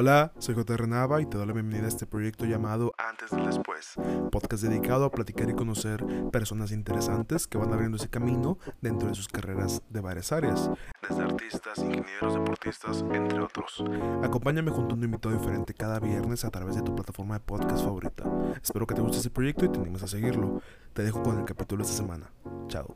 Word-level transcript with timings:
Hola, 0.00 0.30
soy 0.38 0.54
J. 0.54 0.86
Nava 0.86 1.20
y 1.20 1.26
te 1.26 1.36
doy 1.36 1.48
la 1.48 1.52
bienvenida 1.52 1.86
a 1.86 1.88
este 1.88 2.06
proyecto 2.06 2.44
llamado 2.44 2.92
Antes 2.98 3.32
del 3.32 3.46
Después, 3.46 3.94
podcast 4.30 4.62
dedicado 4.62 5.04
a 5.04 5.10
platicar 5.10 5.50
y 5.50 5.54
conocer 5.54 6.04
personas 6.30 6.70
interesantes 6.70 7.48
que 7.48 7.58
van 7.58 7.72
abriendo 7.72 7.96
ese 7.96 8.08
camino 8.08 8.58
dentro 8.80 9.08
de 9.08 9.16
sus 9.16 9.26
carreras 9.26 9.82
de 9.90 10.00
varias 10.00 10.30
áreas, 10.30 10.70
desde 11.02 11.20
artistas, 11.20 11.78
ingenieros, 11.78 12.32
deportistas, 12.32 13.04
entre 13.12 13.40
otros. 13.40 13.82
Acompáñame 14.22 14.70
junto 14.70 14.94
a 14.94 14.98
un 14.98 15.02
invitado 15.02 15.36
diferente 15.36 15.74
cada 15.74 15.98
viernes 15.98 16.44
a 16.44 16.50
través 16.50 16.76
de 16.76 16.82
tu 16.82 16.94
plataforma 16.94 17.34
de 17.34 17.40
podcast 17.40 17.82
favorita. 17.82 18.22
Espero 18.62 18.86
que 18.86 18.94
te 18.94 19.00
guste 19.00 19.16
este 19.16 19.30
proyecto 19.30 19.64
y 19.64 19.68
te 19.68 19.80
animes 19.80 20.04
a 20.04 20.06
seguirlo. 20.06 20.62
Te 20.92 21.02
dejo 21.02 21.24
con 21.24 21.40
el 21.40 21.44
capítulo 21.44 21.82
de 21.82 21.90
esta 21.90 22.00
semana. 22.00 22.30
Chao. 22.68 22.94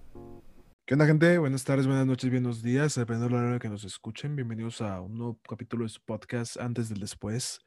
¿Qué 0.92 0.94
onda, 0.94 1.06
gente? 1.06 1.38
Buenas 1.38 1.64
tardes, 1.64 1.86
buenas 1.86 2.06
noches, 2.06 2.30
buenos 2.30 2.62
días, 2.62 2.96
dependiendo 2.96 3.34
de 3.34 3.42
la 3.42 3.48
hora 3.48 3.58
que 3.58 3.70
nos 3.70 3.82
escuchen. 3.82 4.36
Bienvenidos 4.36 4.82
a 4.82 5.00
un 5.00 5.16
nuevo 5.16 5.40
capítulo 5.48 5.84
de 5.84 5.88
su 5.88 6.02
podcast 6.02 6.58
Antes 6.58 6.90
del 6.90 7.00
Después, 7.00 7.60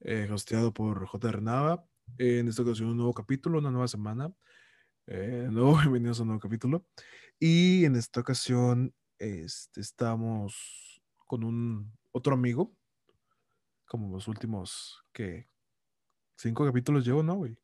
eh, 0.00 0.28
hosteado 0.32 0.74
por 0.74 1.06
J. 1.06 1.30
Renava. 1.30 1.86
en 2.18 2.48
esta 2.48 2.62
ocasión, 2.62 2.88
un 2.88 2.96
nuevo 2.96 3.14
capítulo, 3.14 3.60
una 3.60 3.70
nueva 3.70 3.86
semana. 3.86 4.32
Eh, 5.06 5.46
nuevo, 5.48 5.76
bienvenidos 5.80 6.18
a 6.18 6.22
un 6.22 6.26
nuevo 6.30 6.40
capítulo. 6.40 6.84
Y 7.38 7.84
en 7.84 7.94
esta 7.94 8.18
ocasión, 8.18 8.92
este, 9.20 9.80
estamos 9.80 11.00
con 11.18 11.44
un 11.44 11.96
otro 12.10 12.34
amigo, 12.34 12.74
como 13.86 14.12
los 14.12 14.26
últimos 14.26 15.04
que 15.12 15.48
cinco 16.36 16.66
capítulos 16.66 17.04
llevo, 17.04 17.22
¿no, 17.22 17.36
güey? 17.36 17.56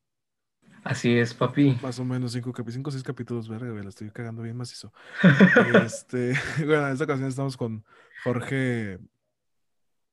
Así 0.84 1.16
es, 1.16 1.32
papi. 1.32 1.78
Más 1.82 1.98
o 2.00 2.04
menos 2.04 2.32
cinco, 2.32 2.52
cinco 2.68 2.88
o 2.88 2.92
seis 2.92 3.04
capítulos, 3.04 3.48
verga, 3.48 3.70
güey, 3.70 3.82
la 3.82 3.90
estoy 3.90 4.10
cagando 4.10 4.42
bien 4.42 4.56
macizo. 4.56 4.92
este, 5.84 6.34
bueno, 6.58 6.86
en 6.86 6.92
esta 6.92 7.04
ocasión 7.04 7.28
estamos 7.28 7.56
con 7.56 7.84
Jorge. 8.24 8.98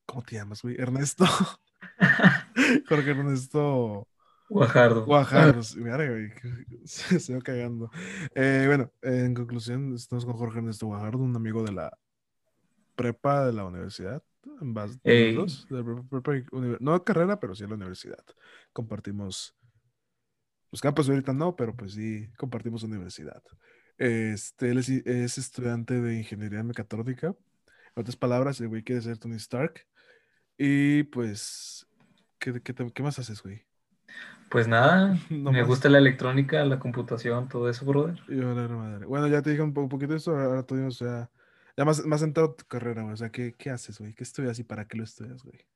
¿Cómo 0.06 0.22
te 0.22 0.36
llamas, 0.36 0.62
güey? 0.62 0.76
Ernesto. 0.80 1.24
Jorge 2.88 3.10
Ernesto. 3.10 4.06
Guajardo. 4.48 5.04
Guajardo, 5.04 5.60
verga, 5.76 6.10
güey. 6.10 6.32
Se, 6.84 7.34
va 7.34 7.40
cagando. 7.40 7.90
Eh, 8.34 8.64
bueno, 8.66 8.90
en 9.02 9.34
conclusión, 9.34 9.94
estamos 9.94 10.24
con 10.24 10.34
Jorge 10.34 10.58
Ernesto 10.58 10.86
Guajardo, 10.86 11.18
un 11.18 11.36
amigo 11.36 11.62
de 11.62 11.72
la 11.72 11.96
prepa 12.96 13.46
de 13.46 13.52
la 13.52 13.64
universidad. 13.64 14.22
En 14.60 14.72
base, 14.74 14.98
de 15.04 15.32
la 15.68 15.84
prepa 16.08 16.32
univer- 16.50 16.78
no 16.80 16.94
de 16.94 17.04
carrera, 17.04 17.38
pero 17.38 17.54
sí 17.54 17.62
en 17.62 17.70
la 17.70 17.76
universidad. 17.76 18.24
Compartimos 18.72 19.54
pues 20.70 20.80
campus 20.82 21.08
ahorita 21.08 21.32
no, 21.32 21.56
pero 21.56 21.76
pues 21.76 21.94
sí 21.94 22.28
compartimos 22.38 22.82
universidad. 22.84 23.42
Este, 23.98 24.70
él 24.70 24.78
es, 24.78 24.88
es 24.88 25.38
estudiante 25.38 26.00
de 26.00 26.16
ingeniería 26.18 26.62
mecatrónica. 26.62 27.28
En 27.28 28.02
otras 28.02 28.16
palabras, 28.16 28.60
el 28.60 28.68
güey 28.68 28.82
quiere 28.84 29.02
ser 29.02 29.18
Tony 29.18 29.36
Stark. 29.36 29.86
Y 30.58 31.04
pues, 31.04 31.86
¿qué, 32.38 32.60
qué, 32.62 32.74
te- 32.74 32.92
qué 32.92 33.02
más 33.02 33.18
haces, 33.18 33.42
güey? 33.42 33.66
Pues 34.48 34.66
nada, 34.68 35.16
No 35.30 35.52
me 35.52 35.60
más. 35.60 35.68
gusta 35.68 35.88
la 35.88 35.98
electrónica, 35.98 36.64
la 36.64 36.78
computación, 36.78 37.48
todo 37.48 37.68
eso, 37.70 37.84
brother. 37.86 38.20
Y 38.26 38.36
yo, 38.36 38.54
la 38.54 38.68
madre. 38.68 39.06
Bueno, 39.06 39.28
ya 39.28 39.42
te 39.42 39.50
dije 39.50 39.62
un, 39.62 39.72
po- 39.74 39.82
un 39.82 39.88
poquito 39.88 40.12
de 40.12 40.18
eso, 40.18 40.36
ahora 40.36 40.62
tú 40.64 40.76
o 40.86 40.90
sea, 40.90 41.30
ya 41.76 41.84
más, 41.84 42.04
más 42.06 42.22
entrado 42.22 42.54
tu 42.54 42.64
carrera, 42.66 43.02
güey. 43.02 43.14
O 43.14 43.16
sea, 43.16 43.30
¿qué, 43.30 43.54
qué 43.56 43.70
haces, 43.70 43.98
güey? 43.98 44.14
¿Qué 44.14 44.22
estudias 44.24 44.58
y 44.58 44.64
para 44.64 44.86
qué 44.86 44.96
lo 44.98 45.04
estudias, 45.04 45.42
güey? 45.42 45.66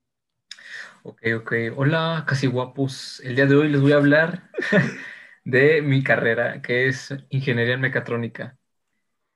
Ok, 1.02 1.22
ok. 1.36 1.52
Hola, 1.76 2.24
casi 2.26 2.46
guapos. 2.46 3.20
El 3.20 3.36
día 3.36 3.46
de 3.46 3.54
hoy 3.56 3.68
les 3.68 3.80
voy 3.80 3.92
a 3.92 3.96
hablar 3.96 4.50
de 5.44 5.82
mi 5.82 6.02
carrera, 6.02 6.62
que 6.62 6.88
es 6.88 7.14
ingeniería 7.30 7.74
en 7.74 7.80
mecatrónica. 7.80 8.58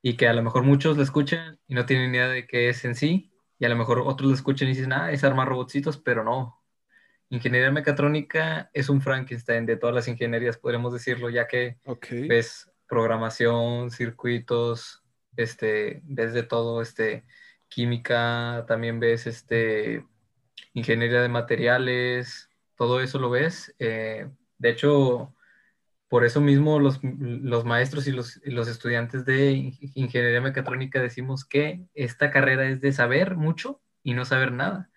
Y 0.03 0.17
que 0.17 0.29
a 0.29 0.35
lo 0.35 0.43
mejor 0.43 0.65
muchos 0.65 0.97
la 0.97 1.05
escuchan 1.05 1.61
y 1.69 1.75
no 1.75 1.87
tienen 1.87 2.15
idea 2.15 2.29
de 2.29 2.47
qué 2.47 2.69
es 2.71 2.85
en 2.85 2.95
sí. 2.95 3.33
Y 3.59 3.67
a 3.67 3.69
lo 3.69 3.77
mejor 3.77 4.01
otros 4.07 4.31
la 4.31 4.37
escuchan 4.37 4.69
y 4.69 4.73
dicen, 4.73 4.93
ah, 4.93 5.13
es 5.13 5.25
armar 5.25 5.49
robotcitos, 5.49 5.99
pero 5.99 6.25
no. 6.25 6.63
Ingeniería 7.31 7.69
en 7.69 7.75
mecatrónica 7.75 8.71
es 8.75 8.89
un 8.89 9.03
Frankenstein 9.03 9.67
de 9.67 9.77
todas 9.77 9.95
las 9.95 10.09
ingenierías, 10.09 10.59
podríamos 10.59 10.93
decirlo, 10.95 11.31
ya 11.31 11.47
que 11.47 11.79
Ok. 11.87 12.07
ves 12.27 12.71
programación, 12.89 13.91
circuitos, 13.91 15.03
este, 15.37 16.01
ves 16.05 16.33
de 16.35 16.43
todo, 16.45 16.83
este, 16.83 17.27
química, 17.69 18.65
también 18.69 19.01
ves 19.01 19.27
este, 19.27 20.07
ingeniería 20.79 21.23
de 21.23 21.29
materiales, 21.29 22.51
todo 22.77 23.01
eso 23.01 23.19
lo 23.19 23.31
ves. 23.31 23.75
Eh, 23.79 24.31
de 24.59 24.71
hecho, 24.71 25.35
por 26.09 26.25
eso 26.25 26.41
mismo 26.41 26.79
los, 26.81 27.01
los 27.03 27.65
maestros 27.65 28.07
y 28.09 28.13
los, 28.13 28.41
y 28.45 28.51
los 28.51 28.69
estudiantes 28.69 29.25
de 29.27 29.53
in- 29.53 29.79
ingeniería 29.95 30.41
mecatrónica 30.41 31.01
decimos 31.03 31.45
que 31.45 31.87
esta 31.95 32.31
carrera 32.31 32.69
es 32.69 32.81
de 32.81 32.93
saber 32.93 33.37
mucho 33.37 33.83
y 34.03 34.15
no 34.15 34.25
saber 34.25 34.53
nada. 34.53 34.91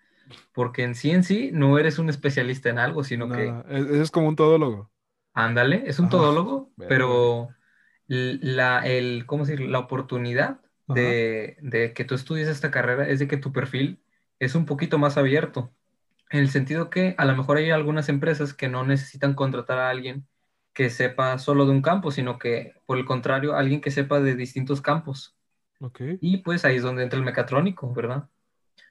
Porque 0.52 0.84
en 0.84 0.94
sí 0.96 1.10
en 1.12 1.24
sí 1.24 1.50
no 1.52 1.78
eres 1.78 1.98
un 1.98 2.10
especialista 2.10 2.70
en 2.70 2.78
algo, 2.80 3.04
sino 3.04 3.30
que 3.32 3.56
Nada, 3.56 3.64
es, 3.70 3.86
es 3.86 4.10
como 4.10 4.28
un 4.28 4.36
todólogo. 4.36 4.90
Ándale, 5.34 5.84
es 5.86 5.98
un 5.98 6.08
Ah, 6.08 6.10
todólogo, 6.10 6.72
pero 6.86 7.48
la, 8.06 8.80
el, 8.86 9.24
¿cómo 9.26 9.44
decir? 9.46 9.66
la 9.68 9.78
oportunidad 9.78 10.60
de, 10.86 11.56
de 11.62 11.94
que 11.94 12.04
tú 12.04 12.14
estudies 12.14 12.48
esta 12.48 12.70
carrera 12.70 13.08
es 13.08 13.18
de 13.18 13.28
que 13.28 13.38
tu 13.38 13.50
perfil 13.52 14.02
es 14.44 14.54
un 14.54 14.66
poquito 14.66 14.98
más 14.98 15.16
abierto, 15.18 15.72
en 16.30 16.40
el 16.40 16.50
sentido 16.50 16.90
que 16.90 17.14
a 17.18 17.24
lo 17.26 17.36
mejor 17.36 17.58
hay 17.58 17.70
algunas 17.70 18.08
empresas 18.08 18.54
que 18.54 18.68
no 18.68 18.84
necesitan 18.84 19.34
contratar 19.34 19.78
a 19.78 19.90
alguien 19.90 20.26
que 20.74 20.90
sepa 20.90 21.38
solo 21.38 21.66
de 21.66 21.72
un 21.72 21.82
campo, 21.82 22.10
sino 22.10 22.38
que 22.38 22.74
por 22.86 22.98
el 22.98 23.04
contrario, 23.06 23.56
alguien 23.56 23.80
que 23.80 23.90
sepa 23.90 24.20
de 24.20 24.36
distintos 24.36 24.82
campos. 24.82 25.36
Y 26.20 26.38
pues 26.38 26.64
ahí 26.64 26.76
es 26.76 26.82
donde 26.82 27.02
entra 27.02 27.18
el 27.18 27.24
mecatrónico, 27.24 27.92
¿verdad? 27.94 28.28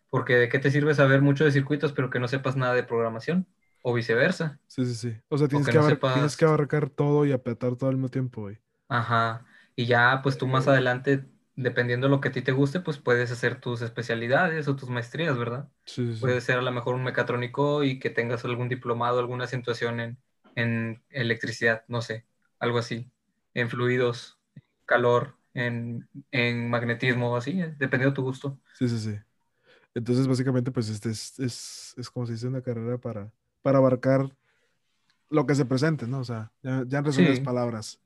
Porque 0.10 0.36
de 0.36 0.50
qué 0.50 0.60
te 0.60 0.72
sirve 0.72 0.94
saber 0.96 1.22
mucho 1.22 1.46
de 1.46 1.52
circuitos, 1.52 1.94
pero 1.94 2.10
que 2.10 2.20
no 2.20 2.28
sepas 2.28 2.56
nada 2.58 2.74
de 2.76 2.84
programación, 2.84 3.48
o 3.82 3.94
viceversa. 3.94 4.60
Sí, 4.68 4.86
sí, 4.86 4.96
sí. 4.96 5.18
O 5.30 5.38
sea, 5.38 5.48
tienes, 5.48 5.68
que 5.68 5.72
que, 5.74 5.78
no 5.78 5.84
abar- 5.84 5.96
sepas- 5.96 6.14
tienes 6.14 6.38
que 6.38 6.46
abarcar 6.46 6.90
todo 6.90 7.26
y 7.26 7.32
apretar 7.32 7.76
todo 7.76 7.90
al 7.90 7.98
mismo 7.98 8.10
tiempo, 8.10 8.42
güey. 8.42 8.58
Ajá. 8.88 9.46
Y 9.76 9.86
ya, 9.86 10.20
pues 10.24 10.38
tú 10.38 10.48
más 10.48 10.68
adelante, 10.68 11.26
dependiendo 11.62 12.08
de 12.08 12.12
lo 12.12 12.22
que 12.22 12.30
a 12.30 12.32
ti 12.32 12.42
te 12.42 12.52
guste, 12.52 12.80
pues 12.82 12.98
puedes 12.98 13.32
hacer 13.32 13.60
tus 13.62 13.82
especialidades 13.82 14.68
o 14.68 14.76
tus 14.76 14.90
maestrías, 14.90 15.38
¿verdad? 15.38 15.70
Sí, 15.86 16.06
sí, 16.16 16.16
sí. 16.16 16.20
Puedes 16.20 16.44
ser 16.44 16.60
a 16.60 16.62
lo 16.62 16.72
mejor 16.72 16.96
un 16.96 17.04
mecatrónico 17.04 17.84
y 17.84 18.00
que 18.00 18.10
tengas 18.10 18.46
algún 18.46 18.70
diplomado, 18.70 19.20
alguna 19.20 19.46
acentuación 19.46 20.00
en, 20.00 20.18
en 20.56 21.04
electricidad, 21.10 21.84
no 21.88 22.02
sé, 22.02 22.26
algo 22.60 22.78
así, 22.80 23.12
en 23.54 23.70
fluidos, 23.70 24.40
calor, 24.86 25.36
en, 25.54 26.08
en 26.32 26.70
magnetismo, 26.70 27.36
así, 27.36 27.60
eh, 27.62 27.76
dependiendo 27.78 28.12
de 28.12 28.16
tu 28.16 28.24
gusto. 28.24 28.60
Sí, 28.78 28.88
sí, 28.90 29.00
sí. 29.00 29.20
Entonces, 29.94 30.28
básicamente, 30.28 30.72
pues 30.72 30.90
este 30.90 31.10
es, 31.10 31.40
es, 31.40 31.94
es 31.98 32.10
como 32.10 32.26
se 32.26 32.34
dice 32.34 32.48
una 32.48 32.62
carrera 32.62 32.98
para, 32.98 33.32
para 33.62 33.80
abarcar 33.80 34.36
lo 35.30 35.46
que 35.46 35.56
se 35.56 35.66
presente, 35.66 36.08
¿no? 36.08 36.20
O 36.20 36.24
sea, 36.24 36.52
ya, 36.62 36.84
ya 36.88 37.00
en 37.00 37.06
resumidas 37.06 37.40
Sí. 37.40 37.44
palabras. 37.46 38.00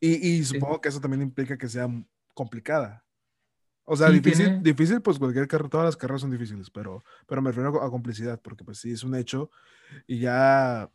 Y, 0.00 0.14
y 0.26 0.44
Sí. 0.44 0.58
supongo 0.58 0.80
que 0.80 0.88
eso 0.88 1.00
también 1.00 1.22
implica 1.22 1.56
que 1.58 1.68
sea 1.68 1.88
complicada. 2.34 3.04
O 3.84 3.96
sea, 3.96 4.08
Sí, 4.08 4.14
difícil, 4.20 4.46
tiene- 4.46 4.62
difícil, 4.62 5.02
pues 5.02 5.18
cualquier 5.18 5.48
carrera, 5.48 5.68
todas 5.68 5.86
las 5.86 5.96
carreras 5.96 6.20
son 6.20 6.30
difíciles, 6.30 6.70
pero, 6.70 7.02
pero 7.26 7.42
me 7.42 7.50
refiero 7.50 7.82
a, 7.82 7.90
complicidad, 7.90 8.40
porque 8.40 8.64
pues 8.64 8.78
sí, 8.78 8.92
es 8.92 9.02
un 9.02 9.14
hecho 9.16 9.50
y 10.06 10.20
ya, 10.20 10.88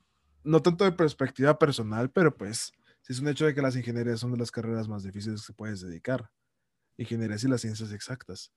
no 0.44 0.62
tanto 0.62 0.86
de 0.86 0.94
perspectiva 0.94 1.60
personal, 1.60 2.10
pero 2.10 2.36
pues 2.36 2.72
sí 3.02 3.14
es 3.14 3.20
un 3.20 3.28
hecho 3.28 3.46
de 3.46 3.54
que 3.54 3.62
las 3.62 3.76
ingenierías 3.76 4.20
son 4.22 4.32
de 4.32 4.38
las 4.38 4.52
carreras 4.52 4.88
más 4.88 5.04
difíciles 5.04 5.46
que 5.46 5.54
puedes 5.54 5.82
dedicar. 5.82 6.30
Ingenierías 6.96 7.44
y 7.44 7.50
las 7.50 7.62
ciencias 7.62 7.92
exactas. 7.92 8.54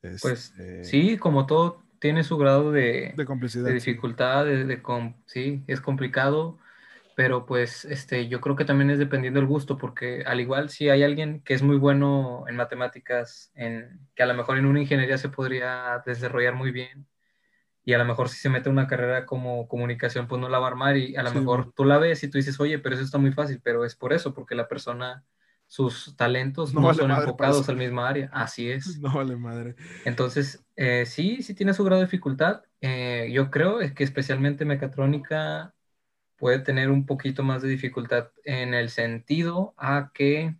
Pues 0.00 0.24
Este, 0.24 0.84
sí, 0.84 1.16
como 1.16 1.46
todo, 1.46 1.84
tiene 2.00 2.24
su 2.24 2.36
grado 2.36 2.72
de, 2.72 3.14
de 3.16 3.24
complicidad. 3.24 3.64
de 3.66 3.74
dificultad, 3.74 4.44
de, 4.44 4.64
de 4.64 4.82
com- 4.82 5.14
sí, 5.26 5.62
es 5.68 5.80
complicado, 5.80 6.58
pero 7.14 7.46
pues 7.46 7.84
este, 7.84 8.28
yo 8.28 8.40
creo 8.40 8.56
que 8.56 8.64
también 8.64 8.90
es 8.90 8.98
dependiendo 8.98 9.40
del 9.40 9.48
gusto, 9.48 9.78
porque 9.78 10.22
al 10.26 10.40
igual 10.40 10.70
si 10.70 10.88
hay 10.88 11.02
alguien 11.02 11.42
que 11.42 11.54
es 11.54 11.62
muy 11.62 11.76
bueno 11.78 12.44
en 12.48 12.56
matemáticas, 12.56 13.50
en, 13.54 14.08
que 14.14 14.22
a 14.22 14.26
lo 14.26 14.34
mejor 14.34 14.58
en 14.58 14.66
una 14.66 14.80
ingeniería 14.80 15.18
se 15.18 15.28
podría 15.28 16.02
desarrollar 16.06 16.54
muy 16.54 16.70
bien, 16.72 17.06
y 17.84 17.94
a 17.94 17.98
lo 17.98 18.04
mejor 18.04 18.28
si 18.28 18.38
se 18.38 18.48
mete 18.50 18.70
una 18.70 18.86
carrera 18.86 19.26
como 19.26 19.68
comunicación, 19.68 20.28
pues 20.28 20.40
no 20.40 20.48
la 20.48 20.58
va 20.58 20.66
a 20.66 20.70
armar, 20.70 20.96
y 20.96 21.16
a 21.16 21.22
lo 21.22 21.30
Sí, 21.30 21.38
mejor 21.40 21.72
tú 21.74 21.84
la 21.84 21.98
ves 21.98 22.22
y 22.24 22.30
tú 22.30 22.38
dices, 22.38 22.60
oye, 22.60 22.78
pero 22.78 22.94
eso 22.94 23.04
está 23.04 23.18
muy 23.18 23.32
fácil, 23.32 23.60
pero 23.62 23.84
es 23.84 23.96
por 23.96 24.12
eso, 24.12 24.34
porque 24.34 24.54
la 24.54 24.68
persona, 24.68 25.24
sus 25.66 26.16
talentos 26.16 26.74
No 26.74 26.80
no, 26.80 26.92
vale 26.92 26.98
son 26.98 27.10
enfocados 27.10 27.68
al 27.68 27.76
misma 27.76 28.08
área, 28.08 28.30
así 28.32 28.70
es. 28.70 29.02
No 29.02 29.14
vale 29.14 29.36
madre. 29.36 29.76
Entonces, 30.04 30.64
eh, 30.76 31.06
sí, 31.06 31.42
sí 31.42 31.54
tiene 31.54 31.74
su 31.74 31.84
grado 31.84 32.00
de 32.00 32.06
dificultad. 32.06 32.62
Eh, 32.80 33.30
yo 33.32 33.50
creo 33.50 33.80
es 33.80 33.92
que 33.94 34.04
especialmente 34.04 34.64
mecatrónica 34.64 35.74
puede 36.42 36.58
tener 36.58 36.90
un 36.90 37.06
poquito 37.06 37.44
más 37.44 37.62
de 37.62 37.68
dificultad 37.68 38.32
en 38.44 38.74
el 38.74 38.90
sentido 38.90 39.74
a 39.78 40.10
que, 40.12 40.56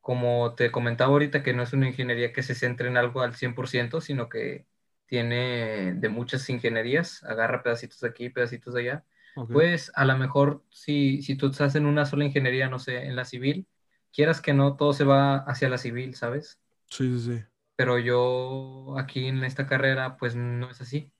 como 0.00 0.54
te 0.56 0.72
comentaba 0.72 1.12
ahorita, 1.12 1.42
que 1.42 1.54
no 1.54 1.62
es 1.62 1.72
una 1.72 1.88
ingeniería 1.88 2.32
que 2.32 2.42
se 2.42 2.54
centre 2.54 2.88
en 2.88 2.96
algo 2.96 3.22
al 3.22 3.34
100%, 3.36 4.00
sino 4.00 4.28
que 4.28 4.66
tiene 5.06 5.94
de 5.94 6.08
muchas 6.08 6.48
ingenierías, 6.50 7.22
agarra 7.24 7.62
pedacitos 7.62 8.00
de 8.00 8.08
aquí, 8.08 8.30
pedacitos 8.30 8.74
de 8.74 8.80
allá. 8.82 9.06
Pues 9.50 9.92
a 9.94 10.04
lo 10.04 10.16
mejor 10.18 10.64
si, 10.70 11.22
si 11.22 11.36
tú 11.36 11.48
estás 11.48 11.74
en 11.76 11.86
una 11.86 12.06
sola 12.06 12.24
ingeniería, 12.24 12.68
no 12.68 12.78
sé, 12.78 13.04
en 13.06 13.16
la 13.16 13.24
civil, 13.24 13.68
quieras 14.12 14.40
que 14.40 14.54
no, 14.54 14.76
todo 14.76 14.92
se 14.92 15.04
va 15.04 15.38
hacia 15.38 15.68
la 15.68 15.78
civil, 15.78 16.14
¿sabes? 16.16 16.60
Sí, 16.90 17.04
sí, 17.18 17.20
sí. 17.20 17.44
pero 17.76 17.98
yo 17.98 18.96
aquí 18.98 19.26
en 19.26 19.44
esta 19.44 19.66
carrera 19.66 20.16
pues 20.16 20.34
no 20.36 20.70
es 20.70 20.80
así. 20.80 21.12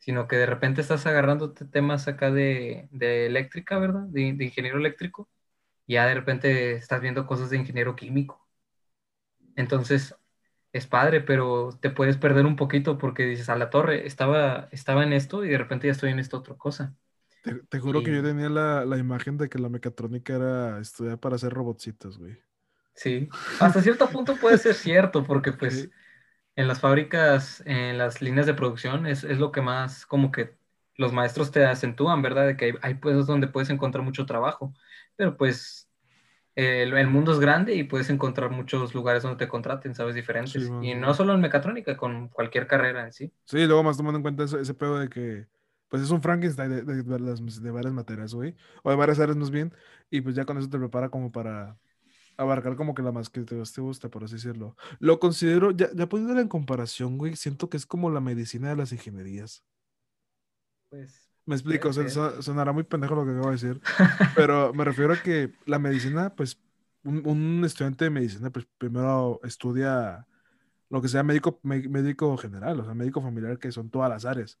Sino 0.00 0.26
que 0.26 0.36
de 0.36 0.46
repente 0.46 0.80
estás 0.80 1.06
agarrando 1.06 1.52
temas 1.52 2.08
acá 2.08 2.30
de, 2.32 2.88
de 2.90 3.26
eléctrica, 3.26 3.78
¿verdad? 3.78 4.02
De, 4.08 4.32
de, 4.32 4.44
ingeniero 4.44 4.78
eléctrico, 4.78 5.28
y 5.86 5.94
ya 5.94 6.06
de 6.06 6.14
repente 6.14 6.72
estás 6.72 7.00
viendo 7.00 7.26
cosas 7.26 7.50
de 7.50 7.58
ingeniero 7.58 7.94
químico. 7.94 8.48
Entonces, 9.56 10.16
es 10.72 10.86
padre, 10.86 11.20
pero 11.20 11.78
te 11.80 11.90
puedes 11.90 12.16
perder 12.16 12.46
un 12.46 12.56
poquito 12.56 12.96
porque 12.98 13.26
dices, 13.26 13.48
a 13.48 13.56
la 13.56 13.70
torre, 13.70 14.06
estaba, 14.06 14.68
estaba 14.72 15.04
en 15.04 15.12
esto 15.12 15.44
y 15.44 15.50
de 15.50 15.58
repente 15.58 15.86
ya 15.86 15.92
estoy 15.92 16.10
en 16.10 16.18
esta 16.18 16.38
otra 16.38 16.54
cosa. 16.54 16.96
Te, 17.42 17.78
juro 17.78 18.02
que 18.02 18.14
yo 18.14 18.22
tenía 18.22 18.50
la, 18.50 18.84
la, 18.84 18.98
imagen 18.98 19.38
de 19.38 19.48
que 19.48 19.58
la 19.58 19.70
mecatrónica 19.70 20.34
era 20.34 20.78
estudiar 20.78 21.18
para 21.18 21.36
hacer 21.36 21.52
robotcitos, 21.52 22.18
güey. 22.18 22.38
Sí, 22.94 23.30
hasta 23.60 23.80
cierto 23.80 24.08
punto 24.10 24.36
puede 24.36 24.58
ser 24.58 24.74
cierto, 24.74 25.24
porque 25.24 25.52
pues 25.52 25.88
en 26.60 26.68
las 26.68 26.80
fábricas, 26.80 27.62
en 27.66 27.98
las 27.98 28.22
líneas 28.22 28.46
de 28.46 28.54
producción, 28.54 29.06
es, 29.06 29.24
es, 29.24 29.38
lo 29.38 29.52
que 29.52 29.60
más 29.60 30.06
como 30.06 30.30
que 30.30 30.56
los 30.96 31.12
maestros 31.12 31.50
te 31.50 31.64
acentúan, 31.64 32.22
¿verdad? 32.22 32.46
De 32.46 32.56
que 32.56 32.66
hay, 32.66 32.72
hay 32.82 32.94
puestos 32.94 33.26
donde 33.26 33.48
puedes 33.48 33.70
encontrar 33.70 34.04
mucho 34.04 34.26
trabajo, 34.26 34.74
pero 35.16 35.36
pues 35.36 35.88
el, 36.54 36.92
el, 36.92 37.06
mundo 37.06 37.32
es 37.32 37.40
grande 37.40 37.74
y 37.74 37.84
puedes 37.84 38.10
encontrar 38.10 38.50
muchos 38.50 38.94
lugares 38.94 39.22
donde 39.22 39.38
te 39.38 39.48
contraten, 39.48 39.94
¿sabes? 39.94 40.14
Diferentes. 40.14 40.70
y 40.82 40.94
no 40.94 41.14
solo 41.14 41.34
en 41.34 41.40
mecatrónica, 41.40 41.96
con 41.96 42.28
cualquier 42.28 42.66
carrera 42.66 43.04
en 43.04 43.12
sí. 43.12 43.32
Sí, 43.44 43.66
luego 43.66 43.82
más 43.82 43.96
tomando 43.96 44.18
en 44.18 44.22
cuenta 44.22 44.44
ese 44.44 44.74
pedo 44.74 44.98
de 44.98 45.08
que 45.08 45.46
pues 45.90 46.02
es 46.02 46.10
un 46.10 46.22
Frankenstein 46.22 46.70
de, 46.70 46.82
de, 46.82 47.02
de, 47.02 47.70
varias 47.70 47.92
materias, 47.92 48.32
güey, 48.32 48.54
o 48.84 48.90
de 48.90 48.96
varias 48.96 49.18
áreas 49.18 49.36
más 49.36 49.50
bien, 49.50 49.74
y 50.08 50.20
pues 50.20 50.36
ya 50.36 50.44
con 50.44 50.56
eso 50.56 50.70
te 50.70 50.78
prepara 50.78 51.08
como 51.08 51.32
para 51.32 51.76
abarcar 52.40 52.76
como 52.76 52.94
que 52.94 53.02
la 53.02 53.12
más 53.12 53.28
que 53.28 53.42
te, 53.42 53.56
gusta, 53.80 54.08
por 54.08 54.24
así 54.24 54.34
decirlo. 54.34 54.76
Lo 54.98 55.20
considero, 55.20 55.70
ya, 55.70 55.90
ya 55.94 56.08
poniéndolo 56.08 56.40
en 56.40 56.48
comparación, 56.48 57.18
güey, 57.18 57.36
siento 57.36 57.68
que 57.68 57.76
es 57.76 57.86
como 57.86 58.10
la 58.10 58.20
medicina 58.20 58.70
de 58.70 58.76
las 58.76 58.92
ingenierías. 58.92 59.64
Pues. 60.88 61.28
Me 61.46 61.54
explico, 61.54 61.92
sonará 61.92 62.72
muy 62.72 62.84
pendejo 62.84 63.14
lo 63.14 63.24
que 63.24 63.32
acabo 63.32 63.46
de 63.46 63.52
decir, 63.52 63.80
pero 64.36 64.72
me 64.72 64.84
refiero 64.84 65.14
a 65.14 65.22
que 65.22 65.52
la 65.66 65.78
medicina, 65.78 66.34
pues, 66.34 66.60
un, 67.02 67.26
un 67.26 67.64
estudiante 67.64 68.04
de 68.04 68.10
medicina, 68.10 68.50
pues 68.50 68.66
primero 68.78 69.40
estudia 69.42 70.26
lo 70.90 71.00
que 71.00 71.08
sea 71.08 71.22
médico, 71.22 71.58
médico 71.62 72.36
general, 72.36 72.80
o 72.80 72.84
sea, 72.84 72.94
médico 72.94 73.22
familiar, 73.22 73.58
que 73.58 73.72
son 73.72 73.90
todas 73.90 74.10
las 74.10 74.24
áreas 74.24 74.58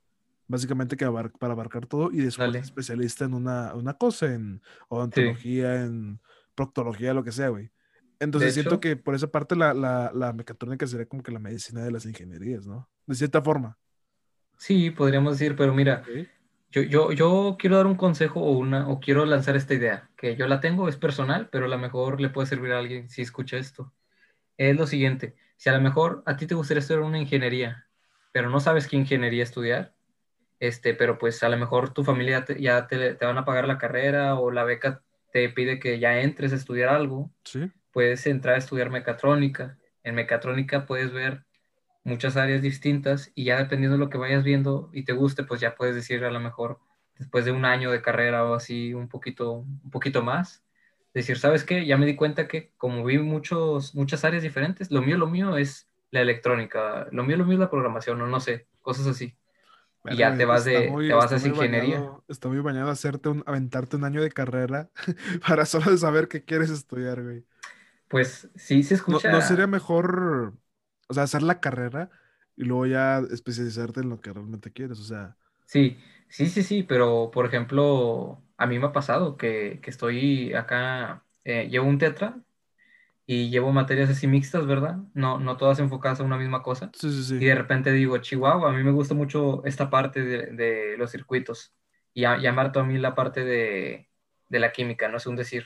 básicamente 0.50 0.96
que 0.96 1.08
para 1.38 1.52
abarcar 1.52 1.86
todo 1.86 2.10
y 2.10 2.16
después 2.16 2.52
especialista 2.56 3.24
en 3.24 3.34
una, 3.34 3.72
una 3.74 3.94
cosa, 3.94 4.34
en 4.34 4.60
odontología, 4.88 5.82
en 5.82 6.18
proctología, 6.54 7.14
lo 7.14 7.24
que 7.24 7.32
sea, 7.32 7.48
güey. 7.48 7.70
Entonces 8.18 8.52
siento 8.52 8.80
que 8.80 8.96
por 8.96 9.14
esa 9.14 9.30
parte 9.30 9.56
la, 9.56 9.72
la, 9.72 10.12
la, 10.14 10.32
mecatrónica 10.34 10.86
sería 10.86 11.06
como 11.06 11.22
que 11.22 11.32
la 11.32 11.38
medicina 11.38 11.82
de 11.82 11.90
las 11.90 12.04
ingenierías, 12.04 12.66
¿no? 12.66 12.88
De 13.06 13.14
cierta 13.14 13.40
forma. 13.40 13.78
Sí, 14.58 14.90
podríamos 14.90 15.38
decir, 15.38 15.56
pero 15.56 15.72
mira, 15.72 16.02
yo, 16.70 16.82
yo, 16.82 17.12
yo 17.12 17.56
quiero 17.58 17.78
dar 17.78 17.86
un 17.86 17.96
consejo 17.96 18.40
o, 18.40 18.52
una, 18.52 18.88
o 18.88 19.00
quiero 19.00 19.24
lanzar 19.24 19.56
esta 19.56 19.72
idea, 19.72 20.10
que 20.18 20.36
yo 20.36 20.46
la 20.46 20.60
tengo, 20.60 20.86
es 20.86 20.96
personal, 20.96 21.48
pero 21.50 21.64
a 21.64 21.68
lo 21.68 21.78
mejor 21.78 22.20
le 22.20 22.28
puede 22.28 22.46
servir 22.46 22.72
a 22.72 22.78
alguien 22.78 23.08
si 23.08 23.22
escucha 23.22 23.56
esto. 23.56 23.90
Es 24.58 24.76
lo 24.76 24.86
siguiente, 24.86 25.34
si 25.56 25.70
a 25.70 25.72
lo 25.72 25.80
mejor 25.80 26.22
a 26.26 26.36
ti 26.36 26.46
te 26.46 26.54
gustaría 26.54 26.80
estudiar 26.80 27.02
una 27.02 27.18
ingeniería, 27.18 27.86
pero 28.32 28.50
no 28.50 28.60
sabes 28.60 28.86
qué 28.86 28.96
ingeniería 28.96 29.42
estudiar, 29.42 29.94
este, 30.60 30.92
pero 30.92 31.18
pues 31.18 31.42
a 31.42 31.48
lo 31.48 31.56
mejor 31.56 31.94
tu 31.94 32.04
familia 32.04 32.44
ya 32.58 32.86
te, 32.86 33.14
te, 33.14 33.24
van 33.24 33.38
a 33.38 33.46
pagar 33.46 33.66
la 33.66 33.78
carrera 33.78 34.38
o 34.38 34.50
la 34.50 34.64
beca 34.64 35.02
te 35.32 35.48
pide 35.48 35.78
que 35.78 35.98
ya 35.98 36.20
entres 36.20 36.52
a 36.52 36.56
estudiar 36.56 36.88
algo, 36.90 37.30
¿Sí? 37.44 37.70
puedes 37.92 38.26
entrar 38.26 38.54
a 38.54 38.58
estudiar 38.58 38.90
mecatrónica. 38.90 39.78
En 40.02 40.14
mecatrónica 40.14 40.86
puedes 40.86 41.12
ver 41.12 41.44
muchas 42.04 42.36
áreas 42.36 42.62
distintas 42.62 43.30
y 43.34 43.44
ya 43.44 43.58
dependiendo 43.58 43.96
de 43.96 44.04
lo 44.04 44.10
que 44.10 44.18
vayas 44.18 44.44
viendo 44.44 44.90
y 44.92 45.04
te 45.04 45.12
guste, 45.12 45.44
pues 45.44 45.60
ya 45.60 45.74
puedes 45.74 45.94
decir 45.94 46.24
a 46.24 46.30
lo 46.30 46.40
mejor 46.40 46.78
después 47.18 47.44
de 47.44 47.52
un 47.52 47.64
año 47.64 47.90
de 47.90 48.02
carrera 48.02 48.44
o 48.44 48.54
así 48.54 48.94
un 48.94 49.08
poquito, 49.08 49.52
un 49.52 49.90
poquito 49.90 50.22
más, 50.22 50.64
decir, 51.12 51.38
¿sabes 51.38 51.64
qué? 51.64 51.84
Ya 51.86 51.98
me 51.98 52.06
di 52.06 52.16
cuenta 52.16 52.48
que 52.48 52.72
como 52.78 53.04
vi 53.04 53.18
muchos, 53.18 53.94
muchas 53.94 54.24
áreas 54.24 54.42
diferentes, 54.42 54.90
lo 54.90 55.02
mío, 55.02 55.18
lo 55.18 55.26
mío 55.26 55.56
es 55.56 55.88
la 56.10 56.22
electrónica, 56.22 57.08
lo 57.12 57.24
mío, 57.24 57.36
lo 57.36 57.44
mío 57.44 57.54
es 57.54 57.60
la 57.60 57.70
programación, 57.70 58.20
o 58.22 58.26
no 58.26 58.40
sé, 58.40 58.66
cosas 58.80 59.06
así 59.06 59.36
y 60.08 60.16
ya 60.16 60.36
te 60.36 60.44
vas 60.44 60.64
de 60.64 60.88
te 61.06 61.14
vas 61.14 61.32
a 61.32 61.36
esa 61.36 61.48
ingeniería. 61.48 62.10
está 62.28 62.48
muy 62.48 62.60
bañado 62.60 62.90
hacerte 62.90 63.28
un, 63.28 63.42
aventarte 63.46 63.96
un 63.96 64.04
año 64.04 64.22
de 64.22 64.30
carrera 64.30 64.90
para 65.46 65.66
solo 65.66 65.96
saber 65.96 66.28
qué 66.28 66.44
quieres 66.44 66.70
estudiar, 66.70 67.22
güey. 67.22 67.44
Pues 68.08 68.48
sí 68.56 68.82
se 68.82 68.94
escucha. 68.94 69.30
No, 69.30 69.40
sería 69.40 69.66
mejor, 69.66 70.54
o 71.08 71.14
sea, 71.14 71.24
hacer 71.24 71.42
la 71.42 71.60
carrera 71.60 72.10
y 72.56 72.64
luego 72.64 72.86
ya 72.86 73.18
especializarte 73.30 74.00
en 74.00 74.10
lo 74.10 74.20
que 74.20 74.32
realmente 74.32 74.72
quieres, 74.72 74.98
o 74.98 75.04
sea. 75.04 75.36
Sí, 75.66 75.98
sí, 76.28 76.48
sí, 76.48 76.62
sí, 76.64 76.82
pero 76.82 77.30
por 77.30 77.46
ejemplo, 77.46 78.42
a 78.56 78.66
mí 78.66 78.78
me 78.78 78.86
ha 78.86 78.92
pasado 78.92 79.36
que, 79.36 79.80
que 79.82 79.90
estoy 79.90 80.52
acá, 80.54 81.24
eh, 81.44 81.68
llevo 81.68 81.86
un 81.88 81.98
tetra 81.98 82.42
y 83.32 83.48
llevo 83.48 83.70
materias 83.70 84.10
así 84.10 84.26
mixtas, 84.26 84.66
¿verdad? 84.66 84.96
No, 85.14 85.38
no 85.38 85.56
todas 85.56 85.78
enfocadas 85.78 86.18
a 86.18 86.24
una 86.24 86.36
misma 86.36 86.64
cosa. 86.64 86.90
Sí, 86.94 87.12
sí, 87.12 87.22
sí. 87.22 87.34
Y 87.36 87.44
de 87.44 87.54
repente 87.54 87.92
digo, 87.92 88.18
Chihuahua, 88.18 88.70
a 88.70 88.72
mí 88.72 88.82
me 88.82 88.90
gusta 88.90 89.14
mucho 89.14 89.64
esta 89.64 89.88
parte 89.88 90.24
de, 90.24 90.46
de 90.46 90.96
los 90.98 91.12
circuitos 91.12 91.72
y 92.12 92.22
llamar 92.22 92.76
a 92.76 92.82
mí 92.82 92.98
la 92.98 93.14
parte 93.14 93.44
de, 93.44 94.08
de, 94.48 94.58
la 94.58 94.72
química, 94.72 95.06
no 95.06 95.20
sé 95.20 95.28
un 95.28 95.36
decir. 95.36 95.64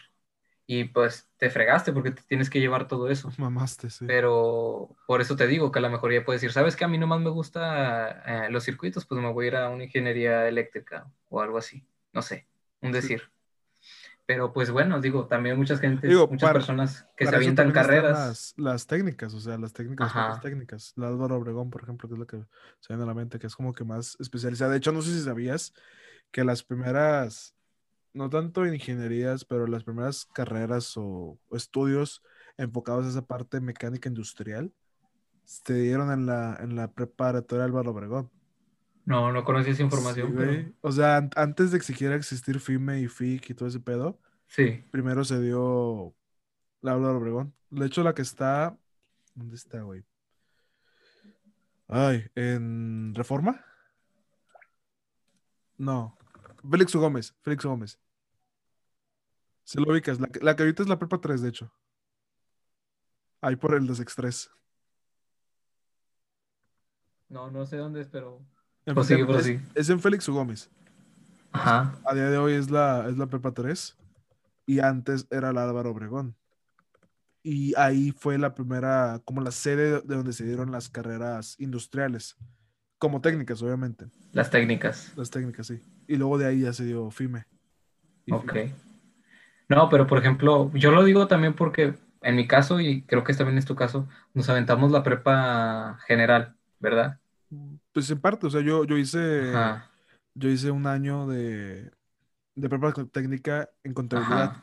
Y 0.67 0.85
pues 0.85 1.31
te 1.39 1.49
fregaste 1.49 1.95
porque 1.95 2.11
te 2.11 2.21
tienes 2.29 2.51
que 2.51 2.61
llevar 2.61 2.87
todo 2.87 3.09
eso. 3.09 3.33
Mamaste, 3.39 3.89
sí. 3.89 4.05
Pero 4.07 4.95
por 5.07 5.23
eso 5.23 5.35
te 5.35 5.47
digo 5.47 5.73
que 5.73 5.79
a 5.79 5.83
lo 5.83 5.89
mejor 5.89 6.13
ya 6.13 6.23
puedes 6.23 6.43
decir, 6.43 6.53
¿sabes 6.53 6.77
que 6.77 6.85
a 6.85 6.89
mí 6.89 6.99
nomás 6.99 7.23
me 7.23 7.31
gusta 7.31 8.11
eh, 8.27 8.51
los 8.51 8.65
circuitos? 8.65 9.07
Pues 9.07 9.23
me 9.23 9.33
voy 9.33 9.47
a 9.47 9.49
ir 9.49 9.57
a 9.57 9.71
una 9.71 9.85
ingeniería 9.85 10.47
eléctrica 10.49 11.11
o 11.31 11.41
algo 11.41 11.57
así. 11.57 11.83
No 12.13 12.21
sé, 12.21 12.47
un 12.83 12.93
decir. 12.93 13.23
Pero 14.27 14.55
pues 14.55 14.71
bueno, 14.71 15.01
digo, 15.01 15.27
también 15.27 15.59
muchas 15.59 15.81
gente, 15.81 16.09
muchas 16.09 16.53
personas 16.53 17.07
que 17.17 17.27
se 17.27 17.37
avientan 17.37 17.71
carreras. 17.73 18.55
Las, 18.57 18.87
técnicas, 18.87 19.35
o 19.35 19.41
sea, 19.41 19.59
las 19.59 19.75
técnicas, 19.75 20.15
las 20.15 20.41
técnicas. 20.41 20.93
La 20.97 21.09
Álvaro 21.09 21.37
Obregón, 21.37 21.69
por 21.69 21.83
ejemplo, 21.83 22.09
que 22.09 22.15
es 22.15 22.19
lo 22.19 22.27
que 22.27 22.39
se 22.81 22.89
viene 22.89 23.03
a 23.03 23.07
la 23.07 23.15
mente, 23.15 23.39
que 23.39 23.47
es 23.47 23.55
como 23.55 23.75
que 23.75 23.85
más 23.85 24.17
especializada. 24.19 24.71
De 24.71 24.79
hecho, 24.79 24.93
no 24.93 25.03
sé 25.03 25.13
si 25.13 25.21
sabías 25.21 25.75
que 26.31 26.43
las 26.43 26.63
primeras, 26.63 27.55
no 28.15 28.31
tanto 28.31 28.65
ingenierías, 28.65 29.45
pero 29.45 29.67
las 29.67 29.85
primeras 29.85 30.27
carreras 30.33 30.95
o, 30.97 31.39
estudios 31.53 32.23
enfocados 32.57 33.05
a 33.05 33.11
esa 33.11 33.27
parte 33.27 33.61
mecánica 33.61 34.09
industrial 34.09 34.73
se 35.45 35.75
dieron 35.75 36.11
en 36.11 36.25
la, 36.25 36.57
en 36.61 36.77
la 36.77 36.91
preparatoria 36.91 37.67
Álvaro 37.67 37.91
Obregón. 37.91 38.31
No, 39.05 39.33
no 39.33 39.45
conocí 39.45 39.71
esa 39.71 39.83
información. 39.83 40.75
O 40.81 40.91
sea, 40.91 41.29
antes 41.37 41.71
de 41.71 41.79
que 41.79 41.85
siquiera 41.85 42.15
existir 42.15 42.59
FIME 42.59 43.01
y 43.01 43.09
FIC 43.09 43.51
y 43.51 43.55
todo 43.55 43.69
ese 43.69 43.81
pedo, 43.81 44.19
sí. 44.47 44.85
primero 44.91 45.25
se 45.25 45.41
dio 45.41 46.15
la 46.81 46.93
Álvaro 46.93 47.19
Obregón. 47.19 47.55
De 47.71 47.87
hecho, 47.87 48.03
la 48.03 48.15
que 48.15 48.23
está. 48.23 48.79
¿Dónde 49.35 49.57
está, 49.57 49.83
güey? 49.83 50.05
Ay, 51.89 52.25
¿en 52.35 53.15
Reforma? 53.15 53.63
No. 55.77 56.17
Félix 56.69 56.95
Gómez, 56.95 57.35
Félix 57.43 57.65
Gómez. 57.65 58.01
Se 59.65 59.81
lo 59.81 59.93
ubicas. 59.93 60.19
La, 60.19 60.29
la 60.41 60.57
que 60.57 60.63
ahorita 60.63 60.83
es 60.83 60.89
la 60.89 60.99
prepa 60.99 61.21
3, 61.21 61.43
de 61.43 61.49
hecho. 61.49 61.73
Ahí 63.43 63.57
por 63.57 63.75
el 63.75 63.87
Desextrés. 63.87 64.51
No, 67.29 67.51
no 67.51 67.67
sé 67.67 67.77
dónde 67.77 68.01
es, 68.01 68.09
pero 68.09 68.47
es, 68.87 69.91
en 69.91 70.01
Félix 70.01 70.29
Gómez. 70.29 70.71
Ajá. 71.53 71.95
A 72.05 72.15
día 72.15 72.31
de 72.31 72.39
hoy 72.39 72.55
es 72.55 72.71
la, 72.71 73.07
es 73.09 73.17
la 73.17 73.27
Prepa 73.27 73.53
3 73.53 73.97
y 74.67 74.81
antes 74.81 75.27
era 75.31 75.53
la 75.53 75.65
Álvaro 75.65 75.91
Obregón. 75.91 76.35
Y 77.43 77.75
ahí 77.77 78.13
fue 78.17 78.39
la 78.39 78.55
primera, 78.55 79.21
como 79.25 79.43
la 79.43 79.51
sede 79.51 80.01
de 80.01 80.17
donde 80.17 80.33
se 80.33 80.45
dieron 80.45 80.73
las 80.73 80.89
carreras 80.89 81.57
industriales, 81.61 82.37
como 82.99 83.21
técnicas, 83.21 83.63
obviamente. 83.63 84.07
Las 84.33 84.51
técnicas. 84.51 85.13
Las 85.17 85.31
técnicas, 85.31 85.67
sí. 85.67 85.81
Y 86.09 86.17
luego 86.17 86.39
de 86.39 86.47
ahí 86.47 86.61
ya 86.61 86.73
se 86.73 86.85
dio 86.85 87.11
FIME. 87.11 87.45
Ok. 88.31 88.57
No, 89.69 89.89
pero 89.91 90.07
por 90.07 90.19
ejemplo, 90.19 90.71
yo 90.75 90.91
lo 90.91 91.05
digo 91.05 91.27
también 91.27 91.55
porque 91.55 91.95
en 92.23 92.37
mi 92.37 92.47
caso, 92.47 92.81
y 92.81 93.03
creo 93.03 93.23
que 93.23 93.35
también 93.35 93.59
es 93.59 93.67
tu 93.67 93.77
caso, 93.77 94.09
nos 94.33 94.49
aventamos 94.49 94.91
la 94.91 95.03
prepa 95.03 95.99
general, 96.07 96.57
¿verdad? 96.81 97.19
Pues 97.93 98.11
en 98.11 98.21
parte, 98.21 98.47
o 98.47 98.51
sea, 98.51 98.61
yo, 98.61 98.85
yo 98.85 98.97
hice 98.97 99.53
yo 100.35 100.49
hice 100.49 100.71
un 100.71 100.87
año 100.87 101.27
de, 101.29 101.91
de 102.55 102.69
prepa 102.69 102.93
técnica 103.07 103.71
en 103.83 103.95
contabilidad. 103.95 104.63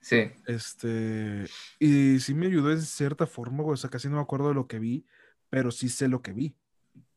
Sí. 0.00 0.30
Este, 0.46 1.46
y 1.78 2.20
sí 2.20 2.34
me 2.34 2.46
ayudó 2.46 2.70
en 2.70 2.82
cierta 2.82 3.26
forma, 3.26 3.64
o 3.64 3.76
sea, 3.76 3.90
casi 3.90 4.08
no 4.08 4.16
me 4.16 4.22
acuerdo 4.22 4.48
de 4.48 4.54
lo 4.54 4.68
que 4.68 4.78
vi, 4.78 5.06
pero 5.50 5.70
sí 5.70 5.88
sé 5.88 6.08
lo 6.08 6.22
que 6.22 6.32
vi. 6.32 6.54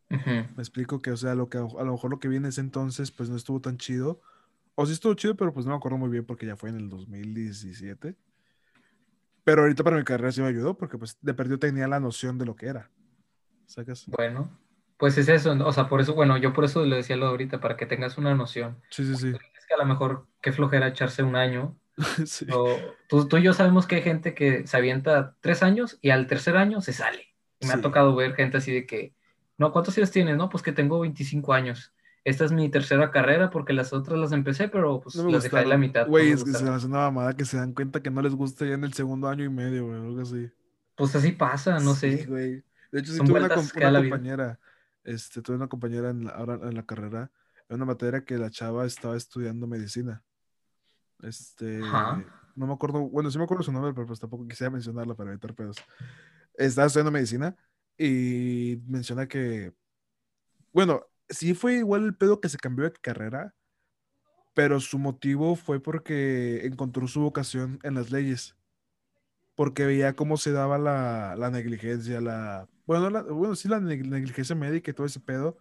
Me 0.09 0.47
explico 0.57 0.99
que, 0.99 1.11
o 1.11 1.17
sea, 1.17 1.35
lo 1.35 1.49
que 1.49 1.59
a 1.59 1.61
lo 1.61 1.91
mejor 1.91 2.09
lo 2.09 2.19
que 2.19 2.27
vi 2.27 2.38
en 2.38 2.45
ese 2.45 2.61
entonces, 2.61 3.11
pues 3.11 3.29
no 3.29 3.35
estuvo 3.35 3.61
tan 3.61 3.77
chido. 3.77 4.21
O 4.73 4.85
sí 4.88 4.93
estuvo 4.93 5.13
chido, 5.13 5.35
pero 5.35 5.53
pues 5.53 5.67
no 5.67 5.71
me 5.71 5.77
acuerdo 5.77 5.99
muy 5.99 6.09
bien 6.09 6.25
porque 6.25 6.47
ya 6.47 6.55
fue 6.55 6.69
en 6.69 6.77
el 6.77 6.89
2017. 6.89 8.15
Pero 9.43 9.61
ahorita 9.61 9.83
para 9.83 9.97
mi 9.97 10.03
carrera 10.03 10.31
sí 10.31 10.41
me 10.41 10.47
ayudó 10.47 10.75
porque 10.75 10.97
pues 10.97 11.17
de 11.21 11.33
perdido 11.35 11.59
tenía 11.59 11.88
la 11.88 11.99
noción 11.99 12.39
de 12.39 12.45
lo 12.45 12.55
que 12.55 12.67
era. 12.67 12.89
¿Sacas? 13.67 14.05
Bueno, 14.07 14.49
Pues 14.99 15.17
es 15.17 15.29
eso, 15.29 15.53
o 15.65 15.71
sea, 15.73 15.87
por 15.87 16.01
eso, 16.01 16.13
bueno, 16.13 16.37
yo 16.37 16.53
por 16.53 16.65
eso 16.65 16.85
le 16.85 16.97
decía 16.97 17.15
lo 17.15 17.25
de 17.25 17.31
ahorita, 17.31 17.61
para 17.61 17.77
que 17.77 17.85
tengas 17.87 18.17
una 18.17 18.35
noción. 18.35 18.81
Sí, 18.91 19.05
sí, 19.05 19.15
sí. 19.15 19.29
Es 19.29 19.65
que 19.65 19.73
a 19.73 19.77
lo 19.77 19.85
mejor 19.85 20.27
qué 20.41 20.51
flojera 20.51 20.87
echarse 20.89 21.23
un 21.23 21.35
año. 21.35 21.77
Sí. 22.25 22.45
O, 22.53 22.77
tú, 23.07 23.27
tú 23.27 23.37
y 23.37 23.43
yo 23.43 23.53
sabemos 23.53 23.87
que 23.87 23.95
hay 23.95 24.01
gente 24.01 24.33
que 24.35 24.67
se 24.67 24.77
avienta 24.77 25.35
tres 25.41 25.63
años 25.63 25.97
y 26.01 26.11
al 26.11 26.27
tercer 26.27 26.57
año 26.57 26.81
se 26.81 26.93
sale. 26.93 27.33
Y 27.59 27.65
me 27.67 27.73
Sí. 27.73 27.79
ha 27.79 27.81
tocado 27.81 28.15
ver 28.15 28.35
gente 28.35 28.57
así 28.57 28.71
de 28.73 28.85
que, 28.85 29.13
no, 29.57 29.71
¿cuántos 29.71 29.97
años 29.97 30.11
tienes? 30.11 30.37
No, 30.37 30.49
pues 30.49 30.63
que 30.63 30.71
tengo 30.73 30.99
25 30.99 31.53
años. 31.53 31.93
Esta 32.25 32.45
es 32.45 32.51
mi 32.51 32.69
tercera 32.69 33.11
carrera 33.11 33.49
porque 33.49 33.73
las 33.73 33.93
otras 33.93 34.19
las 34.19 34.31
empecé, 34.33 34.67
pero 34.69 34.99
pues 35.01 35.15
No 35.15 35.29
las 35.29 35.43
dejé 35.43 35.65
la 35.65 35.77
mitad. 35.77 36.07
Güey, 36.07 36.31
es 36.31 36.43
que 36.43 36.51
se 36.51 36.67
hace 36.69 36.85
una 36.87 36.99
mamada 36.99 37.35
que 37.35 37.45
se 37.45 37.57
dan 37.57 37.73
cuenta 37.73 38.01
que 38.01 38.11
no 38.11 38.21
les 38.21 38.35
gusta 38.35 38.65
ya 38.65 38.73
en 38.75 38.83
el 38.83 38.93
segundo 38.93 39.27
año 39.29 39.45
y 39.45 39.49
medio, 39.49 39.87
güey, 39.87 39.99
algo 39.99 40.21
así. 40.21 40.49
Pues 40.95 41.15
así 41.15 41.31
pasa, 41.31 41.79
no 41.79 41.95
Sí, 41.95 42.17
sé. 42.17 42.25
güey. 42.25 42.63
De 42.91 42.99
hecho, 42.99 43.11
sí 43.11 43.17
Son 43.17 43.27
tuve 43.27 43.39
una, 43.39 43.47
una 43.47 43.55
compañera, 43.55 44.59
este, 45.03 45.41
tuve 45.41 45.55
una 45.55 45.67
compañera 45.67 46.09
en 46.09 46.25
la, 46.25 46.31
ahora 46.31 46.55
en 46.55 46.75
la 46.75 46.85
carrera, 46.85 47.31
en 47.67 47.75
una 47.75 47.85
materia 47.85 48.23
que 48.23 48.37
la 48.37 48.49
chava 48.49 48.85
estaba 48.85 49.15
estudiando 49.15 49.67
medicina. 49.67 50.23
Este, 51.21 51.79
no 52.55 52.67
me 52.67 52.73
acuerdo, 52.73 53.01
bueno, 53.09 53.29
sí 53.29 53.37
me 53.37 53.43
acuerdo 53.43 53.63
su 53.63 53.71
nombre, 53.71 53.93
pero 53.93 54.07
pues 54.07 54.19
tampoco 54.19 54.47
quisiera 54.47 54.71
mencionarla 54.71 55.15
para 55.15 55.31
evitar 55.31 55.53
pedos. 55.53 55.77
Estaba 56.55 56.87
estudiando 56.87 57.11
medicina 57.11 57.55
y 57.97 58.81
menciona 58.87 59.27
que, 59.27 59.73
bueno, 60.71 61.05
sí 61.29 61.53
fue 61.53 61.75
igual 61.75 62.05
el 62.05 62.15
pedo 62.15 62.39
que 62.39 62.49
se 62.49 62.57
cambió 62.57 62.85
de 62.85 62.93
carrera, 62.93 63.53
pero 64.53 64.79
su 64.79 64.97
motivo 64.97 65.55
fue 65.55 65.79
porque 65.79 66.65
encontró 66.65 67.07
su 67.07 67.21
vocación 67.21 67.79
en 67.83 67.95
las 67.95 68.11
leyes 68.11 68.55
porque 69.59 69.85
veía 69.85 70.15
cómo 70.15 70.37
se 70.37 70.53
daba 70.53 70.77
la, 70.77 71.35
la 71.35 71.49
negligencia, 71.49 72.21
la, 72.21 72.69
bueno, 72.89 73.12
la- 73.12 73.22
bueno, 73.22 73.53
sí, 73.53 73.67
la 73.67 73.79
neg- 73.79 74.03
negligencia 74.08 74.55
médica 74.55 74.89
y 74.89 74.93
todo 74.96 75.05
ese 75.05 75.19
pedo. 75.19 75.60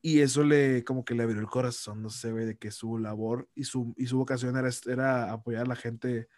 Y 0.00 0.20
eso 0.20 0.42
le, 0.42 0.82
como 0.82 1.04
que 1.04 1.14
le 1.14 1.22
abrió 1.22 1.38
el 1.38 1.46
corazón, 1.48 2.00
no 2.02 2.08
sé, 2.08 2.32
güey, 2.32 2.46
de 2.46 2.56
que 2.56 2.70
su 2.70 2.98
labor 2.98 3.46
y 3.54 3.64
su, 3.64 3.92
y 3.98 4.06
su 4.06 4.16
vocación 4.16 4.56
era, 4.56 4.70
era 4.86 5.30
apoyar 5.32 5.64
a 5.64 5.68
la 5.68 5.76
gente 5.76 6.28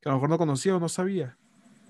que 0.00 0.08
a 0.08 0.12
lo 0.12 0.16
mejor 0.18 0.30
no 0.30 0.38
conocía 0.38 0.76
o 0.76 0.80
no 0.80 0.88
sabía. 0.88 1.36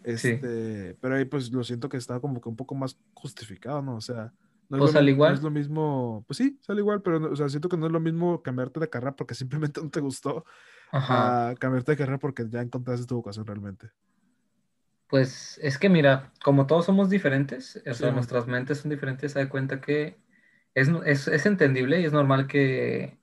Sí. 0.05 0.29
Este, 0.31 0.97
pero 1.01 1.15
ahí 1.17 1.27
pues 1.27 1.53
lo 1.53 1.63
siento 1.63 1.91
que 1.91 1.99
estaba 1.99 2.21
como 2.21 2.41
que 2.41 2.49
un 2.49 2.57
poco 2.57 2.75
más 2.75 2.99
justificado, 3.13 3.83
¿no? 3.83 3.97
O 3.97 4.01
sea, 4.01 4.33
no 4.71 4.79
es, 4.79 4.81
Pues 4.81 4.93
lo, 4.95 4.99
al 4.99 5.05
mi- 5.05 5.11
no 5.11 5.15
igual. 5.17 5.35
es 5.35 5.43
lo 5.43 5.51
mismo, 5.51 6.25
pues 6.27 6.39
sí, 6.39 6.59
sale 6.63 6.81
igual, 6.81 7.03
pero 7.03 7.31
o 7.33 7.37
sea, 7.37 7.51
siento 7.51 7.69
que 7.69 7.77
no 7.77 7.85
es 7.87 7.93
lo 7.93 8.01
mismo 8.01 8.43
cambiarte 8.43 8.81
de 8.81 8.89
carrera 8.89 9.15
porque 9.15 9.35
simplemente 9.71 9.83
no 9.83 9.91
te 9.91 10.01
gustó 10.01 10.47
Ajá. 10.91 11.51
a 11.51 11.55
cambiarte 11.57 11.93
de 11.93 11.99
carrera 11.99 12.19
porque 12.19 12.47
ya 12.49 12.63
encontraste 12.63 13.07
tu 13.07 13.17
vocación 13.17 13.47
realmente. 13.47 13.91
Pues 15.13 15.59
es 15.63 15.79
que 15.79 15.91
mira, 15.91 16.33
como 16.43 16.67
todos 16.67 16.87
somos 16.87 17.11
diferentes, 17.11 17.83
o 17.87 17.95
Sí, 17.99 18.05
sea, 18.05 18.13
mon. 18.13 18.13
nuestras 18.13 18.47
mentes 18.47 18.79
son 18.81 18.91
diferentes, 18.91 19.33
se 19.33 19.41
da 19.41 19.49
cuenta 19.51 19.81
que 19.81 20.19
es, 20.75 20.89
es, 21.05 21.29
es 21.29 21.45
entendible 21.47 22.01
y 22.01 22.05
es 22.07 22.13
normal 22.15 22.47
que 22.49 23.19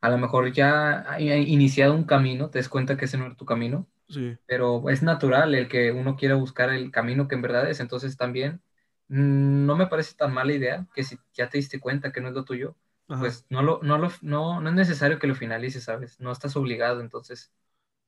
a 0.00 0.10
lo 0.10 0.18
mejor 0.18 0.52
ya 0.52 1.10
hay 1.12 1.30
iniciado 1.52 1.94
un 1.94 2.04
camino, 2.04 2.50
te 2.50 2.58
des 2.60 2.68
cuenta 2.70 2.96
que 2.96 3.06
ese 3.06 3.18
no 3.18 3.26
era 3.26 3.36
tu 3.36 3.46
camino, 3.46 3.88
Sí. 4.08 4.38
pero 4.46 4.90
es 4.90 5.02
natural 5.02 5.54
el 5.54 5.68
que 5.68 5.92
uno 5.92 6.16
quiera 6.16 6.36
buscar 6.36 6.70
el 6.70 6.90
camino 6.92 7.28
que 7.28 7.36
en 7.36 7.42
verdad 7.42 7.70
es, 7.70 7.80
entonces 7.80 8.16
también 8.18 8.62
no 9.08 9.76
me 9.76 9.86
parece 9.88 10.14
tan 10.16 10.34
mala 10.34 10.52
idea 10.54 10.88
que 10.94 11.04
si 11.04 11.18
ya 11.34 11.48
te 11.50 11.58
diste 11.58 11.80
cuenta 11.80 12.12
que 12.12 12.20
no 12.22 12.28
es 12.28 12.34
lo 12.34 12.44
tuyo, 12.44 12.76
Ajá. 13.08 13.26
pues 13.26 13.46
no, 13.50 13.62
lo, 13.62 13.80
no, 13.82 13.98
lo, 13.98 14.10
no, 14.22 14.60
no 14.60 14.68
es 14.70 14.76
necesario 14.76 15.18
que 15.20 15.26
lo 15.28 15.34
finalices, 15.36 15.84
¿sabes? 15.84 16.20
No 16.20 16.32
estás 16.32 16.56
obligado, 16.56 17.00
entonces, 17.02 17.52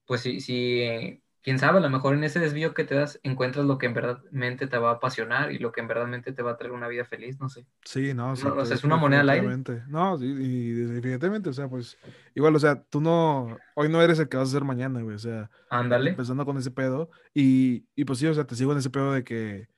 pues 0.07 0.23
si, 0.23 0.41
si 0.41 1.23
quién 1.49 1.59
sabe, 1.59 1.79
a 1.79 1.81
lo 1.81 1.89
mejor 1.89 2.13
en 2.13 2.25
ese 2.25 2.41
desvío 2.41 2.75
que 2.75 2.85
te 2.85 2.95
das 2.95 3.19
encuentras 3.23 3.65
lo 3.65 3.79
que 3.79 3.87
en 3.87 3.95
verdadmente 3.95 4.67
te 4.67 4.77
va 4.77 4.91
a 4.91 4.95
apasionar 4.97 5.51
y 5.51 5.57
lo 5.57 5.73
que 5.73 5.81
en 5.81 5.89
verdadmente 5.89 6.35
te 6.35 6.43
va 6.43 6.51
a 6.51 6.57
traer 6.59 6.73
una 6.73 6.89
vida 6.89 7.07
feliz, 7.07 7.41
no 7.41 7.49
sé. 7.49 7.65
Sí, 7.87 8.13
no, 8.13 8.37
sí, 8.37 8.45
No, 8.45 8.53
o 8.53 8.67
sea, 8.67 8.77
es 8.77 8.85
una 8.85 8.97
moneda 8.97 9.23
al 9.23 9.31
aire. 9.31 9.49
No, 9.89 10.19
sí, 10.19 10.27
y 10.27 10.73
definitivamente, 10.73 11.49
o 11.49 11.55
sea, 11.55 11.67
pues, 11.67 11.97
igual, 12.35 12.55
o 12.55 12.59
sea, 12.59 12.83
tú 12.83 13.01
no, 13.01 13.57
hoy 13.77 13.89
no 13.89 14.03
eres 14.03 14.19
el 14.19 14.29
que 14.29 14.37
vas 14.37 14.51
a 14.51 14.53
ser 14.53 14.65
mañana, 14.65 15.01
güey, 15.01 15.17
o 15.17 15.19
sea, 15.19 15.49
Ándale. 15.71 16.11
empezando 16.11 16.45
con 16.45 16.59
ese 16.59 16.71
pedo, 16.71 17.09
y, 17.33 17.87
y 17.97 18.05
pues 18.05 18.19
sí, 18.19 18.27
o 18.27 18.35
sea, 18.35 18.45
te 18.45 18.55
sigo 18.55 18.73
en 18.73 18.79
ese 18.79 18.91
pedo 18.91 19.15
de 19.15 19.25
que, 19.25 19.69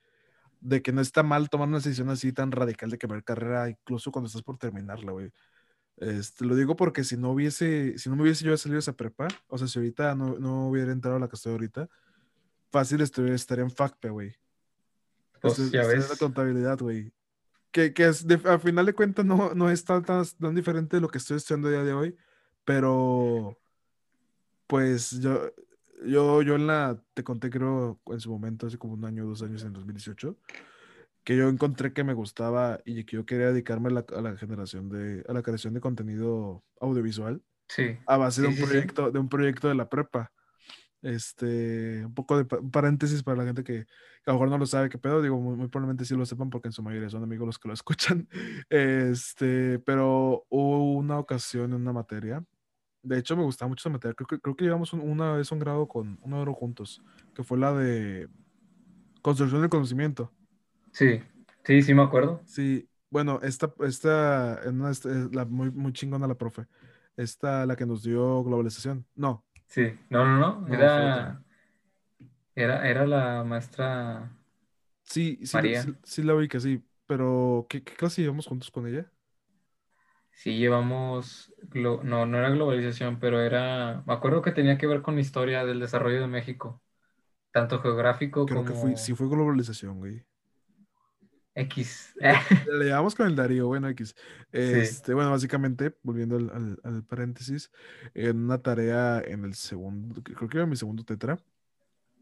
de 0.59 0.81
que 0.81 0.91
no 0.91 0.99
está 0.99 1.23
mal 1.23 1.49
tomar 1.49 1.69
una 1.69 1.77
decisión 1.77 2.09
así 2.09 2.33
tan 2.33 2.51
radical 2.51 2.89
de 2.89 2.97
cambiar 2.97 3.23
carrera, 3.23 3.69
incluso 3.69 4.11
cuando 4.11 4.27
estás 4.27 4.43
por 4.43 4.57
terminarla, 4.57 5.13
güey. 5.13 5.31
Este, 5.97 6.45
lo 6.45 6.55
digo 6.55 6.75
porque 6.75 7.03
si 7.03 7.15
no 7.17 7.31
hubiese, 7.31 7.97
si 7.97 8.09
no 8.09 8.15
me 8.15 8.23
hubiese 8.23 8.43
yo 8.45 8.57
salido 8.57 8.79
esa 8.79 8.93
prepa, 8.93 9.27
o 9.47 9.57
sea, 9.57 9.67
si 9.67 9.77
ahorita 9.77 10.15
no, 10.15 10.39
no 10.39 10.67
hubiera 10.69 10.91
entrado 10.91 11.17
a 11.17 11.19
la 11.19 11.27
que 11.27 11.35
estoy 11.35 11.51
ahorita, 11.51 11.89
fácil 12.71 13.01
estuviera, 13.01 13.35
estaría 13.35 13.63
en 13.63 13.71
FACPE, 13.71 14.09
güey. 14.09 14.35
Pues 15.41 15.59
estoy 15.59 15.79
en 15.79 16.09
la 16.09 16.15
contabilidad, 16.17 16.79
güey. 16.79 17.13
Que, 17.71 17.93
que 17.93 18.05
es 18.07 18.27
de- 18.27 18.41
al 18.45 18.59
final 18.59 18.85
de 18.85 18.93
cuentas 18.93 19.25
no, 19.25 19.53
no 19.53 19.69
es 19.69 19.83
tan, 19.85 20.03
tan, 20.03 20.25
tan 20.39 20.55
diferente 20.55 20.97
de 20.97 21.01
lo 21.01 21.07
que 21.07 21.17
estoy 21.19 21.37
estudiando 21.37 21.67
a 21.67 21.71
día 21.71 21.83
de 21.83 21.93
hoy, 21.93 22.17
pero 22.65 23.57
pues 24.67 25.19
yo, 25.19 25.51
yo, 26.05 26.41
yo 26.41 26.55
en 26.55 26.67
la, 26.67 27.01
te 27.13 27.23
conté 27.23 27.49
creo 27.49 27.99
en 28.07 28.19
su 28.19 28.29
momento, 28.31 28.67
hace 28.67 28.77
como 28.77 28.93
un 28.93 29.05
año, 29.05 29.25
dos 29.25 29.41
años, 29.41 29.63
en 29.63 29.73
2018, 29.73 30.37
que 31.23 31.35
yo 31.37 31.49
encontré 31.49 31.93
que 31.93 32.03
me 32.03 32.13
gustaba 32.13 32.79
y 32.85 33.03
que 33.05 33.17
yo 33.17 33.25
quería 33.25 33.47
dedicarme 33.51 33.89
a 33.89 33.91
la, 33.91 34.05
a 34.17 34.21
la 34.21 34.37
generación 34.37 34.89
de, 34.89 35.23
a 35.27 35.33
la 35.33 35.41
creación 35.43 35.73
de 35.73 35.81
contenido 35.81 36.63
audiovisual 36.79 37.41
Sí. 37.67 37.97
a 38.05 38.17
base 38.17 38.41
de 38.41 38.47
Sí, 38.47 38.53
un 38.53 38.57
sí, 38.59 38.65
proyecto, 38.65 39.11
de 39.11 39.19
un 39.19 39.29
proyecto 39.29 39.67
de 39.69 39.75
la 39.75 39.87
prepa. 39.87 40.31
Este, 41.03 42.05
un 42.05 42.13
poco 42.13 42.37
de 42.37 42.45
pa- 42.45 42.59
paréntesis 42.71 43.23
para 43.23 43.37
la 43.37 43.45
gente 43.45 43.63
que, 43.63 43.85
que 43.85 43.87
a 44.27 44.31
lo 44.31 44.33
mejor 44.33 44.49
no 44.49 44.57
lo 44.59 44.65
sabe 44.67 44.89
qué 44.89 44.97
pedo, 44.99 45.21
digo, 45.21 45.39
muy, 45.39 45.55
muy 45.55 45.67
probablemente 45.67 46.05
sí 46.05 46.15
lo 46.15 46.25
sepan 46.25 46.49
porque 46.51 46.67
en 46.67 46.73
su 46.73 46.83
mayoría 46.83 47.09
son 47.09 47.23
amigos 47.23 47.47
los 47.47 47.57
que 47.59 47.67
lo 47.69 47.73
escuchan. 47.73 48.27
Este, 48.69 49.79
pero 49.79 50.45
hubo 50.49 50.93
una 50.93 51.17
ocasión 51.19 51.73
en 51.73 51.81
una 51.81 51.93
materia. 51.93 52.43
De 53.03 53.17
hecho, 53.17 53.35
me 53.35 53.43
gustaba 53.43 53.69
mucho 53.69 53.81
esa 53.81 53.89
materia. 53.89 54.13
Creo 54.13 54.27
que, 54.27 54.39
creo 54.39 54.55
que 54.55 54.65
llevamos 54.65 54.93
un- 54.93 55.01
una 55.01 55.33
vez 55.33 55.51
un 55.51 55.59
grado 55.59 55.87
con 55.87 56.19
un 56.21 56.31
grado 56.31 56.53
juntos, 56.53 57.01
que 57.33 57.43
fue 57.43 57.57
la 57.57 57.73
de 57.73 58.27
construcción 59.23 59.61
del 59.61 59.69
conocimiento. 59.71 60.31
Sí. 60.93 61.21
Sí, 61.65 61.81
sí 61.81 61.93
me 61.93 62.03
acuerdo. 62.03 62.45
Sí, 62.45 62.89
bueno, 63.09 63.39
esta, 63.43 63.73
esta, 63.81 64.61
este, 64.91 65.09
la 65.31 65.45
muy, 65.45 65.71
muy 65.71 65.93
chingona 65.93 66.27
la 66.27 66.35
profe. 66.37 66.67
Esta, 67.15 67.65
la 67.65 67.75
que 67.75 67.85
nos 67.85 68.03
dio 68.03 68.43
globalización. 68.43 69.05
No, 69.15 69.45
Sí. 69.67 69.97
No, 70.09 70.25
no, 70.25 70.37
no. 70.37 70.67
Era, 70.73 71.43
era, 72.55 72.87
era 72.89 73.05
la 73.05 73.43
maestra 73.43 74.31
sí, 75.03 75.39
sí, 75.45 75.73
María. 75.73 75.75
sí, 75.75 75.97
sí 76.03 76.23
la 76.23 76.35
ubica, 76.35 76.59
sí. 76.59 76.83
Pero, 77.05 77.65
¿qué, 77.69 77.83
qué 77.83 77.93
clase 77.95 78.21
llevamos 78.21 78.47
juntos 78.47 78.71
con 78.71 78.87
ella? 78.87 79.11
Sí, 80.33 80.57
llevamos, 80.57 81.53
glo- 81.69 82.01
no, 82.03 82.25
no 82.25 82.37
era 82.37 82.49
globalización, 82.49 83.19
pero 83.19 83.41
era, 83.41 84.03
me 84.07 84.13
acuerdo 84.13 84.41
que 84.41 84.51
tenía 84.51 84.77
que 84.77 84.87
ver 84.87 85.01
con 85.03 85.15
la 85.15 85.21
historia 85.21 85.65
del 85.65 85.79
desarrollo 85.79 86.21
de 86.21 86.27
México, 86.27 86.81
tanto 87.51 87.81
geográfico 87.81 88.47
Creo 88.47 88.63
que 88.63 88.73
fue, 88.75 88.95
como 88.95 88.97
sí 88.97 89.15
fue 89.15 89.27
globalización, 89.27 89.97
güey. 89.99 90.23
X. 91.55 92.13
Le 92.71 92.85
llevamos 92.85 93.15
con 93.15 93.27
el 93.27 93.35
Darío, 93.35 93.67
bueno, 93.67 93.87
X. 93.89 94.15
Este, 94.51 95.13
bueno, 95.13 95.31
básicamente, 95.31 95.97
volviendo 96.03 96.37
al, 96.37 96.49
al- 96.49 96.79
al 96.83 97.03
paréntesis, 97.03 97.71
en 98.13 98.37
una 98.45 98.61
tarea 98.61 99.21
en 99.21 99.43
el 99.43 99.53
segundo, 99.55 100.21
creo 100.23 100.47
que 100.49 100.57
era 100.57 100.65
mi 100.65 100.75
segundo 100.75 101.03
tetra, 101.03 101.37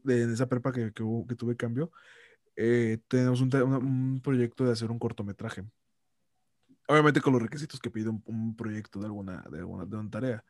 de, 0.02 0.22
en 0.22 0.32
esa 0.32 0.48
prepa 0.48 0.72
que, 0.72 0.92
que, 0.92 1.02
hubo- 1.02 1.26
que 1.26 1.34
tuve 1.36 1.56
cambio, 1.56 1.92
eh, 2.56 2.98
tenemos 3.08 3.40
un, 3.40 4.20
proyecto 4.22 4.64
de 4.64 4.72
hacer 4.72 4.90
un 4.90 4.98
cortometraje. 4.98 5.64
Obviamente 6.88 7.20
con 7.20 7.32
los 7.32 7.42
requisitos 7.42 7.78
que 7.80 7.90
pide 7.90 8.08
un, 8.08 8.22
un 8.26 8.56
proyecto 8.56 8.98
de 8.98 9.06
alguna, 9.06 9.44
de 9.50 9.58
alguna 9.58 9.86
de 9.86 9.96
una 9.96 10.10
tarea. 10.10 10.44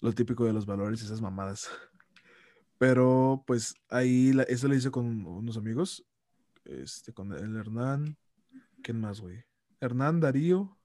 Lo 0.00 0.12
típico 0.12 0.44
de 0.44 0.52
los 0.52 0.66
valores 0.66 1.00
y 1.00 1.04
esas 1.04 1.20
mamadas. 1.20 1.70
Pero 2.78 3.44
pues 3.46 3.74
ahí 3.88 4.32
la- 4.32 4.42
eso 4.44 4.68
lo 4.68 4.74
hice 4.74 4.90
con 4.90 5.24
unos 5.24 5.56
amigos. 5.56 6.04
Este, 6.66 7.12
con 7.12 7.32
el 7.32 7.56
Hernán. 7.56 8.16
¿Quién 8.82 9.00
más, 9.00 9.20
güey? 9.20 9.44
Hernán, 9.80 10.20
Darío. 10.20 10.76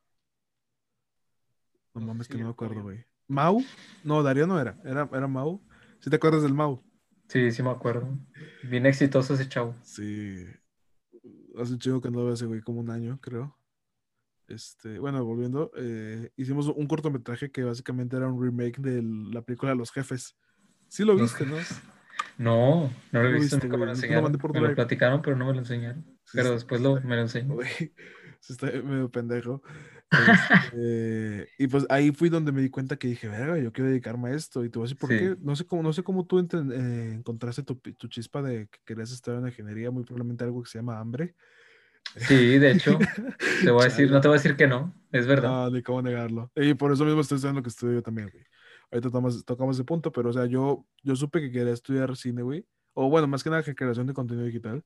No 1.93 2.01
mames, 2.01 2.27
que 2.27 2.37
no 2.37 2.45
me 2.45 2.51
acuerdo, 2.51 2.83
güey. 2.83 3.05
Mau. 3.27 3.63
No, 4.03 4.23
Darío 4.23 4.47
no 4.47 4.59
era. 4.59 4.79
Era, 4.85 5.09
era 5.11 5.27
Mau. 5.27 5.61
¿Sí 5.99 6.09
te 6.09 6.15
acuerdas 6.15 6.43
del 6.43 6.53
Mau? 6.53 6.83
Sí, 7.27 7.51
sí 7.51 7.63
me 7.63 7.69
acuerdo. 7.69 8.17
Bien 8.63 8.85
exitoso 8.85 9.33
ese 9.33 9.47
chavo. 9.47 9.75
Sí. 9.83 10.45
Hace 11.57 11.73
un 11.73 11.79
chingo 11.79 12.01
que 12.01 12.11
no 12.11 12.19
veo 12.19 12.31
a 12.31 12.33
ese 12.33 12.45
güey, 12.45 12.61
como 12.61 12.79
un 12.79 12.89
año, 12.89 13.19
creo. 13.21 13.57
Este, 14.47 14.99
bueno, 14.99 15.23
volviendo, 15.23 15.71
eh, 15.77 16.31
hicimos 16.35 16.67
un 16.67 16.87
cortometraje 16.87 17.51
que 17.51 17.63
básicamente 17.63 18.17
era 18.17 18.27
un 18.27 18.41
remake 18.41 18.81
de 18.81 19.01
la 19.01 19.41
película 19.41 19.75
Los 19.75 19.91
Jefes. 19.91 20.35
Sí 20.89 21.05
lo 21.05 21.15
viste, 21.15 21.45
¿no? 21.45 21.55
No, 22.41 22.89
no 23.11 23.21
lo 23.21 23.29
he 23.29 23.33
visto, 23.33 23.55
viste, 23.55 23.67
nunca 23.67 23.77
me 23.77 23.85
lo 23.85 23.85
no 23.87 23.91
enseñaron. 23.93 24.31
Me 24.53 24.59
lo 24.61 24.75
platicaron, 24.75 25.21
pero 25.21 25.35
no 25.35 25.45
me 25.45 25.53
lo 25.53 25.59
enseñaron. 25.59 26.03
Sí, 26.25 26.31
Pero 26.37 26.51
después 26.51 26.81
lo, 26.81 26.99
me 27.01 27.15
lo 27.15 27.21
enseñó. 27.21 27.57
Se 28.39 28.53
está 28.53 28.67
medio 28.67 29.09
pendejo. 29.09 29.61
Este, 30.11 31.47
y 31.57 31.67
pues 31.67 31.85
ahí 31.89 32.11
fui 32.11 32.29
donde 32.29 32.51
me 32.51 32.61
di 32.61 32.69
cuenta 32.69 32.97
que 32.97 33.07
dije, 33.07 33.27
verga, 33.27 33.59
yo 33.59 33.71
quiero 33.71 33.89
dedicarme 33.89 34.29
a 34.29 34.33
esto. 34.33 34.65
Y 34.65 34.69
te 34.69 34.79
voy 34.79 34.85
a 34.85 34.87
decir 34.87 34.97
por 34.97 35.09
Sí. 35.09 35.17
qué. 35.19 35.35
No 35.39 35.55
sé 35.55 35.65
cómo, 35.65 35.83
no 35.83 35.93
sé 35.93 36.03
cómo 36.03 36.25
tú 36.25 36.39
eh, 36.39 37.13
encontraste 37.13 37.63
tu, 37.63 37.75
tu 37.75 38.07
chispa 38.07 38.41
de 38.41 38.67
que 38.67 38.79
querías 38.85 39.11
estar 39.11 39.35
en 39.35 39.45
ingeniería, 39.47 39.91
muy 39.91 40.03
probablemente 40.03 40.43
algo 40.43 40.63
que 40.63 40.69
se 40.69 40.79
llama 40.79 40.99
hambre. 40.99 41.35
Sí, 42.17 42.57
de 42.57 42.71
hecho, 42.71 42.97
te 43.63 43.71
voy 43.71 43.81
a 43.81 43.85
decir, 43.85 44.11
no 44.11 44.19
te 44.19 44.27
voy 44.27 44.35
a 44.35 44.39
decir 44.39 44.57
que 44.57 44.67
no, 44.67 44.93
es 45.11 45.27
verdad. 45.27 45.65
Ah, 45.65 45.69
ni 45.71 45.81
cómo 45.81 46.01
negarlo. 46.01 46.51
Y 46.55 46.73
por 46.73 46.91
eso 46.91 47.05
mismo 47.05 47.21
estoy 47.21 47.35
estudiando 47.37 47.59
lo 47.59 47.63
que 47.63 47.69
estudio 47.69 47.93
yo 47.95 48.01
también, 48.01 48.29
güey. 48.29 48.43
Ahorita 48.91 49.09
tocamos, 49.09 49.45
tocamos 49.45 49.75
ese 49.77 49.85
punto, 49.85 50.11
pero 50.11 50.29
o 50.29 50.33
sea, 50.33 50.45
yo, 50.45 50.85
yo 51.03 51.15
supe 51.15 51.39
que 51.41 51.51
quería 51.51 51.73
estudiar 51.73 52.15
cine, 52.17 52.41
güey. 52.43 52.65
O 52.93 53.09
bueno, 53.09 53.27
más 53.27 53.43
que 53.43 53.49
nada 53.49 53.63
que 53.63 53.73
creación 53.75 54.07
de 54.07 54.13
contenido 54.13 54.45
digital 54.45 54.83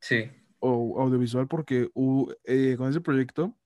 Sí, 0.00 0.30
o 0.60 1.00
audiovisual, 1.02 1.48
porque 1.48 1.90
eh, 2.44 2.74
con 2.76 2.88
ese 2.90 3.00
proyecto, 3.00 3.56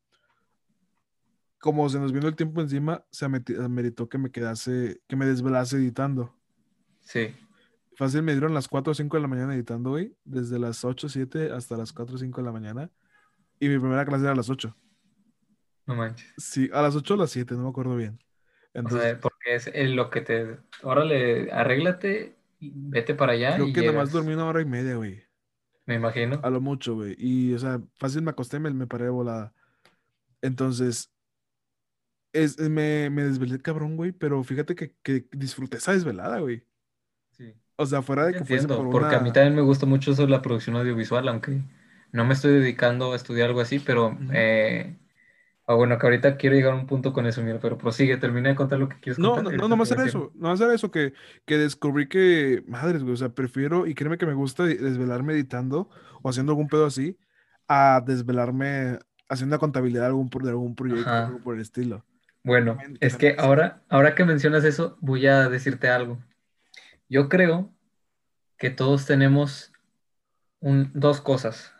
como 1.58 1.88
se 1.88 1.98
nos 1.98 2.12
vino 2.12 2.28
el 2.28 2.36
tiempo 2.36 2.60
encima, 2.60 3.04
se 3.10 3.24
ameritó 3.24 4.08
que 4.08 4.18
me 4.18 4.30
quedase, 4.30 5.00
que 5.06 5.16
me 5.16 5.26
desvelase 5.26 5.76
editando. 5.76 6.34
sí, 7.02 7.34
Fácil 7.96 8.22
me 8.22 8.32
dieron 8.32 8.54
las 8.54 8.66
4 8.66 8.90
o 8.90 8.94
5 8.94 9.16
de 9.16 9.20
la 9.22 9.28
mañana 9.28 9.54
editando, 9.54 9.90
güey, 9.90 10.16
desde 10.24 10.58
las 10.58 10.84
8 10.84 11.06
o 11.06 11.10
7 11.10 11.52
hasta 11.52 11.76
las 11.76 11.92
4 11.92 12.16
o 12.16 12.18
5 12.18 12.40
de 12.40 12.44
la 12.44 12.52
mañana. 12.52 12.90
Y 13.60 13.68
mi 13.68 13.78
primera 13.78 14.04
clase 14.04 14.24
era 14.24 14.32
a 14.32 14.36
las 14.36 14.50
8. 14.50 14.76
no 15.86 15.94
manches. 15.94 16.32
Sí, 16.36 16.68
a 16.72 16.82
las 16.82 16.96
8 16.96 17.14
o 17.14 17.16
las 17.16 17.30
7, 17.30 17.54
no 17.54 17.62
me 17.64 17.68
acuerdo 17.68 17.94
bien. 17.96 18.18
O 18.74 18.78
Entonces, 18.80 19.18
sea, 19.20 19.20
es 19.44 19.90
lo 19.90 20.10
que 20.10 20.20
te, 20.20 20.58
órale, 20.82 21.50
arréglate, 21.52 22.34
y 22.60 22.72
vete 22.74 23.14
para 23.14 23.32
allá 23.32 23.54
creo 23.54 23.68
y 23.68 23.72
que 23.72 23.80
nada 23.82 23.92
más 23.92 24.08
llegas, 24.08 24.12
dormí 24.12 24.34
una 24.34 24.46
hora 24.46 24.60
y 24.60 24.64
media, 24.64 24.96
güey. 24.96 25.22
me 25.86 25.94
imagino. 25.94 26.40
A 26.42 26.50
lo 26.50 26.60
mucho, 26.60 26.94
güey. 26.94 27.14
Y, 27.18 27.52
o 27.54 27.58
sea, 27.58 27.80
fácil 27.96 28.22
me 28.22 28.30
acosté 28.30 28.58
me, 28.58 28.70
me 28.70 28.86
paré 28.86 29.04
de 29.04 29.10
volada. 29.10 29.52
Entonces, 30.40 31.10
es, 32.32 32.58
me, 32.58 33.10
me 33.10 33.24
desvelé 33.24 33.60
cabrón, 33.60 33.96
güey, 33.96 34.12
pero 34.12 34.42
fíjate 34.42 34.74
que, 34.74 34.94
que 35.02 35.26
disfruté 35.32 35.78
esa 35.78 35.92
desvelada, 35.92 36.40
güey. 36.40 36.66
Sí. 37.32 37.54
O 37.76 37.86
sea, 37.86 38.02
fuera 38.02 38.26
de 38.26 38.32
que 38.32 38.38
entiendo, 38.38 38.76
por 38.76 38.90
porque 38.90 39.14
a 39.14 39.20
mí 39.20 39.32
también 39.32 39.54
me 39.54 39.62
gusta 39.62 39.86
mucho 39.86 40.12
eso 40.12 40.22
de 40.22 40.28
la 40.28 40.42
producción 40.42 40.76
audiovisual, 40.76 41.28
aunque 41.28 41.62
no 42.12 42.24
me 42.24 42.34
estoy 42.34 42.52
dedicando 42.52 43.12
a 43.12 43.16
estudiar 43.16 43.48
algo 43.48 43.60
así, 43.60 43.78
pero 43.78 44.16
eh, 44.32 44.96
ah, 45.66 45.74
bueno, 45.74 45.98
que 45.98 46.06
ahorita 46.06 46.36
quiero 46.36 46.56
llegar 46.56 46.72
a 46.72 46.76
un 46.76 46.86
punto 46.86 47.12
con 47.12 47.26
eso, 47.26 47.42
mira, 47.42 47.58
pero 47.60 47.78
prosigue, 47.78 48.16
termina 48.16 48.50
de 48.50 48.54
contar 48.56 48.78
lo 48.78 48.88
que 48.88 49.00
quieres 49.00 49.18
No, 49.18 49.30
contar. 49.36 49.44
no, 49.44 49.50
no, 49.50 49.54
ahorita 49.54 49.68
no 49.68 49.76
más 49.76 49.88
te 49.88 49.94
voy 49.94 50.02
era 50.02 50.08
eso, 50.08 50.32
no 50.34 50.48
más 50.48 50.60
era 50.60 50.74
eso, 50.74 50.90
que, 50.90 51.12
que 51.46 51.58
descubrí 51.58 52.08
que, 52.08 52.62
madres, 52.66 53.02
güey, 53.02 53.14
o 53.14 53.16
sea, 53.16 53.30
prefiero, 53.30 53.86
y 53.86 53.94
créeme 53.94 54.18
que 54.18 54.26
me 54.26 54.34
gusta 54.34 54.64
de- 54.64 54.76
desvelarme 54.76 55.32
editando 55.34 55.88
o 56.22 56.28
haciendo 56.28 56.52
algún 56.52 56.68
pedo 56.68 56.86
así, 56.86 57.18
a 57.68 58.02
desvelarme 58.04 58.98
haciendo 59.28 59.58
contabilidad 59.58 60.02
de 60.02 60.06
algún, 60.08 60.28
de 60.28 60.50
algún 60.50 60.74
proyecto, 60.74 61.08
Ajá. 61.08 61.26
algo 61.26 61.38
por 61.40 61.54
el 61.54 61.60
estilo. 61.62 62.04
Bueno, 62.42 62.72
También- 62.76 62.98
es 63.00 63.16
que 63.16 63.36
ahora, 63.38 63.82
ahora 63.88 64.14
que 64.14 64.24
mencionas 64.26 64.64
eso, 64.64 64.98
voy 65.00 65.26
a 65.26 65.48
decirte 65.48 65.88
algo. 65.88 66.18
Yo 67.08 67.28
creo 67.30 67.72
que 68.58 68.68
todos 68.70 69.06
tenemos 69.06 69.72
un- 70.60 70.90
dos 70.94 71.20
cosas. 71.22 71.72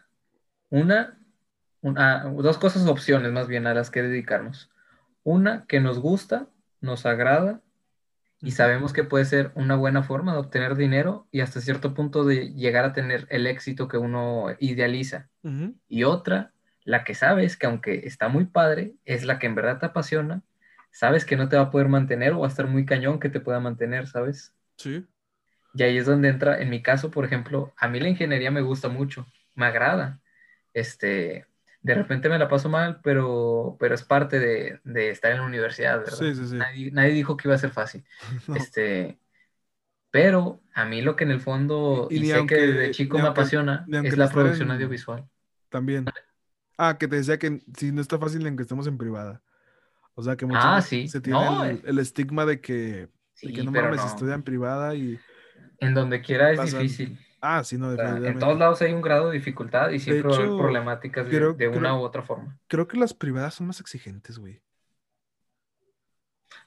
Una, 0.71 1.19
un- 1.85 1.99
ah, 1.99 2.25
dos 2.37 2.57
cosas, 2.59 2.87
opciones 2.87 3.31
más 3.31 3.47
bien 3.47 3.67
a 3.67 3.75
las 3.75 3.91
que 3.91 4.03
dedicarnos. 4.03 4.71
Una 5.23 5.67
que 5.67 5.81
nos 5.81 5.99
gusta, 5.99 6.49
nos 6.81 7.05
agrada 7.07 7.61
y 8.41 8.53
sabemos 8.53 8.93
que 8.93 9.05
puede 9.05 9.27
ser 9.27 9.53
una 9.55 9.77
buena 9.77 10.03
forma 10.03 10.33
de 10.33 10.39
obtener 10.39 10.77
dinero 10.77 11.27
y 11.31 11.41
hasta 11.41 11.61
cierto 11.61 11.95
punto 11.95 12.25
de 12.25 12.55
llegar 12.55 12.85
a 12.85 12.93
tener 12.95 13.27
el 13.31 13.47
éxito 13.47 13.87
que 13.87 13.99
uno 13.99 14.47
idealiza. 14.59 15.29
Y 15.89 16.05
otra, 16.05 16.53
la 16.85 17.05
que 17.05 17.15
sabes 17.15 17.57
que 17.59 17.67
aunque 17.67 18.07
está 18.07 18.29
muy 18.29 18.47
padre, 18.47 18.95
es 19.05 19.25
la 19.25 19.39
que 19.39 19.47
en 19.47 19.55
verdad 19.55 19.79
te 19.79 19.87
apasiona, 19.87 20.43
sabes 20.91 21.25
que 21.27 21.37
no 21.37 21.49
te 21.49 21.57
va 21.57 21.65
a 21.65 21.71
poder 21.71 21.89
mantener 21.89 22.33
o 22.33 22.41
va 22.41 22.47
a 22.47 22.51
estar 22.51 22.67
muy 22.67 22.87
cañón 22.87 23.21
que 23.21 23.29
te 23.29 23.41
pueda 23.41 23.61
mantener, 23.61 24.07
¿sabes? 24.07 24.55
Sí. 24.77 25.07
Y 25.75 25.83
ahí 25.83 25.99
es 25.99 26.07
donde 26.07 26.29
entra, 26.29 26.61
en 26.63 26.71
mi 26.71 26.83
caso, 26.83 27.11
por 27.11 27.25
ejemplo, 27.25 27.75
a 27.77 27.89
mí 27.89 28.01
la 28.01 28.09
ingeniería 28.09 28.51
me 28.51 28.63
gusta 28.63 28.89
mucho, 28.89 29.27
me 29.55 29.67
agrada. 29.67 30.21
Este, 30.73 31.47
de 31.85 31.95
repente 31.95 32.29
me 32.29 32.39
la 32.39 32.49
paso 32.49 32.69
mal, 32.69 32.99
pero, 33.03 33.77
pero 33.79 33.95
es 33.95 34.03
parte 34.03 34.41
de, 34.41 34.81
de 34.85 35.11
estar 35.11 35.31
en 35.31 35.39
la 35.39 35.45
universidad, 35.47 35.99
¿verdad? 36.01 36.17
Sí, 36.19 36.35
sí, 36.35 36.49
sí. 36.49 36.57
Nadie, 36.57 36.91
nadie 36.91 37.11
dijo 37.13 37.37
que 37.37 37.47
iba 37.47 37.55
a 37.55 37.59
ser 37.59 37.71
fácil. 37.71 38.05
No. 38.49 38.57
Este, 38.57 39.19
pero 40.11 40.61
a 40.75 40.85
mí 40.85 41.03
lo 41.03 41.15
que 41.17 41.25
en 41.25 41.31
el 41.31 41.41
fondo, 41.41 42.09
Y 42.11 42.25
sé 42.27 42.35
aunque- 42.35 42.55
que 42.57 42.61
desde 42.67 42.91
chico 42.93 43.19
me 43.19 43.25
aunque- 43.25 43.41
apasiona, 43.41 43.87
es 44.03 44.17
la 44.17 44.29
producción 44.31 44.69
en- 44.69 44.75
audiovisual. 44.77 45.29
También. 45.69 46.07
Ah, 46.79 46.97
que 46.99 47.07
te 47.07 47.17
decía 47.17 47.39
que 47.39 47.61
si 47.77 47.93
no 47.93 48.01
está 48.01 48.19
fácil 48.19 48.47
en 48.47 48.57
que 48.57 48.63
estemos 48.63 48.87
en 48.87 48.97
privada. 48.99 49.43
O 50.15 50.23
sea, 50.23 50.37
que 50.37 50.47
muchas 50.47 50.65
Ah, 50.65 50.81
sí. 50.81 51.09
se 51.09 51.21
tiene 51.21 51.39
No, 51.39 51.65
el, 51.65 51.77
eh. 51.77 51.83
el 51.85 51.99
estigma 51.99 52.47
de 52.47 52.61
que, 52.61 52.73
de 52.73 53.09
Sí, 53.35 53.53
que 53.53 53.63
no 53.65 53.73
mames, 53.73 53.97
no. 54.01 54.07
estudia 54.07 54.35
en 54.35 54.43
privada 54.43 54.95
y... 54.95 55.19
En 55.81 55.93
donde 55.95 56.23
quiera 56.23 56.53
es 56.53 56.59
Pasan- 56.59 56.83
difícil. 56.83 57.19
Ah, 57.47 57.63
sí, 57.65 57.77
no, 57.79 57.89
O 57.97 57.97
sea, 57.97 58.21
en 58.25 58.39
todos 58.39 58.59
lados 58.59 58.83
hay 58.83 58.93
un 58.93 59.03
grado 59.03 59.29
de 59.31 59.39
dificultad 59.39 59.91
y 59.91 59.99
siempre 60.01 60.29
va 60.29 60.37
a 60.37 60.39
haber 60.39 60.55
hecho, 60.55 60.57
problemáticas 60.57 61.29
de, 61.29 61.41
creo- 61.41 61.55
de 61.55 61.69
una 61.69 61.97
creo- 61.97 61.99
u 61.99 62.03
otra 62.03 62.23
forma. 62.23 62.59
Creo 62.69 62.89
que 62.89 62.99
las 62.99 63.15
privadas 63.15 63.55
son 63.55 63.69
más 63.69 63.81
exigentes, 63.81 64.39
güey. 64.39 64.63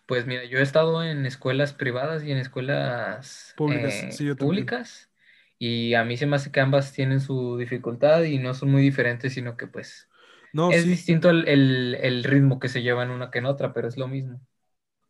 Pues 0.05 0.25
mira, 0.25 0.45
yo 0.45 0.59
he 0.59 0.61
estado 0.61 1.03
en 1.03 1.25
escuelas 1.25 1.73
privadas 1.73 2.23
y 2.23 2.31
en 2.31 2.37
escuelas 2.37 3.55
Públicas, 3.55 4.05
eh, 4.07 4.09
sí, 4.09 4.25
yo 4.25 4.37
también. 4.37 4.73
públicas 4.73 5.11
y 5.59 5.93
a 5.95 6.03
mí 6.03 6.17
se 6.17 6.25
me 6.27 6.35
hace 6.37 6.51
que 6.51 6.59
ambas 6.61 6.93
tienen 6.93 7.19
su 7.19 7.57
dificultad 7.57 8.23
y 8.23 8.39
no 8.39 8.53
son 8.53 8.71
muy 8.71 8.81
diferentes, 8.81 9.33
sino 9.33 9.57
que 9.57 9.67
pues 9.67 10.09
No, 10.53 10.67
es 10.67 10.87
sí, 10.87 10.89
distinto 10.89 11.29
el, 11.31 11.47
el- 11.49 11.95
el 12.01 12.23
ritmo 12.25 12.59
que 12.59 12.69
se 12.69 12.83
lleva 12.83 13.03
en 13.03 13.11
una 13.11 13.31
que 13.31 13.39
en 13.39 13.45
otra, 13.47 13.73
pero 13.73 13.87
es 13.87 13.97
lo 13.97 14.07
mismo. 14.07 14.41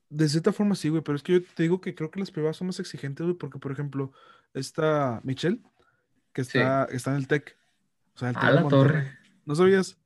De 0.09 0.29
cierta 0.29 0.53
forma 0.53 0.75
sí, 0.75 0.89
güey, 0.89 1.01
pero 1.03 1.15
es 1.15 1.23
que 1.23 1.33
yo 1.33 1.43
te 1.43 1.63
digo 1.63 1.81
que 1.81 1.95
creo 1.95 2.11
que 2.11 2.19
las 2.19 2.31
privadas 2.31 2.57
son 2.57 2.67
más 2.67 2.79
exigentes, 2.79 3.25
güey, 3.25 3.37
porque, 3.37 3.59
por 3.59 3.71
ejemplo, 3.71 4.11
esta 4.53 5.19
Michelle, 5.23 5.61
que 6.33 6.43
Sí. 6.43 6.57
está, 6.59 6.85
está 6.85 7.11
en 7.11 7.17
el 7.17 7.27
TEC, 7.27 7.57
o 8.15 8.17
sea, 8.19 8.29
el 8.29 8.37
A 8.37 8.51
la 8.51 8.67
torre. 8.67 9.17
¿No 9.45 9.55
sabías? 9.55 9.97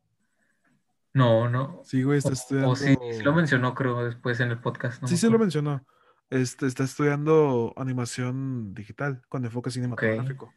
No, 1.13 1.49
no. 1.49 1.81
Sí, 1.83 2.03
güey, 2.03 2.17
O, 2.17 2.17
está 2.19 2.29
o 2.29 2.33
estudiando... 2.33 2.75
sí, 2.75 2.95
sí 3.17 3.23
lo 3.23 3.33
mencionó 3.33 3.73
creo 3.75 4.05
después 4.05 4.39
en 4.39 4.51
el 4.51 4.59
podcast. 4.59 5.01
no 5.01 5.07
Sí, 5.07 5.15
me 5.15 5.19
se 5.19 5.29
lo 5.29 5.39
mencionó. 5.39 5.85
Este, 6.29 6.65
está 6.65 6.85
estudiando 6.85 7.73
animación 7.75 8.73
digital 8.73 9.21
con 9.27 9.43
enfoque 9.43 9.69
cinematográfico. 9.71 10.53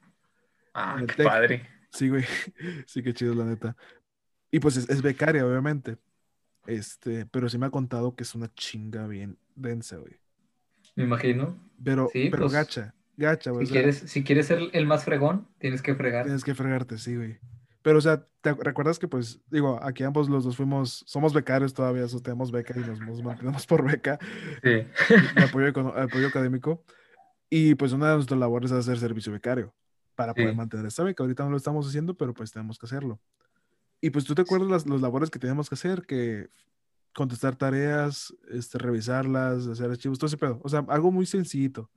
Ah, 0.72 1.02
qué 1.16 1.24
padre. 1.24 1.68
Sí, 1.90 2.08
güey. 2.08 2.24
Sí, 2.86 3.02
qué 3.02 3.12
chido, 3.12 3.34
la 3.34 3.44
neta. 3.44 3.76
Y 4.52 4.60
pues 4.60 4.76
es, 4.76 4.88
es 4.88 5.02
becaria, 5.02 5.44
obviamente. 5.44 5.96
Este, 6.66 7.26
pero 7.26 7.48
sí 7.48 7.58
me 7.58 7.66
ha 7.66 7.70
contado 7.70 8.14
que 8.14 8.22
es 8.22 8.34
una 8.34 8.52
chinga 8.54 9.06
bien 9.06 9.38
densa, 9.54 9.96
güey. 9.96 10.18
Me 10.96 11.04
imagino. 11.04 11.58
Pero, 11.82 12.08
Sí, 12.12 12.28
pero 12.30 12.44
pues, 12.44 12.52
gacha, 12.52 12.94
gacha, 13.16 13.50
güey. 13.50 13.66
Si 13.66 13.72
o 13.72 13.74
sea, 13.74 13.82
quieres, 13.82 13.98
si 14.10 14.24
quieres 14.24 14.46
ser 14.46 14.60
el 14.72 14.86
más 14.86 15.04
fregón, 15.04 15.48
tienes 15.58 15.82
que 15.82 15.94
fregar. 15.94 16.24
tienes 16.24 16.44
que 16.44 16.54
fregarte, 16.54 16.98
sí, 16.98 17.16
güey. 17.16 17.38
Pero, 17.82 17.98
o 17.98 18.00
sea, 18.00 18.26
¿te 18.40 18.54
recuerdas 18.54 18.98
que, 18.98 19.08
pues, 19.08 19.42
digo, 19.50 19.78
aquí 19.82 20.04
ambos 20.04 20.30
los 20.30 20.42
dos 20.44 20.56
fuimos, 20.56 21.04
somos 21.06 21.34
becarios 21.34 21.74
todavía, 21.74 22.08
so, 22.08 22.20
tenemos 22.20 22.50
beca 22.50 22.72
y 22.76 22.80
nos, 22.80 22.98
nos 23.00 23.22
mantenemos 23.22 23.66
por 23.66 23.84
beca 23.84 24.18
Sí. 24.62 24.86
apoyo, 25.36 25.68
apoyo 25.98 26.28
académico. 26.28 26.82
Y 27.50 27.74
pues 27.74 27.92
una 27.92 28.08
de 28.08 28.14
nuestras 28.14 28.40
labores 28.40 28.70
es 28.70 28.78
hacer 28.78 28.98
servicio 28.98 29.32
becario 29.32 29.74
para 30.14 30.32
poder 30.32 30.50
Sí. 30.50 30.56
mantener 30.56 30.86
esta 30.86 31.02
beca. 31.04 31.22
Ahorita 31.22 31.44
no 31.44 31.50
lo 31.50 31.56
estamos 31.58 31.86
haciendo, 31.86 32.16
pero 32.16 32.32
pues 32.32 32.50
tenemos 32.52 32.78
que 32.78 32.86
hacerlo. 32.86 33.20
Y 34.00 34.10
pues 34.10 34.24
tú 34.24 34.34
te 34.34 34.42
acuerdas 34.42 34.68
las, 34.68 34.86
las 34.86 35.00
labores 35.00 35.30
que 35.30 35.38
tenemos 35.38 35.68
que 35.68 35.74
hacer, 35.76 36.02
que 36.06 36.48
contestar 37.14 37.56
tareas, 37.56 38.34
este, 38.50 38.78
revisarlas, 38.78 39.66
hacer 39.66 39.90
archivos, 39.90 40.18
todo 40.18 40.26
ese 40.26 40.36
pedo. 40.36 40.60
O 40.62 40.68
sea, 40.68 40.84
algo 40.88 41.10
muy 41.12 41.26
sencillito. 41.26 41.90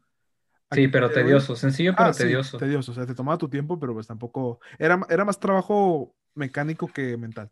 Sí, 0.71 0.87
pero 0.89 1.09
tedioso, 1.09 1.55
sencillo, 1.55 1.93
pero 1.95 2.09
Ah, 2.09 2.13
sí, 2.13 2.23
tedioso. 2.23 2.57
tedioso. 2.57 2.91
O 2.91 2.95
sea, 2.95 3.05
te 3.05 3.15
tomaba 3.15 3.37
tu 3.37 3.47
tiempo, 3.49 3.79
pero 3.79 3.93
pues 3.93 4.05
tampoco. 4.07 4.59
Era, 4.77 4.99
era 5.09 5.23
más 5.25 5.39
trabajo 5.39 6.13
mecánico 6.35 6.87
que 6.87 7.17
mental. 7.17 7.49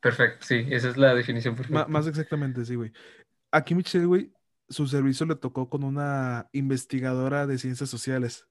Perfecto, 0.00 0.44
sí, 0.46 0.66
esa 0.70 0.90
es 0.90 0.96
la 0.96 1.14
definición 1.14 1.54
perfecta. 1.54 1.86
más 1.86 2.06
exactamente, 2.06 2.64
sí, 2.64 2.74
güey. 2.74 2.92
Aquí 3.50 3.74
Michelle, 3.74 4.06
güey, 4.06 4.32
su 4.68 4.86
servicio 4.86 5.26
le 5.26 5.36
tocó 5.36 5.68
con 5.68 5.84
una 5.84 6.48
investigadora 6.52 7.46
de 7.46 7.58
ciencias 7.58 7.88
sociales. 7.88 8.46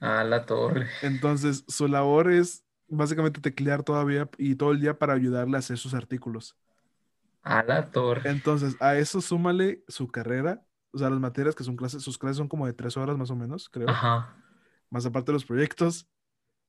A 0.00 0.22
la 0.24 0.46
torre. 0.46 0.86
Entonces, 1.02 1.64
su 1.68 1.88
labor 1.88 2.30
es 2.30 2.64
básicamente 2.88 3.40
teclear 3.40 3.82
todavía 3.82 4.28
y 4.38 4.54
todo 4.54 4.72
el 4.72 4.80
día 4.80 4.98
para 4.98 5.14
ayudarle 5.14 5.56
a 5.56 5.60
hacer 5.60 5.78
sus 5.78 5.94
artículos. 5.94 6.56
A 7.42 7.62
la 7.62 7.90
torre. 7.90 8.28
Entonces, 8.28 8.76
a 8.80 8.96
eso 8.96 9.20
súmale 9.20 9.84
su 9.88 10.08
carrera, 10.08 10.62
o 10.90 10.98
sea, 10.98 11.10
las 11.10 11.20
materias 11.20 11.54
que 11.54 11.64
son 11.64 11.76
clases, 11.76 12.02
sus 12.02 12.18
clases 12.18 12.38
son 12.38 12.48
como 12.48 12.66
de 12.66 12.72
tres 12.72 12.96
horas 12.96 13.16
más 13.16 13.30
o 13.30 13.36
menos, 13.36 13.68
creo. 13.68 13.88
Ajá. 13.88 14.34
Más 14.90 15.06
aparte 15.06 15.32
de 15.32 15.34
los 15.34 15.44
proyectos, 15.44 16.08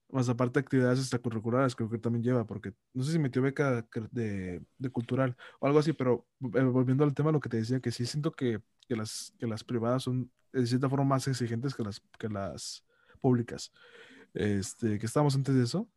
más 0.10 0.28
aparte 0.30 0.60
de 0.60 0.64
actividades 0.64 1.00
extracurriculares, 1.00 1.76
creo 1.76 1.90
que 1.90 1.98
también 1.98 2.24
lleva, 2.24 2.46
porque 2.46 2.74
no 2.94 3.04
sé 3.04 3.12
si 3.12 3.20
metió 3.20 3.42
beca 3.42 3.86
de, 4.12 4.62
de 4.78 4.90
cultural 4.90 5.36
o 5.60 5.68
algo 5.68 5.80
así, 5.80 5.94
pero 5.94 6.28
eh, 6.56 6.64
volviendo 6.64 7.04
al 7.04 7.14
tema, 7.14 7.32
lo 7.32 7.40
que 7.40 7.50
te 7.50 7.58
decía, 7.58 7.80
que 7.80 7.92
sí 7.92 8.06
siento 8.06 8.32
que, 8.32 8.62
que 8.88 8.96
las, 8.96 9.34
que 9.40 9.48
las 9.48 9.64
privadas 9.64 10.04
son 10.04 10.32
de 10.52 10.66
cierta 10.66 10.90
forma 10.90 11.06
más 11.06 11.28
exigentes 11.28 11.76
que 11.76 11.84
las, 11.84 12.02
que 12.18 12.28
las 12.28 12.84
públicas. 13.22 13.72
Este, 14.34 15.00
que 15.00 15.06
estábamos 15.06 15.36
antes 15.36 15.56
de 15.56 15.64
eso. 15.64 15.88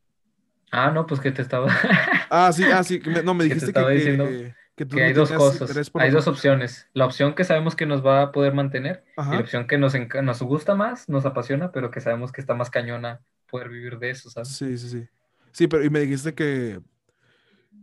Ah, 0.72 0.90
no, 0.90 1.06
pues 1.06 1.20
que 1.20 1.32
te 1.32 1.42
estaba. 1.42 1.68
Ah, 2.30 2.52
sí, 2.52 2.70
ah, 2.70 2.82
sí, 2.82 3.00
me- 3.04 3.22
no, 3.22 3.34
me 3.34 3.44
Que 3.46 3.56
te 3.56 3.56
dijiste 3.56 3.74
que, 3.74 3.74
estaba 3.76 3.90
que, 3.90 3.90
diciendo 3.90 4.28
que 4.74 4.86
tú 4.86 4.96
que 4.96 5.04
hay 5.04 5.12
no 5.12 5.14
dos 5.14 5.32
cosas, 5.32 5.92
hay 5.96 6.10
dos 6.10 6.28
opciones. 6.28 6.88
La 6.94 7.06
opción 7.06 7.34
que 7.34 7.44
sabemos 7.44 7.76
que 7.76 7.86
nos 7.86 8.04
va 8.06 8.22
a 8.22 8.32
poder 8.32 8.54
mantener 8.54 9.04
y 9.28 9.36
la 9.36 9.42
opción 9.42 9.66
que 9.66 9.78
nos, 9.78 9.94
nos 10.22 10.42
gusta 10.42 10.74
más, 10.74 11.08
nos 11.08 11.26
apasiona, 11.26 11.72
pero 11.72 11.90
que 11.90 12.00
sabemos 12.00 12.32
que 12.32 12.40
está 12.40 12.54
más 12.54 12.70
cañona 12.70 13.22
poder 13.48 13.68
vivir 13.70 13.98
de 13.98 14.10
eso, 14.10 14.30
¿sabes? 14.30 14.50
Sí, 14.50 14.78
sí, 14.78 14.88
sí. 14.88 15.08
Sí, 15.52 15.68
pero 15.68 15.84
y 15.84 15.90
me 15.90 16.00
dijiste 16.00 16.34
que, 16.34 16.80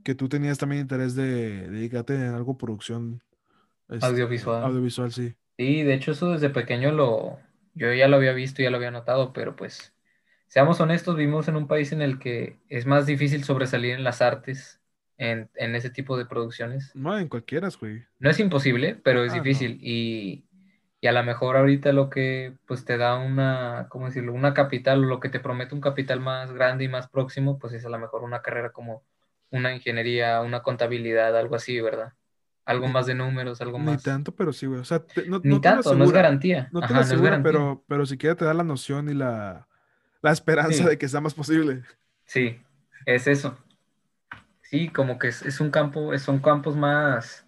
que 0.04 0.16
tú 0.16 0.30
tenías 0.30 0.58
también 0.58 0.82
interés 0.82 1.16
de 1.16 1.70
dedicarte 1.70 2.16
en 2.16 2.34
algo 2.34 2.58
producción 2.58 3.22
este, 3.90 4.08
Audiovisual. 4.08 4.64
audiovisual, 4.64 5.12
sí. 5.14 5.36
Sí, 5.58 5.84
de 5.84 5.94
hecho 5.96 6.12
eso 6.14 6.32
desde 6.32 6.50
pequeño 6.50 6.92
lo, 6.92 7.40
yo 7.76 7.94
ya 7.94 8.08
lo 8.08 8.18
había 8.18 8.34
visto, 8.34 8.62
ya 8.64 8.70
lo 8.72 8.78
había 8.78 8.92
notado, 8.92 9.34
pero 9.34 9.56
pues, 9.56 9.94
seamos 10.50 10.82
honestos, 10.82 11.16
vivimos 11.16 11.48
en 11.48 11.56
un 11.56 11.68
país 11.68 11.94
en 11.94 12.02
el 12.02 12.20
que 12.20 12.60
es 12.68 12.86
más 12.86 13.06
difícil 13.06 13.46
sobresalir 13.46 13.96
en 13.96 14.04
las 14.04 14.22
artes, 14.22 14.82
en, 15.18 15.50
en 15.56 15.76
ese 15.76 15.90
tipo 15.90 16.18
de 16.18 16.26
producciones. 16.26 16.92
No, 16.96 17.18
en 17.18 17.30
cualquiera, 17.30 17.70
güey. 17.80 18.04
No 18.20 18.30
es 18.30 18.40
imposible, 18.42 18.96
pero 19.02 19.24
es 19.24 19.32
Ah, 19.32 19.38
no. 19.38 19.44
difícil. 19.44 19.80
Y, 19.82 20.44
y 21.00 21.08
a 21.08 21.14
lo 21.14 21.24
mejor 21.24 21.56
ahorita 21.56 21.94
lo 21.94 22.10
que 22.10 22.54
pues 22.68 22.84
te 22.84 22.98
da 22.98 23.16
una, 23.18 23.88
¿cómo 23.90 24.08
decirlo? 24.08 24.34
Una 24.34 24.54
capital, 24.54 25.06
o 25.06 25.08
lo 25.08 25.22
que 25.22 25.30
te 25.30 25.40
promete 25.40 25.74
un 25.74 25.80
capital 25.82 26.20
más 26.20 26.52
grande 26.52 26.84
y 26.84 26.90
más 26.90 27.08
próximo, 27.08 27.58
pues 27.60 27.72
es 27.74 27.86
a 27.86 27.90
lo 27.90 27.98
mejor 28.00 28.24
una 28.24 28.42
carrera 28.42 28.72
como 28.74 29.04
una 29.52 29.74
ingeniería, 29.74 30.42
una 30.42 30.62
contabilidad, 30.62 31.38
algo 31.38 31.56
así, 31.56 31.80
¿verdad? 31.80 32.14
Algo 32.66 32.88
Ni- 32.88 32.94
más 32.94 33.06
de 33.08 33.16
números, 33.16 33.62
algo 33.62 33.80
Ni 33.80 33.86
más. 33.86 34.04
tanto, 34.04 34.36
pero 34.36 34.52
sí, 34.54 34.66
güey. 34.68 34.82
O 34.82 34.86
sea, 34.86 35.00
te- 35.06 35.26
no, 35.28 35.40
Ni 35.44 35.56
no 35.56 35.62
te 35.62 35.70
lo 35.70 35.76
tanto, 35.76 35.96
no 35.96 36.04
es 36.04 36.12
garantía. 36.12 36.70
no 36.74 36.82
te 36.82 36.86
Ajá, 36.86 36.94
lo 36.94 36.96
no 36.96 37.02
es 37.02 37.08
asegura, 37.08 37.30
garantía. 37.32 37.52
pero, 37.54 37.86
pero 37.88 38.06
siquiera 38.06 38.36
te 38.36 38.46
da 38.46 38.54
la 38.54 38.64
noción 38.66 39.10
y 39.10 39.14
la, 39.14 39.68
la 40.22 40.32
esperanza 40.32 40.84
Sí. 40.84 40.90
de 40.90 40.98
que 40.98 41.08
sea 41.08 41.22
más 41.22 41.34
posible. 41.34 41.84
Sí, 42.26 42.62
es 43.06 43.28
eso. 43.28 43.58
Sí, 44.62 44.90
como 44.90 45.18
que 45.18 45.30
es, 45.30 45.42
es 45.44 45.60
un 45.60 45.72
campo, 45.72 46.14
es- 46.14 46.22
son 46.24 46.40
campos 46.40 46.76
más, 46.76 47.46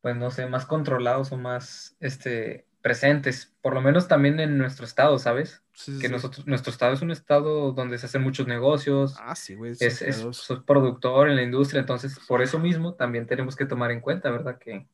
pues 0.00 0.16
no 0.16 0.30
sé, 0.30 0.46
más 0.46 0.64
controlados 0.66 1.32
o 1.32 1.36
más 1.36 1.96
este, 2.00 2.64
presentes, 2.80 3.52
por 3.60 3.74
lo 3.74 3.80
menos 3.82 4.06
también 4.08 4.38
en 4.40 4.56
nuestro 4.56 4.86
estado, 4.86 5.18
¿sabes? 5.18 5.62
Sí, 5.74 5.98
Que 5.98 6.06
sí. 6.06 6.12
nosotros, 6.12 6.46
nuestro 6.46 6.70
estado 6.70 6.94
es 6.94 7.02
un 7.02 7.10
estado 7.10 7.72
donde 7.72 7.98
se 7.98 8.06
hacen 8.06 8.22
muchos 8.22 8.46
negocios, 8.46 9.16
Ah, 9.20 9.34
sí, 9.34 9.54
güey. 9.56 9.72
es, 9.72 10.00
es, 10.02 10.24
soy 10.30 10.60
productor 10.60 11.28
en 11.28 11.36
la 11.36 11.42
industria, 11.42 11.80
entonces 11.80 12.18
por 12.28 12.40
eso 12.40 12.58
mismo 12.60 12.94
también 12.94 13.26
tenemos 13.26 13.56
que 13.56 13.66
tomar 13.66 13.90
en 13.90 14.00
cuenta, 14.00 14.30
¿verdad? 14.30 14.58
Que 14.58 14.86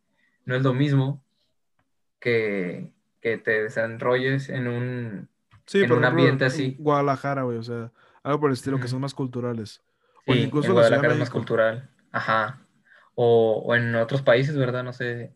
no 0.46 0.56
es 0.56 0.62
lo 0.62 0.72
mismo 0.72 1.22
que, 2.18 2.90
que 3.20 3.38
te 3.38 3.62
desenrolles 3.62 4.48
en 4.48 4.66
un, 4.68 5.28
Sí, 5.66 5.82
en 5.82 5.92
un 5.92 6.04
ambiente 6.04 6.44
en 6.44 6.50
así. 6.50 6.76
Guadalajara, 6.78 7.42
güey. 7.42 7.58
O 7.58 7.62
sea, 7.62 7.92
algo 8.22 8.40
por 8.40 8.50
el 8.50 8.54
estilo 8.54 8.80
que 8.80 8.88
son 8.88 9.00
más 9.00 9.14
culturales. 9.14 9.80
O 10.26 10.34
incluso 10.34 10.68
en 10.68 10.74
la 10.74 10.80
Guadalajara 10.82 11.12
es 11.14 11.18
más 11.18 11.30
cultural. 11.30 11.90
Ajá. 12.10 12.60
O, 13.14 13.62
o 13.66 13.74
en 13.74 13.94
otros 13.96 14.22
países, 14.22 14.56
¿verdad? 14.56 14.82
No 14.84 14.92
sé, 14.92 15.34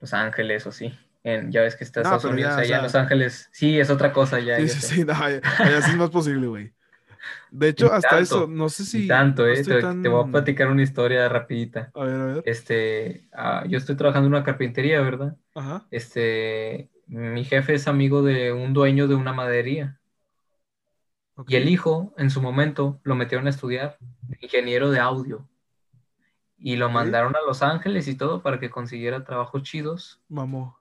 Los 0.00 0.14
Ángeles 0.14 0.66
o 0.66 0.72
sí. 0.72 0.92
En, 1.22 1.52
ya 1.52 1.60
ves 1.60 1.76
que 1.76 1.84
está 1.84 2.00
No, 2.00 2.04
Estados 2.04 2.24
Unidos, 2.24 2.52
ya, 2.52 2.56
o 2.56 2.60
allá 2.60 2.76
en 2.78 2.82
Los 2.82 2.94
Ángeles. 2.94 3.48
Sí, 3.52 3.78
es 3.78 3.90
otra 3.90 4.12
cosa 4.12 4.40
ya. 4.40 4.56
Sí, 4.56 4.66
ya 4.66 4.72
sí, 4.72 4.80
sí, 4.80 5.04
no, 5.04 5.12
allá, 5.12 5.40
allá 5.58 5.82
sí 5.82 5.90
es 5.90 5.96
más 5.96 6.10
posible, 6.10 6.46
güey. 6.46 6.72
De 7.50 7.68
hecho, 7.68 7.92
hasta 7.92 8.08
tanto, 8.10 8.22
eso, 8.22 8.46
no 8.48 8.68
sé 8.70 8.84
si. 8.84 9.06
tanto, 9.06 9.46
¿eh? 9.46 9.52
estoy 9.52 9.76
Te, 9.76 9.80
tan- 9.82 10.02
te 10.02 10.08
voy 10.08 10.26
a 10.26 10.30
platicar 10.32 10.68
una 10.68 10.82
historia 10.82 11.28
rapidita. 11.28 11.90
A 11.94 12.04
ver, 12.04 12.14
a 12.20 12.24
ver. 12.26 12.42
Este, 12.46 13.28
ah, 13.32 13.64
yo 13.68 13.76
estoy 13.76 13.96
trabajando 13.96 14.28
en 14.28 14.34
una 14.34 14.44
carpintería, 14.44 15.00
¿verdad? 15.02 15.36
Ajá. 15.54 15.86
Este, 15.90 16.88
mi 17.10 17.44
jefe 17.44 17.74
es 17.74 17.88
amigo 17.88 18.22
de 18.22 18.52
un 18.52 18.72
dueño 18.72 19.08
de 19.08 19.14
una 19.14 19.32
madería. 19.32 20.00
Y 21.46 21.56
el 21.56 21.68
hijo, 21.68 22.14
en 22.16 22.30
su 22.30 22.40
momento, 22.40 22.98
lo 23.02 23.14
metieron 23.14 23.46
a 23.46 23.50
estudiar 23.50 23.98
ingeniero 24.40 24.90
de 24.90 25.00
audio. 25.00 25.46
Y 26.58 26.76
lo 26.76 26.88
mandaron 26.90 27.34
a 27.34 27.40
Los 27.44 27.60
Ángeles 27.60 28.06
y 28.06 28.14
todo 28.16 28.40
para 28.40 28.60
que 28.60 28.70
consiguiera 28.70 29.24
trabajos 29.24 29.64
chidos. 29.64 30.20
Mamó. 30.30 30.80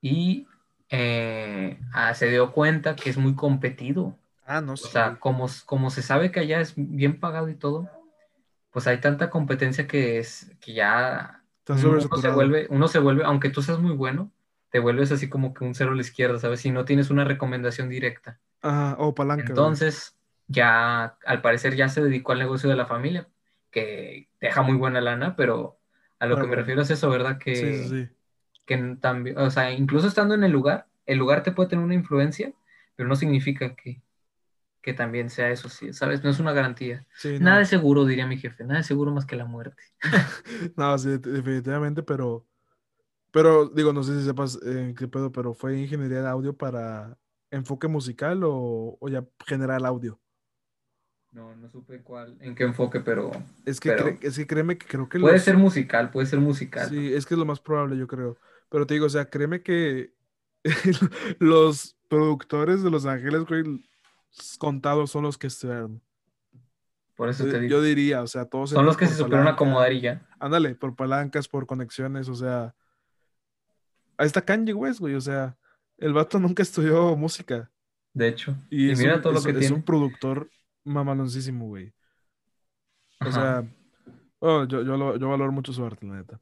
Y 0.00 0.46
eh, 0.90 1.78
ah, 1.92 2.14
se 2.14 2.28
dio 2.30 2.52
cuenta 2.52 2.96
que 2.96 3.10
es 3.10 3.16
muy 3.18 3.34
competido. 3.34 4.18
Ah, 4.44 4.60
no 4.60 4.76
O 4.80 4.88
sé. 4.88 4.88
sea, 4.88 5.20
como, 5.20 5.46
como 5.66 5.90
se 5.90 6.02
sabe 6.02 6.32
que 6.32 6.40
allá 6.40 6.60
es 6.60 6.74
bien 6.76 7.20
pagado 7.20 7.48
y 7.48 7.56
todo, 7.56 7.88
pues 8.70 8.86
hay 8.86 9.00
tanta 9.00 9.30
competencia 9.30 9.86
que 9.88 10.18
es 10.18 10.52
que 10.60 10.74
ya 10.74 11.44
uno 11.68 12.18
se 12.18 12.28
vuelve, 12.30 12.66
uno 12.70 12.88
se 12.88 12.98
vuelve, 13.00 13.24
aunque 13.24 13.50
tú 13.50 13.62
seas 13.62 13.80
muy 13.80 13.92
bueno, 13.96 14.32
te 14.72 14.80
vuelves 14.80 15.12
así 15.12 15.28
como 15.30 15.54
que 15.54 15.64
un 15.64 15.76
cero 15.76 15.92
a 15.92 15.94
la 15.96 16.00
izquierda, 16.02 16.40
¿sabes? 16.40 16.60
Si 16.62 16.72
no 16.72 16.84
tienes 16.86 17.10
una 17.10 17.24
recomendación 17.24 17.88
directa. 17.90 18.40
Ajá, 18.62 18.96
o 18.98 19.14
palanca. 19.14 19.42
güey. 19.44 19.50
Entonces, 19.52 20.16
ya 20.48 21.16
al 21.26 21.42
parecer 21.42 21.76
ya 21.76 21.88
se 21.88 22.02
dedicó 22.02 22.32
al 22.32 22.40
negocio 22.40 22.70
de 22.70 22.76
la 22.76 22.86
familia, 22.86 23.28
que 23.70 24.28
deja 24.40 24.62
muy 24.62 24.76
buena 24.76 25.00
lana, 25.00 25.36
pero 25.36 25.78
a 26.18 26.26
lo 26.26 26.36
que 26.36 26.46
me 26.48 26.56
refiero 26.56 26.82
es 26.82 26.90
eso, 26.90 27.10
¿verdad? 27.10 27.38
Que, 27.38 27.54
Sí, 27.56 27.88
sí, 27.88 28.06
sí. 28.08 28.14
que 28.66 28.78
también, 29.00 29.38
o 29.38 29.50
sea, 29.50 29.72
incluso 29.72 30.08
estando 30.08 30.34
en 30.34 30.44
el 30.44 30.52
lugar, 30.52 30.86
el 31.06 31.18
lugar 31.18 31.42
te 31.44 31.52
puede 31.52 31.68
tener 31.70 31.84
una 31.84 31.94
influencia, 31.94 32.52
pero 32.96 33.08
no 33.08 33.16
significa 33.16 33.74
que, 33.74 34.02
que 34.82 34.94
también 34.94 35.30
sea 35.30 35.50
eso, 35.50 35.68
sí, 35.68 35.92
¿sabes? 35.92 36.24
No 36.24 36.30
es 36.30 36.40
una 36.40 36.52
garantía. 36.52 37.06
Sí, 37.16 37.38
no. 37.38 37.46
Nada 37.46 37.62
es 37.62 37.68
seguro, 37.68 38.04
diría 38.04 38.26
mi 38.26 38.38
jefe, 38.38 38.64
nada 38.64 38.80
es 38.80 38.86
seguro 38.86 39.12
más 39.12 39.26
que 39.26 39.36
la 39.36 39.44
muerte. 39.46 39.82
No, 40.76 40.96
sí, 40.98 41.08
de- 41.10 41.18
definitivamente, 41.18 42.02
pero. 42.02 42.46
Pero, 43.32 43.68
digo, 43.68 43.92
no 43.92 44.02
sé 44.02 44.18
si 44.18 44.24
sepas 44.24 44.58
eh, 44.64 44.94
qué 44.96 45.08
pedo, 45.08 45.32
pero 45.32 45.54
¿fue 45.54 45.76
ingeniería 45.78 46.22
de 46.22 46.28
audio 46.28 46.56
para 46.56 47.16
enfoque 47.50 47.88
musical 47.88 48.42
o, 48.44 48.96
o 49.00 49.08
ya 49.08 49.24
general 49.46 49.84
audio? 49.86 50.20
No, 51.32 51.56
no 51.56 51.68
supe 51.70 52.02
cuál, 52.02 52.36
en 52.40 52.54
qué 52.54 52.64
enfoque, 52.64 53.00
pero 53.00 53.30
Es 53.64 53.80
que, 53.80 53.90
Pero- 53.92 54.04
cre- 54.04 54.18
es 54.22 54.36
que 54.36 54.46
créeme 54.46 54.76
que 54.76 54.86
creo 54.86 55.08
que 55.08 55.18
puede 55.18 55.34
los- 55.36 55.42
ser 55.42 55.56
musical, 55.56 56.10
puede 56.10 56.26
ser 56.26 56.40
musical. 56.40 56.88
Sí, 56.90 57.14
es 57.14 57.24
que 57.24 57.34
es 57.34 57.38
lo 57.38 57.46
más 57.46 57.58
probable, 57.60 57.96
yo 57.96 58.06
creo. 58.06 58.36
Pero 58.68 58.86
te 58.86 58.94
digo, 58.94 59.06
o 59.06 59.10
sea, 59.10 59.24
créeme 59.30 59.62
que 59.62 60.12
los 61.38 61.96
productores 62.08 62.82
de 62.82 62.90
Los 62.90 63.06
Ángeles, 63.06 63.44
güey, 63.46 63.64
contados 64.58 65.10
son 65.10 65.22
los 65.24 65.38
que 65.38 65.46
estudiaron. 65.46 66.02
Por 67.16 67.28
eso 67.30 67.44
te 67.44 67.52
Yo, 67.52 67.58
digo. 67.60 67.70
yo 67.70 67.82
diría, 67.82 68.22
o 68.22 68.26
sea, 68.26 68.44
todos 68.46 68.70
Son 68.70 68.84
los 68.84 68.96
que 68.96 69.06
se 69.06 69.14
supieron 69.14 69.46
acomodar 69.48 69.92
y 69.92 70.00
ya. 70.02 70.26
Ándale, 70.38 70.74
por 70.74 70.94
palancas, 70.96 71.48
por 71.48 71.66
conexiones, 71.66 72.28
o 72.28 72.34
sea. 72.34 72.74
Ahí 74.16 74.26
está 74.26 74.44
Kanye 74.44 74.72
West, 74.74 75.00
güey, 75.00 75.14
o 75.14 75.20
sea, 75.20 75.56
el 75.98 76.12
vato 76.12 76.38
nunca 76.38 76.62
estudió 76.62 77.16
música. 77.16 77.70
De 78.14 78.28
hecho. 78.28 78.56
Y, 78.70 78.94
mira 78.94 79.16
un, 79.16 79.22
todo 79.22 79.32
lo 79.32 79.38
es- 79.38 79.44
que 79.44 79.52
es 79.52 79.58
tiene. 79.58 79.74
un 79.74 79.82
productor 79.82 80.50
mamaloncísimo, 80.84 81.66
güey. 81.68 81.92
O 83.20 83.24
Ajá. 83.28 83.32
sea, 83.32 83.64
oh, 84.40 84.64
yo, 84.64 84.82
yo, 84.82 84.96
lo- 84.96 85.16
yo 85.16 85.28
valoro 85.28 85.52
mucho 85.52 85.72
su 85.72 85.84
arte, 85.84 86.06
la 86.06 86.16
neta. 86.16 86.40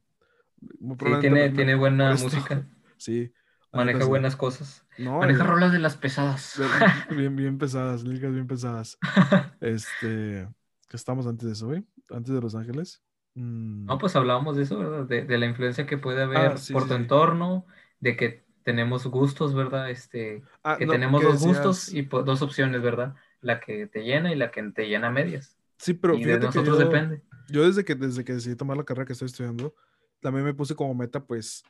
Sí, 0.61 0.97
tiene, 1.21 1.49
me- 1.49 1.51
tiene 1.51 1.75
buena 1.75 2.13
esto- 2.13 2.25
música. 2.25 2.67
Sí. 2.97 3.33
Maneja 3.73 4.05
buenas 4.05 4.35
cosas. 4.37 4.85
No, 4.99 5.21
Maneja 5.21 5.45
y- 5.45 5.47
rolas 5.47 5.73
de 5.73 5.79
las 5.79 5.97
pesadas. 5.97 6.59
bien, 7.11 7.37
bien 7.37 7.57
pesadas, 7.57 8.03
líricas 8.03 8.33
bien 8.33 8.47
pesadas. 8.47 8.99
Este, 9.61 10.49
que 10.89 10.97
estamos 10.97 11.27
antes 11.27 11.47
de 11.47 11.53
eso, 11.53 11.67
güey, 11.69 11.87
antes 12.11 12.35
de 12.35 12.41
Los 12.41 12.55
Ángeles. 12.57 13.01
Mm, 13.41 13.87
No, 13.89 13.99
pues 13.99 14.15
hablábamos 14.17 14.57
de 14.57 14.63
eso, 14.65 14.79
¿verdad? 14.79 15.05
De, 15.07 15.25
de 15.25 15.39
la 15.39 15.47
influencia 15.47 15.87
que 15.87 15.99
puede 15.99 16.23
haber 16.23 16.53
Ah, 16.53 16.57
sí, 16.57 16.75
por 16.75 16.87
tu 16.87 16.95
sí. 16.95 16.97
entorno, 16.97 17.67
de 17.99 18.17
que 18.17 18.45
tenemos 18.63 19.07
gustos, 19.07 19.55
¿verdad? 19.55 19.91
Este, 19.91 20.43
ah, 20.65 20.79
que 20.79 20.87
no, 20.87 20.93
tenemos 20.93 21.25
dos 21.25 21.39
gustos 21.41 21.89
y 21.89 22.03
po- 22.05 22.23
dos 22.23 22.43
opciones, 22.43 22.83
¿verdad? 22.83 23.17
La 23.41 23.59
que 23.61 23.87
te 23.89 24.03
llena 24.05 24.33
y 24.33 24.37
la 24.37 24.51
que 24.53 24.63
te 24.73 24.87
llena 24.89 25.09
a 25.09 25.11
medias. 25.11 25.59
Sí, 25.79 25.95
pero 25.95 26.19
y 26.19 26.25
de 26.25 26.39
nosotros 26.39 26.79
yo, 26.79 26.79
depende. 26.79 27.23
yo 27.49 27.65
desde 27.67 27.85
que, 27.85 27.95
desde 27.95 28.25
que 28.25 28.35
decidí 28.35 28.57
tomar 28.57 28.77
la 28.77 28.85
carrera 28.85 29.07
que 29.07 29.13
estoy 29.15 29.27
estudiando, 29.27 29.75
también 30.21 30.45
me 30.45 30.55
puse 30.55 30.75
como 30.75 30.95
meta, 30.95 31.25
pues, 31.25 31.63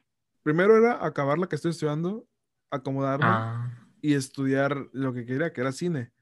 primero 0.43 0.77
era 0.77 1.05
acabar 1.05 1.39
la 1.39 1.47
que 1.49 1.57
estoy 1.57 1.71
estudiando, 1.71 2.27
acomodarme 2.71 3.45
Ah, 3.45 3.71
y 4.01 4.15
estudiar 4.15 4.89
lo 4.93 5.13
que 5.13 5.25
quería, 5.27 5.53
que 5.53 5.61
era 5.61 5.73
cine. 5.73 6.13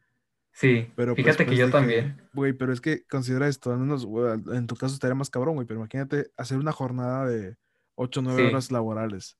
Sí. 0.60 0.90
Pero 0.96 1.14
pues, 1.14 1.24
Fíjate 1.24 1.44
que 1.44 1.50
después 1.52 1.58
yo 1.58 1.66
dije, 1.66 1.78
también. 1.78 2.28
Güey, 2.34 2.52
pero 2.52 2.72
es 2.72 2.80
que 2.80 3.04
considera 3.06 3.46
esto, 3.48 3.70
al 3.72 3.78
menos, 3.78 4.06
en 4.52 4.66
tu 4.66 4.76
caso 4.76 4.94
estaría 4.94 5.14
más 5.14 5.30
cabrón, 5.30 5.54
güey, 5.54 5.66
pero 5.66 5.80
imagínate 5.80 6.30
hacer 6.36 6.58
una 6.58 6.72
jornada 6.72 7.26
de 7.26 7.56
8 7.94 8.20
o 8.20 8.22
9 8.22 8.42
Sí. 8.42 8.48
horas 8.48 8.70
laborales. 8.72 9.38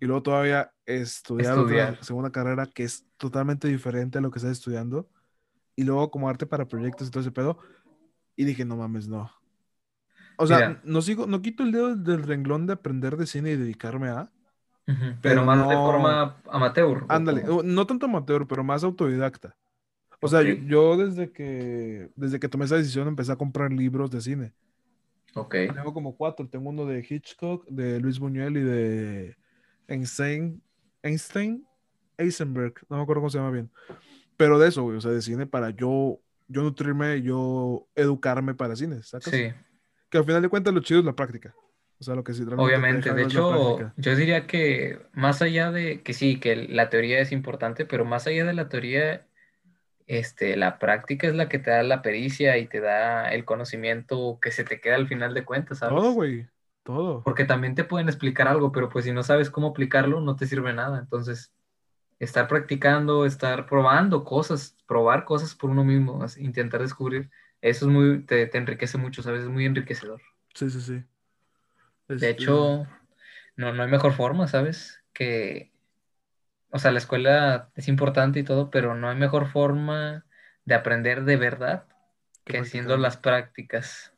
Y 0.00 0.06
luego 0.06 0.22
todavía 0.22 0.72
estudiar, 0.86 1.56
Estudiar. 1.58 1.92
otra 1.92 2.04
segunda 2.04 2.30
carrera 2.30 2.66
que 2.66 2.82
es 2.84 3.06
totalmente 3.16 3.68
diferente 3.68 4.18
a 4.18 4.20
lo 4.20 4.30
que 4.30 4.38
estás 4.38 4.52
estudiando. 4.52 5.08
Y 5.76 5.84
luego 5.84 6.02
acomodarte 6.02 6.46
para 6.46 6.66
proyectos 6.68 7.08
y 7.08 7.10
todo 7.10 7.20
ese 7.22 7.30
pedo. 7.32 7.58
Y 8.36 8.44
dije, 8.44 8.64
no 8.64 8.76
mames, 8.76 9.08
no. 9.08 9.30
O 10.36 10.46
sea, 10.46 10.56
Mira. 10.68 10.80
no 10.84 11.00
sigo, 11.02 11.26
no 11.26 11.40
quito 11.42 11.62
el 11.62 11.72
dedo 11.72 11.94
del 11.96 12.22
renglón 12.24 12.66
de 12.66 12.72
aprender 12.74 13.16
de 13.16 13.26
cine 13.26 13.52
y 13.52 13.56
dedicarme 13.56 14.08
a. 14.08 14.30
Pero, 14.84 15.16
pero 15.22 15.44
más 15.44 15.68
de 15.68 15.74
forma 15.76 16.36
amateur. 16.50 17.04
¿o 17.04 17.06
Ándale, 17.08 17.44
no 17.64 17.86
tanto 17.86 18.06
amateur, 18.06 18.46
pero 18.46 18.62
más 18.64 18.84
autodidacta. 18.84 19.56
O 20.24 20.28
sea, 20.28 20.42
yo, 20.42 20.54
Ok. 20.54 20.60
yo 20.66 20.96
desde 20.96 21.30
que 21.32 22.08
desde 22.16 22.40
que 22.40 22.48
tomé 22.48 22.64
esa 22.64 22.76
decisión 22.76 23.06
empecé 23.08 23.30
a 23.32 23.36
comprar 23.36 23.70
libros 23.72 24.10
de 24.10 24.20
cine. 24.20 24.52
Ok. 25.34 25.54
Tengo 25.74 25.92
como 25.92 26.16
cuatro. 26.16 26.48
Tengo 26.48 26.70
uno 26.70 26.86
de 26.86 27.04
Hitchcock, 27.08 27.66
de 27.68 28.00
Luis 28.00 28.18
Buñuel 28.18 28.56
y 28.56 28.60
de 28.62 29.36
Einstein, 29.88 30.62
Einstein, 31.02 31.66
Eisenberg. 32.16 32.74
No 32.88 32.96
me 32.96 33.02
acuerdo 33.02 33.20
cómo 33.20 33.30
se 33.30 33.38
llama 33.38 33.50
bien. 33.50 33.70
Pero 34.36 34.58
de 34.58 34.68
eso, 34.68 34.82
güey. 34.82 34.96
O 34.96 35.00
sea, 35.00 35.10
de 35.10 35.20
cine 35.20 35.46
para 35.46 35.70
yo, 35.70 36.20
yo 36.48 36.62
nutrirme, 36.62 37.20
yo 37.20 37.86
educarme 37.94 38.54
para 38.54 38.76
cine. 38.76 39.02
¿sacas? 39.02 39.32
Sí, 39.32 39.48
Que 40.08 40.18
al 40.18 40.24
final 40.24 40.40
de 40.40 40.48
cuentas 40.48 40.72
lo 40.72 40.80
chido 40.80 41.00
es 41.00 41.06
la 41.06 41.14
práctica. 41.16 41.54
O 42.00 42.04
sea, 42.04 42.14
lo 42.14 42.24
que 42.24 42.32
sí 42.34 42.42
obviamente. 42.56 43.12
De 43.12 43.22
hecho, 43.22 43.78
yo 43.96 44.16
diría 44.16 44.46
que 44.46 44.98
más 45.12 45.42
allá 45.42 45.70
de 45.70 46.02
que 46.02 46.12
sí, 46.12 46.38
que 46.40 46.56
la 46.56 46.90
teoría 46.90 47.20
es 47.20 47.32
importante, 47.32 47.84
pero 47.86 48.04
más 48.04 48.26
allá 48.26 48.44
de 48.44 48.52
la 48.52 48.68
teoría, 48.68 49.26
este, 50.06 50.56
la 50.56 50.78
práctica 50.78 51.26
es 51.28 51.34
la 51.34 51.48
que 51.48 51.58
te 51.58 51.70
da 51.70 51.82
la 51.82 52.02
pericia 52.02 52.58
y 52.58 52.68
te 52.68 52.80
da 52.80 53.32
el 53.32 53.44
conocimiento 53.44 54.38
que 54.42 54.50
se 54.52 54.64
te 54.64 54.80
queda 54.80 54.96
al 54.96 55.08
final 55.08 55.34
de 55.34 55.44
cuentas, 55.44 55.78
¿sabes? 55.78 56.04
Todo, 56.04 56.12
güey. 56.12 56.46
Todo. 56.82 57.24
Porque 57.24 57.44
también 57.44 57.74
te 57.74 57.84
pueden 57.84 58.08
explicar 58.08 58.48
algo, 58.48 58.70
pero 58.72 58.88
pues 58.90 59.04
si 59.06 59.12
no 59.12 59.22
sabes 59.22 59.50
cómo 59.50 59.68
aplicarlo, 59.68 60.20
no 60.20 60.36
te 60.36 60.46
sirve 60.46 60.72
nada. 60.74 60.98
Entonces, 61.00 61.52
estar 62.20 62.48
practicando, 62.48 63.26
estar 63.26 63.66
probando 63.66 64.24
cosas, 64.24 64.76
probar 64.86 65.24
cosas 65.26 65.54
por 65.56 65.70
uno 65.70 65.84
mismo, 65.84 66.22
así, 66.24 66.44
intentar 66.44 66.82
descubrir, 66.82 67.30
eso 67.62 67.86
es 67.86 67.92
muy, 67.92 68.24
te, 68.26 68.46
te 68.48 68.58
enriquece 68.58 68.98
mucho, 68.98 69.22
¿sabes? 69.22 69.42
Es 69.44 69.48
muy 69.50 69.66
enriquecedor. 69.66 70.22
Sí, 70.54 70.70
sí, 70.70 70.80
sí. 70.80 71.04
De 72.16 72.30
Este, 72.30 72.30
hecho, 72.30 72.86
no, 73.56 73.72
no 73.74 73.84
hay 73.84 73.90
mejor 73.90 74.14
forma, 74.14 74.48
¿sabes? 74.48 75.04
Que, 75.14 75.73
o 76.74 76.78
sea, 76.80 76.90
la 76.90 76.98
escuela 76.98 77.70
es 77.76 77.86
importante 77.86 78.40
y 78.40 78.42
todo, 78.42 78.68
pero 78.68 78.96
no 78.96 79.08
hay 79.08 79.16
mejor 79.16 79.46
forma 79.46 80.26
de 80.64 80.74
aprender 80.74 81.24
de 81.24 81.36
verdad 81.36 81.86
que 82.44 82.58
haciendo 82.58 82.96
las 82.96 83.16
prácticas. 83.16 84.12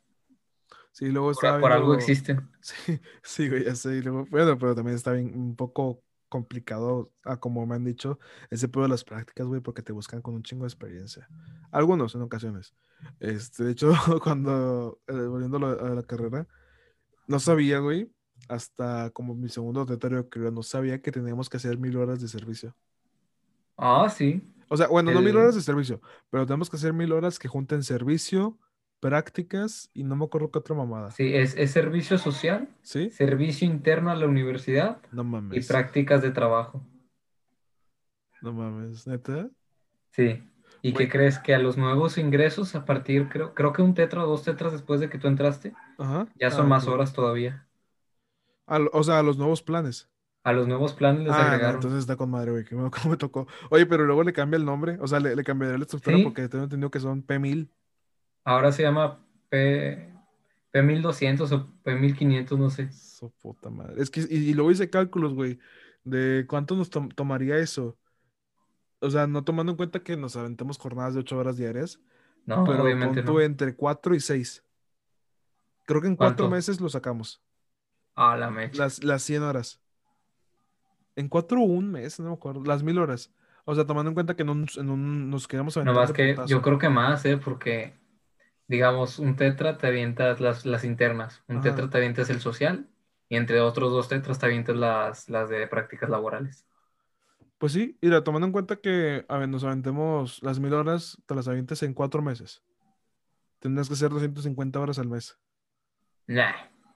Sí, 0.91 1.09
luego 1.09 1.27
Por, 1.27 1.33
estaba 1.35 1.59
por 1.59 1.71
algo 1.71 1.93
existen. 1.93 2.49
Sí, 2.61 2.99
sí, 3.21 3.47
güey, 3.47 3.63
ya 3.63 3.75
sé. 3.75 4.01
luego, 4.01 4.25
bueno, 4.31 4.57
pero 4.57 4.73
también 4.73 4.95
está 4.95 5.11
bien 5.11 5.39
un 5.39 5.55
poco 5.55 6.01
complicado, 6.29 7.11
a 7.23 7.39
como 7.39 7.63
me 7.67 7.75
han 7.75 7.85
dicho, 7.85 8.17
ese 8.49 8.67
pedo 8.67 8.83
de 8.83 8.89
las 8.89 9.03
prácticas, 9.03 9.45
güey, 9.45 9.61
porque 9.61 9.83
te 9.83 9.93
buscan 9.93 10.23
con 10.23 10.33
un 10.33 10.41
chingo 10.41 10.63
de 10.63 10.69
experiencia. 10.69 11.29
Algunos 11.69 12.15
en 12.15 12.23
ocasiones. 12.23 12.73
Este, 13.19 13.65
de 13.65 13.71
hecho, 13.73 13.91
cuando, 14.23 14.99
eh, 15.07 15.13
volviendo 15.13 15.57
a 15.57 15.59
la, 15.59 15.91
a 15.91 15.93
la 15.93 16.01
carrera, 16.01 16.47
no 17.27 17.39
sabía, 17.39 17.77
güey, 17.77 18.11
hasta 18.49 19.09
como 19.11 19.35
mi 19.35 19.49
segundo 19.49 19.85
tetario 19.85 20.29
que 20.29 20.39
no 20.39 20.63
sabía 20.63 21.01
que 21.01 21.11
teníamos 21.11 21.49
que 21.49 21.57
hacer 21.57 21.77
mil 21.77 21.97
horas 21.97 22.21
de 22.21 22.27
servicio. 22.27 22.75
Ah, 23.77 24.09
sí. 24.09 24.41
O 24.69 24.75
sea, 24.77 24.87
bueno, 24.87 25.11
no 25.11 25.21
mil 25.21 25.35
horas 25.37 25.55
de 25.55 25.61
servicio, 25.61 26.01
pero 26.29 26.45
tenemos 26.45 26.69
que 26.69 26.75
hacer 26.77 26.93
mil 26.93 27.11
horas 27.13 27.39
que 27.39 27.47
junten 27.47 27.83
servicio, 27.83 28.57
prácticas 28.99 29.89
y 29.93 30.03
no 30.03 30.15
me 30.15 30.25
acuerdo 30.25 30.51
qué 30.51 30.59
otra 30.59 30.75
mamada. 30.75 31.11
Sí, 31.11 31.33
es, 31.35 31.55
es 31.55 31.71
servicio 31.71 32.17
social, 32.17 32.67
¿Sí? 32.81 33.11
servicio 33.11 33.65
interno 33.67 34.09
a 34.09 34.15
la 34.15 34.25
universidad 34.25 34.99
No 35.11 35.21
y 35.21 35.25
mames. 35.25 35.67
prácticas 35.67 36.21
de 36.21 36.31
trabajo. 36.31 36.83
No 38.41 38.53
mames, 38.53 39.07
neta. 39.07 39.49
Sí. 40.11 40.43
¿Y 40.81 40.93
qué 40.93 41.09
crees? 41.09 41.39
Que 41.39 41.55
a 41.55 41.59
los 41.59 41.77
nuevos 41.77 42.17
ingresos, 42.17 42.75
a 42.75 42.85
partir, 42.85 43.29
creo, 43.29 43.53
creo 43.53 43.73
que 43.73 43.81
un 43.81 43.93
tetra 43.93 44.23
o 44.23 44.27
dos 44.27 44.43
tetras 44.43 44.71
después 44.71 44.99
de 44.99 45.09
que 45.09 45.17
tú 45.17 45.27
entraste, 45.27 45.73
Ajá. 45.97 46.27
ya 46.35 46.51
son 46.51 46.65
Ah, 46.65 46.69
más 46.69 46.87
horas 46.87 47.13
todavía. 47.13 47.66
O 48.67 49.03
sea, 49.03 49.19
a 49.19 49.23
los 49.23 49.37
nuevos 49.37 49.61
planes. 49.61 50.09
A 50.43 50.53
los 50.53 50.67
nuevos 50.67 50.93
planes 50.93 51.23
les 51.23 51.33
Ah, 51.33 51.37
no, 51.37 51.43
agregaron. 51.47 51.75
entonces 51.75 51.99
está 51.99 52.15
con 52.15 52.29
madre, 52.29 52.51
güey. 52.51 52.65
Cómo 52.91 53.11
me 53.11 53.17
tocó. 53.17 53.47
Oye, 53.69 53.85
pero 53.85 54.05
luego 54.05 54.23
le 54.23 54.33
cambia 54.33 54.57
el 54.57 54.65
nombre. 54.65 54.97
O 55.01 55.07
sea, 55.07 55.19
le, 55.19 55.35
le 55.35 55.43
cambiaré 55.43 55.77
la 55.77 55.83
estructura 55.83 56.17
Sí. 56.17 56.23
porque 56.23 56.47
tengo 56.47 56.63
entendido 56.65 56.91
que 56.91 56.99
son 56.99 57.25
P1000. 57.25 57.69
Ahora 58.43 58.71
se 58.71 58.83
llama 58.83 59.19
P, 59.49 60.13
P1200 60.73 61.51
o 61.51 61.67
P1500, 61.83 62.57
no 62.57 62.69
sé. 62.69 62.91
Su 62.91 63.29
puta 63.31 63.69
madre. 63.69 64.01
Es 64.01 64.09
que, 64.09 64.21
y, 64.21 64.35
y 64.49 64.53
luego 64.53 64.71
hice 64.71 64.89
cálculos, 64.89 65.33
güey, 65.33 65.59
de 66.05 66.45
cuánto 66.47 66.75
nos 66.75 66.89
tom- 66.89 67.09
tomaría 67.09 67.57
eso. 67.57 67.97
O 68.99 69.09
sea, 69.09 69.27
no 69.27 69.43
tomando 69.43 69.71
en 69.73 69.77
cuenta 69.77 69.99
que 70.01 70.15
nos 70.17 70.35
aventemos 70.37 70.77
jornadas 70.77 71.13
de 71.13 71.19
8 71.21 71.37
horas 71.37 71.57
diarias, 71.57 71.99
No, 72.45 72.63
pero 72.63 72.83
obviamente 72.83 73.21
no. 73.21 73.41
entre 73.41 73.75
4 73.75 74.15
y 74.15 74.19
6. 74.21 74.63
Creo 75.85 76.01
que 76.01 76.07
en 76.07 76.15
4 76.15 76.35
¿Cuánto? 76.45 76.55
meses 76.55 76.79
lo 76.79 76.89
sacamos. 76.89 77.41
Ah, 78.17 78.35
la 78.35 78.49
mecha. 78.49 78.77
Las, 78.83 79.03
las 79.03 79.23
100 79.23 79.43
horas. 79.43 79.79
En 81.15 81.29
4 81.29 81.59
o 81.61 81.63
un 81.63 81.91
mes, 81.91 82.19
no 82.19 82.27
me 82.29 82.33
acuerdo. 82.33 82.63
Las 82.63 82.83
1000 82.83 82.97
horas. 82.99 83.31
O 83.65 83.75
sea, 83.75 83.85
tomando 83.85 84.09
en 84.09 84.13
cuenta 84.15 84.35
que 84.35 84.43
en 84.43 84.49
un, 84.49 84.67
en 84.77 84.89
un- 84.89 85.29
nos 85.29 85.47
quedamos 85.47 85.77
No 85.77 85.93
más 85.93 86.11
que 86.11 86.35
yo 86.47 86.61
creo 86.61 86.77
que 86.77 86.89
más, 86.89 87.25
¿eh? 87.25 87.37
Porque, 87.37 87.93
digamos, 88.67 89.19
un 89.19 89.35
tetra 89.35 89.77
te 89.77 89.87
avientas 89.87 90.39
las, 90.39 90.65
las 90.65 90.83
internas, 90.83 91.43
un 91.47 91.57
Ajá. 91.57 91.69
tetra 91.71 91.89
te 91.89 91.97
avientas 91.97 92.29
el 92.29 92.39
social 92.41 92.87
y 93.29 93.35
entre 93.35 93.61
otros 93.61 93.91
dos 93.91 94.07
tetras 94.07 94.39
te 94.39 94.45
avientas 94.45 94.75
las, 94.75 95.29
las 95.29 95.49
de 95.49 95.67
prácticas 95.67 96.09
laborales. 96.09 96.65
Pues 97.57 97.73
sí, 97.73 97.97
mira, 98.01 98.23
tomando 98.23 98.45
en 98.47 98.53
cuenta 98.53 98.75
que 98.77 99.25
a 99.27 99.37
ver, 99.37 99.49
nos 99.49 99.63
aventemos 99.63 100.41
las 100.43 100.59
1000 100.59 100.73
horas, 100.73 101.17
te 101.25 101.35
las 101.35 101.47
avientes 101.47 101.81
en 101.83 101.93
4 101.93 102.21
meses. 102.21 102.61
Tendrás 103.59 103.87
que 103.87 103.95
hacer 103.95 104.09
250 104.11 104.79
horas 104.79 104.99
al 104.99 105.07
mes. 105.09 105.37
Nah, 106.27 106.53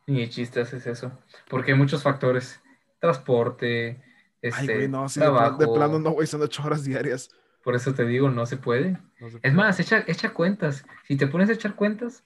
ni 0.07 0.21
de 0.21 0.29
chistes 0.29 0.73
es 0.73 0.87
eso. 0.87 1.11
Porque 1.49 1.71
hay 1.73 1.77
muchos 1.77 2.03
factores. 2.03 2.61
Transporte, 2.99 4.01
Ay, 4.43 4.49
este, 4.49 4.75
güey, 4.75 4.87
no, 4.87 5.09
sí, 5.09 5.19
trabajo. 5.19 5.57
de 5.57 5.67
plano 5.67 5.99
no, 5.99 6.11
güey, 6.11 6.27
son 6.27 6.41
8 6.41 6.63
horas 6.65 6.83
diarias. 6.83 7.29
Por 7.63 7.75
eso 7.75 7.93
te 7.93 8.05
digo, 8.05 8.29
no 8.29 8.45
se 8.45 8.57
puede. 8.57 8.97
No 9.19 9.29
se 9.29 9.39
Es 9.43 9.53
más, 9.53 9.79
echa, 9.79 10.03
echa 10.07 10.33
cuentas. 10.33 10.85
Si 11.07 11.15
te 11.15 11.27
pones 11.27 11.49
a 11.49 11.53
echar 11.53 11.75
cuentas, 11.75 12.23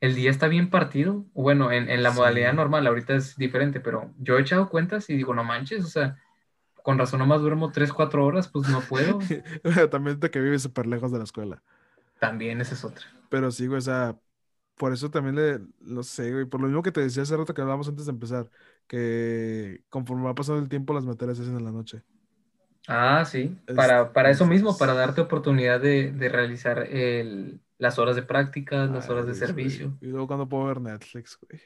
el 0.00 0.14
día 0.14 0.30
está 0.30 0.48
bien 0.48 0.70
partido. 0.70 1.24
Bueno, 1.34 1.72
en, 1.72 1.88
en 1.90 2.02
la 2.02 2.10
Sí. 2.10 2.16
modalidad 2.18 2.52
normal, 2.54 2.86
ahorita 2.86 3.14
es 3.14 3.36
diferente, 3.36 3.80
pero 3.80 4.10
yo 4.18 4.38
he 4.38 4.40
echado 4.42 4.68
cuentas 4.68 5.08
y 5.10 5.16
digo, 5.16 5.34
no 5.34 5.44
manches, 5.44 5.84
o 5.84 5.88
sea, 5.88 6.18
con 6.82 6.98
razón 6.98 7.18
nomás 7.20 7.40
duermo 7.40 7.70
3, 7.70 7.92
4 7.92 8.24
horas, 8.24 8.48
pues 8.48 8.68
no 8.68 8.80
puedo. 8.80 9.18
También 9.90 10.18
de 10.20 10.30
que 10.30 10.40
vive 10.40 10.58
súper 10.58 10.86
lejos 10.86 11.12
de 11.12 11.18
la 11.18 11.24
escuela. 11.24 11.62
También 12.18 12.60
esa 12.60 12.74
es 12.74 12.84
otra. 12.84 13.04
Pero 13.28 13.50
sí, 13.50 13.66
güey, 13.66 13.78
o 13.78 13.82
sea, 13.82 14.16
por 14.82 14.92
eso 14.92 15.10
también 15.10 15.36
le, 15.36 15.60
no 15.80 16.02
sé, 16.02 16.32
güey, 16.32 16.44
por 16.46 16.60
lo 16.60 16.66
mismo 16.66 16.82
que 16.82 16.90
te 16.92 17.00
decía 17.00 17.22
hace 17.22 17.36
rato 17.36 17.54
que 17.54 17.60
hablábamos 17.62 17.88
antes 17.88 18.06
de 18.06 18.12
empezar, 18.12 18.50
que 18.88 19.84
conforme 19.88 20.24
va 20.24 20.34
pasando 20.34 20.60
el 20.62 20.68
tiempo, 20.68 20.92
las 20.94 21.04
materias 21.06 21.36
se 21.38 21.44
hacen 21.44 21.56
en 21.56 21.64
la 21.64 21.72
noche. 21.72 22.02
Ah, 22.88 23.24
sí. 23.24 23.56
Es- 23.66 23.74
Para, 23.74 24.12
para 24.12 24.30
eso 24.30 24.46
mismo, 24.46 24.76
para 24.76 24.94
darte 24.94 25.20
oportunidad 25.20 25.80
de, 25.80 26.12
de 26.12 26.28
realizar 26.28 26.80
el, 26.90 27.60
las 27.78 27.98
horas 27.98 28.16
de 28.16 28.22
prácticas, 28.22 28.90
las 28.90 29.08
horas 29.08 29.26
de 29.26 29.34
güey, 29.34 29.34
servicio. 29.34 29.98
Y 30.00 30.06
luego 30.06 30.26
cuando 30.26 30.48
puedo 30.48 30.64
ver 30.66 30.80
Netflix, 30.80 31.38
güey. 31.40 31.60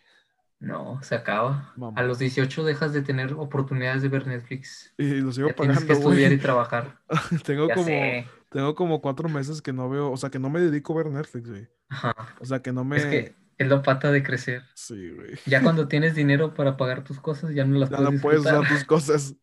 No, 0.59 1.03
se 1.03 1.15
acaba. 1.15 1.75
Mamá. 1.77 1.93
A 1.95 2.03
los 2.03 2.19
18 2.19 2.65
dejas 2.65 2.93
de 2.93 3.03
tener 3.03 3.35
oportunidades 3.35 4.03
de 4.03 4.09
ver 4.09 4.27
Netflix. 4.27 4.95
Y 4.99 5.21
lo 5.21 5.33
sigo 5.33 5.49
Ya 5.49 5.55
tienes 5.55 5.85
que 5.85 5.93
pagando, 5.93 5.93
estudiar 5.95 6.33
y 6.33 6.39
trabajar. 6.41 7.01
Tengo 7.45 7.69
Ya 7.69 7.75
como, 7.75 7.87
sé. 7.87 8.27
tengo 8.51 8.75
como 8.75 9.01
cuatro 9.01 9.29
meses 9.29 9.63
que 9.63 9.73
no 9.73 9.89
veo, 9.91 10.11
o 10.11 10.17
sea, 10.17 10.31
que 10.31 10.39
no 10.39 10.51
me 10.51 10.61
dedico 10.61 10.93
a 10.95 10.97
ver 11.05 11.13
Netflix, 11.13 11.49
güey. 11.51 11.69
O 12.41 12.45
sea, 12.45 12.63
que 12.63 12.73
no 12.73 12.85
me... 12.85 12.97
Es 12.97 13.07
que 13.07 13.35
es 13.59 13.69
la 13.69 13.83
pata 13.83 14.11
de 14.13 14.23
crecer. 14.23 14.65
Sí, 14.75 15.11
güey. 15.11 15.39
Ya 15.45 15.63
cuando 15.63 15.87
tienes 15.89 16.15
dinero 16.15 16.55
para 16.55 16.77
pagar 16.77 17.05
tus 17.05 17.21
cosas, 17.21 17.55
ya 17.55 17.65
no 17.65 17.79
las 17.79 17.91
Ya 17.91 17.97
puedes 17.97 18.13
no 18.15 18.21
puedes 18.21 18.41
usar 18.41 18.67
tus 18.67 18.85
cosas. 18.85 19.35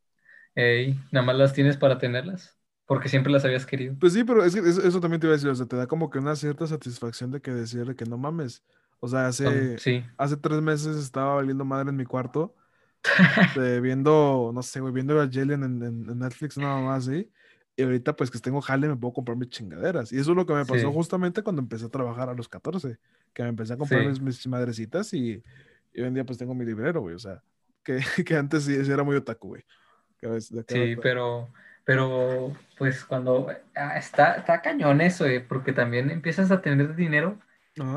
Ey, 0.56 1.00
nada 1.12 1.26
más 1.26 1.36
las 1.36 1.54
tienes 1.54 1.78
para 1.78 1.98
tenerlas. 1.98 2.58
Porque 2.86 3.10
siempre 3.10 3.32
las 3.32 3.46
habías 3.46 3.66
querido. 3.66 3.98
Pues 4.00 4.14
sí, 4.14 4.24
pero 4.24 4.44
es 4.44 4.54
que 4.54 4.60
eso, 4.68 4.82
eso 4.86 5.00
también 5.00 5.22
te 5.22 5.28
iba 5.28 5.34
a 5.34 5.38
decir, 5.38 5.50
o 5.50 5.56
sea, 5.56 5.66
te 5.66 5.76
da 5.78 5.88
como 5.88 6.10
que 6.10 6.20
una 6.20 6.36
cierta 6.36 6.68
satisfacción 6.68 7.32
de 7.32 7.42
que 7.42 7.52
decirle 7.52 7.96
que 7.96 8.06
no 8.06 8.18
mames. 8.18 8.64
O 9.04 9.08
sea, 9.10 9.28
hace, 9.28 9.78
Sí. 9.80 10.02
hace 10.18 10.38
tres 10.38 10.62
meses 10.62 10.96
estaba 10.96 11.36
valiendo 11.36 11.66
madre 11.66 11.90
en 11.90 11.98
mi 11.98 12.06
cuarto, 12.06 12.56
de 13.56 13.82
viendo, 13.82 14.52
no 14.54 14.62
sé, 14.64 14.80
güey, 14.80 14.94
viendo 14.94 15.20
a 15.22 15.28
Jalen 15.30 15.64
en, 15.64 15.84
en- 15.84 16.10
en 16.10 16.20
Netflix, 16.20 16.58
nada 16.58 16.80
más 16.82 17.08
así. 17.10 17.30
Y 17.76 17.82
ahorita, 17.84 18.16
pues 18.16 18.32
que 18.32 18.40
tengo 18.40 18.62
jale, 18.62 18.88
me 18.88 18.96
puedo 18.96 19.14
comprar 19.14 19.36
mis 19.38 19.50
chingaderas. 19.50 20.14
Y 20.14 20.20
eso 20.20 20.32
es 20.32 20.38
lo 20.38 20.46
que 20.46 20.54
me 20.54 20.64
pasó 20.66 20.88
Sí. 20.88 20.94
justamente 20.94 21.42
cuando 21.42 21.62
empecé 21.62 21.86
a 21.86 21.90
trabajar 21.90 22.30
a 22.30 22.34
los 22.34 22.48
14, 22.48 22.98
que 23.34 23.44
me 23.44 23.50
empecé 23.50 23.74
a 23.74 23.78
comprar 23.78 24.02
Sí. 24.04 24.08
mis, 24.08 24.22
mis 24.22 24.48
madrecitas 24.48 25.14
y, 25.14 25.44
y 25.94 26.02
hoy 26.02 26.08
en 26.08 26.14
día, 26.14 26.24
pues 26.24 26.38
tengo 26.38 26.54
mi 26.56 26.64
librero, 26.66 27.02
güey. 27.02 27.16
O 27.16 27.20
sea, 27.20 27.42
que, 27.84 27.98
que 28.26 28.36
antes 28.38 28.64
sí, 28.64 28.86
sí 28.86 28.92
era 28.92 29.04
muy 29.04 29.16
otaku, 29.18 29.50
güey. 29.50 29.64
Sí, 30.40 30.56
ta- 30.64 31.02
pero, 31.02 31.50
pero 31.84 32.56
pues 32.78 33.04
cuando 33.04 33.50
ah, 33.76 33.98
está, 33.98 34.36
está 34.36 34.62
cañón 34.62 35.02
eso, 35.02 35.26
eh, 35.26 35.42
porque 35.42 35.74
también 35.74 36.10
empiezas 36.10 36.50
a 36.52 36.62
tener 36.62 36.96
dinero. 36.96 37.38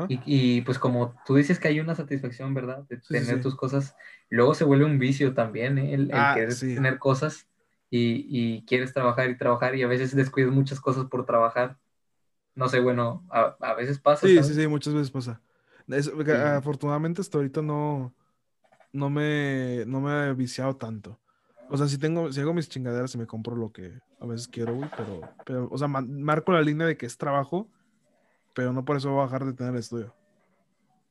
Y, 0.07 0.21
y, 0.25 0.61
pues 0.61 0.79
como 0.79 1.15
tú 1.25 1.35
dices 1.35 1.59
que 1.59 1.67
hay 1.67 1.79
una 1.79 1.95
satisfacción, 1.95 2.53
¿verdad? 2.53 2.83
De 2.89 2.97
sí, 2.97 3.03
tener 3.09 3.35
sí. 3.37 3.41
tus 3.41 3.55
cosas, 3.55 3.95
luego 4.29 4.53
se 4.53 4.63
vuelve 4.63 4.85
un 4.85 4.99
vicio 4.99 5.33
también, 5.33 5.77
¿eh? 5.77 5.93
El, 5.93 6.09
el 6.11 6.17
Ah, 6.17 6.31
querer 6.33 6.51
sí. 6.53 6.75
tener 6.75 6.97
cosas 6.97 7.47
y, 7.89 8.25
y 8.29 8.65
quieres 8.65 8.93
trabajar 8.93 9.29
y 9.29 9.37
trabajar 9.37 9.75
y 9.75 9.83
a 9.83 9.87
veces 9.87 10.15
descuidas 10.15 10.51
muchas 10.51 10.79
cosas 10.79 11.05
por 11.05 11.25
trabajar. 11.25 11.77
No 12.55 12.67
sé, 12.69 12.79
bueno, 12.79 13.23
a, 13.29 13.55
a 13.59 13.73
veces 13.75 13.99
pasa, 13.99 14.27
Sí, 14.27 14.35
¿sabes? 14.35 14.47
sí, 14.47 14.61
sí, 14.61 14.67
muchas 14.67 14.93
veces 14.93 15.11
pasa. 15.11 15.41
Es-. 15.87 16.11
Afortunadamente 16.57 17.21
hasta 17.21 17.37
ahorita 17.37 17.61
no, 17.61 18.13
no 18.91 19.09
me, 19.09 19.83
no 19.85 20.01
me 20.01 20.29
he 20.29 20.33
viciado 20.33 20.75
tanto. 20.75 21.19
O 21.69 21.77
sea, 21.77 21.87
si 21.87 21.97
tengo, 21.97 22.31
si 22.31 22.39
hago 22.41 22.53
mis 22.53 22.69
chingaderas 22.69 23.13
y 23.15 23.17
me 23.17 23.27
compro 23.27 23.55
lo 23.55 23.71
que 23.71 23.99
a 24.19 24.25
veces 24.25 24.47
quiero, 24.47 24.73
güey, 24.73 24.89
pero, 24.97 25.21
pero, 25.45 25.67
o 25.69 25.77
sea, 25.77 25.87
ma- 25.87 26.01
marco 26.01 26.51
la 26.51 26.61
línea 26.61 26.87
de 26.87 26.97
que 26.97 27.05
es 27.05 27.17
trabajo, 27.17 27.69
pero 28.57 28.73
no 28.73 28.83
por 28.83 28.97
eso 28.97 29.11
voy 29.11 29.21
a 29.21 29.25
dejar 29.25 29.45
de 29.45 29.53
tener 29.53 29.73
el 29.73 29.79
estudio. 29.79 30.15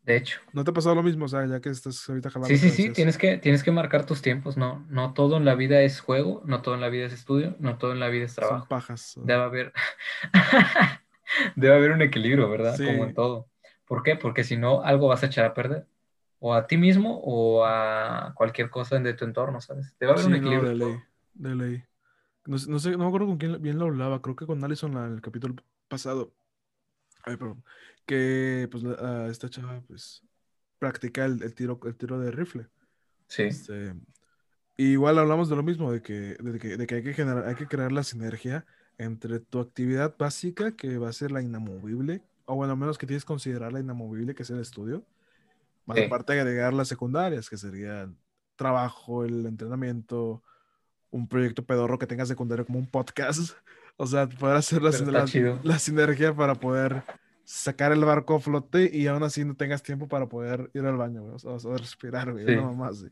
De 0.02 0.16
hecho. 0.16 0.40
¿No 0.52 0.64
te 0.64 0.72
ha 0.72 0.74
pasado 0.74 0.96
lo 0.96 1.02
mismo? 1.04 1.26
O 1.26 1.28
sea, 1.28 1.46
ya 1.46 1.60
que 1.60 1.68
estás 1.68 2.08
ahorita 2.08 2.28
jalando. 2.30 2.48
Sí, 2.48 2.58
sí, 2.58 2.70
sí, 2.70 2.90
tienes 2.90 3.16
que, 3.16 3.38
tienes 3.38 3.62
que 3.62 3.70
marcar 3.70 4.04
tus 4.04 4.20
tiempos, 4.20 4.56
no, 4.56 4.84
no 4.88 5.12
todo 5.14 5.36
en 5.36 5.44
la 5.44 5.54
vida 5.54 5.80
es 5.82 6.00
juego, 6.00 6.42
no 6.44 6.60
todo 6.60 6.74
en 6.74 6.80
la 6.80 6.88
vida 6.88 7.06
es 7.06 7.12
estudio, 7.12 7.54
no 7.60 7.78
todo 7.78 7.92
en 7.92 8.00
la 8.00 8.08
vida 8.08 8.24
es 8.24 8.32
Son 8.32 8.42
trabajo. 8.44 8.66
pajas. 8.68 9.14
Debe 9.22 9.42
haber, 9.42 9.72
debe 11.56 11.74
haber 11.74 11.92
un 11.92 12.02
equilibrio, 12.02 12.48
¿verdad? 12.50 12.76
Sí. 12.76 12.84
Como 12.86 13.04
en 13.04 13.14
todo. 13.14 13.48
¿Por 13.86 14.02
qué? 14.02 14.16
Porque 14.16 14.42
si 14.44 14.56
no, 14.56 14.82
algo 14.82 15.06
vas 15.08 15.22
a 15.22 15.26
echar 15.26 15.44
a 15.44 15.54
perder. 15.54 15.86
O 16.38 16.52
a 16.54 16.66
ti 16.66 16.76
mismo 16.76 17.20
o 17.24 17.64
a 17.64 18.32
cualquier 18.36 18.68
cosa 18.70 18.98
de 18.98 19.14
tu 19.14 19.24
entorno, 19.24 19.60
¿sabes? 19.60 19.94
Debe 19.98 20.12
haber 20.12 20.24
Sí, 20.24 20.26
un 20.26 20.32
no, 20.32 20.38
equilibrio. 20.38 20.68
de 20.68 20.72
en 20.74 20.78
todo. 20.80 20.88
ley, 20.90 20.98
de 21.34 21.54
ley. 21.54 21.84
No, 22.44 22.56
no 22.68 22.78
sé, 22.78 22.90
no 22.92 22.98
me 22.98 23.06
acuerdo 23.06 23.26
con 23.26 23.38
quién 23.38 23.60
bien 23.62 23.78
lo 23.78 23.86
hablaba, 23.86 24.20
creo 24.22 24.36
que 24.36 24.46
con 24.46 24.62
Allison 24.62 24.96
en 24.96 25.14
el 25.14 25.20
capítulo 25.20 25.54
pasado, 25.88 26.32
ay, 27.26 27.36
perdón, 27.36 27.62
que 28.06 28.68
pues 28.70 28.84
esta 29.30 29.50
chava 29.50 29.80
pues 29.86 30.22
practica 30.78 31.24
el, 31.24 31.42
el 31.42 31.54
tiro, 31.54 31.78
el 31.84 31.94
tiro 31.96 32.18
de 32.18 32.30
rifle. 32.30 32.66
Sí, 33.28 33.42
Este, 33.42 33.94
igual 34.76 35.18
hablamos 35.18 35.48
de 35.48 35.56
lo 35.56 35.62
mismo, 35.62 35.92
de 35.92 36.02
que, 36.02 36.36
de 36.40 36.58
que, 36.58 36.76
de 36.76 36.86
que 36.86 36.94
hay 36.96 37.02
que 37.02 37.14
generar, 37.14 37.46
hay 37.46 37.56
que 37.56 37.66
crear 37.66 37.92
la 37.92 38.04
sinergia 38.04 38.64
entre 38.98 39.40
tu 39.40 39.58
actividad 39.58 40.14
básica, 40.16 40.76
que 40.76 40.98
va 40.98 41.08
a 41.08 41.12
ser 41.12 41.30
la 41.32 41.42
inamovible, 41.42 42.22
o 42.46 42.54
bueno, 42.54 42.74
a 42.74 42.76
menos 42.76 42.96
que 42.96 43.06
tienes 43.06 43.24
que 43.24 43.28
considerar 43.28 43.72
la 43.72 43.80
inamovible, 43.80 44.34
que 44.34 44.42
es 44.44 44.50
el 44.50 44.60
estudio, 44.60 45.04
más 45.84 45.98
Sí. 45.98 46.04
aparte 46.04 46.32
de 46.32 46.40
agregar 46.40 46.72
las 46.72 46.88
secundarias, 46.88 47.50
que 47.50 47.56
serían 47.56 48.16
trabajo, 48.54 49.24
el 49.24 49.44
entrenamiento, 49.46 50.42
un 51.10 51.28
proyecto 51.28 51.64
pedorro 51.64 51.98
que 51.98 52.06
tenga 52.06 52.24
secundario 52.26 52.64
como 52.66 52.78
un 52.78 52.86
podcast. 52.86 53.52
O 53.98 54.06
sea, 54.06 54.28
poder 54.28 54.56
hacer 54.56 54.82
la, 54.82 54.90
la- 54.90 55.60
la 55.62 55.78
sinergia 55.78 56.34
para 56.34 56.54
poder 56.54 57.02
sacar 57.44 57.92
el 57.92 58.04
barco 58.04 58.36
a 58.36 58.40
flote 58.40 58.90
y 58.92 59.06
aún 59.06 59.22
así 59.22 59.44
no 59.44 59.54
tengas 59.54 59.82
tiempo 59.82 60.08
para 60.08 60.26
poder 60.26 60.70
ir 60.74 60.84
al 60.84 60.96
baño, 60.96 61.22
güey, 61.22 61.34
o 61.42 61.58
sea, 61.58 61.76
respirar, 61.76 62.32
güey, 62.32 62.44
Sí. 62.44 62.56
mamá 62.56 62.88
así. 62.88 63.06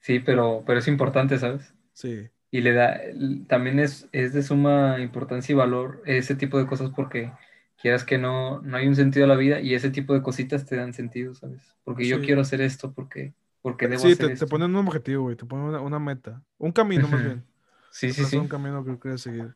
sí, 0.00 0.20
pero, 0.20 0.62
pero 0.66 0.78
es 0.78 0.88
importante, 0.88 1.38
¿sabes? 1.38 1.74
Sí. 1.92 2.28
Y 2.50 2.60
le 2.60 2.72
da, 2.72 3.00
también 3.48 3.80
es, 3.80 4.08
es 4.12 4.32
de 4.32 4.42
suma 4.42 5.00
importancia 5.00 5.52
y 5.52 5.56
valor 5.56 6.02
ese 6.06 6.36
tipo 6.36 6.58
de 6.58 6.66
cosas 6.66 6.90
porque 6.94 7.32
quieras 7.80 8.04
que 8.04 8.18
no, 8.18 8.60
no 8.62 8.76
hay 8.76 8.86
un 8.86 8.94
sentido 8.94 9.24
a 9.24 9.28
la 9.28 9.36
vida 9.36 9.60
y 9.60 9.74
ese 9.74 9.90
tipo 9.90 10.14
de 10.14 10.22
cositas 10.22 10.64
te 10.66 10.76
dan 10.76 10.92
sentido, 10.92 11.34
¿sabes? 11.34 11.62
Porque 11.82 12.06
yo 12.06 12.18
Sí. 12.18 12.26
quiero 12.26 12.42
hacer 12.42 12.60
esto, 12.60 12.92
porque, 12.92 13.34
porque 13.62 13.88
debo 13.88 14.02
Sí, 14.02 14.08
hacer 14.12 14.18
te, 14.18 14.26
te 14.28 14.32
esto. 14.34 14.46
ponen 14.46 14.70
un 14.76 14.86
objetivo, 14.86 15.24
güey, 15.24 15.36
te 15.36 15.46
ponen 15.46 15.66
una, 15.66 15.80
una 15.80 15.98
meta, 15.98 16.42
un 16.58 16.70
camino 16.70 17.08
más 17.08 17.24
bien. 17.24 17.44
Sí, 17.90 18.08
Te 18.08 18.12
sí, 18.14 18.24
sí. 18.24 18.36
un 18.36 18.48
camino 18.48 18.84
que 18.84 18.98
quieres 18.98 19.20
seguir. 19.22 19.54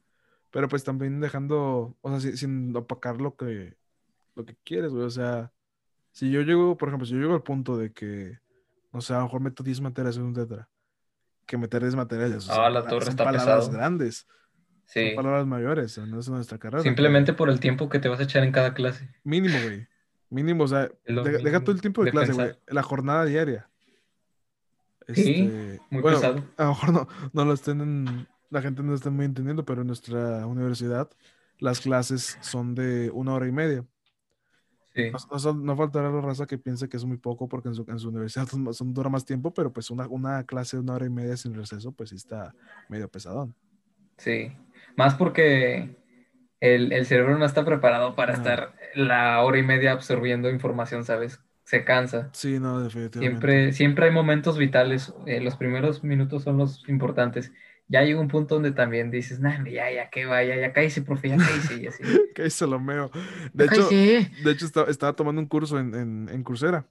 Pero 0.51 0.69
pues 0.69 0.83
también 0.85 1.21
dejando, 1.21 1.97
o 2.01 2.11
sea, 2.11 2.21
si- 2.21 2.37
sin, 2.37 2.75
opacar 2.75 3.21
lo 3.21 3.37
que, 3.37 3.77
lo 4.35 4.45
que 4.47 4.57
quieres, 4.65 4.93
güey. 4.93 5.05
O 5.05 5.11
sea, 5.11 5.53
si 6.13 6.31
yo 6.31 6.41
llego, 6.43 6.77
por 6.77 6.89
ejemplo, 6.89 7.07
si 7.07 7.13
yo 7.15 7.21
llego 7.21 7.35
al 7.35 7.43
punto 7.43 7.77
de 7.77 7.93
que, 7.93 8.39
no 8.93 9.01
sé, 9.01 9.13
a 9.15 9.19
lo 9.19 9.25
mejor 9.25 9.41
meto 9.43 9.63
10 9.63 9.81
materias 9.81 10.17
en 10.17 10.23
un 10.25 10.35
tetra, 10.35 10.69
que 11.47 11.59
meter 11.59 11.83
10 11.83 11.95
materias, 11.97 12.35
o 12.37 12.41
sea, 12.41 12.67
Ah, 12.67 12.71
la 12.71 12.81
son- 12.81 12.91
torre 12.91 13.05
son 13.07 13.11
está 13.13 13.25
palabras 13.25 13.57
pesado. 13.67 13.77
grandes, 13.79 14.27
son 14.87 15.03
Sí. 15.03 15.11
palabras 15.15 15.47
mayores 15.47 15.99
en 15.99 16.11
nuestra 16.11 16.35
nuestra 16.35 16.59
carrera. 16.59 16.83
Simplemente 16.83 17.35
por 17.35 17.51
el 17.51 17.61
tiempo 17.61 17.89
que 17.91 17.99
te 17.99 18.09
vas 18.09 18.21
a 18.21 18.23
echar 18.23 18.43
en 18.43 18.53
cada 18.53 18.73
clase. 18.73 19.11
Mínimo, 19.25 19.59
güey. 19.63 19.87
Mínimo, 20.31 20.65
o 20.65 20.69
sea, 20.69 20.91
Es 21.05 21.43
deja, 21.45 21.61
todo 21.61 21.73
el 21.73 21.81
tiempo 21.83 22.03
de 22.03 22.07
de 22.07 22.13
clase, 22.13 22.33
güey. 22.33 22.53
La 22.69 22.83
jornada 22.83 23.25
diaria. 23.27 23.69
Sí, 25.09 25.45
Este, 25.47 25.81
muy 25.91 26.03
bueno, 26.03 26.19
pesado. 26.19 26.45
A 26.59 26.63
lo 26.65 26.69
mejor 26.71 26.93
no, 26.93 27.09
no 27.33 27.45
lo 27.45 27.53
estén 27.55 27.81
en- 27.81 28.29
la 28.51 28.63
gente 28.63 28.83
no 28.83 28.95
está 28.95 29.11
muy 29.11 29.27
entendiendo, 29.27 29.65
pero 29.65 29.83
en 29.83 29.87
nuestra 29.89 30.47
universidad 30.47 31.11
las 31.59 31.81
clases 31.81 32.39
son 32.41 32.75
de 32.75 33.11
una 33.11 33.35
hora 33.35 33.47
y 33.49 33.53
media. 33.53 33.87
Sí, 34.95 35.05
No, 35.13 35.19
no 35.39 35.55
no 35.55 35.77
faltará 35.77 36.11
la 36.11 36.21
raza 36.21 36.47
que 36.47 36.59
piense 36.59 36.89
que 36.89 36.97
es 36.97 37.05
muy 37.05 37.17
poco 37.19 37.49
porque 37.49 37.69
en 37.69 37.75
su, 37.75 37.85
en 37.89 37.99
su 37.99 38.09
universidad 38.09 38.47
son, 38.73 38.93
dura 38.95 39.09
más 39.11 39.25
tiempo, 39.25 39.53
pero 39.55 39.73
pues 39.73 39.91
una, 39.91 40.07
una 40.09 40.45
clase 40.45 40.77
de 40.77 40.83
una 40.83 40.95
hora 40.95 41.07
y 41.07 41.11
media 41.11 41.37
sin 41.37 41.55
receso, 41.55 41.93
pues 41.93 42.11
sí 42.11 42.17
está 42.17 42.55
medio 42.89 43.09
pesadón. 43.11 43.55
sí. 44.17 44.53
Más 44.97 45.15
porque 45.15 45.97
el, 46.61 46.93
el 46.93 47.07
cerebro 47.07 47.39
no 47.39 47.45
está 47.45 47.65
preparado 47.65 48.17
para 48.17 48.35
estar 48.35 48.75
la 48.95 49.43
hora 49.45 49.59
y 49.59 49.63
media 49.63 49.93
absorbiendo 49.93 50.51
información, 50.51 51.05
¿sabes? 51.05 51.41
Se 51.65 51.85
cansa. 51.85 52.31
Sí, 52.33 52.59
no, 52.61 52.81
definitivamente. 52.81 53.49
Siempre, 53.49 53.73
siempre 53.73 54.07
hay 54.07 54.13
momentos 54.13 54.59
vitales. 54.59 55.15
eh, 55.27 55.41
los 55.41 55.57
primeros 55.57 56.03
minutos 56.05 56.45
son 56.45 56.59
los 56.59 56.89
importantes. 56.89 57.53
Ya 57.91 58.03
llega 58.03 58.21
un 58.21 58.29
punto 58.29 58.55
donde 58.57 58.73
también 58.73 59.11
dices, 59.11 59.41
nah, 59.41 59.65
ya, 59.65 59.91
ya, 59.91 60.11
que 60.11 60.27
vaya, 60.27 60.57
ya 60.57 60.73
cállese, 60.75 61.01
profe, 61.03 61.31
ya 61.31 61.37
cállese, 61.39 61.83
y 61.83 61.87
así. 61.87 62.03
Que 62.35 62.43
ahí 62.43 62.51
se 62.51 62.67
lo 62.67 62.79
meo. 62.79 63.11
De 63.55 63.67
Ya 63.67 63.73
hecho, 63.73 63.89
cállese. 63.89 64.31
de 64.45 64.51
hecho 64.51 64.67
estaba, 64.67 64.91
estaba 64.91 65.13
tomando 65.15 65.41
un 65.41 65.47
curso 65.49 65.79
en, 65.79 65.95
en, 65.95 66.29
en 66.31 66.43
Coursera. 66.43 66.85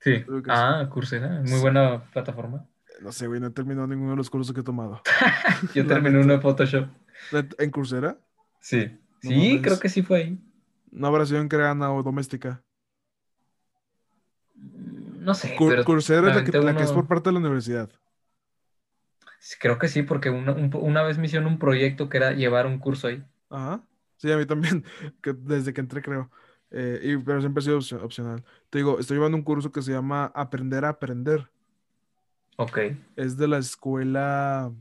Sí. 0.00 0.12
que 0.20 0.24
sí. 0.26 0.42
Ah, 0.48 0.88
Coursera, 0.92 1.40
muy 1.40 1.48
Sí. 1.48 1.60
buena 1.60 2.04
plataforma. 2.12 2.66
No 3.00 3.12
sé, 3.12 3.26
güey, 3.26 3.40
no 3.40 3.46
he 3.46 3.50
terminado 3.50 3.86
ninguno 3.86 4.10
de 4.10 4.16
los 4.18 4.28
cursos 4.30 4.54
que 4.54 4.60
he 4.60 4.64
tomado. 4.64 5.00
Yo 5.74 5.86
terminé 5.86 6.18
uno 6.20 6.34
de 6.34 6.40
Photoshop. 6.40 6.86
¿En 7.58 7.70
Coursera? 7.70 8.18
Sí. 8.60 8.86
No 9.22 9.30
Sí, 9.30 9.34
mames. 9.34 9.62
creo 9.62 9.80
que 9.80 9.88
sí 9.88 10.02
fue 10.02 10.18
ahí. 10.18 10.38
¿No 10.90 11.06
habrá 11.08 11.24
sido 11.26 11.40
en 11.40 11.48
creana 11.48 11.90
o 11.92 12.02
doméstica? 12.02 12.62
No 14.54 15.34
sé, 15.34 15.56
Cur- 15.56 15.70
pero 15.70 15.84
Coursera 15.84 16.20
es 16.30 16.36
la 16.36 16.44
que, 16.44 16.50
aventé 16.56 16.62
la 16.62 16.76
que 16.76 16.82
es 16.84 16.90
uno- 16.90 17.00
por 17.00 17.08
parte 17.08 17.28
de 17.30 17.32
la 17.34 17.40
universidad. 17.40 17.90
Creo 19.60 19.78
que 19.78 19.88
sí, 19.88 20.02
porque 20.02 20.30
una, 20.30 20.52
un- 20.52 20.70
una 20.74 21.02
vez 21.02 21.18
me 21.18 21.26
hicieron 21.26 21.46
un 21.46 21.58
proyecto 21.58 22.08
que 22.08 22.16
era 22.16 22.32
llevar 22.32 22.66
un 22.66 22.78
curso 22.78 23.06
ahí. 23.08 23.24
Ajá. 23.50 23.82
Sí, 24.16 24.32
a 24.32 24.36
mí 24.36 24.46
también, 24.46 24.84
que 25.22 25.32
desde 25.32 25.72
que 25.72 25.80
entré 25.80 26.02
creo. 26.02 26.30
Eh, 26.70 27.00
y, 27.02 27.16
pero 27.18 27.40
siempre 27.40 27.60
ha 27.60 27.64
sido 27.64 27.78
opcio- 27.78 28.02
opcional. 28.02 28.42
Te 28.70 28.78
digo, 28.78 28.98
estoy 28.98 29.16
llevando 29.16 29.36
un 29.36 29.44
curso 29.44 29.70
que 29.70 29.82
se 29.82 29.92
llama 29.92 30.32
Aprender 30.34 30.84
a 30.84 30.90
Aprender. 30.90 31.48
Ok. 32.56 32.78
Es 33.16 33.36
de 33.36 33.48
la 33.48 33.58
escuela... 33.58 34.72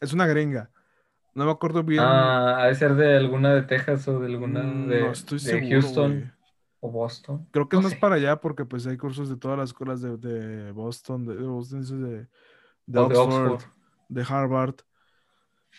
Es 0.00 0.12
una 0.12 0.26
gringa. 0.26 0.70
No 1.34 1.44
me 1.46 1.50
acuerdo 1.50 1.82
bien. 1.82 2.02
Ah, 2.02 2.62
ha 2.62 2.66
de 2.66 2.74
ser 2.74 2.94
de 2.94 3.16
alguna 3.16 3.54
de 3.54 3.62
Texas 3.62 4.06
o 4.08 4.20
de 4.20 4.26
alguna 4.26 4.62
Mm, 4.62 4.88
de, 4.88 5.00
no 5.00 5.12
estoy 5.12 5.38
de 5.38 5.44
seguro, 5.44 5.68
Houston 5.80 6.32
o 6.80 6.90
Boston. 6.90 7.46
Creo 7.52 7.68
que 7.68 7.76
No 7.76 7.80
es 7.80 7.84
más 7.84 7.92
sé. 7.94 7.98
para 7.98 8.16
allá 8.16 8.40
porque 8.40 8.64
pues 8.64 8.86
hay 8.86 8.96
cursos 8.96 9.28
de 9.28 9.36
todas 9.36 9.56
las 9.58 9.70
escuelas 9.70 10.02
de, 10.02 10.16
de 10.18 10.72
Boston, 10.72 11.26
de, 11.26 11.36
Boston, 11.36 11.82
de, 12.10 12.26
de 12.86 12.98
Oxford, 13.00 13.62
de 14.08 14.22
Harvard. 14.28 14.76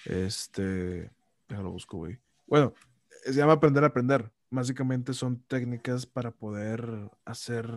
Este, 0.06 1.12
ya 1.50 1.62
lo 1.62 1.72
busco, 1.72 1.98
güey. 1.98 2.20
Bueno, 2.46 2.74
se 3.24 3.34
llama 3.34 3.54
aprender 3.54 3.84
a 3.84 3.88
aprender. 3.88 4.32
Básicamente 4.50 5.14
son 5.14 5.42
técnicas 5.44 6.06
para 6.06 6.32
poder 6.32 7.10
hacer, 7.26 7.70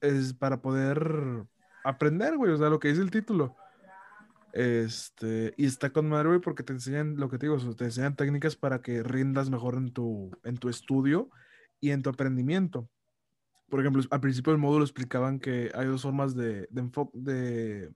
es 0.00 0.34
para 0.34 0.60
poder 0.60 1.46
aprender, 1.84 2.36
güey. 2.36 2.52
O 2.52 2.56
sea, 2.56 2.68
lo 2.68 2.78
que 2.78 2.88
dice 2.88 3.02
el 3.02 3.10
título. 3.10 3.56
Este, 4.52 5.54
y 5.56 5.66
está 5.66 5.90
con 5.90 6.08
madre, 6.08 6.28
güey, 6.28 6.40
porque 6.40 6.62
te 6.62 6.72
enseñan 6.72 7.16
lo 7.16 7.28
que 7.28 7.38
te 7.38 7.46
digo, 7.46 7.58
te 7.74 7.84
enseñan 7.84 8.16
técnicas 8.16 8.56
para 8.56 8.82
que 8.82 9.02
rindas 9.02 9.48
mejor 9.50 9.74
en 9.74 9.92
tu, 9.92 10.30
en 10.44 10.56
tu 10.56 10.68
estudio 10.68 11.30
y 11.80 11.90
en 11.90 12.02
tu 12.02 12.10
aprendimiento. 12.10 12.88
Por 13.70 13.80
ejemplo, 13.80 14.02
al 14.10 14.20
principio 14.20 14.52
del 14.52 14.60
módulo 14.60 14.84
explicaban 14.84 15.38
que 15.38 15.70
hay 15.74 15.86
dos 15.86 16.02
formas 16.02 16.34
de, 16.34 16.66
de 16.70 16.80
enfoque, 16.80 17.16
de, 17.18 17.90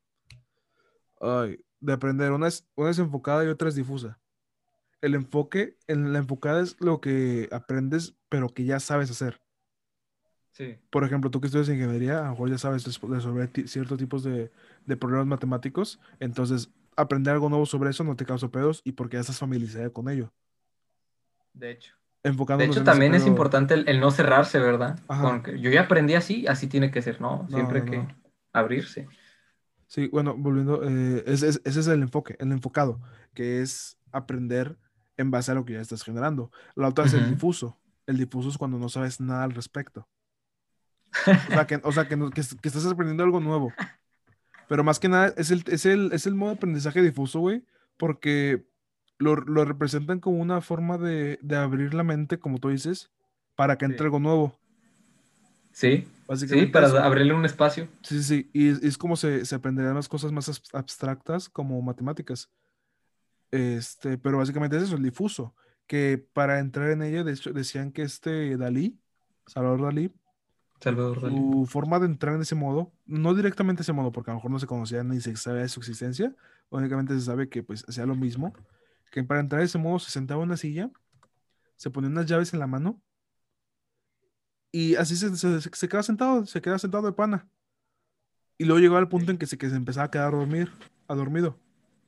de 1.80 1.92
aprender. 1.92 2.32
Una 2.32 2.48
es, 2.48 2.66
una 2.76 2.90
es 2.90 2.98
enfocada 2.98 3.44
y 3.44 3.48
otra 3.48 3.68
es 3.68 3.74
difusa. 3.74 4.20
El 5.02 5.14
enfoque, 5.14 5.76
en 5.86 6.12
la 6.12 6.20
enfocada 6.20 6.62
es 6.62 6.80
lo 6.80 7.00
que 7.00 7.48
aprendes, 7.52 8.14
pero 8.28 8.48
que 8.48 8.64
ya 8.64 8.80
sabes 8.80 9.10
hacer. 9.10 9.42
Sí. 10.52 10.78
Por 10.90 11.04
ejemplo, 11.04 11.30
tú 11.30 11.40
que 11.40 11.48
estudias 11.48 11.68
ingeniería, 11.68 12.20
a 12.20 12.24
lo 12.26 12.30
mejor 12.30 12.50
ya 12.50 12.58
sabes 12.58 12.86
res- 12.86 13.00
resolver 13.00 13.50
ciertos 13.68 13.98
tipos 13.98 14.22
de, 14.22 14.52
de 14.86 14.96
problemas 14.96 15.26
matemáticos. 15.26 16.00
Entonces, 16.20 16.70
aprender 16.96 17.34
algo 17.34 17.48
nuevo 17.48 17.66
sobre 17.66 17.90
eso 17.90 18.04
no 18.04 18.14
te 18.14 18.24
causa 18.24 18.48
pedos 18.48 18.80
y 18.84 18.92
porque 18.92 19.16
ya 19.16 19.22
estás 19.22 19.38
familiarizado 19.40 19.92
con 19.92 20.08
ello. 20.08 20.32
De 21.52 21.72
hecho. 21.72 21.94
De 22.24 22.30
Enfocándonos 22.30 22.74
hecho, 22.76 22.80
en 22.80 22.84
ese 22.84 22.90
también 22.92 23.14
es 23.14 23.22
pedo- 23.22 23.28
importante 23.30 23.74
el, 23.74 23.88
el 23.88 24.00
no 24.00 24.10
cerrarse, 24.10 24.58
¿verdad? 24.58 24.98
Yo 25.60 25.70
ya 25.70 25.82
aprendí 25.82 26.14
así, 26.14 26.46
así 26.46 26.66
tiene 26.66 26.90
que 26.90 27.02
ser, 27.02 27.20
¿no? 27.20 27.46
Siempre 27.50 27.80
no, 27.80 27.90
que 27.90 28.06
abrirse. 28.52 29.06
Sí, 29.86 30.08
bueno, 30.08 30.34
volviendo, 30.36 30.82
eh, 30.82 31.22
ese, 31.26 31.48
es- 31.48 31.60
ese 31.64 31.80
es 31.80 31.86
el 31.86 32.02
enfoque, 32.02 32.36
el 32.40 32.50
enfocado, 32.50 33.00
que 33.34 33.60
es 33.60 33.98
aprender 34.10 34.78
en 35.18 35.30
base 35.30 35.52
a 35.52 35.54
lo 35.54 35.64
que 35.66 35.74
ya 35.74 35.80
estás 35.80 36.02
generando. 36.02 36.50
La 36.74 36.88
otra 36.88 37.04
es 37.04 37.12
el 37.14 37.28
difuso. 37.30 37.78
El 38.06 38.16
difuso 38.16 38.48
es 38.48 38.58
cuando 38.58 38.78
no 38.78 38.88
sabes 38.88 39.20
nada 39.20 39.44
al 39.44 39.52
respecto. 39.52 40.08
O 41.26 41.52
sea, 41.52 41.66
que, 41.66 41.80
o 41.84 41.92
sea, 41.92 42.08
que, 42.08 42.16
no- 42.16 42.30
que 42.30 42.40
es- 42.40 42.54
que 42.54 42.68
estás 42.68 42.86
aprendiendo 42.86 43.22
algo 43.22 43.38
nuevo. 43.40 43.72
Pero 44.66 44.82
más 44.82 44.98
que 44.98 45.08
nada 45.10 45.34
es 45.36 45.50
el, 45.50 45.62
es 45.66 45.84
el, 45.84 46.10
es 46.12 46.26
el 46.26 46.34
modo 46.34 46.50
de 46.52 46.56
aprendizaje 46.56 47.02
difuso, 47.02 47.40
güey, 47.40 47.62
porque 47.98 48.64
lo, 49.24 49.36
lo 49.36 49.64
representan 49.64 50.20
como 50.20 50.38
una 50.40 50.60
forma 50.60 50.98
de, 50.98 51.38
de 51.42 51.56
abrir 51.56 51.94
la 51.94 52.02
mente, 52.04 52.38
como 52.38 52.58
tú 52.58 52.68
dices, 52.68 53.10
para 53.56 53.76
que 53.78 53.84
entre 53.86 53.98
Sí. 53.98 54.04
algo 54.04 54.18
nuevo. 54.20 54.58
Sí, 55.72 56.06
Básicamente 56.26 56.66
sí, 56.66 56.72
para 56.72 56.86
eso. 56.86 56.98
abrirle 56.98 57.34
un 57.34 57.44
espacio. 57.44 57.88
Sí, 58.02 58.22
sí, 58.22 58.22
sí. 58.22 58.50
Y 58.52 58.68
es, 58.68 58.82
es 58.82 58.96
como 58.96 59.16
se, 59.16 59.44
se 59.44 59.54
aprenderían 59.56 59.94
las 59.94 60.08
cosas 60.08 60.30
más 60.32 60.48
abs- 60.48 60.70
abstractas 60.72 61.48
como 61.48 61.80
matemáticas. 61.82 62.48
Este, 63.50 64.18
pero 64.18 64.38
básicamente 64.38 64.76
es 64.76 64.84
eso, 64.84 64.96
el 64.96 65.02
difuso. 65.02 65.54
Que 65.86 66.24
para 66.32 66.60
entrar 66.60 66.90
en 66.90 67.02
ella, 67.02 67.24
de 67.24 67.32
hecho, 67.32 67.52
decían 67.52 67.92
que 67.92 68.02
este 68.02 68.56
Dalí, 68.56 68.98
Salvador 69.46 69.82
Dalí, 69.82 70.10
Salvador 70.80 71.20
Dalí. 71.20 71.36
su 71.36 71.66
forma 71.68 71.98
de 71.98 72.06
entrar 72.06 72.34
en 72.36 72.40
ese 72.42 72.54
modo, 72.54 72.90
no 73.06 73.34
directamente 73.34 73.82
ese 73.82 73.92
modo, 73.92 74.10
porque 74.12 74.30
a 74.30 74.34
lo 74.34 74.38
mejor 74.38 74.50
no 74.50 74.58
se 74.58 74.66
conocía 74.66 75.04
ni 75.04 75.20
se 75.20 75.36
sabía 75.36 75.62
de 75.62 75.68
su 75.68 75.80
existencia, 75.80 76.34
únicamente 76.70 77.14
se 77.14 77.20
sabe 77.20 77.48
que 77.48 77.62
pues 77.62 77.84
hacía 77.88 78.06
lo 78.06 78.14
mismo, 78.14 78.54
que 79.14 79.22
para 79.22 79.38
entrar 79.38 79.60
en 79.60 79.66
ese 79.66 79.78
modo 79.78 80.00
se 80.00 80.10
sentaba 80.10 80.42
en 80.42 80.48
una 80.48 80.56
silla, 80.56 80.90
se 81.76 81.88
ponía 81.88 82.10
unas 82.10 82.26
llaves 82.26 82.52
en 82.52 82.58
la 82.58 82.66
mano 82.66 83.00
y 84.72 84.96
así 84.96 85.14
se, 85.14 85.36
se, 85.36 85.60
se- 85.60 85.70
se 85.72 85.88
quedaba 85.88 86.02
sentado, 86.02 86.44
se 86.46 86.60
quedaba 86.60 86.80
sentado 86.80 87.06
de 87.06 87.12
pana. 87.12 87.48
Y 88.58 88.64
luego 88.64 88.80
llegó 88.80 88.96
al 88.96 89.08
punto 89.08 89.30
en 89.30 89.38
que 89.38 89.46
se, 89.46 89.56
que 89.56 89.70
se 89.70 89.76
empezaba 89.76 90.06
a 90.06 90.10
quedar 90.10 90.34
a 90.34 90.36
dormir, 90.36 90.68
a 91.06 91.14
dormido. 91.14 91.56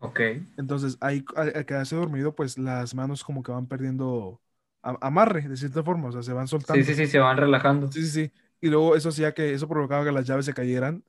Ok. 0.01 0.21
Entonces, 0.57 0.97
ahí 1.01 1.25
al, 1.37 1.53
al 1.55 1.65
quedarse 1.65 1.95
dormido, 1.95 2.35
pues 2.35 2.59
las 2.59 2.93
manos 2.95 3.23
como 3.23 3.43
que 3.45 3.53
van 3.53 3.67
perdiendo 3.69 4.41
a- 4.83 4.99
amarre, 5.01 5.43
de 5.49 5.57
cierta 5.57 5.85
forma, 5.85 6.09
o 6.09 6.13
sea, 6.13 6.25
se 6.25 6.33
van 6.33 6.49
soltando. 6.49 6.85
Sí, 6.85 6.93
sí, 6.93 7.05
sí, 7.07 7.07
se 7.07 7.19
van 7.21 7.37
relajando. 7.37 7.93
Sí, 7.93 8.03
sí, 8.05 8.11
sí. 8.11 8.33
Y 8.61 8.69
luego 8.69 8.97
eso 8.97 9.11
hacía 9.11 9.33
que 9.33 9.53
eso 9.55 9.69
provocaba 9.69 10.05
que 10.05 10.11
las 10.13 10.27
llaves 10.27 10.47
se 10.47 10.55
cayeran 10.55 11.05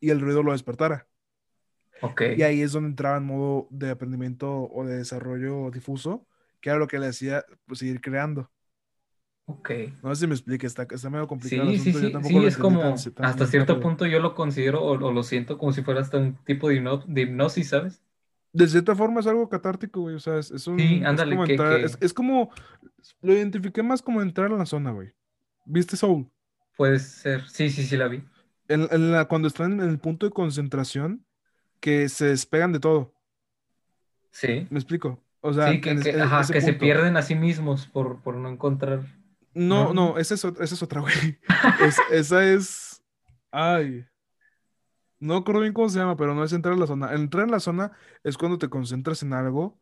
y 0.00 0.08
el 0.10 0.20
ruido 0.20 0.42
lo 0.42 0.52
despertara. 0.52 1.08
Ok. 2.02 2.22
Y 2.36 2.42
ahí 2.42 2.62
es 2.62 2.72
donde 2.72 2.90
entraba 2.90 3.16
en 3.18 3.24
modo 3.24 3.68
de 3.70 3.90
aprendimiento 3.90 4.68
o 4.70 4.84
de 4.84 4.96
desarrollo 4.98 5.70
difuso, 5.70 6.26
que 6.60 6.70
era 6.70 6.78
lo 6.78 6.88
que 6.88 6.98
le 6.98 7.06
hacía 7.06 7.44
pues, 7.66 7.78
seguir 7.80 8.00
creando. 8.00 8.50
Ok. 9.46 9.70
No 10.02 10.14
sé 10.14 10.22
si 10.22 10.26
me 10.26 10.34
explique, 10.34 10.66
está, 10.66 10.86
está 10.90 11.10
medio 11.10 11.26
complicado 11.28 11.68
Sí, 11.70 11.74
el 11.76 11.80
sí, 11.80 11.92
asunto, 11.92 11.98
yo 12.00 12.06
sí, 12.06 12.12
tampoco 12.12 12.34
sí, 12.34 12.40
lo 12.40 12.46
es 12.48 12.56
como, 12.56 12.80
tan- 12.80 13.14
tan- 13.14 13.26
hasta 13.26 13.46
cierto 13.46 13.80
punto 13.80 14.06
yo 14.06 14.20
lo 14.20 14.34
considero 14.34 14.82
o, 14.82 14.92
o 14.92 15.12
lo 15.12 15.22
siento 15.22 15.58
como 15.58 15.72
si 15.72 15.82
fuera 15.82 16.00
hasta 16.00 16.18
un 16.18 16.34
tipo 16.44 16.68
de, 16.68 16.76
hipno- 16.80 17.04
de 17.06 17.20
hipnosis, 17.22 17.68
¿sabes? 17.68 18.02
De 18.52 18.68
cierta 18.68 18.94
forma 18.94 19.20
es 19.20 19.26
algo 19.26 19.48
catártico, 19.48 20.02
güey, 20.02 20.14
o 20.14 20.20
sea, 20.20 20.38
es, 20.38 20.50
es 20.50 20.66
un, 20.66 20.78
Sí, 20.78 20.96
es 20.96 21.06
ándale, 21.06 21.30
como 21.32 21.46
que- 21.46 21.52
entrar, 21.54 21.78
que- 21.80 21.86
es, 21.86 21.98
es 22.00 22.12
como, 22.12 22.50
lo 23.22 23.32
identifiqué 23.32 23.82
más 23.82 24.02
como 24.02 24.20
entrar 24.20 24.50
en 24.50 24.58
la 24.58 24.66
zona, 24.66 24.90
güey. 24.90 25.12
¿Viste 25.64 25.96
Soul? 25.96 26.30
Puede 26.76 26.98
ser, 26.98 27.48
sí, 27.48 27.70
sí, 27.70 27.84
sí 27.84 27.96
la 27.96 28.08
vi. 28.08 28.22
En, 28.68 28.88
en 28.90 29.12
la, 29.12 29.26
cuando 29.26 29.48
están 29.48 29.72
en 29.80 29.88
el 29.88 29.98
punto 29.98 30.26
de 30.26 30.32
concentración, 30.32 31.24
que 31.82 32.08
se 32.08 32.26
despegan 32.26 32.72
de 32.72 32.78
todo, 32.80 33.12
Sí, 34.30 34.66
¿me 34.70 34.78
explico? 34.78 35.22
O 35.42 35.52
sea, 35.52 35.70
sí, 35.72 35.80
que, 35.82 35.90
en 35.90 36.00
que, 36.00 36.08
es- 36.10 36.14
en 36.14 36.22
ajá, 36.22 36.40
ese 36.40 36.52
que 36.54 36.60
se 36.62 36.72
pierden 36.72 37.16
a 37.18 37.22
sí 37.22 37.34
mismos 37.34 37.86
por, 37.86 38.22
por 38.22 38.36
no 38.36 38.48
encontrar. 38.48 39.00
No, 39.52 39.92
No. 39.92 40.12
no, 40.12 40.18
esa 40.18 40.34
es, 40.34 40.44
ot- 40.44 40.60
esa 40.62 40.74
es 40.74 40.82
otra, 40.82 41.00
güey. 41.02 41.12
Es- 41.82 42.00
esa 42.10 42.44
es. 42.46 43.02
Ay. 43.50 44.06
No 45.18 45.38
recuerdo 45.38 45.60
bien 45.60 45.72
cómo 45.74 45.88
se 45.90 45.98
llama, 45.98 46.16
pero 46.16 46.34
no 46.34 46.42
es 46.44 46.52
entrar 46.52 46.72
en 46.74 46.80
la 46.80 46.86
zona. 46.86 47.12
Entrar 47.12 47.44
en 47.44 47.50
la 47.50 47.60
zona 47.60 47.92
es 48.24 48.38
cuando 48.38 48.58
te 48.58 48.68
concentras 48.70 49.22
en 49.22 49.34
algo 49.34 49.78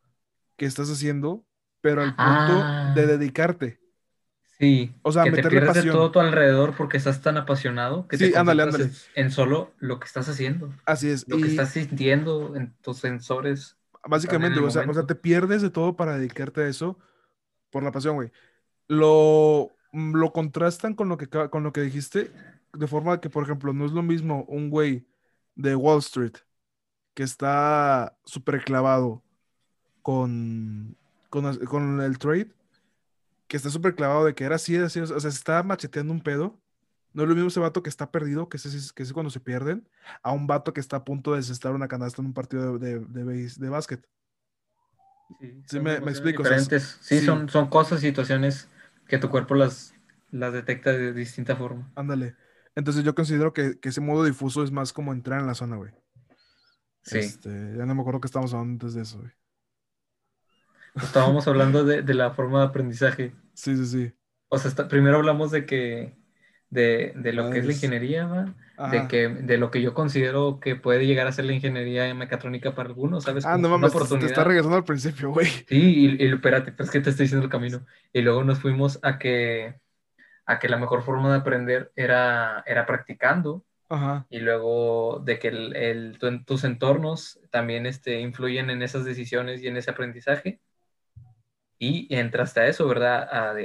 que 0.57 0.65
estás 0.65 0.89
haciendo, 0.91 1.45
pero 1.79 2.01
al 2.01 2.09
punto 2.15 2.21
Ah. 2.25 2.93
de 2.95 3.05
dedicarte. 3.07 3.79
Sí, 4.61 4.93
O 5.01 5.11
sea, 5.11 5.23
que 5.23 5.31
te 5.31 5.49
pierdes 5.49 5.73
de 5.83 5.91
todo 5.91 6.11
tu 6.11 6.19
alrededor 6.19 6.75
porque 6.77 6.97
estás 6.97 7.19
tan 7.21 7.35
apasionado 7.35 8.07
que 8.07 8.15
te 8.15 8.27
Sí, 8.27 8.35
ándale, 8.35 8.63
concentras 8.63 9.09
En, 9.15 9.31
solo 9.31 9.73
lo 9.79 9.99
que 9.99 10.05
estás 10.05 10.29
haciendo, 10.29 10.71
Así 10.85 11.09
es. 11.09 11.27
lo 11.27 11.37
que 11.37 11.47
estás 11.47 11.71
sintiendo 11.71 12.55
en 12.55 12.71
tus 12.81 12.97
sensores. 12.97 13.75
básicamente, 14.07 14.59
o 14.59 14.69
sea, 14.69 14.85
o 14.87 14.93
sea, 14.93 15.07
te 15.07 15.15
pierdes 15.15 15.63
de 15.63 15.71
todo 15.71 15.95
para 15.95 16.15
dedicarte 16.15 16.61
a 16.61 16.67
eso 16.67 16.99
por 17.71 17.81
la 17.81 17.91
pasión, 17.91 18.15
güey. 18.15 18.31
Lo, 18.87 19.71
mm, 19.93 20.15
lo 20.15 20.31
contrastan 20.31 20.93
con 20.93 21.09
lo 21.09 21.17
que, 21.17 21.27
con 21.27 21.63
lo 21.63 21.73
que 21.73 21.81
dijiste, 21.81 22.31
de 22.73 22.87
forma 22.87 23.19
que, 23.19 23.31
por 23.31 23.43
ejemplo, 23.43 23.73
no 23.73 23.85
es 23.85 23.93
lo 23.93 24.03
mismo 24.03 24.45
un 24.47 24.69
güey 24.69 25.07
de 25.55 25.75
Wall 25.75 25.99
Street 25.99 26.33
que 27.15 27.23
está 27.23 28.15
súper 28.25 28.63
clavado 28.63 29.23
con, 30.03 30.95
con 31.29 32.01
el 32.01 32.19
trade, 32.19 32.51
que 33.51 33.57
está 33.57 33.69
súper 33.69 33.95
clavado 33.95 34.23
de 34.23 34.33
que 34.33 34.45
era 34.45 34.55
así, 34.55 34.77
así, 34.77 35.01
o 35.01 35.05
sea, 35.05 35.19
se 35.19 35.27
está 35.27 35.61
macheteando 35.61 36.13
un 36.13 36.21
pedo. 36.21 36.57
No 37.11 37.23
es 37.23 37.27
lo 37.27 37.35
mismo 37.35 37.49
ese 37.49 37.59
vato 37.59 37.83
que 37.83 37.89
está 37.89 38.09
perdido, 38.09 38.47
que 38.47 38.55
es- 38.55 38.93
que 38.93 39.03
ese 39.03 39.13
cuando 39.13 39.29
se 39.29 39.41
pierden, 39.41 39.89
a 40.23 40.31
un 40.31 40.47
vato 40.47 40.71
que 40.73 40.79
está 40.79 40.95
a 40.95 41.03
punto 41.03 41.31
de 41.31 41.39
desestar 41.39 41.73
una 41.73 41.89
canasta 41.89 42.21
en 42.21 42.27
un 42.27 42.33
partido 42.33 42.79
de, 42.79 42.99
de, 42.99 43.05
de, 43.05 43.23
base- 43.25 43.59
de 43.59 43.67
básquet. 43.69 44.07
Sí, 45.65 45.81
me- 45.81 45.95
explico, 45.95 46.43
o 46.43 46.45
sea, 46.45 46.57
Diferentes. 46.59 46.97
sí, 47.01 47.19
sí. 47.19 47.25
Son, 47.25 47.49
son 47.49 47.67
cosas, 47.67 47.99
situaciones 47.99 48.69
que 49.09 49.17
tu 49.17 49.29
cuerpo 49.29 49.53
las, 49.55 49.93
las 50.31 50.53
detecta 50.53 50.93
de 50.93 51.11
distinta 51.11 51.57
forma. 51.57 51.91
Ándale. 51.95 52.37
Entonces 52.75 53.03
yo 53.03 53.13
considero 53.13 53.51
que, 53.51 53.77
que 53.81 53.89
ese 53.89 53.99
modo 53.99 54.23
difuso 54.23 54.63
es 54.63 54.71
más 54.71 54.93
como 54.93 55.11
entrar 55.11 55.41
en 55.41 55.47
la 55.47 55.55
zona, 55.55 55.75
güey. 55.75 55.91
Sí. 57.01 57.17
Este, 57.17 57.49
ya 57.49 57.85
no 57.85 57.95
me 57.95 57.99
acuerdo 57.99 58.21
que 58.21 58.27
estábamos 58.27 58.53
hablando 58.53 58.75
antes 58.85 58.93
de 58.93 59.01
eso, 59.01 59.19
güey. 59.19 59.31
Estábamos 60.95 61.47
hablando 61.47 61.83
de, 61.85 62.01
de 62.01 62.13
la 62.13 62.31
forma 62.31 62.59
de 62.61 62.65
aprendizaje. 62.67 63.33
Sí, 63.53 63.75
sí, 63.77 63.85
sí. 63.85 64.13
O 64.49 64.57
sea, 64.57 64.69
está- 64.69 64.87
primero 64.87 65.17
hablamos 65.17 65.51
de 65.51 65.65
que 65.65 66.15
de, 66.69 67.13
de 67.15 67.33
lo 67.33 67.49
que 67.49 67.59
es 67.59 67.65
la 67.65 67.73
ingeniería, 67.73 68.25
¿va? 68.25 68.45
de 68.89 69.07
que 69.07 69.27
de 69.29 69.57
lo 69.57 69.69
que 69.71 69.81
yo 69.81 69.93
considero 69.93 70.59
que 70.59 70.75
puede 70.75 71.05
llegar 71.05 71.27
a 71.27 71.31
ser 71.31 71.45
la 71.45 71.53
ingeniería 71.53 72.13
mecatrónica 72.15 72.73
para 72.73 72.89
algunos, 72.89 73.23
¿sabes? 73.25 73.45
Ah, 73.45 73.53
Como 73.53 73.67
no 73.67 73.77
mames, 73.77 73.93
te- 73.93 74.25
está 74.25 74.43
regresando 74.43 74.77
al 74.77 74.83
principio, 74.83 75.29
güey. 75.31 75.47
Sí, 75.67 76.17
y, 76.19 76.23
y 76.23 76.33
espérate, 76.33 76.71
pues 76.71 76.89
que 76.89 76.99
te 76.99 77.09
estoy 77.11 77.25
diciendo 77.25 77.45
el 77.45 77.51
camino. 77.51 77.85
Y 78.11 78.21
luego 78.21 78.43
nos 78.43 78.59
fuimos 78.59 78.99
a 79.03 79.19
que 79.19 79.79
a 80.45 80.59
que 80.59 80.67
la 80.69 80.77
mejor 80.77 81.03
forma 81.03 81.31
de 81.31 81.37
aprender 81.39 81.91
era, 81.95 82.63
era 82.65 82.85
practicando. 82.85 83.63
Ajá. 83.89 84.25
Y 84.29 84.39
luego 84.39 85.21
de 85.23 85.39
que 85.39 85.49
el, 85.49 85.75
el- 85.75 86.17
tu- 86.19 86.43
tus 86.43 86.63
entornos 86.63 87.39
también 87.51 87.85
este, 87.85 88.19
influyen 88.21 88.69
en 88.69 88.81
esas 88.81 89.05
decisiones 89.05 89.61
y 89.61 89.67
en 89.67 89.77
ese 89.77 89.91
aprendizaje. 89.91 90.59
Y 91.83 92.13
entraste 92.15 92.59
a 92.59 92.67
eso, 92.67 92.87
¿verdad? 92.87 93.27
A, 93.31 93.55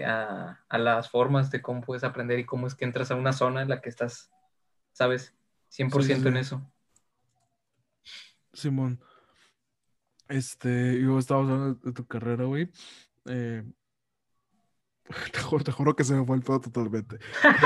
a- 0.50 0.64
a 0.70 0.78
las 0.78 1.10
formas 1.10 1.50
de 1.50 1.60
cómo 1.60 1.82
puedes 1.82 2.02
aprender 2.02 2.38
y 2.38 2.46
cómo 2.46 2.66
es 2.66 2.74
que 2.74 2.86
entras 2.86 3.10
a 3.10 3.14
una 3.14 3.34
zona 3.34 3.60
en 3.60 3.68
la 3.68 3.82
que 3.82 3.90
estás, 3.90 4.32
¿sabes? 4.92 5.34
100% 5.68 6.14
Sí, 6.14 6.22
sí, 6.22 6.28
en 6.28 6.36
eso. 6.38 6.72
Simón. 8.54 9.00
Este, 10.28 10.98
yo 10.98 11.18
estaba 11.18 11.40
hablando 11.42 11.74
de 11.74 11.92
tu 11.92 12.06
carrera, 12.06 12.44
güey. 12.44 12.70
Eh, 13.26 13.62
te 15.32 15.40
juro, 15.40 15.64
te 15.64 15.72
juro 15.72 15.94
que 15.94 16.04
se 16.04 16.14
me 16.14 16.24
fue 16.24 16.36
el 16.36 16.42
pedo 16.42 16.60
totalmente. 16.60 17.18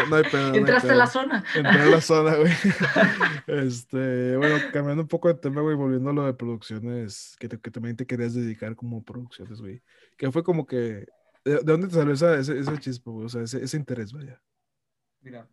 No, 0.09 0.17
hay 0.17 0.23
pedo, 0.25 0.49
no 0.49 0.53
hay 0.53 0.59
Entraste 0.61 0.91
a 0.91 0.95
la 0.95 1.07
zona. 1.07 1.45
Entré 1.55 1.81
a 1.81 1.87
la 1.87 2.01
zona, 2.01 2.37
güey. 2.37 2.53
Este, 3.47 4.37
bueno, 4.37 4.57
cambiando 4.73 5.03
un 5.03 5.09
poco 5.09 5.29
de 5.29 5.35
tema, 5.35 5.61
güey, 5.61 5.77
volviendo 5.77 6.11
a 6.11 6.13
lo 6.13 6.25
de 6.27 6.35
producciones, 6.35 7.37
que, 7.39 7.49
te- 7.49 7.59
que 7.59 7.71
también 7.71 7.97
te 7.97 8.07
querías 8.07 8.35
dedicar 8.35 8.77
como 8.77 9.03
producciones, 9.03 9.61
güey. 9.61 9.83
Que 10.17 10.31
fue 10.31 10.43
como 10.45 10.67
que, 10.67 11.07
¿de, 11.45 11.57
de 11.57 11.63
dónde 11.63 11.89
te 11.89 11.95
salió 11.95 12.13
esa, 12.13 12.37
ese, 12.37 12.59
ese 12.59 12.79
chispa, 12.79 13.11
güey? 13.11 13.27
O 13.27 13.29
sea, 13.29 13.43
ese, 13.43 13.63
ese 13.65 13.77
interés, 13.77 14.13
vaya. 14.13 14.41
Mira, 15.23 15.49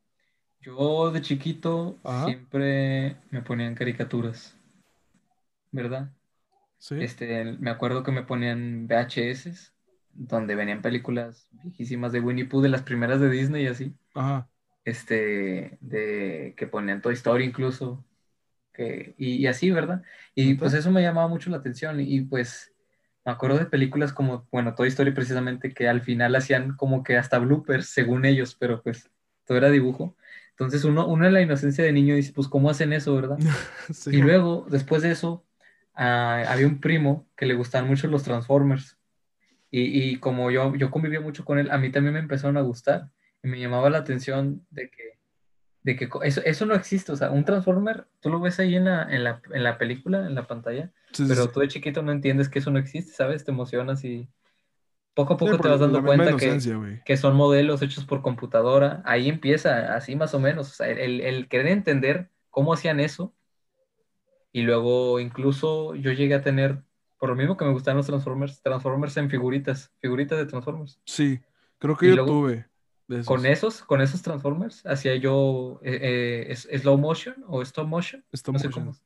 yo 0.61 1.11
de 1.11 1.21
chiquito 1.21 1.97
Ajá. 2.03 2.25
siempre 2.25 3.17
me 3.31 3.41
ponían 3.41 3.75
caricaturas, 3.75 4.55
¿verdad? 5.71 6.11
Sí. 6.77 6.95
Este, 6.99 7.43
me 7.59 7.69
acuerdo 7.69 8.03
que 8.03 8.11
me 8.11 8.23
ponían 8.23 8.87
VHS, 8.87 9.73
donde 10.17 10.55
venían 10.55 10.81
películas 10.81 11.47
viejísimas 11.51 12.11
de 12.11 12.19
Winnie 12.19 12.45
Pooh, 12.45 12.61
de 12.61 12.69
las 12.69 12.81
primeras 12.81 13.21
de 13.21 13.29
Disney 13.29 13.63
y 13.63 13.67
así. 13.67 13.95
Ajá. 14.13 14.49
Este, 14.83 15.77
de 15.81 16.53
que 16.57 16.67
ponían 16.67 17.01
Toy 17.01 17.13
Story 17.13 17.43
incluso, 17.45 18.05
que, 18.73 19.15
y, 19.17 19.35
y 19.35 19.47
así, 19.47 19.71
¿verdad? 19.71 20.03
Y 20.33 20.49
¿Neta? 20.49 20.59
pues 20.59 20.73
eso 20.73 20.91
me 20.91 21.01
llamaba 21.01 21.27
mucho 21.27 21.49
la 21.49 21.57
atención 21.57 21.99
y, 21.99 22.21
pues 22.21 22.73
me 23.25 23.31
acuerdo 23.33 23.57
de 23.57 23.65
películas 23.65 24.13
como, 24.13 24.47
bueno, 24.51 24.73
Toy 24.73 24.87
Story 24.87 25.11
precisamente, 25.11 25.73
que 25.73 25.89
al 25.89 26.01
final 26.01 26.35
hacían 26.35 26.75
como 26.77 27.03
que 27.03 27.17
hasta 27.17 27.39
bloopers, 27.39 27.87
según 27.87 28.25
ellos, 28.25 28.55
pero 28.55 28.81
pues 28.81 29.11
todo 29.45 29.57
era 29.57 29.69
dibujo. 29.69 30.15
Entonces 30.51 30.85
uno, 30.85 31.05
uno 31.05 31.27
en 31.27 31.33
la 31.33 31.41
inocencia 31.41 31.83
de 31.83 31.91
niño 31.91 32.15
dice, 32.15 32.33
pues, 32.33 32.47
¿cómo 32.47 32.69
hacen 32.69 32.93
eso, 32.93 33.13
verdad? 33.15 33.37
Sí. 33.93 34.11
Y 34.15 34.21
luego, 34.21 34.65
después 34.69 35.01
de 35.01 35.11
eso, 35.11 35.45
ah, 35.93 36.43
había 36.47 36.67
un 36.67 36.79
primo 36.79 37.27
que 37.35 37.45
le 37.45 37.53
gustaban 37.53 37.87
mucho 37.87 38.07
los 38.07 38.23
Transformers. 38.23 38.96
Y, 39.69 40.11
y 40.11 40.17
como 40.17 40.49
yo, 40.51 40.75
yo 40.75 40.91
convivía 40.91 41.19
mucho 41.19 41.43
con 41.45 41.59
él, 41.59 41.69
a 41.71 41.77
mí 41.77 41.91
también 41.91 42.13
me 42.13 42.19
empezaron 42.19 42.57
a 42.57 42.61
gustar. 42.61 43.09
Y 43.43 43.47
me 43.47 43.59
llamaba 43.59 43.89
la 43.89 43.99
atención 43.99 44.65
de 44.71 44.89
que, 44.89 45.19
de 45.83 45.95
que 45.95 46.09
eso, 46.23 46.41
eso 46.43 46.65
no 46.65 46.75
existe. 46.75 47.11
O 47.11 47.15
sea, 47.15 47.31
un 47.31 47.45
Transformer, 47.45 48.07
tú 48.19 48.29
lo 48.29 48.39
ves 48.39 48.59
ahí 48.59 48.75
en 48.75 48.85
la, 48.85 49.03
en 49.03 49.23
la, 49.23 49.41
en 49.53 49.63
la 49.63 49.77
película, 49.77 50.25
en 50.25 50.35
la 50.35 50.47
pantalla, 50.47 50.91
Sí, 51.11 51.25
pero 51.27 51.43
sí. 51.43 51.49
tú 51.53 51.59
de 51.59 51.67
chiquito 51.67 52.01
no 52.01 52.11
entiendes 52.11 52.49
que 52.49 52.59
eso 52.59 52.71
no 52.71 52.79
existe, 52.79 53.11
¿sabes? 53.13 53.43
Te 53.45 53.51
emocionas 53.51 54.03
y 54.03 54.27
poco 55.13 55.33
a 55.33 55.37
Sí, 55.37 55.45
poco 55.45 55.57
te 55.57 55.69
vas 55.69 55.79
dando 55.79 56.03
cuenta 56.03 56.35
que, 56.37 57.01
que 57.05 57.17
son 57.17 57.35
modelos 57.35 57.81
hechos 57.81 58.05
por 58.05 58.21
computadora. 58.21 59.01
Ahí 59.05 59.29
empieza, 59.29 59.95
así 59.95 60.15
más 60.15 60.33
o 60.33 60.39
menos. 60.39 60.69
O 60.69 60.73
sea, 60.73 60.89
el, 60.89 61.21
el 61.21 61.47
querer 61.47 61.67
entender 61.67 62.29
cómo 62.49 62.73
hacían 62.73 62.99
eso. 62.99 63.33
Y 64.51 64.61
luego 64.61 65.19
incluso 65.19 65.95
yo 65.95 66.11
llegué 66.11 66.35
a 66.35 66.41
tener, 66.41 66.83
por 67.17 67.29
lo 67.29 67.35
mismo 67.35 67.57
que 67.57 67.65
me 67.65 67.71
gustaban 67.71 67.97
los 67.97 68.05
Transformers, 68.07 68.61
Transformers 68.61 69.17
en 69.17 69.29
figuritas, 69.29 69.91
figuritas 69.99 70.37
de 70.37 70.45
Transformers. 70.45 70.99
Sí, 71.05 71.39
creo 71.79 71.97
que 71.97 72.05
Y 72.05 72.09
yo 72.09 72.15
luego, 72.15 72.31
tuve 72.31 72.67
de 73.07 73.23
Con 73.23 73.45
esos. 73.45 73.83
con 73.83 74.01
esos 74.01 74.21
Transformers, 74.21 74.85
hacía 74.85 75.15
yo 75.15 75.79
eh, 75.83 76.47
eh, 76.49 76.55
slow 76.79 76.97
motion 76.97 77.35
o 77.47 77.61
stop 77.61 77.87
motion, 77.87 78.23
Stop 78.33 78.53
no 78.53 78.59
sé 78.59 78.67
motion. 78.67 78.85
cómo. 78.85 78.97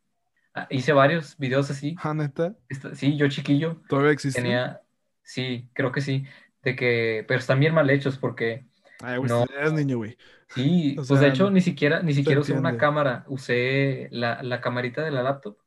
Ah, 0.53 0.67
hice 0.69 0.91
varios 0.91 1.37
videos 1.37 1.69
así. 1.71 1.95
Ah, 1.99 2.13
neta, 2.13 2.55
Sí, 2.93 3.15
yo 3.15 3.29
chiquillo 3.29 3.81
todavía 3.87 4.11
existe. 4.11 4.41
tenía, 4.41 4.81
sí, 5.23 5.69
creo 5.73 5.91
que 5.91 6.01
sí, 6.01 6.25
de 6.63 6.75
que, 6.75 7.23
pero 7.27 7.39
están 7.39 7.59
bien 7.59 7.73
mal 7.73 7.89
hechos 7.89 8.17
porque 8.17 8.65
Ay, 9.01 9.17
güey, 9.17 9.29
no, 9.29 9.45
eres 9.57 9.71
niño, 9.73 9.97
güey. 9.97 10.17
Sí, 10.49 10.95
O 10.99 11.03
pues 11.05 11.19
de 11.21 11.27
hecho 11.29 11.49
ni 11.49 11.61
siquiera, 11.61 12.01
ni 12.03 12.13
siquiera 12.13 12.41
usé 12.41 12.53
una 12.53 12.75
cámara, 12.77 13.23
usé 13.27 14.09
la, 14.11 14.43
la 14.43 14.59
camarita 14.59 15.03
de 15.03 15.11
la 15.11 15.23
laptop. 15.23 15.57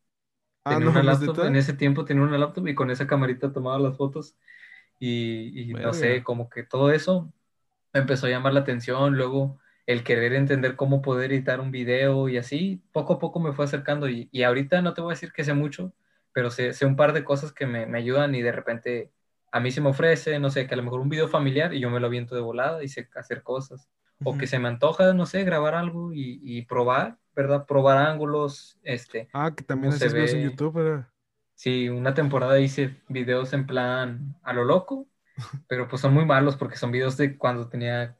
Ah, 0.64 0.80
Tenía 0.80 0.80
no, 0.80 0.92
una 0.92 1.02
mames, 1.02 1.20
laptop, 1.20 1.42
en 1.44 1.56
ese 1.56 1.74
tiempo 1.74 2.04
tenía 2.06 2.22
una 2.22 2.38
laptop 2.38 2.66
y 2.68 2.74
con 2.74 2.90
esa 2.90 3.06
camarita 3.06 3.52
tomaba 3.52 3.78
las 3.78 3.96
fotos 3.98 4.34
y, 4.98 5.70
y 5.72 5.74
no 5.76 5.92
sé, 5.94 6.22
como 6.24 6.50
que 6.50 6.64
todo 6.64 6.90
eso 6.92 7.32
me 7.92 8.00
empezó 8.00 8.26
a 8.26 8.30
llamar 8.30 8.54
la 8.54 8.60
atención, 8.60 9.16
luego 9.16 9.58
el 9.86 10.04
querer 10.04 10.34
entender 10.34 10.76
cómo 10.76 11.02
poder 11.02 11.32
editar 11.32 11.60
un 11.60 11.70
video 11.72 12.28
y 12.28 12.38
así, 12.38 12.82
poco 12.92 13.14
a 13.14 13.18
poco 13.20 13.40
me 13.40 13.52
fue 13.52 13.66
acercando 13.66 14.08
y, 14.08 14.28
y 14.32 14.44
ahorita 14.44 14.82
no 14.82 14.94
te 14.94 15.02
voy 15.02 15.12
a 15.12 15.14
decir 15.16 15.32
que 15.32 15.44
sé 15.44 15.54
mucho, 15.54 15.92
pero 16.32 16.50
sé, 16.50 16.72
sé 16.74 16.86
un 16.86 16.96
par 16.96 17.12
de 17.14 17.24
cosas 17.24 17.52
que 17.52 17.66
me, 17.66 17.86
me 17.86 17.98
ayudan 17.98 18.34
y 18.34 18.42
de 18.42 18.52
repente 18.52 19.12
a 19.52 19.60
mí 19.60 19.70
se 19.72 19.80
me 19.82 19.90
ofrece, 19.90 20.38
no 20.40 20.50
sé, 20.50 20.66
que 20.68 20.74
a 20.74 20.76
lo 20.78 20.82
mejor 20.84 21.00
un 21.00 21.08
video 21.10 21.28
familiar 21.28 21.74
y 21.74 21.80
yo 21.80 21.90
me 21.90 22.00
lo 22.00 22.06
aviento 22.08 22.34
de 22.34 22.40
volada 22.42 22.82
y 22.84 22.88
sé 22.88 23.08
hacer 23.16 23.42
cosas. 23.42 23.88
O 24.22 24.36
que 24.38 24.46
se 24.46 24.58
me 24.58 24.68
antoja, 24.68 25.12
no 25.14 25.26
sé, 25.26 25.44
grabar 25.44 25.74
algo 25.74 26.12
y, 26.14 26.40
y 26.42 26.62
probar, 26.62 27.18
¿verdad? 27.35 27.66
Probar 27.66 27.99
ángulos, 27.99 28.78
este. 28.82 29.28
Ah, 29.32 29.53
que 29.55 29.64
también 29.64 29.93
haces 29.93 30.12
videos 30.12 30.32
en 30.32 30.39
ve. 30.39 30.45
YouTube, 30.45 30.74
¿verdad? 30.74 31.09
Sí, 31.55 31.89
una 31.89 32.14
temporada 32.14 32.59
hice 32.61 32.97
videos 33.09 33.53
en 33.53 33.66
plan 33.66 34.35
a 34.43 34.53
lo 34.53 34.64
loco, 34.64 35.07
pero 35.68 35.89
pues 35.89 36.03
son 36.03 36.14
muy 36.14 36.24
malos 36.24 36.57
porque 36.57 36.76
son 36.76 36.91
videos 36.93 37.16
de 37.16 37.37
cuando 37.39 37.68
tenía 37.68 38.16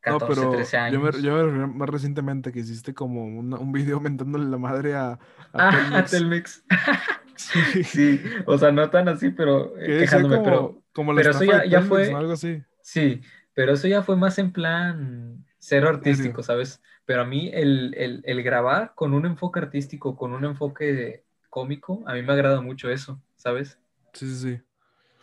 14, 0.00 0.42
No, 0.42 0.48
pero 0.48 0.50
13 0.56 0.76
yo 0.92 1.00
me, 1.00 1.08
años. 1.08 1.22
yo 1.22 1.32
me 1.34 1.42
refería 1.42 1.66
más 1.66 1.88
recientemente 1.90 2.52
que 2.52 2.60
hiciste 2.60 2.94
como 2.94 3.24
una- 3.26 3.58
un 3.58 3.72
video 3.72 4.00
mentándole 4.00 4.46
la 4.46 4.58
madre 4.58 4.94
a, 4.94 5.12
a 5.12 5.18
Ah, 5.54 5.70
Telmex. 5.70 6.10
Telmex. 6.10 6.64
Sí. 7.38 7.84
Sí, 7.84 8.20
o 8.46 8.58
sea, 8.58 8.72
no 8.72 8.90
tan 8.90 9.08
así, 9.08 9.30
pero 9.30 9.76
eh, 9.78 10.00
quejándome, 10.00 10.36
como, 10.38 10.44
pero 10.44 10.82
como 10.92 11.12
la 11.12 11.18
pero 11.22 11.30
eso 11.30 11.44
ya- 11.44 11.60
de 11.60 11.68
ya 11.70 11.78
Telmex, 11.82 11.88
fue-. 11.88 12.14
Algo 12.14 12.32
así. 12.32 12.62
sí, 12.82 13.20
pero 13.54 13.72
eso 13.74 13.86
ya 13.86 14.02
fue 14.02 14.16
más 14.16 14.38
en 14.40 14.52
plan 14.52 15.44
cero 15.58 15.88
artístico, 15.88 16.42
¿sabes? 16.42 16.82
Pero 17.08 17.22
a 17.22 17.26
mí 17.26 17.50
el, 17.54 17.94
el, 17.98 18.22
el 18.26 18.44
grabar 18.44 18.94
con 18.96 19.14
un 19.14 19.26
enfoque 19.26 19.60
artístico, 19.60 20.16
con 20.16 20.34
un 20.34 20.46
enfoque 20.46 21.24
cómico, 21.50 22.04
a 22.08 22.14
mí 22.14 22.22
me 22.22 22.34
agrada 22.34 22.62
mucho 22.62 22.90
eso, 22.90 23.22
¿sabes? 23.36 23.80
Sí, 24.12 24.26
sí, 24.28 24.36
sí. 24.40 24.62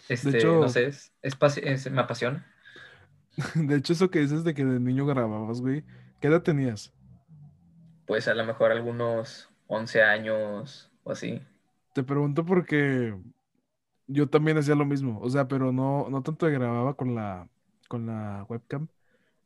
Este, 0.07 0.31
hecho- 0.31 0.57
no 0.57 0.67
sé, 0.69 0.85
es, 0.87 1.13
es 1.21 1.35
es- 1.57 1.91
me 1.91 2.01
apasiona. 2.01 2.51
De 3.55 3.75
hecho, 3.77 3.93
eso 3.93 4.09
que 4.09 4.19
dices 4.19 4.43
de 4.43 4.53
que 4.53 4.65
de 4.65 4.79
niño 4.79 5.05
grababas, 5.05 5.61
güey. 5.61 5.83
¿Qué 6.19 6.27
edad 6.27 6.41
tenías? 6.43 6.93
Pues 8.05 8.27
a 8.27 8.33
lo 8.35 8.43
mejor 8.45 8.71
algunos 8.71 9.49
11 9.67 10.01
años 10.03 10.91
o 11.03 11.11
así. 11.11 11.41
Te 11.93 12.03
pregunto 12.03 12.45
porque 12.45 13.15
yo 14.07 14.29
también 14.29 14.57
hacía 14.57 14.75
lo 14.75 14.85
mismo. 14.85 15.19
O 15.21 15.29
sea, 15.29 15.47
pero 15.47 15.71
no, 15.73 16.09
no 16.09 16.23
tanto 16.23 16.47
grababa 16.47 16.95
con 16.95 17.15
la, 17.15 17.49
con 17.89 18.05
la 18.07 18.45
webcam. 18.49 18.87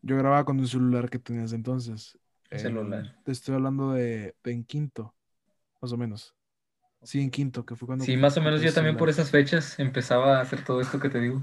Yo 0.04 0.18
grababa 0.18 0.46
con 0.46 0.60
un 0.60 0.68
celular 0.68 1.10
que 1.10 1.20
tenías 1.20 1.54
entonces. 1.54 2.20
En- 2.52 2.60
celular. 2.60 3.16
te 3.24 3.32
estoy 3.32 3.56
hablando 3.56 3.91
de, 3.93 4.36
de 4.43 4.52
en 4.52 4.64
quinto, 4.64 5.14
más 5.82 5.91
o 5.91 5.97
menos. 5.97 6.34
Sí, 7.04 7.22
en 7.22 7.30
quinto, 7.32 7.66
que 7.66 7.76
fue 7.76 7.86
cuando... 7.86 8.04
Sí, 8.04 8.18
más 8.18 8.36
o 8.38 8.41
menos 8.41 8.62
yo 8.62 8.74
también 8.74 8.97
por 8.97 9.10
esas 9.10 9.32
fechas 9.32 9.80
empezaba 9.80 10.38
a 10.38 10.41
hacer 10.41 10.64
todo 10.66 10.82
esto 10.82 11.00
que 11.00 11.10
te 11.10 11.20
digo. 11.22 11.41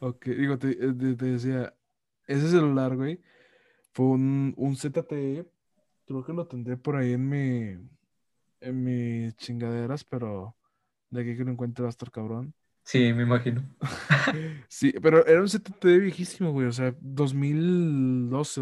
Ok, 0.00 0.26
digo, 0.26 0.58
te, 0.58 0.70
eh, 0.72 0.92
te- 0.92 1.14
te 1.14 1.24
decía, 1.26 1.72
ese 2.26 2.48
celular, 2.50 2.96
güey, 2.96 3.20
fue 3.92 4.06
un, 4.06 4.52
un 4.56 4.76
ZTE. 4.76 5.46
Creo 6.06 6.24
que 6.24 6.32
lo 6.32 6.46
tendré 6.46 6.76
por 6.76 6.96
ahí 6.96 7.12
en 7.12 7.28
mi, 7.28 7.88
en 8.60 8.84
mis 8.84 9.34
chingaderas, 9.36 10.04
pero 10.04 10.56
de 11.10 11.22
aquí 11.22 11.36
que 11.36 11.44
lo 11.44 11.52
encuentre 11.52 11.82
va 11.84 11.88
a 11.88 11.90
estar 11.90 12.10
cabrón. 12.10 12.52
Sí, 12.84 13.12
me 13.12 13.22
imagino. 13.22 13.62
Sí, 14.68 14.92
pero 15.02 15.24
era 15.26 15.40
un 15.40 15.48
ZTE 15.48 15.98
viejísimo, 15.98 16.52
güey, 16.52 16.66
o 16.66 16.72
sea, 16.72 16.94
2012, 17.00 18.60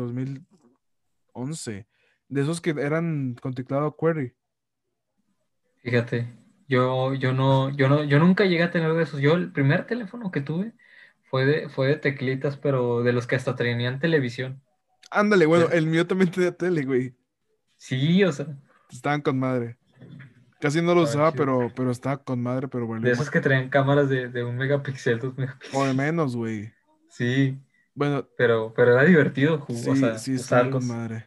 2011. 1.35 1.87
De 2.29 2.41
esos 2.43 2.61
que 2.61 2.71
eran 2.71 3.35
con 3.41 3.55
teclado 3.55 3.97
Query. 3.97 4.35
Fíjate, 5.83 6.29
yo, 6.69 7.15
yo 7.15 7.33
no, 7.33 7.71
yo 7.71 7.89
no, 7.89 8.05
yo 8.05 8.19
nunca 8.19 8.45
llegué 8.45 8.63
a 8.63 8.71
tener 8.71 8.93
de 8.95 9.03
esos. 9.03 9.21
Yo 9.21 9.35
el 9.35 9.51
primer 9.53 9.87
teléfono 9.87 10.31
que 10.31 10.41
tuve 10.41 10.73
fue 11.31 11.45
de, 11.47 11.69
fue 11.69 11.89
de 11.89 11.97
teclitas, 11.97 12.57
pero 12.57 13.03
de 13.03 13.13
los 13.13 13.27
que 13.27 13.37
hasta 13.37 13.57
tenían 13.57 13.99
televisión. 13.99 14.63
Ándale, 15.11 15.47
bueno, 15.47 15.69
el 15.71 15.87
mío 15.87 16.07
también 16.07 16.31
tenía 16.31 16.53
tele, 16.57 16.85
güey. 16.85 17.15
Sí, 17.77 18.23
o 18.25 18.31
sea, 18.31 18.47
Estaban 18.91 19.23
con 19.23 19.39
madre. 19.39 19.77
Casi 20.61 20.83
no 20.83 20.95
lo 20.95 21.03
Estaban 21.05 21.29
usaba, 21.29 21.33
pero, 21.33 21.73
pero 21.75 21.91
estaba 21.91 22.23
con 22.23 22.43
madre, 22.43 22.69
pero 22.69 22.87
de 22.87 22.91
valió 22.93 23.13
esos 23.13 23.31
que 23.31 23.41
traían 23.41 23.71
cámaras 23.71 24.09
de, 24.09 24.29
de 24.29 24.45
un 24.45 24.57
megapíxel, 24.57 25.19
dos 25.19 25.35
O 25.73 25.85
de 25.85 25.95
menos, 25.95 26.37
güey. 26.37 26.71
Sí, 27.09 27.59
Bueno, 28.01 28.27
pero, 28.37 28.73
pero 28.75 28.93
era 28.93 29.05
divertido, 29.05 29.59
ju- 29.61 29.75
sí, 29.75 29.91
o 29.91 29.95
sea, 29.95 30.17
sí, 30.17 30.35
usarlos. 30.35 30.85
madre. 30.85 31.27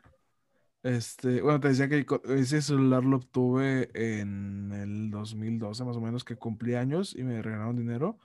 Este, 0.82 1.41
bueno, 1.41 1.59
te 1.61 1.69
decía 1.69 1.88
que 1.88 2.05
ese 2.36 2.61
celular 2.61 3.03
lo 3.05 3.17
obtuve 3.17 3.89
en 3.93 4.71
el 4.74 5.11
2012, 5.11 5.86
más 5.86 5.95
o 5.95 6.01
menos, 6.01 6.26
que 6.26 6.36
cumplí 6.36 6.76
años 6.76 7.15
y 7.15 7.24
me 7.24 7.41
regalaron 7.41 7.78
dinero. 7.78 8.17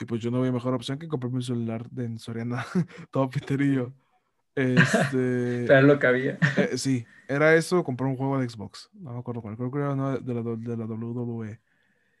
Y 0.00 0.04
pues 0.04 0.20
yo 0.20 0.30
no 0.32 0.38
había 0.38 0.52
mejor 0.52 0.74
opción 0.74 0.98
que 0.98 1.06
comprarme 1.08 1.36
un 1.36 1.42
celular 1.42 1.88
de 1.90 2.04
en 2.06 2.18
Soriana, 2.18 2.66
todo 3.12 3.30
piterillo. 3.30 3.92
Este, 4.56 5.64
era 5.66 5.80
lo 5.82 5.98
que 5.98 6.06
había. 6.08 6.38
eh, 6.56 6.76
sí, 6.76 7.06
era 7.28 7.54
eso, 7.54 7.84
comprar 7.84 8.10
un 8.10 8.16
juego 8.16 8.38
de 8.40 8.48
Xbox. 8.48 8.90
No 8.94 9.12
me 9.14 9.20
acuerdo 9.20 9.40
cuál, 9.42 9.56
creo 9.56 9.70
que 9.70 9.78
era 9.78 9.92
uno 9.92 10.18
de 10.18 10.34
la, 10.34 10.42
de 10.42 10.76
la 10.76 10.86
WWE. 10.86 11.60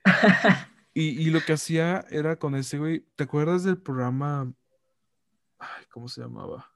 Y, 0.94 1.20
y 1.20 1.30
lo 1.30 1.40
que 1.40 1.54
hacía 1.54 2.04
era 2.10 2.36
con 2.36 2.54
ese, 2.54 2.78
güey, 2.78 3.06
¿te 3.16 3.24
acuerdas 3.24 3.64
del 3.64 3.78
programa? 3.78 4.52
Ay, 5.62 5.84
¿cómo 5.92 6.08
se 6.08 6.20
llamaba? 6.20 6.68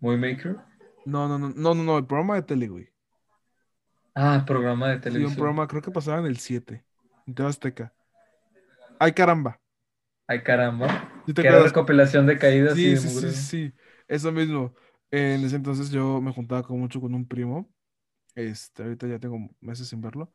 Muy 0.00 0.18
Maker. 0.18 0.58
No, 1.06 1.26
no, 1.28 1.38
no, 1.38 1.48
no, 1.48 1.74
no, 1.74 1.82
no, 1.82 1.98
el 1.98 2.06
programa 2.06 2.34
de 2.36 2.42
tele, 2.42 2.68
güey. 2.68 2.88
Ah, 4.14 4.44
programa 4.46 4.88
de 4.88 4.94
Sí, 4.96 4.98
un 4.98 5.02
televisión. 5.02 5.36
programa, 5.36 5.66
creo 5.66 5.80
que 5.80 5.90
pasaba 5.90 6.18
en 6.20 6.26
el 6.26 6.36
7, 6.36 6.84
en 7.26 7.34
TV 7.34 7.48
Azteca. 7.48 7.94
Ay, 8.98 9.12
caramba. 9.12 9.58
Ay, 10.26 10.42
caramba. 10.42 11.08
¿Sí 11.26 11.32
te 11.32 11.40
Que 11.42 11.48
era 11.48 11.62
recopilación 11.62 12.26
de 12.26 12.38
caídas 12.38 12.78
y 12.78 12.82
Sí, 12.82 12.90
de 12.90 12.96
sí, 12.96 13.08
sí, 13.08 13.32
sí, 13.32 13.72
eso 14.08 14.30
mismo. 14.30 14.74
En 15.10 15.42
ese 15.44 15.56
entonces 15.56 15.90
yo 15.90 16.20
me 16.20 16.32
juntaba 16.32 16.62
con 16.62 16.78
mucho 16.78 17.00
con 17.00 17.14
un 17.14 17.26
primo. 17.26 17.72
Este, 18.34 18.82
ahorita 18.82 19.06
ya 19.06 19.18
tengo 19.18 19.38
meses 19.60 19.88
sin 19.88 20.00
verlo. 20.02 20.32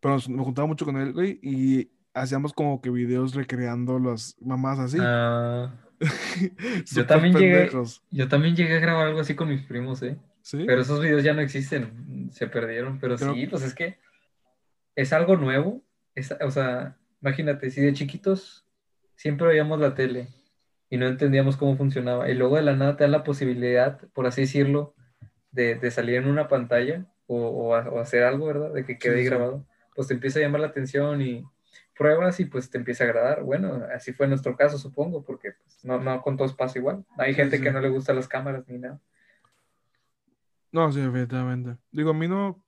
Pero 0.00 0.14
nos- 0.14 0.28
me 0.28 0.44
juntaba 0.44 0.66
mucho 0.68 0.84
con 0.84 0.96
él, 0.96 1.12
güey, 1.12 1.40
y 1.42 1.90
hacíamos 2.14 2.52
como 2.52 2.80
que 2.80 2.90
videos 2.90 3.34
recreando 3.34 3.98
las 3.98 4.36
mamás 4.40 4.78
así. 4.78 4.98
Ah, 5.00 5.72
yo 6.92 7.06
también 7.06 7.34
llegué, 7.34 7.70
yo 8.10 8.28
también 8.28 8.54
llegué 8.56 8.76
a 8.76 8.80
grabar 8.80 9.06
algo 9.08 9.20
así 9.20 9.34
con 9.34 9.48
mis 9.48 9.62
primos, 9.62 10.02
¿eh? 10.02 10.16
¿Sí? 10.42 10.64
Pero 10.66 10.80
esos 10.82 11.00
videos 11.02 11.22
ya 11.24 11.34
no 11.34 11.40
existen, 11.40 12.30
se 12.32 12.46
perdieron. 12.46 12.98
Pero 13.00 13.16
Pero- 13.16 13.34
sí, 13.34 13.46
pues 13.46 13.62
es 13.62 13.74
que 13.74 13.98
es 14.96 15.12
algo 15.12 15.36
nuevo. 15.36 15.82
Es, 16.14 16.32
o 16.40 16.50
sea, 16.50 16.96
imagínate, 17.20 17.70
si 17.70 17.80
de 17.80 17.92
chiquitos 17.92 18.64
siempre 19.14 19.46
veíamos 19.48 19.78
la 19.80 19.94
tele 19.94 20.28
y 20.90 20.96
no 20.96 21.06
entendíamos 21.06 21.56
cómo 21.56 21.76
funcionaba, 21.76 22.30
y 22.30 22.34
luego 22.34 22.56
de 22.56 22.62
la 22.62 22.74
nada 22.74 22.96
te 22.96 23.04
dan 23.04 23.10
la 23.12 23.24
posibilidad, 23.24 24.00
por 24.14 24.26
así 24.26 24.42
decirlo, 24.42 24.94
de, 25.50 25.74
de 25.74 25.90
salir 25.90 26.16
en 26.16 26.26
una 26.28 26.48
pantalla 26.48 27.04
o, 27.26 27.36
o 27.48 27.74
a- 27.74 27.88
o 27.90 27.98
hacer 28.00 28.22
algo, 28.22 28.46
¿verdad? 28.46 28.72
De 28.72 28.84
que 28.86 28.98
quede 28.98 29.12
Sí, 29.14 29.18
ahí 29.18 29.24
sí. 29.24 29.30
grabado, 29.30 29.66
pues 29.94 30.08
te 30.08 30.14
empieza 30.14 30.38
a 30.38 30.42
llamar 30.42 30.60
la 30.62 30.68
atención 30.68 31.20
y 31.20 31.44
pruebas 31.98 32.40
y 32.40 32.46
pues 32.46 32.70
te 32.70 32.78
empieza 32.78 33.04
a 33.04 33.08
agradar. 33.08 33.44
Bueno, 33.44 33.82
así 33.94 34.14
fue 34.14 34.28
nuestro 34.28 34.56
caso, 34.56 34.78
supongo, 34.78 35.24
porque 35.24 35.52
pues, 35.64 35.84
no, 35.84 36.00
no 36.00 36.22
con 36.22 36.38
todos 36.38 36.54
pasa 36.54 36.78
igual. 36.78 37.04
Hay 37.18 37.34
gente 37.34 37.58
sí. 37.58 37.62
que 37.62 37.72
no 37.72 37.80
le 37.80 37.90
gustan 37.90 38.16
las 38.16 38.28
cámaras 38.28 38.68
ni 38.68 38.78
nada. 38.78 39.00
No, 40.72 40.92
sí, 40.92 41.00
definitivamente. 41.00 41.78
Digo, 41.90 42.10
a 42.10 42.14
mí 42.14 42.28
no, 42.28 42.62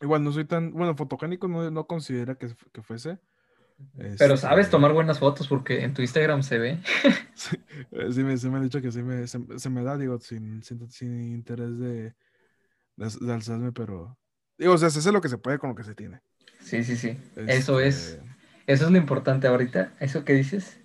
igual 0.00 0.24
no 0.24 0.32
soy 0.32 0.46
tan, 0.46 0.72
bueno, 0.72 0.96
fotogénico 0.96 1.48
no, 1.48 1.70
no 1.70 1.86
considera 1.86 2.36
que, 2.36 2.48
que 2.72 2.82
fuese. 2.82 3.20
Pero 4.18 4.36
sabes 4.36 4.66
Este, 4.66 4.70
tomar 4.70 4.92
buenas 4.92 5.18
fotos 5.18 5.48
porque 5.48 5.84
en 5.84 5.94
tu 5.94 6.02
Instagram 6.02 6.42
se 6.42 6.58
ve. 6.58 6.80
Sí, 7.34 7.56
eh, 7.92 8.12
sí 8.12 8.24
me, 8.24 8.36
sí 8.38 8.48
me 8.48 8.56
han 8.56 8.62
dicho 8.64 8.80
que 8.80 8.90
sí 8.92 9.02
me, 9.02 9.26
se, 9.26 9.38
se 9.58 9.70
me 9.70 9.82
da, 9.84 9.98
digo, 9.98 10.18
sin, 10.20 10.62
sin, 10.62 10.90
sin 10.90 11.32
interés 11.34 11.78
de, 11.78 12.14
de, 12.96 13.10
de 13.20 13.32
alzarme, 13.34 13.72
pero, 13.72 14.18
digo, 14.58 14.74
o 14.74 14.78
sea, 14.78 14.90
se 14.90 15.00
hace 15.00 15.12
lo 15.12 15.20
que 15.20 15.28
se 15.28 15.38
puede 15.38 15.58
con 15.58 15.70
lo 15.70 15.76
que 15.76 15.84
se 15.84 15.94
tiene. 15.94 16.22
Sí, 16.60 16.82
sí, 16.84 16.96
sí. 16.96 17.18
Eso 17.46 17.80
es, 17.80 18.18
Este, 18.18 18.35
eso 18.66 18.84
es 18.86 18.90
lo 18.90 18.98
importante 18.98 19.46
ahorita, 19.46 19.92
eso 20.00 20.24
que 20.24 20.32
dices, 20.34 20.80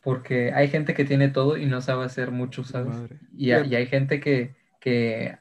porque 0.00 0.52
hay 0.52 0.68
gente 0.68 0.94
que 0.94 1.04
tiene 1.04 1.28
todo 1.28 1.56
y 1.56 1.66
no 1.66 1.80
sabe 1.80 2.04
hacer 2.04 2.30
mucho, 2.30 2.64
¿sabes? 2.64 2.96
Y, 3.36 3.52
hay- 3.52 3.62
Bien. 3.62 3.72
y 3.72 3.76
hay 3.76 3.86
gente 3.86 4.20
que, 4.20 4.54
que 4.80 5.38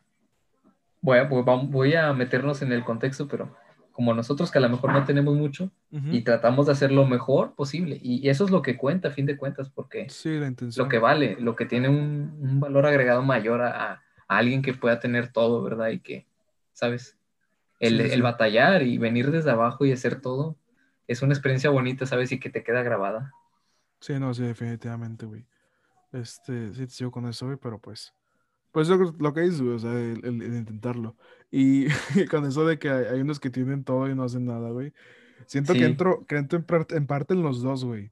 voy, 1.01 1.17
a, 1.19 1.23
voy 1.23 1.93
a- 1.95 2.13
meternos 2.13 2.61
en 2.61 2.71
el 2.71 2.83
contexto, 2.83 3.27
pero 3.27 3.55
como 3.91 4.13
nosotros 4.13 4.51
que 4.51 4.57
a 4.57 4.61
lo 4.61 4.69
mejor 4.69 4.91
no 4.93 5.03
tenemos 5.03 5.35
mucho 5.35 5.71
y 6.11 6.21
tratamos 6.21 6.65
de 6.67 6.71
hacer 6.73 6.91
lo 6.91 7.05
mejor 7.05 7.53
posible, 7.55 7.99
y 8.01 8.27
eso 8.29 8.45
es 8.45 8.51
lo 8.51 8.61
que 8.61 8.77
cuenta 8.77 9.09
a 9.09 9.11
fin 9.11 9.25
de 9.25 9.37
cuentas, 9.37 9.69
porque 9.69 10.09
Sí, 10.09 10.37
la 10.39 10.53
lo 10.77 10.87
que 10.89 10.99
vale, 10.99 11.37
lo 11.39 11.55
que 11.55 11.65
tiene 11.65 11.89
un, 11.89 12.37
un 12.41 12.59
valor 12.59 12.85
agregado 12.85 13.21
mayor 13.23 13.61
a, 13.61 13.93
a 13.93 14.01
alguien 14.27 14.61
que 14.61 14.73
pueda 14.73 14.99
tener 14.99 15.31
todo, 15.31 15.61
¿verdad? 15.61 15.89
Y 15.89 15.99
que, 15.99 16.27
¿sabes? 16.73 17.17
El, 17.79 17.97
Sí, 17.97 18.03
sí, 18.03 18.09
el 18.13 18.15
sí. 18.17 18.21
batallar 18.21 18.83
y 18.83 18.97
venir 18.97 19.31
desde 19.31 19.51
abajo 19.51 19.85
y 19.85 19.91
hacer 19.91 20.21
todo 20.21 20.55
es 21.07 21.21
una 21.21 21.33
experiencia 21.33 21.69
bonita, 21.69 22.05
¿sabes? 22.05 22.31
Y 22.31 22.39
que 22.39 22.49
te 22.49 22.63
queda 22.63 22.83
grabada. 22.83 23.31
Sí, 23.99 24.13
no, 24.19 24.33
sí, 24.33 24.43
definitivamente, 24.43 25.25
güey. 25.25 25.45
Este, 26.11 26.73
sí, 26.73 26.85
te 26.85 26.91
sigo 26.91 27.11
con 27.11 27.27
eso, 27.27 27.45
güey, 27.45 27.57
pero 27.57 27.79
pues, 27.79 28.13
pues 28.71 28.87
lo, 28.89 28.97
lo 28.97 29.33
que 29.33 29.41
dices, 29.41 29.61
güey, 29.61 29.75
o 29.75 29.79
sea, 29.79 29.91
el, 29.93 30.23
el- 30.25 30.41
el 30.41 30.55
intentarlo. 30.55 31.15
Y 31.51 31.87
con 32.29 32.45
eso 32.45 32.65
de 32.65 32.79
que 32.79 32.89
hay, 32.89 33.05
hay 33.05 33.21
unos 33.21 33.39
que 33.39 33.49
tienen 33.49 33.83
todo 33.83 34.09
y 34.09 34.15
no 34.15 34.23
hacen 34.23 34.45
nada, 34.45 34.69
güey. 34.71 34.93
Siento 35.47 35.73
que 35.73 35.79
Sí. 35.79 35.85
entro, 35.85 36.25
que 36.25 36.37
entro 36.37 36.57
en, 36.59 36.65
parte, 36.65 36.95
en 36.95 37.07
parte 37.07 37.33
en 37.33 37.43
los 37.43 37.61
dos, 37.61 37.83
güey. 37.83 38.05
No 38.05 38.11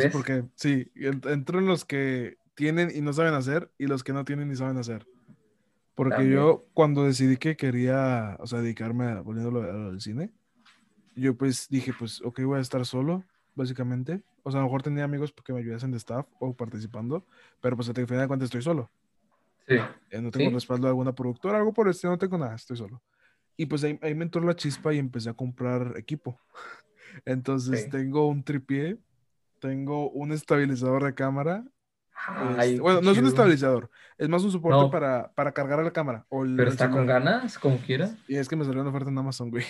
sé 0.00 0.10
¿Crees? 0.10 0.12
por 0.12 0.24
qué. 0.24 0.44
Sí, 0.54 0.90
en- 0.94 1.20
entro 1.28 1.58
en 1.58 1.66
los 1.66 1.84
que 1.84 2.36
tienen 2.54 2.90
y 2.94 3.00
no 3.00 3.12
saben 3.12 3.34
hacer 3.34 3.70
y 3.78 3.86
los 3.86 4.04
que 4.04 4.12
no 4.12 4.24
tienen 4.24 4.52
y 4.52 4.56
saben 4.56 4.76
hacer. 4.76 5.06
Porque 5.96 6.14
También. 6.16 6.34
yo 6.36 6.66
cuando 6.74 7.04
decidí 7.04 7.36
que 7.36 7.56
quería, 7.56 8.36
o 8.40 8.46
sea, 8.46 8.60
dedicarme 8.60 9.06
a, 9.06 9.20
volviéndolo 9.20 9.62
al 9.62 10.00
cine, 10.00 10.30
yo 11.14 11.36
pues 11.36 11.68
dije, 11.68 11.92
pues, 11.98 12.20
ok, 12.22 12.40
voy 12.44 12.58
a 12.58 12.62
estar 12.62 12.84
solo, 12.86 13.24
básicamente. 13.54 14.22
O 14.42 14.50
sea, 14.50 14.60
a 14.60 14.62
lo 14.62 14.68
mejor 14.68 14.82
tenía 14.82 15.04
amigos 15.04 15.34
que 15.44 15.52
me 15.52 15.60
ayudasen 15.60 15.90
de 15.90 15.98
staff 15.98 16.26
o 16.38 16.54
participando, 16.54 17.26
pero 17.60 17.76
pues 17.76 17.88
al 17.88 17.94
final 17.94 18.20
de 18.22 18.28
cuentas 18.28 18.46
estoy 18.46 18.62
solo. 18.62 18.90
Sí. 19.68 19.76
Eh, 20.10 20.20
no 20.22 20.30
tengo 20.30 20.48
Sí. 20.50 20.54
respaldo 20.54 20.86
de 20.86 20.90
alguna 20.90 21.14
productora, 21.14 21.58
algo 21.58 21.72
por 21.72 21.86
el 21.86 21.90
estilo, 21.92 22.12
no 22.12 22.18
tengo 22.18 22.38
nada, 22.38 22.54
estoy 22.54 22.76
solo. 22.76 23.02
Y 23.56 23.66
pues 23.66 23.84
ahí, 23.84 23.98
ahí 24.02 24.14
me 24.14 24.24
entró 24.24 24.40
la 24.42 24.56
chispa 24.56 24.94
y 24.94 24.98
empecé 24.98 25.28
a 25.30 25.34
comprar 25.34 25.94
equipo. 25.96 26.40
Entonces 27.24 27.84
Sí. 27.84 27.90
tengo 27.90 28.26
un 28.28 28.42
tripié, 28.42 28.98
tengo 29.58 30.10
un 30.10 30.32
estabilizador 30.32 31.04
de 31.04 31.14
cámara. 31.14 31.64
Ay, 32.58 32.70
este, 32.70 32.80
bueno, 32.82 33.00
no 33.00 33.10
es 33.12 33.18
un 33.18 33.26
estabilizador, 33.26 33.90
es 34.18 34.28
más 34.28 34.42
un 34.42 34.50
soporte 34.52 34.78
No. 34.78 34.90
para, 34.90 35.32
para 35.32 35.52
cargar 35.52 35.80
a 35.80 35.82
la 35.82 35.90
cámara. 35.92 36.26
O 36.28 36.44
el- 36.44 36.56
Pero 36.56 36.68
el 36.68 36.72
está 36.74 36.86
con 36.90 37.00
celular. 37.00 37.22
ganas, 37.22 37.58
como 37.58 37.78
quiera. 37.78 38.10
Y 38.28 38.36
es 38.36 38.48
que 38.48 38.56
me 38.56 38.64
salió 38.64 38.80
una 38.82 38.90
oferta 38.90 39.10
en 39.10 39.18
Amazon, 39.18 39.50
güey. 39.50 39.64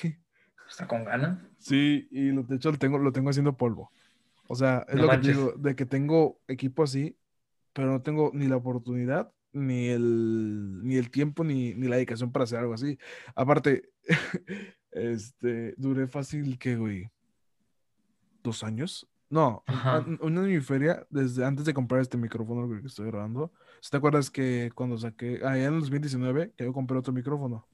Está 0.81 0.89
con 0.89 1.05
ganas. 1.05 1.39
Sí, 1.59 2.09
y 2.11 2.31
lo, 2.31 2.43
de 2.43 2.57
hecho 2.57 2.71
lo 2.73 2.79
tengo, 2.79 2.97
lo 2.97 3.13
tengo 3.13 3.29
haciendo 3.29 3.55
polvo. 3.55 3.93
O 4.49 4.55
sea, 4.55 4.87
es 4.89 4.95
No 4.95 5.03
lo 5.03 5.11
que 5.11 5.17
manches. 5.19 5.37
digo, 5.37 5.53
de 5.59 5.77
que 5.77 5.85
tengo 5.85 6.41
equipo 6.49 6.83
así, 6.83 7.19
pero 7.75 7.89
no 7.89 8.01
tengo 8.01 8.31
ni 8.33 8.49
la 8.49 8.57
oportunidad, 8.57 9.31
ni 9.53 9.89
el, 9.89 10.81
ni 10.83 10.97
el 10.97 11.11
tiempo, 11.11 11.45
ni, 11.45 11.75
ni 11.75 11.87
la 11.87 11.97
dedicación 11.97 12.33
para 12.33 12.45
hacer 12.45 12.61
algo 12.61 12.73
así. 12.73 12.99
Aparte, 13.35 13.91
este, 14.93 15.75
duré 15.77 16.07
fácil 16.07 16.59
que, 16.59 16.77
güey, 16.77 17.11
dos 18.43 18.65
años. 18.65 19.07
No, 19.29 19.63
un- 20.23 20.39
año 20.39 20.49
y 20.49 20.61
feria 20.63 21.07
desde 21.11 21.45
antes 21.45 21.67
de 21.67 21.75
comprar 21.75 22.01
este 22.01 22.17
micrófono 22.17 22.67
que 22.81 22.87
estoy 22.87 23.07
grabando. 23.09 23.53
¿Sí 23.83 23.91
¿Te 23.91 23.99
acuerdas 23.99 24.31
que 24.31 24.73
cuando 24.75 24.97
saqué, 24.97 25.43
allá 25.45 25.67
en 25.67 25.75
el 25.75 25.81
2019, 25.81 26.53
que 26.57 26.65
yo 26.65 26.73
compré 26.73 26.97
otro 26.97 27.13
micrófono? 27.13 27.67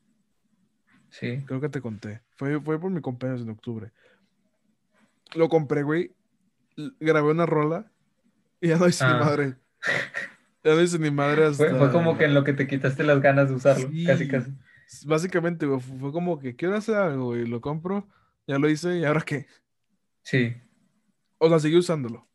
Sí. 1.11 1.43
Creo 1.47 1.61
que 1.61 1.69
te 1.69 1.81
conté. 1.81 2.21
Fue, 2.37 2.61
fue 2.61 2.79
por 2.81 2.91
mi 2.91 3.01
cumpleaños 3.01 3.43
en 3.43 3.51
octubre. 3.51 3.91
Lo 5.35 5.49
compré, 5.49 5.83
güey. 5.83 6.13
Grabé 7.01 7.31
una 7.31 7.47
rola 7.47 7.91
y 8.61 8.69
ya 8.69 8.77
no 8.79 8.87
hice 8.89 9.05
ni 9.07 9.13
Ah. 9.13 9.19
madre. 9.21 9.57
Ya 10.65 10.75
no 10.75 10.81
hice 10.83 10.99
ni 10.99 11.11
madre 11.11 11.45
hasta... 11.47 11.69
Fue, 11.69 11.79
fue 11.79 11.93
como 11.93 12.19
que 12.19 12.25
en 12.25 12.35
lo 12.35 12.45
que 12.45 12.53
te 12.53 12.67
quitaste 12.67 13.05
las 13.05 13.21
ganas 13.23 13.49
de 13.49 13.55
usarlo, 13.55 13.89
Sí. 13.89 14.05
casi 14.05 14.29
casi. 14.29 14.53
Básicamente, 15.07 15.67
güey, 15.67 15.81
fu- 15.81 15.99
fue 15.99 16.13
como 16.13 16.39
que 16.39 16.55
quiero 16.57 16.77
hacer 16.77 16.97
algo, 16.97 17.27
güey. 17.27 17.47
Lo 17.47 17.61
compro, 17.61 18.09
ya 18.47 18.59
lo 18.59 18.69
hice 18.69 18.99
y 18.99 19.05
ahora 19.05 19.21
qué. 19.23 19.47
Sí. 20.23 20.57
O 21.39 21.49
sea, 21.49 21.59
seguí 21.61 21.77
usándolo. 21.77 22.27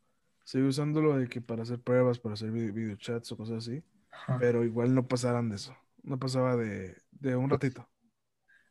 Seguí 0.44 0.64
usándolo 0.64 1.16
de 1.18 1.28
que 1.28 1.40
para 1.40 1.62
hacer 1.62 1.78
pruebas, 1.80 2.18
para 2.18 2.34
hacer 2.34 2.50
video, 2.50 2.72
videochats 2.72 3.30
o 3.32 3.36
cosas 3.36 3.58
así. 3.66 3.82
Ajá. 4.10 4.38
Pero 4.40 4.64
igual 4.64 4.94
no 4.94 5.06
pasaran 5.06 5.48
de 5.48 5.56
eso. 5.56 5.76
No 6.02 6.18
pasaba 6.18 6.56
de, 6.56 6.96
de 7.12 7.36
un 7.36 7.48
ratito. 7.50 7.88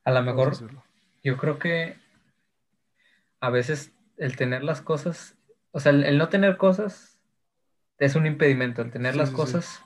A 0.04 0.12
lo 0.12 0.22
mejor 0.24 0.54
yo 1.24 1.38
creo 1.38 1.60
que 1.60 1.96
a 3.40 3.50
veces 3.50 3.92
el 4.18 4.36
tener 4.36 4.64
las 4.64 4.82
cosas, 4.82 5.36
o 5.72 5.80
sea, 5.80 5.92
el, 5.92 6.04
el 6.04 6.18
no 6.18 6.30
tener 6.30 6.58
cosas 6.58 7.20
es 7.98 8.16
un 8.16 8.26
impedimento. 8.26 8.82
El 8.82 8.92
tener 8.92 9.14
Sí, 9.14 9.20
las 9.20 9.30
sí, 9.30 9.36
sí. 9.36 9.42
cosas 9.42 9.82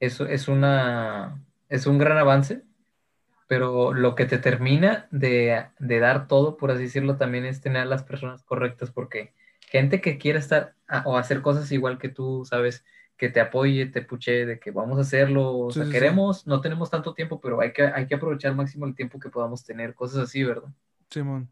es, 0.00 0.20
es 0.20 0.48
una 0.48 1.40
es 1.68 1.86
un 1.86 1.98
gran 1.98 2.18
avance, 2.18 2.62
pero 3.48 3.92
lo 3.94 4.14
que 4.14 4.26
te 4.26 4.38
termina 4.38 5.08
de, 5.10 5.66
de 5.78 5.98
dar 6.00 6.28
todo, 6.28 6.56
por 6.56 6.70
así 6.70 6.84
decirlo, 6.84 7.16
también 7.16 7.44
es 7.44 7.60
tener 7.60 7.82
a 7.82 7.86
las 7.86 8.02
personas 8.04 8.42
correctas, 8.44 8.90
porque 8.90 9.32
gente 9.60 10.00
que 10.00 10.18
quiere 10.18 10.38
estar 10.38 10.74
a- 10.88 11.02
o 11.06 11.16
hacer 11.18 11.42
cosas 11.42 11.72
igual 11.72 11.98
que 11.98 12.08
tú, 12.08 12.44
sabes, 12.44 12.84
que 13.22 13.30
te 13.30 13.40
apoye, 13.40 13.86
te 13.86 14.02
puche, 14.02 14.46
de 14.46 14.58
que 14.60 14.72
vamos 14.72 14.98
a 14.98 15.02
hacerlo, 15.02 15.56
o 15.58 15.72
Sí, 15.72 15.84
sea, 15.84 15.88
sí, 15.94 15.94
sí. 15.94 16.08
queremos, 16.08 16.46
no 16.48 16.60
tenemos 16.60 16.90
tanto 16.90 17.14
tiempo, 17.14 17.40
pero 17.40 17.60
hay 17.60 17.72
que, 17.72 17.84
hay 17.84 18.06
que 18.08 18.16
aprovechar 18.16 18.50
al 18.52 18.56
máximo 18.56 18.86
el 18.86 18.96
tiempo 18.96 19.20
que 19.20 19.30
podamos 19.30 19.64
tener, 19.64 19.94
cosas 19.94 20.24
así, 20.24 20.42
¿verdad? 20.44 20.70
Simón. 21.10 21.48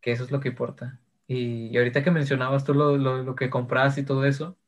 que 0.00 0.12
eso 0.12 0.24
es 0.24 0.30
lo 0.30 0.40
que 0.40 0.48
importa. 0.48 1.00
Y, 1.26 1.68
y 1.68 1.76
ahorita 1.78 2.02
que 2.04 2.10
mencionabas 2.10 2.64
tú 2.64 2.74
lo, 2.74 2.96
lo, 2.96 3.22
lo 3.22 3.34
que 3.34 3.50
compras 3.50 3.96
y 3.98 4.04
todo 4.04 4.24
eso, 4.26 4.58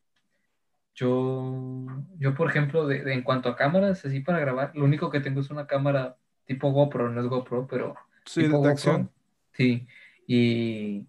yo, 0.94 1.84
yo 2.18 2.34
por 2.34 2.48
ejemplo, 2.50 2.86
de, 2.86 3.02
de- 3.04 3.12
en 3.14 3.22
cuanto 3.22 3.48
a 3.48 3.56
cámaras, 3.56 4.04
así 4.04 4.20
para 4.20 4.40
grabar, 4.40 4.72
lo 4.74 4.84
único 4.84 5.10
que 5.10 5.20
tengo 5.20 5.40
es 5.40 5.50
una 5.50 5.66
cámara 5.66 6.16
tipo 6.46 6.70
GoPro, 6.72 7.10
no 7.10 7.20
es 7.20 7.26
GoPro, 7.28 7.66
pero 7.66 7.94
Sí, 8.26 8.46
tipo 8.46 8.60
de 8.60 8.68
GoPro. 8.68 8.70
acción. 8.70 9.10
Sí, 9.52 9.86
y 10.26 11.06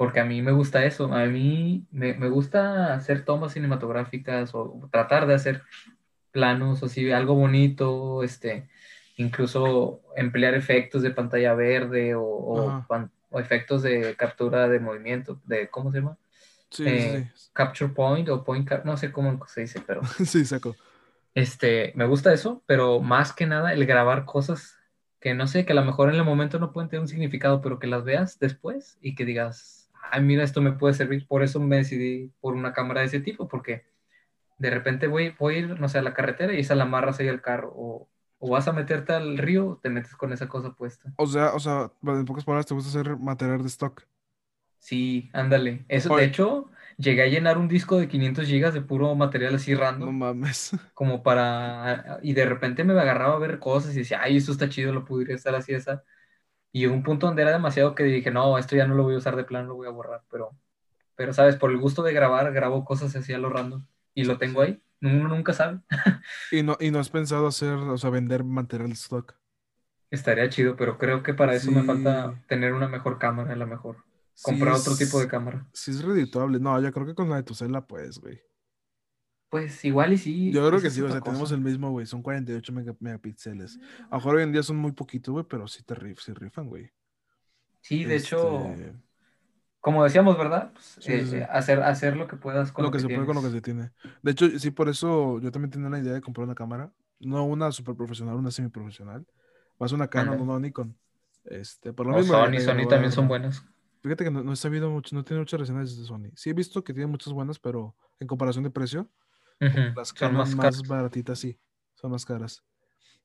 porque 0.00 0.20
a 0.20 0.24
mí 0.24 0.42
me 0.42 0.52
gusta 0.52 0.86
eso, 0.86 1.12
a 1.12 1.26
mí 1.26 1.86
me, 1.92 2.14
me 2.14 2.30
gusta 2.30 2.94
hacer 2.94 3.26
tomas 3.26 3.52
cinematográficas 3.52 4.54
o 4.54 4.88
tratar 4.90 5.26
de 5.26 5.34
hacer 5.34 5.62
planos 6.32 6.82
o 6.82 6.86
así, 6.86 7.10
algo 7.12 7.34
bonito, 7.34 8.22
este, 8.24 8.68
incluso 9.16 10.02
emplear 10.16 10.54
efectos 10.54 11.02
de 11.02 11.10
pantalla 11.12 11.54
verde 11.54 12.14
o, 12.14 12.22
o 12.24 12.78
pan- 12.88 13.12
o 13.30 13.40
efectos 13.40 13.82
de 13.82 14.16
captura 14.16 14.68
de 14.68 14.80
movimiento, 14.80 15.40
de, 15.46 15.68
¿cómo 15.70 15.92
se 15.92 15.98
llama? 16.00 16.18
Sí, 16.70 16.84
Eh, 16.84 17.26
Capture 17.54 17.92
point 17.94 18.28
o 18.30 18.44
point, 18.44 18.68
cap- 18.68 18.84
no 18.86 18.96
sé 18.96 19.12
cómo 19.12 19.44
se 19.46 19.62
dice, 19.62 19.80
pero 19.86 20.02
sí, 20.04 20.24
sí. 20.26 20.38
Sí, 20.40 20.44
saco. 20.44 20.76
este, 21.34 21.92
me 21.96 22.06
gusta 22.06 22.32
eso, 22.32 22.62
pero 22.66 23.00
más 23.00 23.32
que 23.32 23.46
nada 23.46 23.72
el 23.72 23.86
grabar 23.86 24.24
cosas 24.24 24.76
que 25.20 25.34
no 25.34 25.46
sé, 25.46 25.66
que 25.66 25.72
a 25.72 25.76
lo 25.76 25.84
mejor 25.84 26.08
en 26.08 26.16
el 26.16 26.24
momento 26.24 26.58
no 26.58 26.72
pueden 26.72 26.88
tener 26.88 27.02
un 27.02 27.08
significado, 27.08 27.60
pero 27.60 27.78
que 27.78 27.86
las 27.86 28.04
veas 28.04 28.38
después 28.38 28.98
y 29.02 29.14
que 29.14 29.24
digas, 29.26 29.79
ay, 30.02 30.22
mira, 30.22 30.44
esto 30.44 30.60
me 30.62 30.72
puede 30.72 30.94
servir. 30.94 31.26
Por 31.26 31.42
eso 31.42 31.60
me 31.60 31.76
decidí 31.76 32.32
por 32.40 32.54
una 32.54 32.72
cámara 32.72 33.00
de 33.00 33.06
ese 33.06 33.20
tipo, 33.20 33.48
porque 33.48 33.84
de 34.58 34.70
repente 34.70 35.06
voy, 35.08 35.30
voy 35.38 35.56
a 35.56 35.58
ir, 35.60 35.80
no 35.80 35.88
sé, 35.88 35.98
a 35.98 36.02
la 36.02 36.14
carretera 36.14 36.54
y 36.54 36.60
esa 36.60 36.74
la 36.76 36.84
amarras 36.84 37.20
ahí 37.20 37.28
al 37.28 37.42
carro, 37.42 37.72
o, 37.76 38.10
o 38.38 38.50
vas 38.50 38.68
a 38.68 38.72
meterte 38.74 39.12
al 39.14 39.38
río, 39.38 39.80
te 39.82 39.90
metes 39.90 40.16
con 40.16 40.32
esa 40.32 40.48
cosa 40.48 40.74
puesta. 40.74 41.14
O 41.16 41.26
sea, 41.26 41.54
o 41.54 41.60
sea, 41.60 41.92
en 42.02 42.24
pocas 42.24 42.44
palabras, 42.44 42.66
te 42.66 42.74
gusta 42.74 42.88
hacer 42.90 43.16
material 43.18 43.62
de 43.62 43.68
stock. 43.68 44.02
Sí, 44.78 45.30
ándale. 45.32 45.84
Eso, 45.88 46.10
Oye. 46.10 46.24
de 46.24 46.24
hecho, 46.24 46.70
llegué 46.96 47.22
a 47.22 47.26
llenar 47.26 47.58
un 47.58 47.68
disco 47.68 47.98
de 47.98 48.08
500 48.08 48.46
gigas 48.46 48.72
de 48.74 48.80
puro 48.80 49.14
material 49.14 49.54
así 49.54 49.74
No 49.98 50.10
random. 50.10 50.12
mames. 50.12 50.72
como 50.94 51.22
para, 51.22 52.20
y 52.22 52.34
de 52.34 52.46
repente 52.46 52.84
me 52.84 52.94
agarraba 52.94 53.36
a 53.36 53.38
ver 53.40 53.58
cosas 53.60 53.94
y 53.96 54.00
decía, 54.00 54.20
ay, 54.22 54.36
esto 54.38 54.52
está 54.52 54.68
chido, 54.70 54.92
lo 54.92 55.04
podría 55.06 55.36
estar 55.36 55.54
así, 55.56 55.72
esa. 55.74 56.04
Y 56.72 56.86
un 56.86 57.02
punto 57.02 57.26
donde 57.26 57.42
era 57.42 57.52
demasiado 57.52 57.94
que 57.94 58.04
dije, 58.04 58.30
no, 58.30 58.58
esto 58.58 58.76
ya 58.76 58.86
no 58.86 58.94
lo 58.94 59.02
voy 59.02 59.14
a 59.14 59.18
usar 59.18 59.36
de 59.36 59.44
plano, 59.44 59.68
lo 59.68 59.74
voy 59.74 59.88
a 59.88 59.90
borrar, 59.90 60.22
pero, 60.30 60.50
pero, 61.16 61.32
¿sabes? 61.32 61.56
Por 61.56 61.70
el 61.70 61.78
gusto 61.78 62.02
de 62.02 62.12
grabar, 62.12 62.52
grabo 62.52 62.84
cosas 62.84 63.14
así 63.16 63.32
a 63.32 63.38
lo 63.38 63.50
random 63.50 63.84
y 64.14 64.24
lo 64.24 64.38
tengo 64.38 64.62
ahí, 64.62 64.82
uno 65.00 65.28
nunca 65.28 65.52
sabe. 65.52 65.80
Y 66.52 66.62
no, 66.62 66.76
y 66.80 66.90
no 66.90 66.98
has 66.98 67.10
pensado 67.10 67.46
hacer, 67.46 67.74
o 67.74 67.98
sea, 67.98 68.10
vender 68.10 68.44
material 68.44 68.92
stock. 68.92 69.34
Estaría 70.10 70.48
chido, 70.48 70.76
pero 70.76 70.98
creo 70.98 71.22
que 71.22 71.34
para 71.34 71.54
eso 71.54 71.70
me 71.70 71.84
falta 71.84 72.34
tener 72.48 72.72
una 72.72 72.88
mejor 72.88 73.18
cámara, 73.18 73.52
a 73.52 73.56
lo 73.56 73.66
mejor. 73.66 73.98
Comprar 74.42 74.74
Sí 74.74 74.80
otro 74.80 74.96
tipo 74.96 75.20
de 75.20 75.28
cámara. 75.28 75.66
Sí 75.72 75.92
es 75.92 76.02
redituable. 76.02 76.58
No, 76.58 76.80
yo 76.80 76.92
creo 76.92 77.06
que 77.06 77.14
con 77.14 77.30
la 77.30 77.36
de 77.36 77.42
tu 77.44 77.54
cela, 77.54 77.86
pues, 77.86 78.18
güey. 78.18 78.40
Pues 79.50 79.84
igual 79.84 80.12
y 80.12 80.18
sí. 80.18 80.52
Yo 80.52 80.66
creo 80.68 80.80
que 80.80 80.90
sí, 80.90 81.00
o 81.02 81.10
sea, 81.10 81.20
tenemos 81.20 81.42
cosa. 81.50 81.54
el 81.56 81.60
mismo, 81.60 81.90
güey. 81.90 82.06
Son 82.06 82.22
48 82.22 82.72
mega- 82.72 82.94
megapíxeles. 83.00 83.78
A 84.04 84.10
lo 84.12 84.16
mejor 84.18 84.36
hoy 84.36 84.42
en 84.44 84.52
día 84.52 84.62
son 84.62 84.76
muy 84.76 84.92
poquito, 84.92 85.32
güey, 85.32 85.44
pero 85.48 85.66
sí 85.66 85.82
te 85.82 85.94
rif, 85.94 86.20
sí 86.20 86.32
rifan, 86.32 86.68
güey. 86.68 86.90
Sí, 87.80 88.04
de 88.04 88.16
hecho, 88.16 88.66
Este, 88.66 88.92
como 89.80 90.04
decíamos, 90.04 90.36
¿verdad? 90.38 90.72
Pues, 90.72 90.98
Sí, 91.00 91.12
eh, 91.12 91.26
sí, 91.26 91.36
eh, 91.36 91.44
hacer, 91.50 91.82
hacer 91.82 92.16
lo 92.16 92.28
que 92.28 92.36
puedas 92.36 92.70
con 92.72 92.84
lo 92.84 92.90
que 92.90 93.00
se 93.00 93.06
puede 93.08 93.26
con 93.26 93.34
lo 93.36 93.42
que 93.42 93.48
tienes. 93.48 93.52
se 93.52 93.60
tiene. 93.62 93.90
De 94.22 94.30
hecho, 94.32 94.58
sí, 94.58 94.70
por 94.70 94.88
eso 94.88 95.40
yo 95.40 95.50
también 95.50 95.70
tenía 95.70 95.88
la 95.88 95.98
idea 95.98 96.12
de 96.12 96.20
comprar 96.20 96.44
una 96.44 96.54
cámara. 96.54 96.92
No 97.18 97.44
una 97.44 97.72
super 97.72 97.94
profesional, 97.96 98.36
una 98.36 98.50
semi 98.50 98.68
profesional. 98.68 99.26
Más 99.78 99.92
una 99.92 100.08
Canon, 100.08 100.36
no 100.36 100.44
una 100.44 100.58
Nikon. 100.60 100.96
Este, 101.44 101.92
por 101.92 102.06
lo 102.06 102.16
mismo. 102.16 102.34
Sony, 102.34 102.50
de 102.52 102.60
Sony 102.60 102.86
también 102.88 103.12
son 103.12 103.26
buenas. 103.28 103.64
Fíjate 104.02 104.24
que 104.24 104.30
no, 104.30 104.42
no 104.42 104.52
he 104.52 104.56
sabido 104.56 104.90
mucho, 104.90 105.14
no 105.14 105.24
tiene 105.24 105.40
muchas 105.40 105.60
reseñas 105.60 105.96
de 105.98 106.04
Sony. 106.04 106.30
Sí 106.34 106.50
he 106.50 106.52
visto 106.54 106.84
que 106.84 106.94
tiene 106.94 107.06
muchas 107.06 107.32
buenas, 107.32 107.58
pero 107.58 107.94
en 108.18 108.26
comparación 108.26 108.64
de 108.64 108.70
precio, 108.70 109.10
Ujú, 109.60 109.78
las 109.96 110.08
Son 110.08 110.16
Canon 110.18 110.36
más 110.36 110.54
más, 110.54 110.86
baratitas 110.86 111.38
sí, 111.38 111.58
son 111.94 112.10
más 112.12 112.24
caras. 112.24 112.62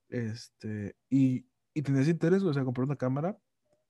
Este, 0.09 0.95
y, 1.09 1.45
y 1.73 1.81
tenías 1.81 2.07
interés, 2.07 2.41
güey, 2.41 2.51
o 2.51 2.53
sea, 2.53 2.63
comprar 2.63 2.85
una 2.85 2.95
cámara 2.95 3.37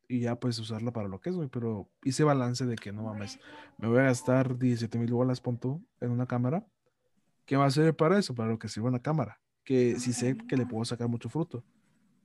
y 0.08 0.20
ya 0.22 0.36
pues 0.40 0.60
usarla 0.60 0.92
para 0.92 1.08
lo 1.08 1.20
que 1.20 1.30
es, 1.32 1.36
güey, 1.36 1.50
pero 1.50 1.90
hice 2.04 2.24
balance 2.24 2.66
de 2.66 2.76
que 2.76 2.92
no 2.92 3.04
mames, 3.04 3.40
me 3.80 3.88
voy 3.88 4.00
a 4.00 4.04
gastar 4.04 4.58
17 4.58 4.98
mil 5.00 5.12
bolas, 5.12 5.42
pon 5.42 5.58
tú, 5.60 5.84
en 6.00 6.12
una 6.12 6.26
cámara. 6.28 6.66
¿Qué 7.46 7.58
va 7.58 7.66
a 7.66 7.72
servir 7.72 7.96
para 7.96 8.18
eso? 8.18 8.34
Para 8.34 8.50
lo 8.50 8.60
que 8.60 8.68
sirve 8.70 8.88
una 8.88 9.02
cámara, 9.02 9.40
que 9.64 10.00
sí 10.00 10.14
sé 10.14 10.38
que 10.48 10.58
le 10.58 10.66
puedo 10.66 10.86
sacar 10.86 11.08
mucho 11.08 11.30
fruto, 11.30 11.64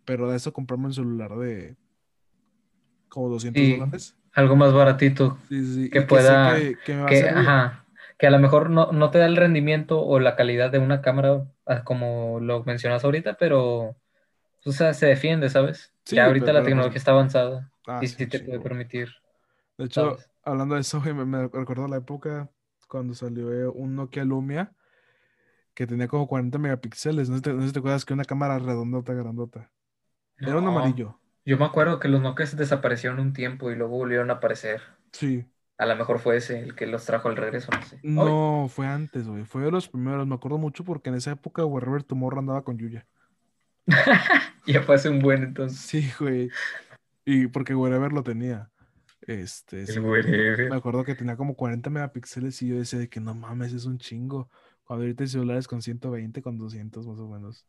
pero 0.05 0.31
de 0.31 0.37
eso 0.37 0.53
comprarme 0.53 0.87
un 0.87 0.95
celular 0.95 1.37
de 1.37 1.77
como 3.09 3.29
200 3.29 3.61
Sí, 3.63 3.73
dólares. 3.73 4.17
Algo 4.33 4.57
más 4.57 4.73
baratito. 4.73 5.37
Sí, 5.49 5.65
sí, 5.75 5.91
que 5.91 6.03
pueda- 6.03 6.55
que, 6.57 6.79
que 6.85 6.95
me 6.95 7.01
va 7.03 7.07
a 7.07 7.11
Que, 7.11 7.17
servir. 7.17 7.37
ajá, 7.39 7.85
que 8.21 8.29
a 8.29 8.31
lo 8.33 8.41
mejor 8.41 8.71
no, 8.71 8.93
no 8.93 9.11
te 9.13 9.19
da 9.19 9.27
el 9.27 9.37
rendimiento 9.37 10.01
o 10.05 10.21
la 10.21 10.37
calidad 10.37 10.71
de 10.73 10.79
una 10.81 11.03
cámara 11.03 11.47
ah, 11.67 11.85
como 11.85 12.41
lo 12.41 12.65
mencionas 12.65 13.05
ahorita, 13.05 13.37
pero 13.39 13.97
o 14.67 14.73
sea, 14.73 14.95
se 14.95 15.07
defiende, 15.07 15.49
¿sabes? 15.51 15.95
Sí, 16.05 16.17
ya 16.17 16.27
ahorita 16.27 16.47
pero- 16.47 16.59
la 16.61 16.65
tecnología 16.65 16.99
está 16.99 17.13
avanzada 17.13 17.73
Ah, 17.87 18.01
y 18.03 18.09
sí, 18.09 18.27
te 18.27 18.41
puede 18.41 18.59
güey. 18.59 18.71
permitir. 18.71 19.11
De 19.79 19.87
hecho, 19.87 20.03
¿sabes? 20.03 20.31
hablando 20.45 20.75
de 20.77 20.83
eso, 20.83 21.01
me, 21.01 21.25
me 21.25 21.49
recordó 21.49 21.89
la 21.89 21.97
época 21.97 22.51
cuando 22.89 23.15
salió 23.15 23.53
eh, 23.53 23.67
un 23.69 23.97
Nokia 23.97 24.25
Lumia 24.25 24.75
que 25.75 25.87
tenía 25.87 26.09
como 26.09 26.27
40 26.29 26.59
megapíxeles. 26.59 27.29
No 27.31 27.41
te, 27.41 27.53
no 27.53 27.71
te 27.73 27.79
acuerdas 27.79 28.05
que 28.05 28.15
una 28.15 28.25
cámara 28.25 28.59
redondota, 28.59 29.15
grandota. 29.15 29.71
Era 30.39 30.59
un 30.59 30.67
amarillo. 30.69 31.19
Yo 31.45 31.59
me 31.59 31.67
acuerdo 31.67 31.99
que 32.01 32.09
los 32.09 32.23
Nokias 32.23 32.57
desaparecieron 32.57 33.21
un 33.21 33.35
tiempo 33.35 33.71
y 33.71 33.75
luego 33.77 33.97
volvieron 33.99 34.31
a 34.31 34.35
aparecer. 34.35 34.81
Sí. 35.13 35.47
A 35.81 35.87
lo 35.87 35.97
mejor 35.97 36.19
fue 36.19 36.37
ese 36.37 36.61
el 36.61 36.75
que 36.75 36.87
los 36.87 37.07
trajo 37.07 37.31
al 37.31 37.37
regreso, 37.39 37.71
no 37.73 37.83
sé. 37.83 37.99
No, 38.03 38.69
fue 38.69 38.87
antes, 38.87 39.27
güey. 39.27 39.47
Fue 39.47 39.63
de 39.63 39.71
los 39.71 39.89
primeros. 39.89 40.27
Me 40.27 40.35
acuerdo 40.35 40.59
mucho 40.59 40.85
porque 40.85 41.09
en 41.09 41.15
esa 41.15 41.31
época 41.31 41.65
Wherever 41.65 42.03
Tomorrow 42.03 42.41
andaba 42.41 42.65
con 42.65 42.77
Yuya. 42.77 43.07
ya 44.67 44.83
fue 44.83 44.97
hace 44.97 45.09
un 45.09 45.21
buen 45.21 45.43
entonces. 45.43 45.81
Sí, 45.81 46.13
güey. 46.21 46.51
Y 47.25 47.47
porque 47.47 47.75
Wherever 47.75 48.13
lo 48.13 48.23
tenía. 48.23 48.71
Este, 49.23 49.87
sí, 49.87 49.99
me 50.01 50.77
acuerdo 50.77 51.03
que 51.03 51.15
tenía 51.15 51.39
como 51.39 51.57
40 51.57 51.89
megapíxeles 51.89 52.61
y 52.61 52.69
yo 52.69 52.77
decía 52.77 52.99
de 52.99 53.09
que 53.09 53.21
no 53.21 53.35
mames, 53.35 53.73
es 53.73 53.87
un 53.87 53.97
chingo. 53.97 54.51
Cuando 54.85 55.05
ahorita 55.05 55.25
hay 55.25 55.29
celulares 55.29 55.67
con 55.67 55.81
120, 55.81 56.43
con 56.43 56.59
200 56.59 57.07
más 57.07 57.19
o 57.19 57.27
menos. 57.27 57.65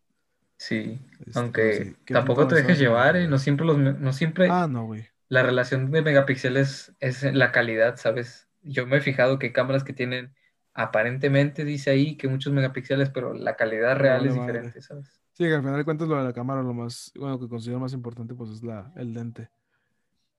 Sí, 0.58 1.00
Este, 1.26 1.40
aunque 1.40 1.74
sí, 1.76 1.96
¿qué 2.04 2.14
tampoco 2.14 2.46
te 2.46 2.56
dejes 2.56 2.78
llevar, 2.78 3.16
¿eh? 3.16 3.30
No 3.30 3.40
siempre 3.40 3.66
los, 3.66 3.78
no 3.78 4.12
siempre 4.12 4.50
Ah, 4.52 4.68
no, 4.70 4.88
güey. 4.88 5.11
La 5.32 5.44
relación 5.44 5.90
de 5.92 6.02
megapíxeles 6.02 6.94
es 7.00 7.24
la 7.24 7.54
calidad, 7.54 7.96
¿sabes? 7.96 8.50
Yo 8.64 8.86
me 8.86 8.98
he 8.98 9.02
fijado 9.02 9.40
que 9.40 9.46
hay 9.48 9.54
cámaras 9.54 9.86
que 9.86 9.94
tienen, 9.94 10.36
aparentemente 10.74 11.64
dice 11.64 11.90
ahí 11.90 12.18
que 12.18 12.28
muchos 12.28 12.52
megapíxeles, 12.52 13.12
pero 13.12 13.34
la 13.34 13.56
calidad 13.56 13.96
real 13.96 14.26
es 14.26 14.36
madre. 14.36 14.60
diferente, 14.60 14.82
¿sabes? 14.82 15.22
Sí, 15.32 15.46
que 15.46 15.54
al 15.54 15.62
final 15.62 15.78
de 15.78 15.86
cuentas 15.86 16.10
lo 16.10 16.18
de 16.18 16.26
la 16.26 16.34
cámara, 16.34 16.62
lo 16.62 16.74
más, 16.74 17.14
bueno, 17.16 17.40
que 17.40 17.48
considero 17.48 17.80
más 17.80 17.94
importante, 17.94 18.36
pues 18.36 18.50
es 18.50 18.62
la, 18.62 18.92
el 18.98 19.14
lente. 19.14 19.50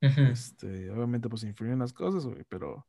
Este, 0.02 0.90
obviamente, 0.90 1.26
pues 1.30 1.42
influyen 1.44 1.78
las 1.78 1.94
cosas, 1.94 2.26
güey, 2.26 2.44
pero, 2.46 2.86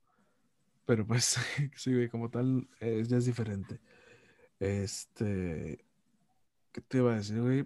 pero 0.86 1.08
pues, 1.08 1.38
sí, 1.78 1.93
güey, 1.93 2.10
como 2.10 2.30
tal, 2.30 2.68
eh, 2.82 3.01
ya 3.08 3.16
es 3.16 3.24
diferente. 3.24 3.80
Este, 4.60 5.86
¿qué 6.74 6.82
te 6.82 6.97
iba 6.97 7.14
a 7.14 7.16
decir, 7.16 7.41
güey? 7.41 7.66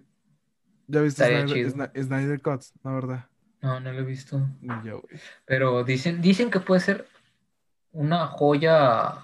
¿Ya 0.86 1.00
viste 1.00 1.24
Snyder, 1.24 1.92
Snyder 2.04 2.40
Cut? 2.40 2.62
La 2.84 2.92
verdad, 2.92 3.28
No, 3.60 3.80
no 3.80 3.92
lo 3.92 4.00
he 4.00 4.04
visto. 4.04 4.40
yo. 4.84 5.02
Pero 5.44 5.82
dicen, 5.84 6.20
dicen 6.22 6.50
que 6.50 6.60
puede 6.60 6.80
ser 6.80 7.06
una 7.92 8.26
joya 8.28 9.14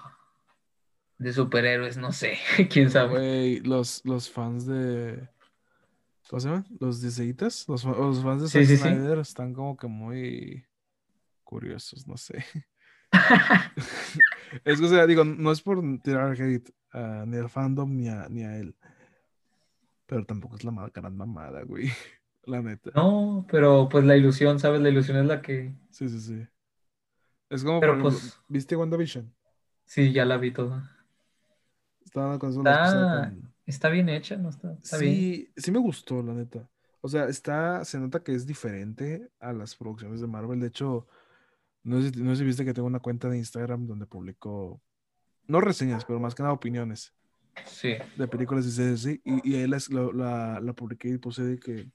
de 1.17 1.31
superhéroes, 1.31 1.97
no 1.97 2.11
sé, 2.11 2.37
quién 2.69 2.89
sabe. 2.91 3.11
Güey, 3.13 3.59
los, 3.61 4.01
los 4.03 4.29
fans 4.29 4.65
de, 4.65 5.29
¿cómo 6.29 6.39
se 6.41 6.47
llaman? 6.49 6.65
Los 6.79 7.01
diseitas, 7.01 7.65
los, 7.69 7.85
los 7.85 8.21
fans 8.21 8.51
de 8.51 8.65
Sí. 8.65 8.77
Snyder 8.77 9.19
están 9.19 9.53
como 9.53 9.77
que 9.77 9.87
muy 9.87 10.65
curiosos, 11.43 12.05
no 12.07 12.17
sé. 12.17 12.43
Es 14.65 14.79
que, 14.79 14.85
o 14.85 14.89
sea, 14.89 15.05
digo, 15.07 15.23
no 15.23 15.51
es 15.51 15.61
por 15.61 15.81
tirar 16.01 16.31
hate 16.39 16.69
a- 16.91 17.23
ni 17.25 17.37
al 17.37 17.49
fandom 17.49 17.95
ni 17.95 18.09
a, 18.09 18.27
ni 18.29 18.43
a 18.43 18.57
él. 18.57 18.75
Pero 20.05 20.25
tampoco 20.25 20.55
es 20.55 20.63
la 20.63 20.71
gran 20.93 21.15
mamada, 21.15 21.63
güey. 21.63 21.89
La 22.45 22.61
neta. 22.61 22.91
No, 22.95 23.45
pero 23.49 23.89
pues 23.89 24.05
la 24.05 24.15
ilusión, 24.15 24.59
¿sabes? 24.59 24.81
La 24.81 24.89
ilusión 24.89 25.17
es 25.17 25.25
la 25.25 25.41
que... 25.41 25.73
Sí, 25.89 26.07
sí, 26.09 26.19
sí. 26.19 26.47
Es 27.49 27.63
como, 27.63 27.79
Pero, 27.79 27.93
ejemplo, 27.93 28.11
pues- 28.11 28.39
¿viste 28.47 28.75
WandaVision? 28.75 29.33
Sí, 29.85 30.11
ya 30.11 30.25
la 30.25 30.37
vi 30.37 30.51
toda. 30.51 30.91
Estaba 32.03 32.39
con 32.39 32.51
la 32.63 32.85
Está, 32.85 33.29
con- 33.31 33.53
está 33.65 33.89
bien 33.89 34.09
hecha, 34.09 34.37
¿no? 34.37 34.49
Está, 34.49 34.73
está 34.81 34.97
bien. 34.97 35.13
Sí, 35.15 35.51
sí 35.57 35.71
me 35.71 35.79
gustó, 35.79 36.21
la 36.23 36.33
neta. 36.33 36.69
O 37.01 37.07
sea, 37.07 37.25
está, 37.27 37.83
se 37.85 37.99
nota 37.99 38.23
que 38.23 38.33
es 38.33 38.45
diferente 38.47 39.29
a 39.39 39.53
las 39.53 39.75
producciones 39.75 40.21
de 40.21 40.27
Marvel. 40.27 40.59
De 40.59 40.67
hecho, 40.67 41.07
no 41.83 42.01
sé, 42.01 42.11
si- 42.11 42.21
no 42.23 42.31
sé 42.31 42.37
si 42.39 42.45
viste 42.45 42.65
que 42.65 42.73
tengo 42.73 42.87
una 42.87 42.99
cuenta 42.99 43.29
de 43.29 43.37
Instagram 43.37 43.85
donde 43.87 44.05
publico, 44.07 44.81
no 45.47 45.61
reseñas, 45.61 46.03
pero 46.05 46.19
más 46.19 46.33
que 46.35 46.43
nada 46.43 46.53
opiniones. 46.53 47.13
Sí. 47.67 47.93
de 48.17 48.27
películas 48.27 48.65
y 48.65 48.71
series 48.71 48.99
así, 49.05 49.21
y, 49.23 49.49
y 49.51 49.55
ahí 49.55 49.65
las- 49.67 49.89
lo- 49.89 50.11
la, 50.11 50.59
la 50.59 50.73
publiqué 50.73 51.07
y 51.07 51.17
puse 51.17 51.41
de 51.43 51.57
que, 51.57 51.89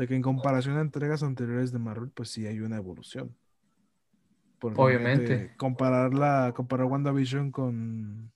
de 0.00 0.08
que 0.08 0.14
en 0.14 0.22
comparación 0.22 0.78
a 0.78 0.80
entregas 0.80 1.22
anteriores 1.22 1.72
de 1.72 1.78
Marvel, 1.78 2.08
pues 2.08 2.30
sí 2.30 2.46
hay 2.46 2.60
una 2.60 2.76
evolución. 2.76 3.36
Porque 4.58 4.80
Obviamente. 4.80 5.52
Comparar, 5.58 6.14
la, 6.14 6.52
comparar 6.56 6.86
WandaVision 6.86 7.52
con... 7.52 8.32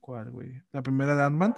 ¿Cuál, 0.00 0.32
güey? 0.32 0.60
La 0.72 0.82
primera 0.82 1.14
de 1.14 1.22
Ant-Man. 1.22 1.54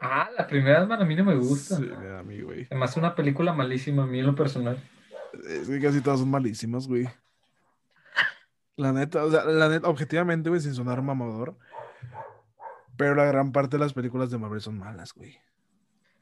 Ah, 0.00 0.30
la 0.38 0.46
primera 0.46 0.82
Ant-Man 0.82 1.02
a 1.02 1.04
mí 1.04 1.16
no 1.16 1.24
me 1.24 1.34
gusta. 1.34 1.78
Sí, 1.78 1.90
a 2.16 2.22
mí, 2.22 2.40
güey. 2.42 2.68
Hace 2.70 3.00
una 3.00 3.16
película 3.16 3.52
malísima 3.52 4.04
a 4.04 4.06
mí 4.06 4.20
en 4.20 4.26
lo 4.26 4.36
personal. 4.36 4.80
Es 5.48 5.68
que 5.68 5.80
casi 5.80 6.00
todas 6.00 6.20
son 6.20 6.30
malísimas, 6.30 6.86
güey. 6.86 7.08
La 8.76 8.92
neta, 8.92 9.24
o 9.24 9.30
sea, 9.32 9.44
la 9.46 9.68
neta, 9.68 9.88
objetivamente, 9.88 10.48
güey, 10.48 10.60
sin 10.60 10.74
sonar 10.74 11.02
mamador. 11.02 11.56
Pero 12.96 13.16
la 13.16 13.24
gran 13.24 13.50
parte 13.50 13.78
de 13.78 13.82
las 13.82 13.94
películas 13.94 14.30
de 14.30 14.38
Marvel 14.38 14.60
son 14.60 14.78
malas, 14.78 15.12
güey. 15.12 15.40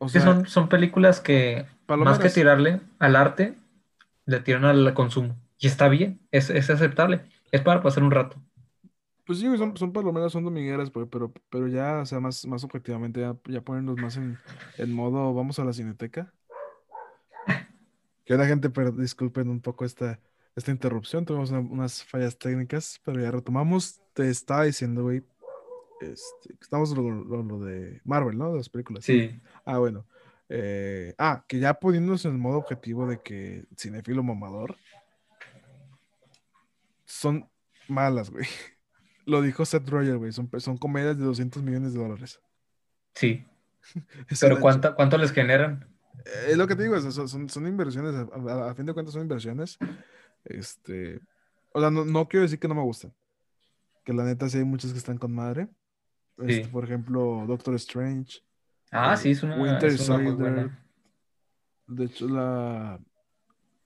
O 0.03 0.07
que 0.07 0.18
son, 0.18 0.46
son 0.46 0.68
películas 0.70 1.20
que, 1.20 1.66
más 1.86 2.18
que 2.18 2.30
tirarle 2.30 2.80
al 2.98 3.16
arte, 3.16 3.55
le 4.24 4.40
tiran 4.40 4.64
al 4.64 4.94
consumo. 4.94 5.36
Y 5.59 5.66
está 5.66 5.88
bien, 5.88 6.18
es, 6.30 6.48
es 6.48 6.70
aceptable. 6.70 7.20
Es 7.53 7.61
para 7.61 7.82
pasar 7.82 8.03
un 8.03 8.11
rato. 8.11 8.36
Pues 9.26 9.38
sí, 9.40 9.57
son, 9.59 9.76
son 9.76 9.92
palomeras, 9.92 10.32
son 10.32 10.42
domingueras, 10.42 10.90
pero, 10.90 11.32
pero 11.51 11.68
ya, 11.68 11.98
o 12.01 12.07
sea, 12.07 12.18
más, 12.18 12.46
más 12.46 12.64
objetivamente, 12.64 13.20
ya, 13.20 13.36
ya 13.44 13.61
ponernos 13.61 13.98
más 13.98 14.16
en, 14.16 14.38
en 14.78 14.92
modo, 14.92 15.34
vamos 15.34 15.59
a 15.59 15.64
la 15.64 15.74
cineteca. 15.74 16.32
Que 18.24 18.36
la 18.36 18.46
gente, 18.46 18.70
pero 18.70 18.92
disculpen 18.92 19.51
un 19.51 19.61
poco 19.61 19.84
esta, 19.84 20.18
esta 20.57 20.70
interrupción, 20.70 21.26
tuvimos 21.26 21.51
una- 21.51 21.61
unas 21.61 22.03
fallas 22.05 22.38
técnicas, 22.38 23.01
pero 23.05 23.20
ya 23.20 23.30
retomamos. 23.30 24.01
Te 24.14 24.30
estaba 24.30 24.64
diciendo, 24.64 25.03
güey, 25.03 25.22
este, 26.01 26.55
estamos 26.61 26.90
lo, 26.96 27.03
lo- 27.11 27.42
lo 27.42 27.59
de 27.61 28.01
Marvel, 28.05 28.36
¿no? 28.38 28.51
De 28.53 28.59
las 28.59 28.68
películas. 28.68 29.05
Sí, 29.05 29.40
Ah, 29.64 29.78
bueno. 29.78 30.07
eh, 30.48 31.14
ah, 31.18 31.44
que 31.46 31.59
ya 31.61 31.74
poniéndonos 31.74 32.24
en 32.24 32.32
el 32.32 32.38
modo 32.38 32.59
objetivo 32.59 33.07
de 33.07 33.20
que 33.22 33.64
cinefilo 33.76 34.22
mamador, 34.22 34.76
son 37.05 37.48
malas, 37.88 38.30
güey. 38.30 38.46
Lo 39.26 39.42
dijo 39.42 39.64
Seth 39.64 39.88
Roger, 39.88 40.16
güey. 40.16 40.32
Son, 40.32 40.51
son 40.59 40.76
comedias 40.76 41.18
de 41.18 41.24
200 41.24 41.62
millones 41.62 41.92
de 41.92 42.01
dólares. 42.01 42.40
sí. 43.14 43.44
Pero. 44.40 44.61
¿cuánta, 44.61 44.94
¿cuánto 44.94 45.16
les 45.16 45.32
generan? 45.32 45.88
Eh, 46.26 46.48
Es 46.51 46.57
lo 46.59 46.66
que 46.68 46.76
te 46.76 46.82
digo, 46.82 46.96
es- 46.96 47.14
son, 47.14 47.28
son, 47.28 47.48
son 47.48 47.66
inversiones. 47.66 48.14
A, 48.14 48.28
a- 48.53 48.70
a 48.70 48.74
fin 48.74 48.84
de 48.86 48.92
cuentas 48.92 49.12
son 49.14 49.22
inversiones. 49.22 49.78
Este. 50.44 51.20
O 51.72 51.80
sea, 51.80 51.90
no, 51.90 52.05
no 52.05 52.28
quiero 52.28 52.42
decir 52.42 52.59
que 52.59 52.68
no 52.68 52.74
me 52.74 52.82
gustan. 52.82 53.12
Que 54.05 54.12
la 54.12 54.24
neta 54.24 54.48
sí 54.48 54.59
hay 54.59 54.64
muchas 54.64 54.92
que 54.92 54.98
están 54.98 55.16
con 55.18 55.32
madre. 55.34 55.68
Este, 56.49 56.68
por 56.68 56.84
ejemplo, 56.84 57.45
Doctor 57.47 57.74
Strange. 57.74 58.41
Ah, 58.91 59.14
Eh, 59.14 59.16
sí, 59.16 59.30
es 59.32 59.43
una, 59.43 59.57
Winter 59.61 59.91
es 59.91 60.09
una 60.09 60.18
Soldier. 60.24 60.70
De 61.86 62.05
hecho, 62.05 62.28
la, 62.28 63.01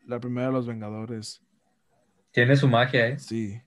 la 0.07 0.21
primera 0.21 0.49
de 0.49 0.53
los 0.53 0.67
Vengadores. 0.67 1.43
Tiene 2.31 2.57
su 2.57 2.69
magia, 2.69 3.09
¿eh? 3.09 3.19
Sí. 3.19 3.61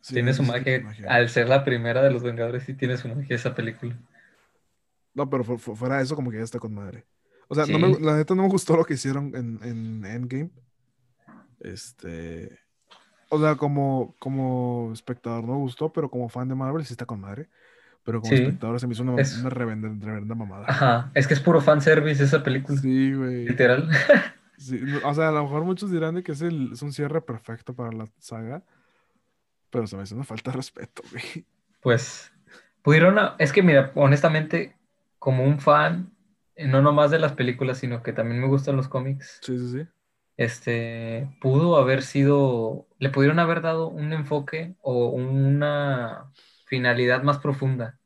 sí, 0.00 0.14
tiene 0.14 0.32
su 0.34 0.42
magia. 0.42 0.80
magia. 0.82 1.06
Al 1.10 1.28
ser 1.28 1.48
la 1.48 1.64
primera 1.64 2.02
de 2.02 2.10
los 2.10 2.22
Vengadores, 2.22 2.64
sí 2.64 2.74
tiene 2.74 2.96
su 2.96 3.08
magia 3.08 3.36
esa 3.36 3.54
película. 3.54 3.98
No, 5.14 5.28
pero 5.28 5.42
fu- 5.44 5.58
fu- 5.58 5.74
fuera 5.76 5.96
de 5.98 6.02
eso, 6.04 6.14
como 6.16 6.30
que 6.30 6.36
ya 6.38 6.44
está 6.44 6.58
con 6.58 6.74
madre. 6.74 7.04
O 7.48 7.54
sea, 7.54 7.64
no 7.66 7.78
me- 7.78 7.98
la 8.00 8.16
neta 8.16 8.34
no 8.34 8.42
me 8.42 8.48
gustó 8.48 8.76
lo 8.76 8.84
que 8.84 8.94
hicieron 8.94 9.34
en, 9.34 9.58
en 9.62 10.04
Endgame. 10.04 10.50
Este. 11.60 12.58
O 13.30 13.38
sea, 13.40 13.56
como, 13.56 14.14
como 14.18 14.90
espectador 14.92 15.44
no 15.44 15.52
me 15.54 15.58
gustó, 15.60 15.92
pero 15.92 16.10
como 16.10 16.28
fan 16.28 16.48
de 16.48 16.54
Marvel 16.54 16.84
sí 16.84 16.92
está 16.94 17.04
con 17.06 17.20
madre. 17.20 17.48
Pero 18.08 18.22
como 18.22 18.34
Sí. 18.34 18.42
espectador 18.42 18.80
se 18.80 18.86
me 18.86 18.94
hizo 18.94 19.02
una, 19.02 19.20
Es- 19.20 19.36
una 19.38 19.50
reverenda, 19.50 19.88
reverenda 20.06 20.34
mamada. 20.34 20.64
Ajá, 20.66 21.10
es 21.12 21.26
que 21.28 21.34
es 21.34 21.40
puro 21.40 21.60
fanservice 21.60 22.24
esa 22.24 22.42
película, 22.42 22.80
Sí, 22.80 23.12
güey. 23.12 23.46
literal. 23.48 23.86
Sí, 24.56 24.80
o 25.04 25.14
sea, 25.14 25.28
a 25.28 25.32
lo 25.32 25.42
mejor 25.44 25.64
muchos 25.64 25.90
dirán 25.92 26.14
de 26.16 26.22
que 26.22 26.32
es, 26.32 26.40
el, 26.40 26.72
es 26.72 26.80
un 26.82 26.92
cierre 26.92 27.20
perfecto 27.20 27.74
para 27.74 27.92
la 27.92 28.06
saga. 28.18 28.62
Pero 29.70 29.86
se 29.86 29.96
me 29.96 30.02
hace 30.04 30.14
una 30.14 30.24
falta 30.24 30.50
de 30.50 30.56
respeto, 30.56 31.02
güey. 31.12 31.44
Pues 31.80 32.32
pudieron, 32.82 33.18
a- 33.18 33.36
es 33.38 33.52
que 33.52 33.62
mira, 33.62 33.92
honestamente, 33.94 34.74
como 35.18 35.44
un 35.44 35.60
fan, 35.60 36.10
eh, 36.56 36.66
no 36.66 36.80
nomás 36.82 37.10
de 37.10 37.18
las 37.18 37.34
películas, 37.34 37.76
sino 37.78 38.02
que 38.02 38.12
también 38.14 38.40
me 38.40 38.48
gustan 38.48 38.74
los 38.76 38.88
cómics, 38.88 39.38
Sí, 39.42 39.58
sí, 39.58 39.68
sí. 39.82 39.88
este, 40.38 41.28
pudo 41.40 41.76
haber 41.76 42.02
sido, 42.02 42.88
le 42.98 43.10
pudieron 43.10 43.38
haber 43.38 43.60
dado 43.60 43.88
un 43.88 44.12
enfoque 44.12 44.74
o 44.80 45.08
una 45.10 46.32
finalidad 46.66 47.22
más 47.22 47.38
profunda, 47.38 47.97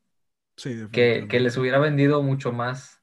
Sí, 0.62 0.86
que, 0.92 1.40
les 1.40 1.56
hubiera 1.56 1.80
vendido 1.80 2.22
mucho 2.22 2.52
más. 2.52 3.02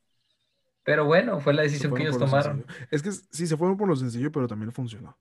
Pero 0.83 1.03
bueno, 1.03 1.41
fue 1.41 1.53
la 1.53 1.63
decisión 1.63 1.93
que 1.93 2.03
ellos 2.03 2.17
tomaron. 2.17 2.65
Es 2.89 3.03
que 3.03 3.11
sí, 3.11 3.47
se 3.47 3.57
fueron 3.57 3.75
por 3.75 3.89
lo 3.89 3.97
sencillo, 3.97 4.31
pero 4.31 4.47
también 4.47 4.71
funcionó. 4.71 5.17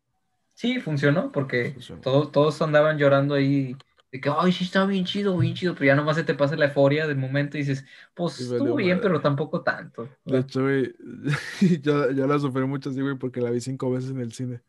Sí, 0.54 0.78
funcionó, 0.78 1.32
porque 1.32 1.72
Funcionó. 1.72 2.00
todo- 2.00 2.28
todos 2.30 2.62
andaban 2.62 2.96
llorando 2.96 3.34
ahí 3.34 3.76
de 4.12 4.20
que, 4.20 4.30
ay, 4.36 4.52
sí 4.52 4.64
está 4.64 4.86
bien 4.86 5.04
chido, 5.04 5.36
bien 5.36 5.54
chido, 5.54 5.74
pero 5.74 5.86
ya 5.86 5.96
nomás 5.96 6.16
se 6.16 6.22
te 6.22 6.34
pasa 6.34 6.54
la 6.56 6.66
euforia 6.66 7.08
del 7.08 7.16
momento 7.16 7.56
y 7.56 7.60
dices, 7.60 7.84
pues 8.14 8.40
estuvo 8.40 8.76
bien, 8.76 8.98
madre. 8.98 9.02
pero 9.02 9.20
tampoco 9.20 9.62
tanto. 9.62 10.08
De 10.24 10.38
hecho, 10.38 10.62
güey, 10.62 10.94
yo, 11.82 12.12
yo 12.12 12.26
la 12.28 12.38
sufrí 12.38 12.64
mucho 12.66 12.90
así, 12.90 13.00
güey, 13.00 13.16
porque 13.18 13.40
la 13.40 13.50
vi 13.50 13.60
cinco 13.60 13.90
veces 13.90 14.10
en 14.10 14.20
el 14.20 14.32
cine. 14.32 14.62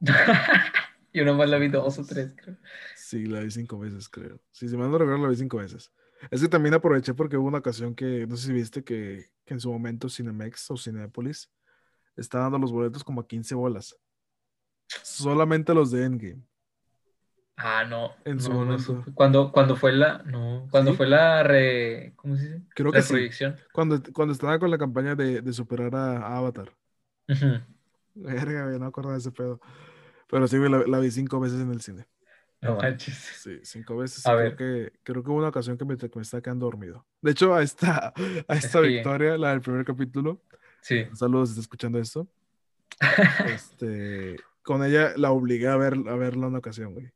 Yo 1.12 1.24
nomás 1.24 1.50
la 1.50 1.58
vi 1.58 1.66
dos 1.66 1.98
o 1.98 2.04
tres, 2.04 2.32
creo. 2.36 2.56
Sí, 2.94 3.26
la 3.26 3.40
vi 3.40 3.50
cinco 3.50 3.80
veces, 3.80 4.08
creo. 4.08 4.40
Sí, 4.52 4.68
si 4.68 4.76
mal 4.76 4.92
no 4.92 4.96
recuerdo, 4.96 5.24
la 5.24 5.28
vi 5.30 5.34
cinco 5.36 5.56
veces. 5.56 5.90
Es 6.30 6.42
que 6.42 6.48
también 6.48 6.74
aproveché 6.74 7.14
porque 7.14 7.36
hubo 7.36 7.48
una 7.48 7.58
ocasión 7.58 7.94
que, 7.94 8.26
no 8.26 8.36
sé 8.36 8.48
si 8.48 8.52
viste, 8.52 8.84
que, 8.84 9.30
que 9.44 9.54
en 9.54 9.60
su 9.60 9.70
momento 9.72 10.08
Cinemex 10.08 10.70
o 10.70 10.76
Cinepolis 10.76 11.50
está 12.16 12.40
dando 12.40 12.58
los 12.58 12.72
boletos 12.72 13.02
como 13.04 13.20
a 13.22 13.26
15 13.26 13.54
bolas. 13.54 13.96
Solamente 15.02 15.72
los 15.72 15.90
de 15.90 16.04
Endgame. 16.04 16.42
Ah, 17.56 17.84
no. 17.84 18.12
En 18.24 18.36
no, 18.36 18.42
su 18.42 18.50
no 18.52 18.58
momento. 18.58 18.82
supe. 18.82 19.12
Cuando, 19.12 19.52
cuando 19.52 19.76
fue 19.76 19.92
la. 19.92 20.22
No, 20.24 20.66
cuando 20.70 20.92
¿Sí? 20.92 20.96
fue 20.96 21.06
la 21.06 21.42
re. 21.42 22.14
¿Cómo 22.16 22.36
se 22.36 22.44
dice? 22.44 22.62
Creo 22.74 22.90
la 22.90 22.98
que 22.98 23.02
sí. 23.02 23.12
proyección. 23.12 23.56
Cuando, 23.72 24.02
cuando 24.14 24.32
estaba 24.32 24.58
con 24.58 24.70
la 24.70 24.78
campaña 24.78 25.14
de, 25.14 25.42
de 25.42 25.52
superar 25.52 25.94
a, 25.94 26.18
a 26.18 26.38
Avatar. 26.38 26.72
Ujú. 27.28 27.60
Verga, 28.14 28.64
güey, 28.64 28.74
no 28.74 28.80
me 28.80 28.86
acuerdo 28.86 29.12
de 29.12 29.18
ese 29.18 29.30
pedo. 29.30 29.60
Pero 30.28 30.48
sí, 30.48 30.56
la, 30.58 30.84
la 30.86 30.98
vi 30.98 31.10
cinco 31.10 31.38
veces 31.38 31.60
en 31.60 31.70
el 31.70 31.80
cine. 31.82 32.06
No 32.62 32.76
manches. 32.76 33.16
Sí, 33.16 33.58
cinco 33.62 33.96
veces. 33.96 34.26
A 34.26 34.34
y 34.34 34.36
ver. 34.36 34.56
Creo 34.56 34.90
que, 34.90 34.98
creo 35.02 35.22
que 35.22 35.30
hubo 35.30 35.38
una 35.38 35.48
ocasión 35.48 35.78
que 35.78 35.84
me, 35.84 35.96
que 35.96 36.10
me 36.14 36.22
estaba 36.22 36.42
quedando 36.42 36.66
dormido. 36.66 37.06
De 37.22 37.30
hecho, 37.30 37.54
a 37.54 37.62
esta, 37.62 38.12
a 38.48 38.54
esta 38.54 38.80
que- 38.82 38.88
Victoria, 38.88 39.38
la 39.38 39.50
del 39.50 39.60
primer 39.62 39.84
capítulo, 39.84 40.42
Sí. 40.82 41.06
saludos 41.14 41.48
si 41.48 41.52
está 41.54 41.60
escuchando 41.62 41.98
esto. 41.98 42.28
este, 43.46 44.36
con 44.62 44.84
ella 44.84 45.12
la 45.16 45.30
obligué 45.30 45.68
a, 45.68 45.76
ver, 45.76 45.94
a 46.06 46.14
verla 46.16 46.48
una 46.48 46.58
ocasión, 46.58 46.92
güey. 46.94 47.10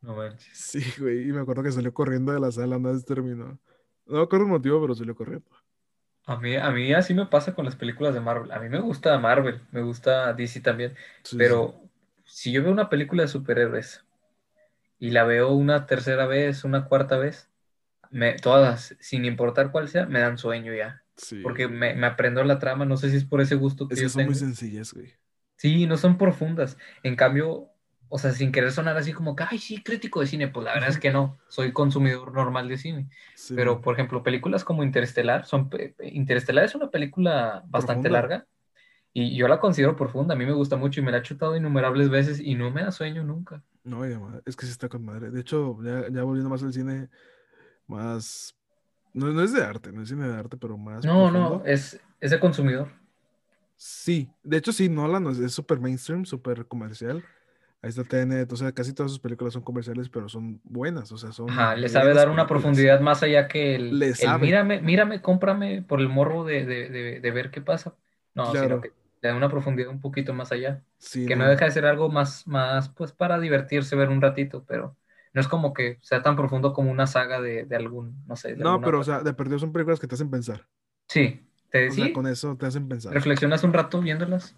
No 0.00 0.16
manches. 0.16 0.56
Sí, 0.56 0.82
güey, 0.98 1.28
y 1.28 1.32
me 1.32 1.40
acuerdo 1.40 1.62
que 1.62 1.72
salió 1.72 1.92
corriendo 1.92 2.32
de 2.32 2.40
la 2.40 2.50
sala 2.50 2.76
una 2.78 2.90
vez 2.92 3.04
terminó. 3.04 3.58
No 4.06 4.16
me 4.16 4.22
acuerdo 4.22 4.46
el 4.46 4.50
motivo, 4.52 4.80
pero 4.80 4.94
salió 4.94 5.14
corriendo. 5.14 5.46
A 6.26 6.36
mí, 6.36 6.56
a 6.56 6.70
mí 6.70 6.92
así 6.92 7.14
me 7.14 7.26
pasa 7.26 7.54
con 7.54 7.64
las 7.64 7.76
películas 7.76 8.14
de 8.14 8.20
Marvel. 8.20 8.50
A 8.52 8.58
mí 8.60 8.68
me 8.68 8.80
gusta 8.80 9.16
Marvel, 9.18 9.60
me 9.72 9.82
gusta 9.82 10.32
DC 10.32 10.60
también. 10.60 10.94
Sí, 11.22 11.36
Pero 11.36 11.80
si 12.24 12.50
yo 12.52 12.62
veo 12.62 12.72
una 12.72 12.88
película 12.88 13.22
de 13.22 13.28
superhéroes 13.28 14.04
y 15.00 15.12
la 15.12 15.24
veo 15.24 15.52
una 15.52 15.86
tercera 15.86 16.26
vez, 16.26 16.64
una 16.64 16.86
cuarta 16.86 17.18
vez, 17.18 17.50
me, 18.10 18.34
todas, 18.34 18.96
sin 19.00 19.24
importar 19.26 19.72
cuál 19.72 19.88
sea, 19.88 20.06
me 20.06 20.20
dan 20.20 20.38
sueño 20.38 20.74
ya. 20.74 21.04
sí. 21.16 21.36
Porque 21.42 21.68
me, 21.68 21.94
me 21.94 22.06
aprendo 22.08 22.44
la 22.44 22.58
trama, 22.60 22.84
no 22.86 22.96
sé 22.98 23.10
si 23.10 23.16
es 23.18 23.24
por 23.24 23.40
ese 23.42 23.56
gusto 23.56 23.88
que 23.88 23.96
Es 23.96 24.02
yo 24.02 24.02
que 24.02 24.08
son 24.08 24.24
muy 24.24 24.34
tengo. 24.34 24.34
sencillas, 24.34 24.94
güey. 24.94 25.12
Sí, 25.56 25.86
no 25.86 25.96
son 25.96 26.16
profundas. 26.18 26.78
En 27.02 27.16
cambio, 27.16 27.70
o 28.08 28.18
sea, 28.18 28.32
sin 28.32 28.50
querer 28.52 28.72
sonar 28.72 28.96
así 28.96 29.12
como 29.12 29.36
que, 29.36 29.44
ay, 29.48 29.58
sí, 29.58 29.82
crítico 29.82 30.20
de 30.20 30.26
cine, 30.26 30.48
pues 30.48 30.64
la 30.64 30.72
verdad 30.74 30.88
es 30.88 30.98
que 30.98 31.10
no, 31.12 31.38
soy 31.48 31.72
consumidor 31.72 32.32
normal 32.32 32.68
de 32.68 32.78
cine. 32.78 33.10
Sí, 33.34 33.54
Pero, 33.54 33.80
por 33.82 33.94
ejemplo, 33.94 34.22
películas 34.22 34.64
como 34.64 34.82
Interestelar, 34.84 35.44
son, 35.44 35.68
Interestelar 36.00 36.64
es 36.64 36.74
una 36.74 36.90
película 36.90 37.62
bastante 37.68 38.08
Profunda. 38.08 38.10
larga 38.10 38.46
y 39.12 39.36
yo 39.36 39.48
la 39.48 39.60
considero 39.60 39.96
profunda, 39.96 40.34
a 40.34 40.36
mí 40.38 40.46
me 40.46 40.52
gusta 40.52 40.76
mucho 40.76 41.00
y 41.00 41.04
me 41.04 41.10
la 41.12 41.18
he 41.18 41.22
chutado 41.22 41.56
innumerables 41.56 42.08
veces 42.10 42.40
y 42.40 42.54
no 42.54 42.70
me 42.70 42.82
da 42.82 42.92
sueño 42.92 43.24
nunca. 43.24 43.62
No, 43.82 44.06
ya, 44.06 44.20
es 44.46 44.56
que 44.56 44.66
sí 44.66 44.72
está 44.72 44.88
con 44.88 45.04
madre. 45.04 45.30
De 45.30 45.40
hecho, 45.40 45.78
ya, 45.82 46.08
ya 46.10 46.22
volviendo 46.22 46.50
más 46.50 46.62
al 46.62 46.72
cine, 46.72 47.08
más. 47.86 48.54
No, 49.12 49.26
no 49.32 49.42
es 49.42 49.52
de 49.52 49.62
arte, 49.62 49.92
no 49.92 50.02
es 50.02 50.08
cine 50.08 50.28
de 50.28 50.34
arte, 50.36 50.56
pero 50.56 50.76
más. 50.78 51.04
No, 51.04 51.30
no, 51.30 51.62
es, 51.64 52.00
es 52.20 52.30
de 52.30 52.38
consumidor. 52.38 52.88
Sí, 53.76 54.28
de 54.42 54.58
hecho, 54.58 54.72
sí, 54.72 54.88
Nolan 54.88 55.26
es 55.28 55.38
es 55.38 55.52
súper 55.52 55.80
mainstream, 55.80 56.24
súper 56.26 56.66
comercial. 56.66 57.24
Ahí 57.82 57.88
está 57.88 58.04
Tenet, 58.04 58.52
o 58.52 58.56
sea, 58.56 58.72
casi 58.72 58.92
todas 58.92 59.10
sus 59.10 59.20
películas 59.20 59.54
son 59.54 59.62
comerciales, 59.62 60.10
pero 60.10 60.28
son 60.28 60.60
buenas, 60.64 61.10
o 61.12 61.16
sea, 61.16 61.32
son. 61.32 61.48
Ajá, 61.48 61.74
le 61.76 61.88
sabe 61.88 62.12
dar 62.12 62.28
una 62.28 62.46
profundidad 62.46 63.00
más 63.00 63.22
allá 63.22 63.48
que 63.48 63.74
el, 63.74 63.98
Le 63.98 64.08
el 64.20 64.38
mírame, 64.38 64.82
mírame, 64.82 65.22
cómprame 65.22 65.80
por 65.82 66.00
el 66.00 66.10
morbo 66.10 66.44
de, 66.44 66.66
de- 66.66 66.90
de- 66.90 67.20
de 67.20 67.30
ver 67.30 67.50
qué 67.50 67.62
pasa. 67.62 67.94
No, 68.34 68.50
Claro. 68.52 68.68
sino 68.68 68.80
que 68.82 68.92
le 69.20 69.28
da 69.28 69.34
una 69.34 69.48
profundidad 69.48 69.90
un 69.90 70.00
poquito 70.00 70.34
más 70.34 70.52
allá. 70.52 70.82
Sí, 70.98 71.26
que 71.26 71.36
no 71.36 71.44
no, 71.44 71.50
deja 71.50 71.66
de 71.66 71.70
ser 71.70 71.86
algo 71.86 72.08
más, 72.08 72.46
más, 72.46 72.88
pues 72.88 73.12
para 73.12 73.38
divertirse, 73.38 73.96
ver 73.96 74.08
un 74.08 74.20
ratito, 74.20 74.64
pero 74.66 74.96
no 75.32 75.40
es 75.40 75.48
como 75.48 75.72
que 75.72 75.98
sea 76.02 76.22
tan 76.22 76.36
profundo 76.36 76.72
como 76.72 76.90
una 76.90 77.06
saga 77.06 77.40
de, 77.40 77.64
de 77.64 77.76
algún, 77.76 78.24
no 78.26 78.36
sé. 78.36 78.56
No, 78.56 78.80
pero, 78.80 79.00
o 79.00 79.04
sea, 79.04 79.22
de 79.22 79.32
perdido 79.32 79.58
son 79.58 79.72
películas 79.72 80.00
que 80.00 80.06
te 80.06 80.14
hacen 80.14 80.30
pensar. 80.30 80.66
Sí, 81.06 81.46
te 81.70 81.88
O 81.88 81.92
sea, 81.92 82.12
con 82.12 82.26
eso 82.26 82.56
te 82.56 82.66
hacen 82.66 82.88
pensar. 82.88 83.12
reflexionas 83.12 83.62
un 83.62 83.72
rato 83.72 84.00
viéndolas. 84.00 84.56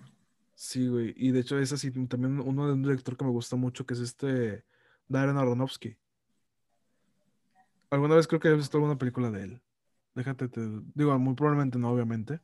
Sí, 0.54 0.88
güey. 0.88 1.14
Y 1.16 1.32
de 1.32 1.40
hecho, 1.40 1.58
es 1.58 1.72
así 1.72 1.90
también 2.06 2.40
uno 2.40 2.66
de 2.66 2.74
un 2.74 2.82
director 2.82 3.16
que 3.16 3.24
me 3.24 3.30
gusta 3.30 3.56
mucho, 3.56 3.84
que 3.84 3.94
es 3.94 4.00
este 4.00 4.64
Darren 5.08 5.36
Aronofsky. 5.36 5.96
Alguna 7.90 8.14
vez 8.14 8.26
creo 8.26 8.40
que 8.40 8.48
he 8.48 8.54
visto 8.54 8.78
alguna 8.78 8.96
película 8.96 9.30
de 9.30 9.42
él. 9.42 9.62
Déjate, 10.14 10.48
te 10.48 10.60
digo, 10.94 11.18
muy 11.18 11.34
probablemente 11.34 11.78
no, 11.78 11.90
obviamente. 11.90 12.40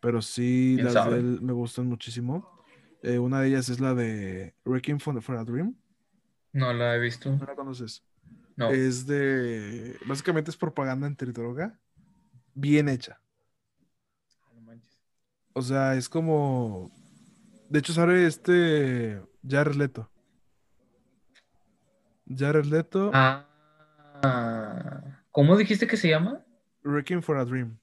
Pero 0.00 0.22
sí, 0.22 0.72
¿Quién 0.74 0.84
las 0.86 0.94
sabe? 0.94 1.14
de 1.14 1.20
él 1.20 1.40
me 1.42 1.52
gustan 1.52 1.86
muchísimo. 1.86 2.62
Eh, 3.02 3.18
una 3.18 3.40
de 3.40 3.48
ellas 3.48 3.68
es 3.68 3.80
la 3.80 3.94
de 3.94 4.54
Requiem 4.64 4.98
for, 4.98 5.20
for 5.22 5.36
a 5.36 5.44
Dream. 5.44 5.74
No 6.52 6.72
la 6.72 6.96
he 6.96 6.98
visto. 7.00 7.30
¿No 7.34 7.44
la 7.44 7.54
conoces? 7.54 8.02
No. 8.56 8.70
Es 8.70 9.06
de. 9.06 9.96
Básicamente 10.06 10.50
es 10.50 10.56
propaganda 10.56 11.06
antidroga. 11.06 11.78
Bien 12.54 12.88
hecha. 12.88 13.20
No 14.54 14.60
manches. 14.62 14.98
O 15.52 15.62
sea, 15.62 15.94
es 15.94 16.08
como. 16.08 16.90
De 17.68 17.78
hecho, 17.80 17.92
sale 17.92 18.26
este. 18.26 19.22
Jared 19.46 19.74
Leto. 19.76 20.10
Jared 22.26 22.66
Leto, 22.66 23.10
Ah, 23.14 23.46
¿cómo 25.30 25.56
dijiste 25.56 25.86
que 25.86 25.96
se 25.96 26.08
llama? 26.10 26.44
Requiem 26.82 27.22
for 27.22 27.38
a 27.38 27.44
Dream. 27.44 27.78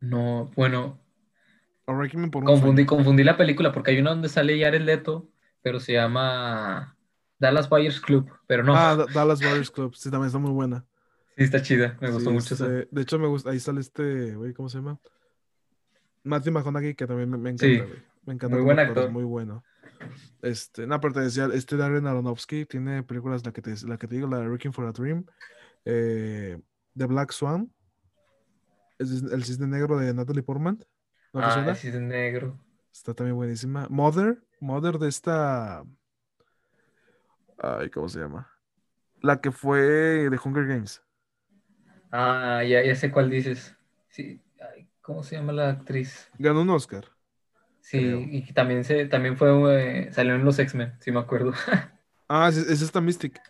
No, 0.00 0.50
bueno, 0.56 1.00
por 1.84 2.44
confundí, 2.44 2.84
confundí 2.84 3.24
la 3.24 3.36
película 3.36 3.72
porque 3.72 3.92
hay 3.92 3.98
una 4.00 4.10
donde 4.10 4.28
sale 4.28 4.60
Jared 4.62 4.82
Leto, 4.82 5.30
pero 5.62 5.80
se 5.80 5.94
llama 5.94 6.96
Dallas 7.38 7.68
Buyers 7.68 8.00
Club, 8.00 8.30
pero 8.46 8.62
no, 8.62 8.74
Ah, 8.76 8.94
Da- 8.94 9.06
Dallas 9.06 9.40
Buyers 9.40 9.70
Club. 9.70 9.94
Sí, 9.94 10.10
también 10.10 10.26
está 10.26 10.38
muy 10.38 10.50
buena. 10.52 10.84
sí 11.36 11.44
está 11.44 11.62
chida, 11.62 11.96
me 12.00 12.10
gustó 12.10 12.30
mucho 12.30 12.54
esa. 12.54 12.66
este, 12.66 12.88
De 12.90 13.02
hecho, 13.02 13.18
me 13.18 13.26
gusta. 13.26 13.50
Ahí 13.50 13.58
sale 13.60 13.80
este. 13.80 14.34
Güey, 14.34 14.52
¿cómo 14.52 14.68
se 14.68 14.78
llama? 14.78 14.98
Matthew 16.24 16.52
McConaughey, 16.52 16.94
que 16.94 17.06
también 17.06 17.30
me, 17.30 17.38
me 17.38 17.50
encanta, 17.50 17.64
Sí, 17.66 17.78
güey. 17.78 18.02
Me 18.26 18.34
encanta 18.34 18.56
muy 18.56 18.64
buen 18.64 18.78
actor, 18.78 19.10
muy 19.10 19.24
bueno. 19.24 19.64
Este, 20.42 20.86
no, 20.86 21.00
pero 21.00 21.14
te 21.14 21.20
decía, 21.20 21.48
este 21.54 21.76
Darren 21.76 22.06
Aronofsky 22.06 22.66
tiene 22.66 23.02
películas, 23.02 23.44
la 23.46 23.52
que 23.52 23.62
te, 23.62 23.74
la 23.86 23.96
que 23.96 24.06
te 24.06 24.16
digo, 24.16 24.28
la 24.28 24.38
de 24.40 24.48
Requiem 24.48 24.72
for 24.72 24.84
a 24.86 24.92
Dream, 24.92 25.24
eh, 25.86 26.58
The 26.96 27.06
Black 27.06 27.32
Swan, 27.32 27.72
el 28.98 29.44
cisne 29.44 29.66
negro 29.66 29.98
de 29.98 30.14
Natalie 30.14 30.42
Portman. 30.42 30.84
¿No 31.32 31.42
Ah, 31.42 31.50
suena? 31.50 31.74
sí 31.74 31.88
es 31.88 31.94
negro. 31.94 32.58
Está 32.92 33.14
también 33.14 33.36
buenísima. 33.36 33.86
Mother, 33.90 34.42
Mother 34.60 34.98
de 34.98 35.08
esta. 35.08 35.84
Ay, 37.58 37.90
¿cómo 37.90 38.08
se 38.08 38.20
llama? 38.20 38.48
La 39.22 39.40
que 39.40 39.52
fue 39.52 39.80
de 39.80 40.40
Hunger 40.44 40.66
Games. 40.66 41.02
Ah, 42.10 42.62
ya, 42.64 42.82
ya 42.84 42.94
sé 42.94 43.10
cuál 43.10 43.30
dices. 43.30 43.74
Sí, 44.08 44.40
ay, 44.60 44.88
¿cómo 45.02 45.22
se 45.22 45.36
llama 45.36 45.52
la 45.52 45.70
actriz? 45.70 46.30
Ganó 46.38 46.62
un 46.62 46.70
Oscar. 46.70 47.12
Sí, 47.80 47.98
Creo. 48.00 48.20
y 48.30 48.52
también 48.52 48.84
se, 48.84 49.06
también 49.06 49.36
fue, 49.36 49.48
eh, 50.08 50.12
salió 50.12 50.34
en 50.34 50.44
los 50.44 50.58
X-Men, 50.58 50.94
sí 51.00 51.10
me 51.10 51.20
acuerdo. 51.20 51.52
Ah, 52.28 52.48
es, 52.48 52.56
es 52.58 52.82
esta 52.82 53.00
Mystic. 53.00 53.40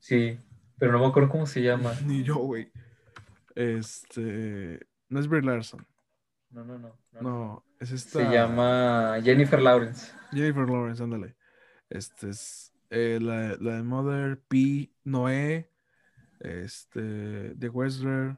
Sí, 0.00 0.38
pero 0.78 0.92
no 0.92 0.98
me 1.00 1.06
acuerdo 1.06 1.28
cómo 1.30 1.46
se 1.46 1.62
llama. 1.62 1.94
Ni 2.06 2.22
yo, 2.24 2.36
güey. 2.36 2.70
Este. 3.54 4.80
No 5.08 5.20
es 5.20 5.28
Brie 5.28 5.42
Larson. 5.42 5.86
No, 6.50 6.64
no, 6.64 6.78
no. 6.78 6.92
no, 7.20 7.64
es 7.80 7.92
esta. 7.92 8.18
Se 8.20 8.30
llama 8.30 9.18
Jennifer 9.22 9.60
Lawrence. 9.60 10.12
Jennifer 10.32 10.68
Lawrence, 10.68 11.02
ándale. 11.02 11.34
Este 11.88 12.30
es 12.30 12.72
eh, 12.90 13.18
la, 13.20 13.56
la 13.58 13.76
de 13.76 13.82
Mother, 13.82 14.38
P, 14.48 14.90
Noé, 15.04 15.70
este, 16.40 17.54
The 17.58 17.68
Wrestler. 17.70 18.36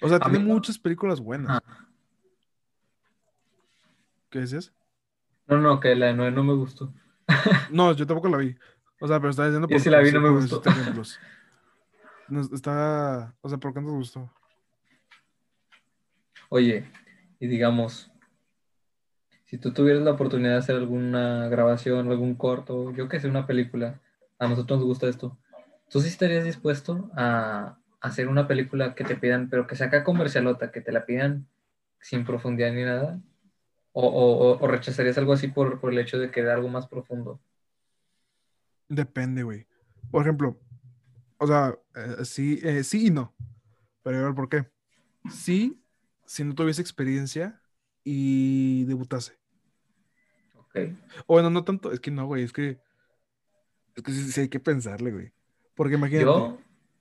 O 0.00 0.08
sea, 0.08 0.16
A 0.16 0.20
tiene 0.20 0.40
mí 0.40 0.44
muchas 0.44 0.78
películas 0.78 1.20
buenas. 1.20 1.62
Ah. 1.64 1.88
¿Qué 4.30 4.40
decías? 4.40 4.72
No, 5.46 5.58
no, 5.58 5.80
que 5.80 5.94
la 5.94 6.06
de 6.06 6.14
Noé 6.14 6.30
no 6.30 6.44
me 6.44 6.54
gustó. 6.54 6.92
No, 7.70 7.92
yo 7.92 8.06
tampoco 8.06 8.28
la 8.28 8.38
vi. 8.38 8.56
O 9.00 9.06
sea, 9.06 9.18
pero 9.20 9.30
estaba 9.30 9.48
diciendo 9.48 9.68
Yo 9.68 9.78
sí 9.78 9.90
la 9.90 10.00
vi, 10.00 10.10
no 10.10 10.20
me 10.20 10.30
gustó. 10.30 10.62
Nos- 12.28 12.52
está, 12.52 13.34
o 13.40 13.48
sea, 13.48 13.58
¿por 13.58 13.72
qué 13.72 13.80
no 13.80 13.88
te 13.88 13.92
gustó? 13.94 14.30
Oye, 16.50 16.84
y 17.40 17.46
digamos, 17.46 18.10
si 19.46 19.58
tú 19.58 19.72
tuvieras 19.72 20.02
la 20.02 20.12
oportunidad 20.12 20.52
de 20.52 20.58
hacer 20.58 20.76
alguna 20.76 21.48
grabación, 21.48 22.08
algún 22.08 22.34
corto, 22.34 22.92
yo 22.92 23.08
que 23.08 23.20
sé, 23.20 23.28
una 23.28 23.46
película, 23.46 24.00
a 24.38 24.48
nosotros 24.48 24.78
nos 24.80 24.86
gusta 24.86 25.08
esto, 25.08 25.38
¿tú 25.90 26.00
sí 26.00 26.08
estarías 26.08 26.44
dispuesto 26.44 27.10
a 27.16 27.78
hacer 28.00 28.28
una 28.28 28.46
película 28.46 28.94
que 28.94 29.04
te 29.04 29.16
pidan, 29.16 29.48
pero 29.48 29.66
que 29.66 29.76
sea 29.76 29.88
acá 29.88 30.04
comercialota, 30.04 30.70
que 30.70 30.80
te 30.80 30.92
la 30.92 31.06
pidan 31.06 31.46
sin 32.00 32.24
profundidad 32.24 32.72
ni 32.72 32.84
nada? 32.84 33.20
¿O, 33.92 34.58
o- 34.60 34.66
rechazarías 34.68 35.18
algo 35.18 35.32
así 35.32 35.48
por, 35.48 35.80
por 35.80 35.92
el 35.92 35.98
hecho 35.98 36.18
de 36.18 36.30
querer 36.30 36.50
algo 36.50 36.68
más 36.68 36.86
profundo? 36.86 37.40
Depende, 38.88 39.42
güey. 39.42 39.66
Por 40.10 40.22
ejemplo, 40.22 40.56
o 41.38 41.46
sea, 41.46 41.76
eh, 41.94 42.24
sí, 42.24 42.60
eh, 42.62 42.84
sí 42.84 43.06
y 43.06 43.10
no. 43.10 43.34
Pero 44.02 44.18
a 44.18 44.22
ver 44.22 44.34
por 44.34 44.48
qué. 44.48 44.66
Sí, 45.30 45.80
si 46.26 46.44
no 46.44 46.54
tuviese 46.54 46.80
experiencia 46.82 47.60
y 48.04 48.84
debutase. 48.84 49.38
Ok. 50.58 50.76
O 51.26 51.34
bueno, 51.34 51.50
no 51.50 51.64
tanto, 51.64 51.92
es 51.92 52.00
que 52.00 52.10
no, 52.10 52.26
güey, 52.26 52.44
es 52.44 52.52
que. 52.52 52.78
Es 53.96 54.02
que 54.02 54.12
sí, 54.12 54.30
sí 54.32 54.40
hay 54.42 54.48
que 54.48 54.60
pensarle, 54.60 55.10
güey. 55.12 55.32
Porque 55.74 55.94
imagínate. 55.94 56.24
Yo, 56.24 56.58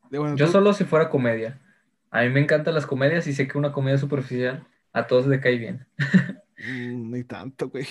bueno, 0.09 0.35
yo 0.35 0.45
tú- 0.47 0.51
solo 0.51 0.73
si 0.73 0.83
fuera 0.85 1.09
comedia. 1.09 1.61
A 2.09 2.21
mí 2.23 2.29
me 2.29 2.39
encantan 2.39 2.73
las 2.73 2.85
comedias 2.85 3.27
y 3.27 3.33
sé 3.33 3.47
que 3.47 3.57
una 3.57 3.71
comedia 3.73 3.97
superficial 3.97 4.65
a 4.93 5.07
todos 5.07 5.27
le 5.27 5.39
cae 5.39 5.57
bien. 5.57 5.87
Mm, 6.59 7.11
Ni 7.11 7.23
tanto, 7.23 7.69
güey. 7.69 7.85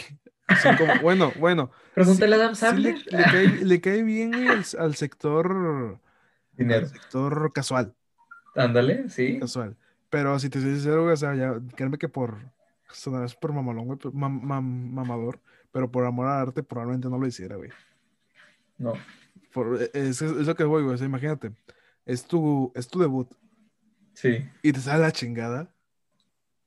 Como- 0.76 0.92
bueno, 1.01 1.32
bueno. 1.38 1.70
Pregúntale 1.94 2.34
a 2.34 2.38
Adam 2.38 2.55
sí 2.57 2.64
le, 2.64 2.97
Sandler. 2.99 3.07
le 3.12 3.22
cae, 3.22 3.47
le 3.64 3.80
cae 3.80 4.03
bien 4.03 4.32
güey, 4.32 4.49
al, 4.49 4.64
al 4.80 4.97
sector. 4.97 6.01
Dinero. 6.57 6.86
Al 6.86 6.88
sector 6.92 7.52
casual. 7.52 7.94
Ándale, 8.54 9.09
sí. 9.09 9.38
Casual. 9.38 9.76
Pero 10.11 10.38
si 10.38 10.48
te 10.48 10.61
soy 10.61 10.74
sincero, 10.74 11.02
güey, 11.02 11.14
o 11.14 11.16
sea, 11.16 11.34
ya, 11.34 11.61
créeme 11.74 11.98
que 11.98 12.09
por. 12.09 12.38
Sonará 12.92 13.26
súper 13.28 13.52
mamalón, 13.52 13.86
güey, 13.86 13.98
mam- 14.14 14.40
mam- 14.40 14.90
mamador. 14.92 15.40
Pero 15.72 15.90
por 15.90 16.04
amor 16.07 16.26
al 16.28 16.40
arte, 16.48 16.62
probablemente 16.62 17.09
no 17.09 17.18
lo 17.18 17.26
hiciera, 17.26 17.57
güey. 17.57 17.70
No. 18.78 18.94
Por- 19.52 19.82
e, 19.82 19.90
es, 19.92 20.22
es 20.22 20.46
lo 20.46 20.54
que 20.54 20.64
voy, 20.64 20.82
güey. 20.84 20.94
O 20.94 20.98
sea, 20.98 21.07
imagínate. 21.07 21.52
Es 22.07 22.24
tu, 22.26 22.72
es 22.74 22.86
tu 22.88 23.00
debut. 23.00 23.28
Sí. 24.14 24.48
Y 24.62 24.72
te 24.72 24.80
sale 24.80 25.02
la 25.02 25.11
chingada. 25.12 25.70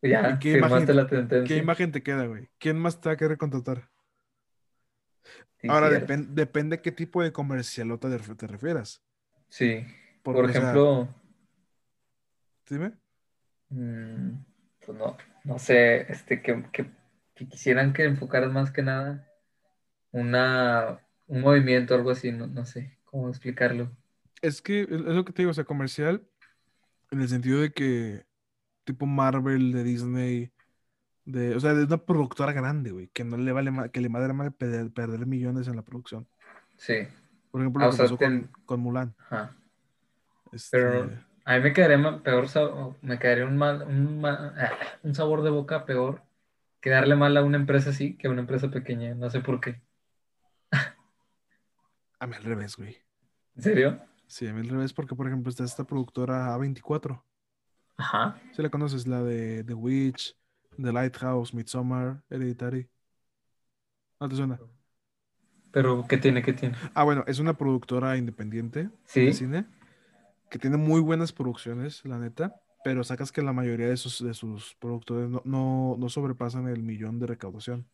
Ya, 0.01 0.31
¿Y 0.31 0.39
qué 0.39 0.57
imagen- 0.59 0.95
la 0.95 1.07
¿Qué 1.45 1.57
imagen 1.57 1.91
te 1.91 2.03
queda, 2.03 2.25
güey? 2.25 2.49
¿Quién 2.59 2.77
más 2.77 2.99
te 3.01 3.09
va 3.09 3.13
a 3.13 3.17
querer 3.17 3.37
contratar? 3.37 3.89
Sí, 5.61 5.67
Ahora 5.69 5.89
cierto. 5.89 6.13
depen- 6.13 6.27
depende 6.29 6.81
qué 6.81 6.91
tipo 6.91 7.21
de 7.23 7.31
comercialota 7.33 8.09
te 8.37 8.47
refieras. 8.47 9.01
Sí. 9.49 9.85
Porque, 10.23 10.41
Por 10.41 10.49
o 10.49 10.53
sea, 10.53 10.61
ejemplo, 10.61 11.15
dime. 12.69 12.93
mm, 13.69 14.31
pues 14.85 14.97
no, 14.97 15.17
no 15.43 15.59
sé, 15.59 16.11
este, 16.11 16.41
que, 16.41 16.63
que- 16.71 16.91
que 17.35 17.47
quisieran 17.47 17.93
que 17.93 18.03
enfocaras 18.03 18.51
más 18.51 18.71
que 18.71 18.81
nada 18.81 19.25
una, 20.11 20.99
un 21.27 21.41
movimiento, 21.41 21.95
algo 21.95 22.11
así, 22.11 22.31
no, 22.31 22.47
no 22.47 22.65
sé 22.65 22.97
cómo 23.05 23.29
explicarlo. 23.29 23.91
Es 24.41 24.61
que 24.61 24.81
es 24.81 24.89
es 24.91 25.01
lo 25.01 25.25
que 25.25 25.33
te 25.33 25.41
digo, 25.43 25.51
o 25.51 25.53
sea, 25.53 25.65
comercial, 25.65 26.25
en 27.11 27.21
el 27.21 27.29
sentido 27.29 27.61
de 27.61 27.71
que 27.71 28.25
tipo 28.85 29.05
Marvel, 29.05 29.71
de 29.73 29.83
Disney, 29.83 30.51
de, 31.25 31.55
o 31.55 31.59
sea, 31.59 31.73
de 31.73 31.85
una 31.85 32.05
productora 32.05 32.53
grande, 32.53 32.91
güey, 32.91 33.09
que 33.09 33.23
no 33.23 33.37
le 33.37 33.51
vale 33.51 33.71
que 33.91 34.01
le 34.01 34.09
madre 34.09 34.33
mal 34.33 34.53
perder, 34.53 34.91
perder 34.91 35.25
millones 35.27 35.67
en 35.67 35.75
la 35.77 35.83
producción. 35.83 36.27
Sí, 36.77 37.07
Por 37.51 37.61
ejemplo, 37.61 37.81
Ah, 37.83 37.85
lo 37.85 37.89
o 37.89 37.91
que 37.91 37.97
sea, 37.97 38.05
pasó 38.05 38.17
ten- 38.17 38.41
con, 38.47 38.65
con 38.65 38.79
Mulan. 38.81 39.15
ajá. 39.17 39.55
Este, 40.51 40.69
Pero 40.71 41.09
a 41.45 41.55
mí 41.55 41.61
me 41.63 41.73
quedaría 41.73 42.21
peor, 42.23 42.47
me 43.01 43.19
quedaría 43.19 43.45
un, 43.45 43.57
mal, 43.57 43.81
un, 43.83 44.25
ah, 44.25 44.71
un 45.03 45.15
sabor 45.15 45.41
de 45.43 45.49
boca 45.49 45.85
peor 45.85 46.21
que 46.81 46.89
darle 46.89 47.15
mal 47.15 47.35
a 47.37 47.43
una 47.43 47.57
empresa 47.57 47.89
así 47.89 48.15
que 48.15 48.27
a 48.27 48.31
una 48.31 48.41
empresa 48.41 48.69
pequeña, 48.69 49.13
no 49.15 49.29
sé 49.29 49.41
por 49.41 49.59
qué. 49.59 49.81
a 52.19 52.27
mí 52.27 52.35
al 52.35 52.43
revés, 52.43 52.75
güey. 52.75 52.97
¿En 53.55 53.63
serio? 53.63 53.99
Sí, 54.27 54.47
a 54.47 54.53
mí 54.53 54.59
al 54.61 54.69
revés, 54.69 54.93
porque 54.93 55.15
por 55.15 55.27
ejemplo 55.27 55.49
está 55.49 55.63
esta 55.63 55.85
productora 55.85 56.53
A24. 56.53 57.23
Ajá. 57.97 58.39
¿Sí 58.53 58.61
la 58.61 58.69
conoces? 58.69 59.07
La 59.07 59.23
de 59.23 59.63
The 59.63 59.73
Witch, 59.73 60.35
The 60.81 60.91
Lighthouse, 60.93 61.53
Midsommar, 61.53 62.23
Hereditary. 62.29 62.89
¿No 64.19 64.29
te 64.29 64.35
suena? 64.35 64.59
Pero 65.71 66.05
¿qué 66.07 66.17
tiene? 66.17 66.41
¿Qué 66.41 66.53
tiene? 66.53 66.75
Ah, 66.93 67.03
bueno, 67.03 67.23
es 67.27 67.39
una 67.39 67.55
productora 67.55 68.17
independiente 68.17 68.89
Sí. 69.05 69.25
de 69.25 69.33
cine 69.33 69.65
que 70.49 70.57
tiene 70.57 70.77
muy 70.77 70.99
buenas 70.99 71.31
producciones, 71.31 72.03
la 72.05 72.17
neta, 72.17 72.55
pero 72.83 73.03
sacas 73.03 73.31
que 73.31 73.41
la 73.43 73.53
mayoría 73.53 73.87
de 73.87 73.97
sus, 73.97 74.23
de 74.23 74.33
sus 74.33 74.75
productores 74.79 75.29
no, 75.29 75.41
no, 75.45 75.95
no 75.99 76.09
sobrepasan 76.09 76.67
el 76.67 76.81
millón 76.81 77.19
de 77.19 77.27
recaudación. 77.27 77.85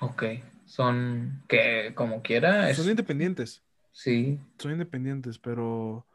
Ok. 0.00 0.24
Son 0.64 1.42
que 1.48 1.92
como 1.94 2.22
quiera 2.22 2.70
es. 2.70 2.76
Son 2.78 2.88
independientes, 2.88 3.62
Sí. 3.92 4.40
son 4.58 4.72
independientes, 4.72 5.38
pero... 5.38 6.06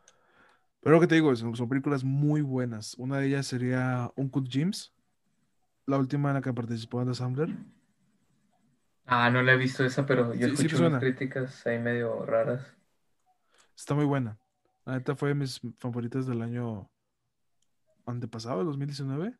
Pero 0.81 0.95
lo 0.95 1.01
que 1.01 1.07
te 1.07 1.15
digo, 1.15 1.35
son, 1.35 1.55
son 1.55 1.67
películas 1.67 2.03
muy 2.03 2.41
buenas. 2.41 2.93
Una 2.99 3.17
de 3.17 3.27
ellas 3.27 3.47
sería 3.47 4.11
Uncut 4.15 4.47
Gems, 4.51 4.93
la 5.87 5.97
última 5.97 6.29
en 6.29 6.35
la 6.35 6.41
que 6.41 6.53
participó 6.53 6.99
Adam 6.99 7.15
Sandler. 7.15 7.49
Ah, 9.05 9.29
no 9.29 9.41
la 9.43 9.53
he 9.53 9.57
visto 9.57 9.85
esa, 9.85 10.05
pero 10.05 10.33
yo 10.33 10.47
Sí, 10.47 10.53
escucho 10.53 10.77
unas 10.85 10.99
críticas 10.99 11.65
ahí 11.67 11.77
medio 11.79 12.25
raras. 12.25 12.61
Está 13.75 13.93
muy 13.93 14.05
buena. 14.05 14.39
La 14.85 14.93
neta 14.93 15.15
fue 15.15 15.29
de 15.29 15.35
mis 15.35 15.61
favoritas 15.79 16.25
del 16.25 16.41
año 16.41 16.89
antepasado, 18.05 18.61
el 18.61 18.67
2019. 18.67 19.35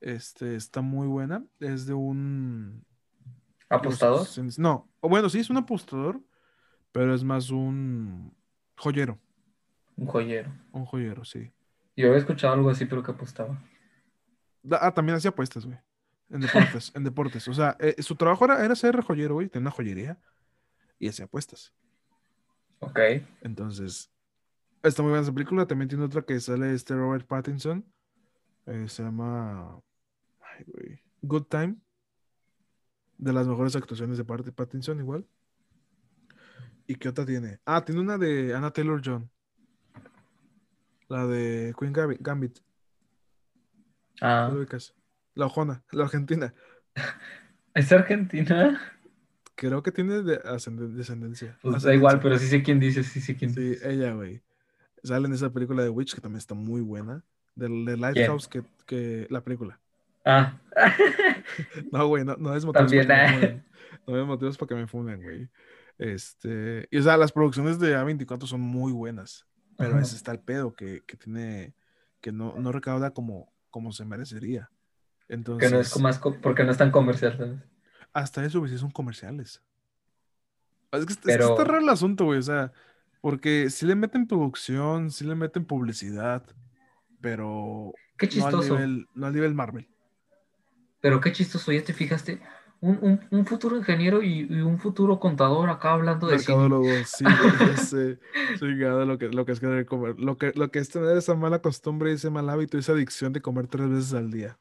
Este, 0.00 0.56
está 0.56 0.80
muy 0.80 1.06
buena. 1.06 1.44
Es 1.60 1.86
de 1.86 1.94
un... 1.94 2.84
¿Apostador? 3.68 4.26
No, 4.58 4.90
bueno, 5.00 5.28
sí 5.28 5.38
es 5.38 5.48
un 5.50 5.56
apostador, 5.58 6.20
pero 6.92 7.14
es 7.14 7.22
más 7.22 7.50
un 7.50 8.34
joyero. 8.76 9.18
Un 9.96 10.06
joyero. 10.06 10.50
Un 10.72 10.84
joyero, 10.84 11.24
sí. 11.24 11.52
Yo 11.96 12.06
había 12.08 12.18
escuchado 12.18 12.54
algo 12.54 12.70
así, 12.70 12.86
pero 12.86 13.02
que 13.02 13.12
apostaba. 13.12 13.58
Da- 14.62 14.78
Ah, 14.82 14.92
también 14.92 15.16
hacía 15.16 15.30
apuestas, 15.30 15.64
güey. 15.64 15.78
En 16.30 16.40
deportes, 16.40 16.92
en 16.94 17.04
deportes. 17.04 17.48
O 17.48 17.54
sea, 17.54 17.76
eh, 17.80 18.00
su 18.02 18.14
trabajo 18.14 18.44
era, 18.44 18.64
era 18.64 18.74
ser 18.76 19.00
joyero, 19.02 19.34
güey. 19.34 19.48
Tenía 19.48 19.64
una 19.64 19.70
joyería 19.70 20.18
y 20.98 21.08
hacía 21.08 21.24
apuestas. 21.24 21.72
Ok. 22.78 22.98
Entonces, 23.42 24.10
está 24.82 25.02
muy 25.02 25.10
buena 25.10 25.22
esa 25.22 25.32
película. 25.32 25.66
También 25.66 25.88
tiene 25.88 26.04
otra 26.04 26.22
que 26.22 26.38
sale 26.40 26.72
este 26.72 26.94
Robert 26.94 27.26
Pattinson. 27.26 27.84
eh, 28.66 28.88
se 28.88 29.02
llama 29.02 29.80
ay, 30.40 30.64
güey, 30.66 31.02
Good 31.22 31.44
Time. 31.44 31.76
De 33.18 33.32
las 33.32 33.46
mejores 33.46 33.76
actuaciones 33.76 34.16
de 34.16 34.24
parte 34.24 34.46
de 34.46 34.52
Pattinson, 34.52 34.98
igual. 34.98 35.26
¿Y 36.86 36.94
qué 36.94 37.08
otra 37.08 37.26
tiene? 37.26 37.58
Ah, 37.66 37.84
tiene 37.84 38.00
una 38.00 38.16
de 38.16 38.54
Anna 38.54 38.70
Taylor 38.70 39.00
John. 39.04 39.30
La 41.08 41.26
de 41.26 41.74
Queen 41.78 41.92
Gambit. 41.92 42.58
Ah, 44.22 44.48
¿Lo 44.50 44.58
ubicas? 44.60 44.94
La 45.34 45.46
ojona, 45.46 45.82
la 45.92 46.04
argentina. 46.04 46.54
¿es 47.74 47.92
Argentina? 47.92 48.80
Creo 49.54 49.82
que 49.82 49.92
tiene 49.92 50.22
de 50.22 50.40
descendencia. 50.88 51.58
Pues 51.62 51.82
da 51.82 51.94
igual, 51.94 52.20
pero 52.20 52.38
sí 52.38 52.46
sé 52.46 52.62
quién 52.62 52.80
dice, 52.80 53.02
sí 53.02 53.20
sé 53.20 53.36
quién 53.36 53.52
Sí, 53.54 53.60
dice. 53.60 53.90
ella, 53.90 54.12
güey. 54.12 54.42
Sale 55.02 55.26
en 55.26 55.34
esa 55.34 55.50
película 55.50 55.82
de 55.82 55.88
Witch, 55.88 56.14
que 56.14 56.20
también 56.20 56.38
está 56.38 56.54
muy 56.54 56.80
buena. 56.80 57.24
Del 57.54 57.84
de 57.84 57.96
Lighthouse, 57.96 58.48
que, 58.48 58.62
que 58.86 59.26
la 59.30 59.42
película. 59.42 59.78
Ah, 60.24 60.58
No, 61.92 62.06
güey, 62.08 62.24
no, 62.24 62.36
no 62.36 62.54
es 62.54 62.64
motivos 62.64 62.90
También, 62.90 63.06
para 63.06 63.26
que 63.26 63.34
ah. 63.34 63.38
me. 63.40 63.64
No 64.06 64.20
es 64.20 64.26
motivos 64.26 64.56
para 64.58 64.68
que 64.68 64.74
me 64.74 64.86
funen, 64.86 65.22
güey. 65.22 65.48
Este, 65.98 66.88
y 66.90 66.98
o 66.98 67.02
sea, 67.02 67.16
las 67.16 67.32
producciones 67.32 67.78
de 67.78 67.96
A24 67.96 68.46
son 68.46 68.60
muy 68.60 68.92
buenas. 68.92 69.46
Pero 69.76 69.92
Ajá. 69.92 70.02
ese 70.02 70.16
está 70.16 70.32
el 70.32 70.40
pedo 70.40 70.74
que, 70.74 71.02
que 71.06 71.16
tiene, 71.16 71.74
que 72.20 72.32
no, 72.32 72.54
no 72.58 72.72
recauda 72.72 73.10
como, 73.12 73.52
como 73.70 73.92
se 73.92 74.04
merecería. 74.04 74.70
Entonces, 75.30 75.68
que 75.68 75.74
no 75.74 75.80
es 75.80 75.98
más 76.00 76.18
porque 76.18 76.64
no 76.64 76.70
es 76.72 76.76
tan 76.78 76.90
comercial, 76.90 77.36
¿sabes? 77.38 77.58
hasta 78.12 78.44
eso, 78.44 78.58
güey, 78.58 78.70
sí 78.72 78.76
son 78.78 78.90
comerciales. 78.90 79.62
Es 80.92 81.06
que, 81.06 81.12
es 81.12 81.18
que 81.18 81.24
Pero- 81.26 81.50
está 81.50 81.64
raro 81.64 81.78
el 81.78 81.88
asunto, 81.88 82.24
güey. 82.24 82.40
O 82.40 82.42
sea, 82.42 82.72
porque 83.20 83.70
si 83.70 83.86
le 83.86 83.94
meten 83.94 84.26
producción, 84.26 85.10
si 85.12 85.24
le 85.24 85.36
meten 85.36 85.64
publicidad, 85.64 86.42
pero 87.20 87.92
Qué 88.18 88.26
no 88.26 88.46
al 88.46 88.52
chistoso. 88.52 88.74
nivel, 88.74 89.06
no 89.14 89.26
al 89.26 89.32
nivel 89.34 89.54
Marvel. 89.54 89.86
Pero 91.00 91.20
qué 91.20 91.32
chistoso, 91.32 91.70
ya 91.72 91.82
te 91.84 91.92
fijaste. 91.94 92.40
Un, 92.82 92.98
un- 93.02 93.20
un 93.30 93.46
futuro 93.46 93.76
ingeniero 93.76 94.22
y, 94.22 94.46
y 94.50 94.60
un 94.62 94.78
futuro 94.78 95.20
contador 95.20 95.68
acá 95.70 95.92
hablando 95.92 96.26
de. 96.26 96.36
Mercadólogo, 96.36 96.88
sí. 97.04 97.24
Chingado, 98.58 99.04
lo 99.04 99.18
que, 99.18 99.28
lo 99.28 99.44
que 99.44 99.52
es 99.52 99.60
querer 99.60 99.86
comer. 99.86 100.18
Lo 100.18 100.36
que, 100.38 100.52
lo 100.56 100.70
que 100.70 100.78
es 100.78 100.88
tener 100.88 101.16
esa 101.16 101.34
mala 101.34 101.60
costumbre, 101.60 102.12
ese 102.12 102.30
mal 102.30 102.48
hábito, 102.48 102.78
esa 102.78 102.92
adicción 102.92 103.32
de 103.32 103.40
comer 103.42 103.66
tres 103.66 103.88
veces 103.88 104.14
al 104.14 104.30
día. 104.30 104.58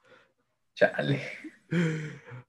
Chale. 0.80 1.19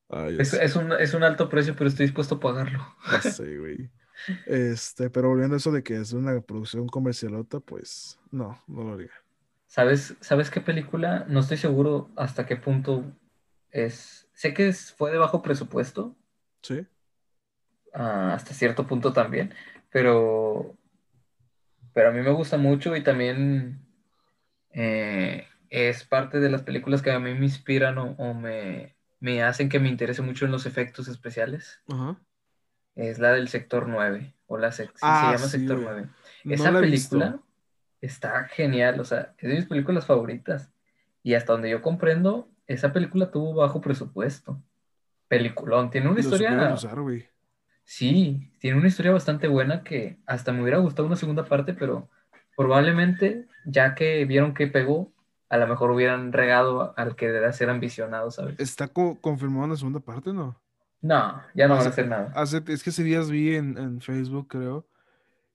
Ay, 0.09 0.39
Es, 0.39 0.55
es 0.55 0.77
un, 0.77 0.93
es 0.93 1.15
un 1.15 1.23
alto 1.25 1.49
precio, 1.49 1.75
pero 1.77 1.89
estoy 1.89 2.07
dispuesto 2.07 2.37
a 2.37 2.41
pagarlo. 2.41 2.81
sé, 3.21 3.59
güey. 3.59 3.91
Este, 4.47 5.11
pero 5.11 5.29
volviendo 5.29 5.55
a 5.55 5.59
eso 5.59 5.73
de 5.73 5.83
que 5.83 5.97
es 5.97 6.13
una 6.13 6.41
producción 6.41 6.87
comercialota, 6.87 7.61
pues 7.61 8.19
no, 8.31 8.63
no 8.69 8.85
lo 8.85 8.93
haría. 8.95 9.11
¿Sabes, 9.67 10.17
¿Sabes 10.21 10.51
qué 10.51 10.61
película? 10.61 11.25
No 11.29 11.41
estoy 11.41 11.57
seguro 11.57 12.11
hasta 12.17 12.47
qué 12.47 12.57
punto 12.57 13.05
es. 13.71 14.29
Sé 14.35 14.55
que 14.55 14.69
es- 14.69 14.93
fue 14.93 15.11
de 15.13 15.19
bajo 15.19 15.43
presupuesto, 15.43 16.17
¿Sí? 16.63 16.87
ah, 17.95 18.35
hasta 18.35 18.55
cierto 18.55 18.87
punto 18.87 19.13
también, 19.13 19.55
pero, 19.91 20.77
pero 21.93 22.09
a 22.11 22.13
mí 22.13 22.21
me 22.21 22.31
gusta 22.31 22.57
mucho 22.57 22.95
y 22.97 23.03
también 23.03 23.81
eh, 24.73 25.47
es 25.71 26.05
parte 26.05 26.41
de 26.41 26.51
las 26.51 26.63
películas 26.63 27.01
que 27.03 27.11
a 27.13 27.19
mí 27.19 27.33
me 27.35 27.45
inspiran 27.47 27.97
o, 27.99 28.11
o 28.19 28.35
me, 28.35 28.97
me 29.21 29.43
hacen 29.43 29.69
que 29.69 29.79
me 29.81 29.89
interese 29.89 30.21
mucho 30.23 30.45
en 30.45 30.53
los 30.53 30.67
efectos 30.67 31.09
especiales. 31.09 31.81
Ajá. 31.89 32.19
Es 32.97 33.19
la 33.19 33.33
del 33.33 33.49
Sector 33.49 33.89
9, 33.89 34.35
o 34.47 34.59
la 34.59 34.69
sec- 34.73 34.93
Ah, 35.01 35.21
se 35.21 35.37
llama 35.37 35.49
sí, 35.51 35.59
Sector 35.59 35.77
güey. 35.77 35.89
9. 35.95 36.09
No 36.45 36.55
Esa 36.55 36.71
visto. 36.81 36.81
película 37.19 37.41
está 38.01 38.45
genial, 38.49 38.99
o 39.01 39.05
sea, 39.05 39.35
es 39.39 39.49
de 39.49 39.55
mis 39.57 39.67
películas 39.67 40.07
favoritas. 40.07 40.71
Y 41.23 41.35
hasta 41.35 41.53
donde 41.53 41.71
yo 41.71 41.83
comprendo, 41.83 42.51
esa 42.67 42.93
película 42.93 43.31
tuvo 43.31 43.55
bajo 43.55 43.81
presupuesto. 43.81 44.61
Peliculón, 45.29 45.91
tiene 45.91 46.09
una 46.09 46.15
Lo 46.17 46.21
historia, 46.21 46.75
usar, 46.75 46.99
sí, 47.85 48.51
tiene 48.59 48.79
una 48.79 48.89
historia 48.89 49.13
bastante 49.13 49.47
buena 49.49 49.85
que 49.85 50.19
hasta 50.27 50.53
me 50.53 50.63
hubiera 50.63 50.79
gustado 50.79 51.07
una 51.07 51.17
segunda 51.17 51.45
parte, 51.45 51.75
pero 51.75 52.09
probablemente 52.57 53.47
ya 53.65 53.95
que 53.95 54.25
vieron 54.25 54.55
que 54.55 54.67
pegó, 54.67 55.13
a 55.51 55.59
lo 55.59 55.67
mejor 55.67 55.91
hubieran 55.91 56.33
regado 56.33 56.95
al 56.97 57.17
que 57.17 57.29
debe 57.31 57.53
ser 57.53 57.69
ambicionado, 57.71 58.31
¿sabes? 58.31 58.59
¿Está 58.59 58.89
co- 58.89 59.19
confirmado 59.21 59.65
en 59.65 59.71
la 59.73 59.77
segunda 59.77 60.01
parte, 60.01 60.33
no? 60.33 60.59
No, 61.03 61.43
ya 61.55 61.67
no 61.69 61.75
van 61.75 61.79
a 61.79 61.81
Hace- 61.81 61.89
hacer 61.91 62.09
nada. 62.09 62.33
Hace, 62.35 62.63
es 62.69 62.83
que 62.83 62.91
ese 62.91 63.03
días 63.05 63.31
vi 63.31 63.55
en, 63.57 63.77
en 63.77 64.01
Facebook, 64.01 64.49
creo, 64.49 64.87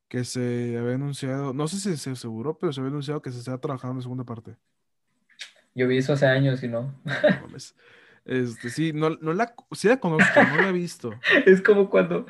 que 0.07 0.23
se 0.25 0.77
había 0.77 0.95
anunciado, 0.95 1.53
no 1.53 1.67
sé 1.67 1.77
si 1.79 1.97
se 1.97 2.11
aseguró, 2.11 2.57
pero 2.59 2.73
se 2.73 2.81
había 2.81 2.89
anunciado 2.91 3.21
que 3.21 3.31
se 3.31 3.39
estaba 3.39 3.57
trabajando 3.59 3.93
en 3.93 3.97
la 3.97 4.03
segunda 4.03 4.23
parte. 4.25 4.57
Yo 5.73 5.87
vi 5.87 5.97
eso 5.97 6.13
hace 6.13 6.25
años 6.25 6.63
y 6.63 6.67
no. 6.67 6.93
Este, 8.25 8.69
sí, 8.69 8.91
no, 8.93 9.11
no 9.21 9.33
la, 9.33 9.53
sí 9.71 9.87
la 9.87 9.99
conozco, 9.99 10.41
no 10.43 10.61
la 10.61 10.69
he 10.69 10.71
visto. 10.71 11.11
Es 11.45 11.61
como 11.61 11.89
cuando. 11.89 12.25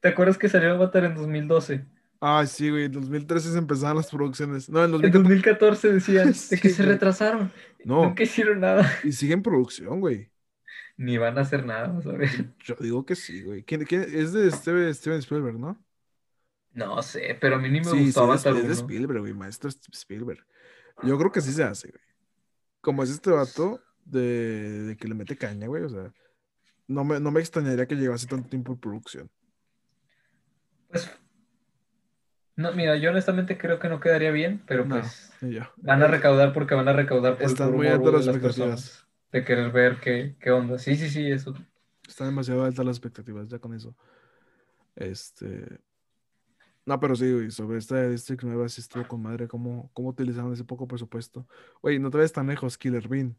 ¿Te 0.00 0.08
acuerdas 0.08 0.38
que 0.38 0.48
salió 0.48 0.72
Avatar 0.72 1.04
en 1.04 1.14
2012? 1.14 1.84
Ah, 2.20 2.44
sí, 2.46 2.70
güey, 2.70 2.84
en 2.84 2.92
2013 2.92 3.52
se 3.52 3.58
empezaban 3.58 3.96
las 3.96 4.10
producciones. 4.10 4.68
No, 4.70 4.80
en 4.84 4.86
En 4.86 4.92
2014. 4.92 5.22
2014 5.22 5.92
decían 5.92 6.26
de 6.50 6.58
que 6.58 6.68
Sí, 6.68 6.74
se 6.74 6.82
güey. 6.82 6.94
retrasaron. 6.94 7.52
No. 7.84 8.04
Nunca 8.04 8.22
hicieron 8.22 8.60
nada. 8.60 8.90
Y 9.04 9.12
sigue 9.12 9.34
en 9.34 9.42
producción, 9.42 10.00
güey. 10.00 10.30
Ni 10.96 11.18
van 11.18 11.36
a 11.38 11.42
hacer 11.42 11.64
nada, 11.66 12.00
¿sabes? 12.02 12.32
Yo 12.64 12.74
digo 12.80 13.04
que 13.04 13.14
sí, 13.14 13.42
güey. 13.42 13.62
¿Quién, 13.64 13.84
quién- 13.84 14.06
es 14.10 14.32
de 14.32 14.50
Steven, 14.50 14.92
Steven 14.94 15.18
Spielberg, 15.18 15.58
¿no? 15.58 15.82
No 16.72 17.02
sé, 17.02 17.36
pero 17.40 17.56
a 17.56 17.58
mí 17.58 17.68
ni 17.70 17.80
me 17.80 17.84
Sí, 17.84 17.90
sí, 17.98 18.04
gustó 18.06 18.32
es 18.34 18.44
es 18.46 18.54
de 18.54 18.62
1. 18.62 18.72
Spielberg, 18.72 19.20
güey, 19.20 19.34
maestro 19.34 19.70
Spielberg. 19.92 20.44
Yo 21.02 21.18
creo 21.18 21.30
que 21.32 21.40
sí 21.42 21.52
se 21.52 21.64
hace, 21.64 21.88
güey. 21.88 22.02
Como 22.80 23.02
es 23.02 23.10
este 23.10 23.30
vato 23.30 23.80
de, 24.04 24.82
de 24.84 24.96
que 24.96 25.08
le 25.08 25.14
mete 25.14 25.36
caña, 25.36 25.66
güey, 25.66 25.82
o 25.84 25.88
sea, 25.88 26.12
no 26.86 27.04
me, 27.04 27.18
no 27.20 27.30
me 27.30 27.40
extrañaría 27.40 27.86
que 27.86 27.94
llevase 27.96 28.26
tanto 28.26 28.48
tiempo 28.48 28.72
en 28.72 28.78
producción. 28.78 29.30
Pues. 30.88 31.10
No, 32.56 32.72
mira, 32.72 32.96
yo 32.96 33.10
honestamente 33.10 33.58
creo 33.58 33.78
que 33.78 33.88
no 33.88 34.00
quedaría 34.00 34.30
bien, 34.30 34.62
pero 34.66 34.84
No, 34.86 34.98
pues. 35.00 35.30
Van 35.76 36.02
a 36.02 36.06
recaudar 36.06 36.52
porque 36.54 36.74
van 36.74 36.88
a 36.88 36.92
recaudar 36.94 37.36
por 37.36 37.46
Están 37.46 37.72
muy 37.74 37.86
altas 37.86 38.12
las 38.14 38.24
de 38.24 38.30
expectativas. 38.32 39.06
De 39.30 39.44
querer 39.44 39.70
ver 39.70 40.00
qué, 40.00 40.36
qué 40.40 40.50
onda. 40.50 40.78
Sí, 40.78 40.96
sí, 40.96 41.10
sí, 41.10 41.30
eso. 41.30 41.54
Están 42.08 42.28
demasiado 42.28 42.64
altas 42.64 42.84
las 42.86 42.96
expectativas 42.96 43.48
ya 43.48 43.58
con 43.58 43.74
eso. 43.74 43.94
Este. 44.94 45.80
No, 46.86 46.98
pero 47.00 47.14
sí, 47.16 47.30
güey, 47.32 47.50
sobre 47.50 47.78
esta 47.78 48.08
District 48.08 48.44
nueva 48.44 48.68
sí 48.68 48.80
estuvo 48.80 49.06
con 49.06 49.20
madre 49.20 49.48
cómo, 49.48 49.90
cómo 49.92 50.08
utilizaron 50.10 50.52
ese 50.52 50.64
poco 50.64 50.86
presupuesto. 50.86 51.46
Oye, 51.82 51.98
no 51.98 52.10
te 52.10 52.18
ves 52.18 52.32
tan 52.32 52.46
lejos, 52.46 52.78
Killer 52.78 53.06
Bean. 53.08 53.36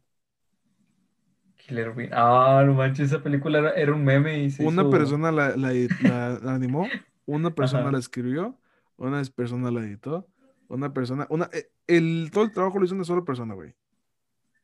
Killer 1.56 1.92
Bean. 1.92 2.10
Ah, 2.12 2.62
no 2.64 2.74
manches, 2.74 3.10
esa 3.10 3.22
película 3.22 3.58
era, 3.58 3.70
era 3.72 3.92
un 3.92 4.04
meme 4.04 4.44
y 4.44 4.50
se 4.50 4.64
Una 4.64 4.82
hizo- 4.82 4.90
persona 4.90 5.32
la, 5.32 5.56
la, 5.56 5.72
la- 6.02 6.38
la 6.42 6.54
animó, 6.54 6.86
una 7.26 7.50
persona 7.54 7.82
Ajá. 7.84 7.92
la 7.92 7.98
escribió, 7.98 8.58
una 8.98 9.22
persona 9.24 9.70
la 9.72 9.80
editó, 9.82 10.28
una 10.68 10.92
persona, 10.94 11.26
una, 11.30 11.50
eh, 11.52 11.70
el, 11.88 12.30
todo 12.32 12.44
el 12.44 12.52
trabajo 12.52 12.78
lo 12.80 12.86
hizo 12.86 12.94
una 12.96 13.04
sola 13.04 13.24
persona, 13.24 13.54
güey. 13.54 13.74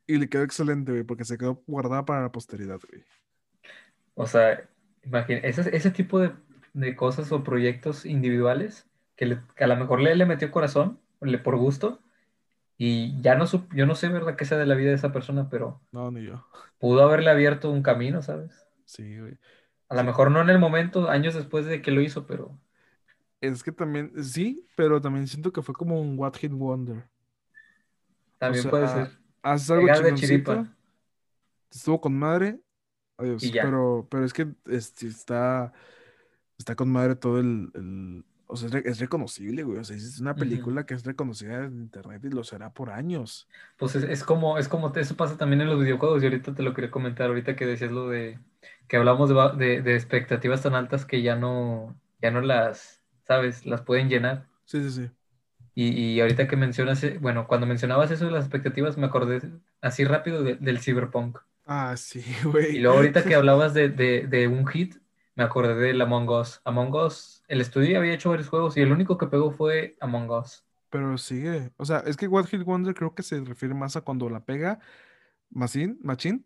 Y 0.07 0.19
le 0.19 0.29
quedó 0.29 0.43
excelente, 0.45 0.93
güey, 0.93 1.05
porque 1.05 1.25
se 1.25 1.39
quedó 1.39 1.63
guardada 1.67 2.05
para 2.07 2.23
la 2.23 2.33
posteridad, 2.33 2.81
güey. 2.91 3.05
O 4.15 4.27
sea, 4.27 4.69
imagina, 5.05 5.41
ese, 5.41 5.75
ese 5.77 5.91
tipo 5.91 6.19
de, 6.21 6.33
de 6.73 6.97
cosas 6.97 7.33
o 7.33 7.43
proyectos 7.45 8.07
individuales 8.07 8.89
que, 9.17 9.27
le- 9.27 9.43
que 9.57 9.65
a 9.65 9.67
lo 9.67 9.77
mejor 9.77 10.01
le, 10.01 10.15
le 10.17 10.27
metió 10.27 10.51
corazón, 10.51 11.01
le, 11.21 11.39
por 11.39 11.57
gusto, 11.57 12.01
y 12.79 13.21
ya 13.23 13.37
no 13.37 13.47
sup- 13.47 13.75
yo 13.75 13.87
no 13.87 13.95
sé, 13.97 14.09
¿verdad?, 14.09 14.37
qué 14.37 14.45
sea 14.47 14.59
de 14.59 14.67
la 14.67 14.75
vida 14.77 14.91
de 14.91 14.97
esa 14.97 15.13
persona, 15.13 15.49
pero 15.51 15.81
No, 15.93 16.11
ni 16.11 16.25
yo. 16.27 16.45
pudo 16.79 17.03
haberle 17.05 17.31
abierto 17.31 17.71
un 17.71 17.83
camino, 17.83 18.23
¿sabes? 18.23 18.67
Sí, 18.87 19.19
güey. 19.19 19.39
A 19.89 19.95
lo 19.95 20.05
mejor 20.05 20.31
no 20.31 20.41
en 20.43 20.51
el 20.51 20.59
momento, 20.59 21.09
años 21.09 21.35
después 21.35 21.65
de 21.67 21.81
que 21.83 21.91
lo 21.91 22.01
hizo, 22.03 22.27
pero 22.27 22.59
Es 23.41 23.63
que 23.63 23.73
también, 23.73 24.13
sí, 24.25 24.67
pero 24.77 25.01
también 25.01 25.27
siento 25.29 25.53
que 25.53 25.63
fue 25.63 25.75
como 25.75 26.01
un 26.01 26.19
What 26.19 26.35
Hit 26.37 26.53
Wonder. 26.53 27.09
también 28.39 28.63
sea, 28.63 28.71
puede 28.71 28.89
ser. 28.89 29.19
Haces 29.43 29.71
algo 29.71 29.87
chiripa. 30.15 30.67
estuvo 31.71 32.01
con 32.01 32.19
madre, 32.19 32.61
adiós. 33.19 33.51
Pero, 33.53 34.07
pero 34.11 34.25
es 34.25 34.33
que 34.33 34.49
este, 34.67 35.07
está, 35.09 35.73
está 36.59 36.75
con 36.77 36.91
madre 36.91 37.17
todo 37.17 37.41
el, 37.41 37.71
el- 37.75 38.25
o 38.47 38.57
sea, 38.57 38.69
es, 38.69 38.75
re- 38.75 38.83
es 38.87 39.01
reconocible, 39.01 39.65
güey. 39.65 39.79
O 39.79 39.85
sea, 39.85 39.97
es 39.97 40.21
una 40.21 40.37
película 40.37 40.87
que 40.87 40.95
es 40.95 41.05
reconocida 41.05 41.65
en 41.65 41.83
internet 41.83 42.23
y 42.25 42.31
lo 42.31 42.45
será 42.45 42.73
por 42.73 42.91
años. 42.91 43.49
Pues 43.79 43.97
es, 43.97 44.05
es 44.05 44.25
como, 44.25 44.59
es 44.59 44.69
como 44.69 44.93
eso 44.95 45.17
pasa 45.17 45.37
también 45.37 45.63
en 45.63 45.69
los 45.69 45.81
videojuegos, 45.81 46.23
y 46.23 46.27
ahorita 46.27 46.55
te 46.55 46.63
lo 46.63 46.75
quería 46.75 46.91
comentar, 46.91 47.29
ahorita 47.29 47.57
que 47.57 47.67
decías 47.67 47.93
lo 47.93 48.09
de 48.09 48.39
que 48.89 48.97
hablamos 48.97 49.29
de, 49.31 49.67
de, 49.67 49.83
de 49.83 49.95
expectativas 49.97 50.63
tan 50.63 50.75
altas 50.75 51.05
que 51.07 51.23
ya 51.23 51.37
no, 51.37 51.99
ya 52.23 52.31
no 52.31 52.41
las, 52.43 53.03
¿sabes? 53.27 53.67
Las 53.67 53.83
pueden 53.83 54.09
llenar. 54.09 54.49
Sí, 54.65 54.83
sí, 54.83 54.91
sí. 54.91 55.11
Y, 55.75 55.89
y 56.17 56.21
ahorita 56.21 56.47
que 56.49 56.57
mencionas, 56.57 57.03
eh, 57.05 57.19
bueno, 57.21 57.47
cuando 57.49 57.67
mencionabas 57.67 58.11
eso 58.11 58.27
de 58.27 58.31
las 58.33 58.45
expectativas, 58.45 58.97
me 58.99 59.07
acordé 59.07 59.41
así 59.81 60.05
rápido 60.05 60.43
de- 60.43 60.57
del 60.57 60.81
Cyberpunk. 60.81 61.39
Ah, 61.67 61.97
sí, 61.97 62.23
güey. 62.45 62.77
Y 62.77 62.79
luego 62.81 62.97
ahorita 62.97 63.25
que 63.25 63.35
hablabas 63.35 63.75
de, 63.75 63.89
de, 63.89 64.27
de 64.27 64.49
un 64.49 64.67
hit, 64.67 64.97
me 65.35 65.45
acordé 65.45 65.75
del 65.75 66.01
Among 66.01 66.29
Us. 66.31 66.61
Among 66.65 66.95
Us, 66.95 67.43
el 67.49 67.61
estudio 67.61 67.99
había 67.99 68.15
hecho 68.15 68.31
varios 68.31 68.49
juegos 68.49 68.77
y 68.77 68.81
el 68.83 68.93
único 68.93 69.19
que 69.19 69.27
pegó 69.27 69.51
fue 69.53 69.97
Among 70.01 70.31
Us. 70.31 70.65
Pero 70.91 71.19
sigue. 71.19 71.73
O 71.77 71.85
sea, 71.85 71.99
es 72.01 72.17
que 72.17 72.29
What 72.29 72.47
Hit 72.47 72.63
Wonder 72.65 72.95
creo 72.95 73.15
que 73.15 73.23
se 73.23 73.41
refiere 73.45 73.75
más 73.75 73.97
a 73.97 74.03
cuando 74.03 74.29
la 74.31 74.45
pega 74.45 74.79
Machine, 75.51 75.99
Machine, 76.03 76.45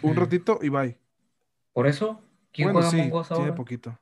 un 0.00 0.16
ratito 0.16 0.58
y 0.62 0.68
bye. 0.70 0.98
Por 1.72 1.86
eso, 1.86 2.22
¿quién 2.52 2.68
Bueno, 2.68 2.72
juega 2.72 2.88
sí, 2.88 2.88
Among 2.88 3.14
Us 3.14 3.30
tiene 3.32 3.52
ahora? 3.52 3.54
poquito. 3.54 3.98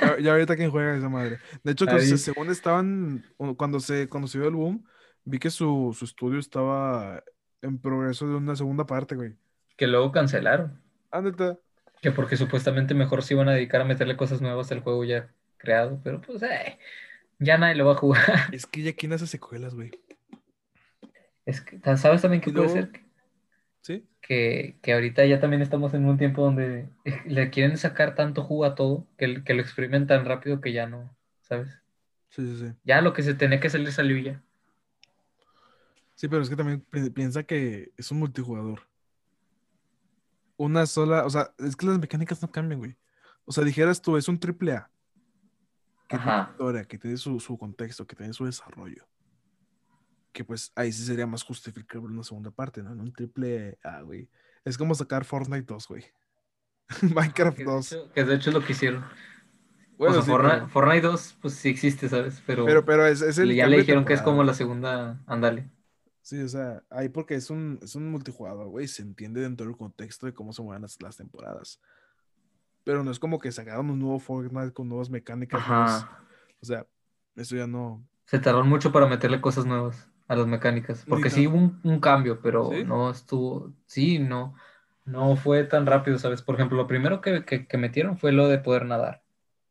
Ya, 0.00 0.18
ya 0.18 0.32
ahorita 0.32 0.56
quién 0.56 0.70
juega 0.70 0.96
esa 0.96 1.08
madre. 1.08 1.38
De 1.62 1.72
hecho, 1.72 1.86
que 1.86 2.00
se- 2.00 2.18
según 2.18 2.50
estaban, 2.50 3.24
cuando 3.56 3.80
se, 3.80 4.08
cuando 4.08 4.28
se 4.28 4.38
dio 4.38 4.48
el 4.48 4.54
boom, 4.54 4.84
vi 5.24 5.38
que 5.38 5.50
su, 5.50 5.94
su 5.98 6.04
estudio 6.04 6.38
estaba 6.38 7.22
en 7.62 7.78
progreso 7.78 8.26
de 8.28 8.34
una 8.36 8.56
segunda 8.56 8.86
parte, 8.86 9.14
güey. 9.14 9.34
Que 9.76 9.86
luego 9.86 10.10
cancelaron. 10.12 10.80
Ah, 11.10 11.20
neta. 11.20 11.58
Que 12.00 12.12
porque 12.12 12.36
supuestamente 12.36 12.94
mejor 12.94 13.22
se 13.22 13.34
iban 13.34 13.48
a 13.48 13.52
dedicar 13.52 13.80
a 13.80 13.84
meterle 13.84 14.16
cosas 14.16 14.40
nuevas 14.40 14.70
al 14.72 14.80
juego 14.80 15.04
ya 15.04 15.28
creado. 15.56 16.00
Pero 16.04 16.20
pues, 16.20 16.42
eh, 16.44 16.78
ya 17.38 17.58
nadie 17.58 17.74
lo 17.74 17.86
va 17.86 17.92
a 17.92 17.96
jugar. 17.96 18.24
Es 18.52 18.66
que 18.66 18.82
ya 18.82 18.92
quién 18.92 19.12
hace 19.12 19.26
secuelas, 19.26 19.74
güey. 19.74 19.90
Es 21.46 21.60
que, 21.60 21.78
¿sabes 21.96 22.22
también 22.22 22.40
qué 22.42 22.50
puede 22.52 22.66
luego- 22.66 22.80
ser? 22.80 23.07
¿Sí? 23.82 24.06
Que, 24.20 24.76
que 24.82 24.92
ahorita 24.92 25.24
ya 25.26 25.40
también 25.40 25.62
estamos 25.62 25.94
en 25.94 26.04
un 26.04 26.18
tiempo 26.18 26.42
donde 26.42 26.88
le 27.26 27.50
quieren 27.50 27.78
sacar 27.78 28.14
tanto 28.14 28.44
jugo 28.44 28.64
a 28.64 28.74
todo 28.74 29.06
que, 29.16 29.42
que 29.44 29.54
lo 29.54 29.62
exprimen 29.62 30.06
tan 30.06 30.24
rápido 30.24 30.60
que 30.60 30.72
ya 30.72 30.86
no, 30.86 31.16
¿sabes? 31.42 31.68
Sí, 32.30 32.46
sí, 32.46 32.58
sí. 32.68 32.74
Ya 32.84 33.00
lo 33.00 33.12
que 33.12 33.22
se 33.22 33.34
tenía 33.34 33.60
que 33.60 33.70
salir 33.70 33.90
salió 33.92 34.18
ya. 34.18 34.42
Sí, 36.14 36.28
pero 36.28 36.42
es 36.42 36.50
que 36.50 36.56
también 36.56 36.80
pi- 36.80 37.10
piensa 37.10 37.44
que 37.44 37.92
es 37.96 38.10
un 38.10 38.18
multijugador. 38.18 38.80
Una 40.56 40.86
sola, 40.86 41.24
o 41.24 41.30
sea, 41.30 41.54
es 41.58 41.76
que 41.76 41.86
las 41.86 41.98
mecánicas 41.98 42.42
no 42.42 42.50
cambian, 42.50 42.80
güey. 42.80 42.96
O 43.44 43.52
sea, 43.52 43.62
dijeras 43.64 44.02
tú, 44.02 44.16
es 44.16 44.28
un 44.28 44.38
triple 44.38 44.72
A. 44.72 44.90
Que 46.08 46.16
tiene 46.18 46.32
Ajá. 46.32 46.50
historia, 46.50 46.84
que 46.84 46.98
tiene 46.98 47.16
su, 47.16 47.38
su 47.38 47.56
contexto, 47.56 48.06
que 48.06 48.16
tiene 48.16 48.32
su 48.32 48.44
desarrollo. 48.44 49.06
Que 50.32 50.44
pues 50.44 50.72
ahí 50.74 50.92
sí 50.92 51.04
sería 51.04 51.26
más 51.26 51.42
justificable 51.42 52.08
una 52.08 52.22
segunda 52.22 52.50
parte, 52.50 52.82
¿no? 52.82 52.92
En 52.92 53.00
un 53.00 53.12
triple 53.12 53.78
A, 53.82 54.02
güey. 54.02 54.28
Es 54.64 54.76
como 54.76 54.94
sacar 54.94 55.24
Fortnite 55.24 55.64
2, 55.66 55.88
güey. 55.88 56.04
Minecraft 57.02 57.56
Que 57.56 57.64
de 57.64 57.70
2. 57.70 57.92
hecho, 57.92 58.12
que 58.12 58.24
de 58.24 58.34
hecho 58.34 58.50
lo 58.50 58.64
que 58.64 58.72
hicieron. 58.72 59.04
Bueno, 59.96 60.12
o 60.12 60.14
sea, 60.14 60.22
sí, 60.22 60.30
Fortnite, 60.30 60.56
pero, 60.56 60.68
Fortnite 60.68 61.06
2, 61.06 61.38
pues 61.40 61.54
sí 61.54 61.68
existe, 61.68 62.08
¿sabes? 62.08 62.42
Pero, 62.46 62.64
pero, 62.64 62.84
pero 62.84 63.06
es, 63.06 63.20
es 63.20 63.38
el 63.38 63.54
ya 63.54 63.66
le 63.66 63.78
dijeron 63.78 64.04
que 64.04 64.12
es 64.12 64.22
como 64.22 64.44
la 64.44 64.54
segunda, 64.54 65.20
ándale. 65.26 65.70
Sí, 66.22 66.40
o 66.40 66.48
sea, 66.48 66.84
ahí 66.90 67.08
porque 67.08 67.34
es 67.34 67.50
un, 67.50 67.80
es 67.82 67.96
un 67.96 68.10
multijugador, 68.10 68.68
güey, 68.68 68.86
se 68.86 69.02
entiende 69.02 69.40
dentro 69.40 69.66
del 69.66 69.76
contexto 69.76 70.26
de 70.26 70.34
cómo 70.34 70.52
se 70.52 70.62
mueven 70.62 70.82
las, 70.82 71.00
las 71.02 71.16
temporadas. 71.16 71.80
Pero 72.84 73.02
no 73.02 73.10
es 73.10 73.18
como 73.18 73.38
que 73.38 73.50
sacaron 73.50 73.90
un 73.90 73.98
nuevo 73.98 74.20
Fortnite 74.20 74.72
con 74.72 74.88
nuevas 74.88 75.10
mecánicas. 75.10 75.66
nuevas-. 75.66 76.06
O 76.60 76.66
sea, 76.66 76.86
eso 77.34 77.56
ya 77.56 77.66
no. 77.66 78.06
Se 78.26 78.38
tardaron 78.38 78.68
mucho 78.68 78.92
para 78.92 79.06
meterle 79.06 79.40
cosas 79.40 79.64
nuevas 79.66 80.08
a 80.28 80.36
las 80.36 80.46
mecánicas. 80.46 81.04
Ni 81.06 81.10
Porque 81.10 81.30
sí 81.30 81.46
hubo 81.46 81.56
un, 81.58 81.80
un 81.84 82.00
cambio, 82.00 82.40
pero 82.40 82.70
¿Sí? 82.70 82.84
no 82.84 83.10
estuvo. 83.10 83.72
Sí, 83.86 84.18
no. 84.18 84.54
No 85.04 85.36
fue 85.36 85.64
tan 85.64 85.86
rápido, 85.86 86.18
¿sabes? 86.18 86.42
Por 86.42 86.54
ejemplo, 86.54 86.76
lo 86.76 86.86
primero 86.86 87.20
que, 87.20 87.44
que- 87.44 87.66
que 87.66 87.78
metieron 87.78 88.18
fue 88.18 88.30
lo 88.32 88.46
de 88.48 88.58
poder 88.58 88.84
nadar. 88.84 89.22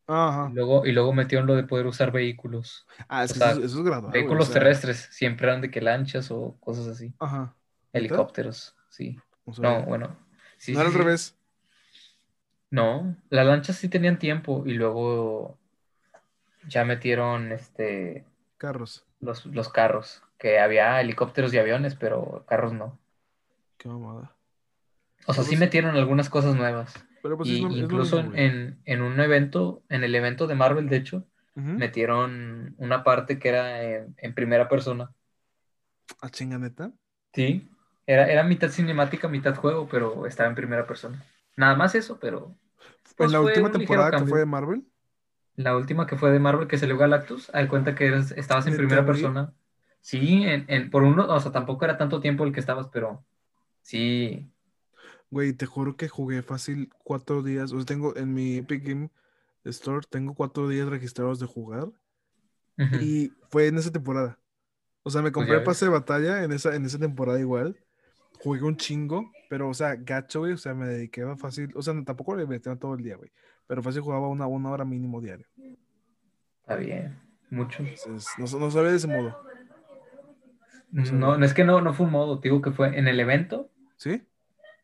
Ajá. 0.07 0.49
Y 0.51 0.55
luego, 0.55 0.85
y 0.85 0.91
luego 0.93 1.13
metieron 1.13 1.45
lo 1.47 1.55
de 1.55 1.63
poder 1.63 1.85
usar 1.85 2.11
vehículos. 2.11 2.87
Ah, 3.07 3.23
es 3.23 3.31
o 3.31 3.33
que 3.35 3.39
sea, 3.39 3.51
eso, 3.51 3.63
eso 3.63 3.77
es 3.79 3.83
gradual, 3.83 4.09
o 4.09 4.13
Vehículos 4.13 4.47
sea, 4.47 4.53
terrestres. 4.55 5.07
Siempre 5.11 5.47
eran 5.47 5.61
de 5.61 5.69
que 5.69 5.81
lanchas 5.81 6.31
o 6.31 6.55
cosas 6.59 6.87
así. 6.87 7.13
Ajá. 7.19 7.53
Helicópteros, 7.93 8.75
sí. 8.89 9.19
O 9.45 9.53
sea, 9.53 9.63
No, 9.79 9.85
bueno. 9.85 10.15
Sí, 10.57 10.73
no 10.73 10.79
era 10.81 10.89
al 10.89 10.95
revés. 10.95 11.35
No, 12.69 13.15
las 13.29 13.45
lanchas 13.45 13.77
sí 13.77 13.87
tenían 13.89 14.19
tiempo 14.19 14.63
y 14.65 14.73
luego 14.73 15.57
ya 16.67 16.83
metieron 16.83 17.51
este 17.51 18.25
Carros. 18.57 19.05
los, 19.21 19.45
los 19.45 19.69
carros, 19.69 20.21
que 20.37 20.59
había 20.59 20.99
helicópteros 21.01 21.53
y 21.53 21.57
aviones, 21.59 21.95
pero 21.95 22.45
carros 22.47 22.73
no. 22.73 22.99
Qué 23.77 23.87
mamada. 23.89 24.35
O 25.25 25.33
sea, 25.33 25.43
Pero 25.43 25.43
sí 25.43 25.49
sí. 25.51 25.57
metieron 25.57 25.95
algunas 25.95 26.29
cosas 26.29 26.55
nuevas. 26.55 26.93
Pero 27.21 27.37
pues 27.37 27.49
Y 27.49 27.55
es 27.55 27.61
lo, 27.61 27.67
es 27.69 27.75
lo 27.75 27.83
incluso 27.83 28.17
mismo, 28.17 28.35
en, 28.35 28.79
en 28.85 29.01
un 29.01 29.19
evento, 29.19 29.83
en 29.89 30.03
el 30.03 30.15
evento 30.15 30.47
de 30.47 30.55
Marvel, 30.55 30.89
de 30.89 30.97
hecho, 30.97 31.25
metieron 31.55 32.75
una 32.77 33.03
parte 33.03 33.39
que 33.39 33.49
era 33.49 33.83
en, 33.83 34.15
en 34.17 34.33
primera 34.35 34.69
persona. 34.69 35.11
¿A 36.21 36.29
chinga 36.29 36.57
neta? 36.57 36.93
Sí. 37.33 37.67
Era, 38.05 38.31
era 38.31 38.43
mitad 38.43 38.69
cinemática, 38.69 39.27
mitad 39.27 39.55
juego, 39.55 39.87
pero 39.89 40.25
estaba 40.27 40.47
en 40.49 40.55
primera 40.55 40.87
persona. 40.87 41.23
Nada 41.55 41.75
más 41.75 41.95
eso, 41.95 42.19
pero. 42.19 42.55
¿En 43.09 43.15
pues, 43.17 43.31
la 43.31 43.41
fue 43.41 43.51
última 43.51 43.71
temporada 43.71 44.11
que 44.11 44.25
fue 44.25 44.39
de 44.39 44.45
Marvel? 44.45 44.87
La 45.55 45.75
última 45.75 46.05
que 46.07 46.15
fue 46.15 46.31
de 46.31 46.39
Marvel 46.39 46.67
que 46.67 46.77
salió 46.77 46.97
Galactus, 46.97 47.49
hay 47.53 47.67
cuenta 47.67 47.95
que 47.95 48.05
eras- 48.07 48.31
estabas 48.31 48.65
en 48.67 48.73
¿Neta, 48.73 48.81
primera 48.83 49.05
persona. 49.05 49.53
Sí, 50.01 50.43
en, 50.43 50.65
en- 50.67 50.89
por 50.89 51.03
uno, 51.03 51.27
o 51.27 51.39
sea, 51.39 51.51
tampoco 51.51 51.85
era 51.85 51.97
tanto 51.97 52.19
tiempo 52.21 52.43
el 52.45 52.53
que 52.53 52.59
estabas, 52.59 52.87
pero 52.91 53.25
sí. 53.81 54.49
Güey, 55.29 55.53
te 55.53 55.65
juro 55.65 55.97
que 55.97 56.07
jugué 56.07 56.41
fácil 56.41 56.89
cuatro 57.03 57.43
días. 57.43 57.71
O 57.73 57.77
sea, 57.77 57.85
tengo 57.85 58.15
en 58.15 58.33
mi 58.33 58.57
Epic 58.57 58.83
Game 58.85 59.09
Store, 59.65 60.05
tengo 60.09 60.33
cuatro 60.33 60.69
días 60.69 60.87
registrados 60.87 61.39
de 61.39 61.45
jugar. 61.45 61.89
Y 63.01 63.33
fue 63.49 63.67
en 63.67 63.77
esa 63.77 63.91
temporada. 63.91 64.39
O 65.03 65.09
sea, 65.09 65.21
me 65.21 65.31
Pues 65.31 65.45
compré 65.45 65.61
pase 65.61 65.85
de 65.85 65.91
batalla 65.91 66.43
en 66.43 66.51
esa, 66.51 66.75
en 66.75 66.85
esa 66.85 66.99
temporada 66.99 67.39
igual. 67.39 67.75
Jugué 68.39 68.61
un 68.63 68.77
chingo, 68.77 69.31
pero, 69.49 69.67
o 69.67 69.73
sea, 69.73 69.95
gacho, 69.95 70.41
güey. 70.41 70.53
O 70.53 70.57
sea, 70.57 70.73
me 70.73 70.87
dediqué 70.87 71.23
a 71.23 71.35
fácil. 71.35 71.71
O 71.75 71.81
sea, 71.81 71.93
no, 71.93 72.03
tampoco 72.03 72.35
le 72.35 72.45
metía 72.45 72.75
todo 72.75 72.93
el 72.93 73.03
día, 73.03 73.15
güey. 73.17 73.31
Pero 73.65 73.83
fácil 73.83 74.01
jugaba 74.01 74.29
una, 74.29 74.47
una 74.47 74.69
hora 74.69 74.85
mínimo 74.85 75.19
diario. 75.19 75.47
Está 76.61 76.75
bien. 76.75 77.19
Mucho. 77.49 77.83
Entonces, 77.83 78.27
no, 78.37 78.59
no 78.59 78.71
sabía 78.71 78.91
de 78.91 78.97
ese 78.97 79.07
modo. 79.07 79.46
No. 80.91 81.37
No, 81.37 81.45
es 81.45 81.53
que 81.53 81.63
no, 81.65 81.81
no 81.81 81.93
fue 81.93 82.05
un 82.05 82.11
modo, 82.13 82.37
digo 82.37 82.61
que 82.61 82.71
fue 82.71 82.97
en 82.97 83.07
el 83.07 83.19
evento, 83.19 83.69
¿Sí? 83.97 84.23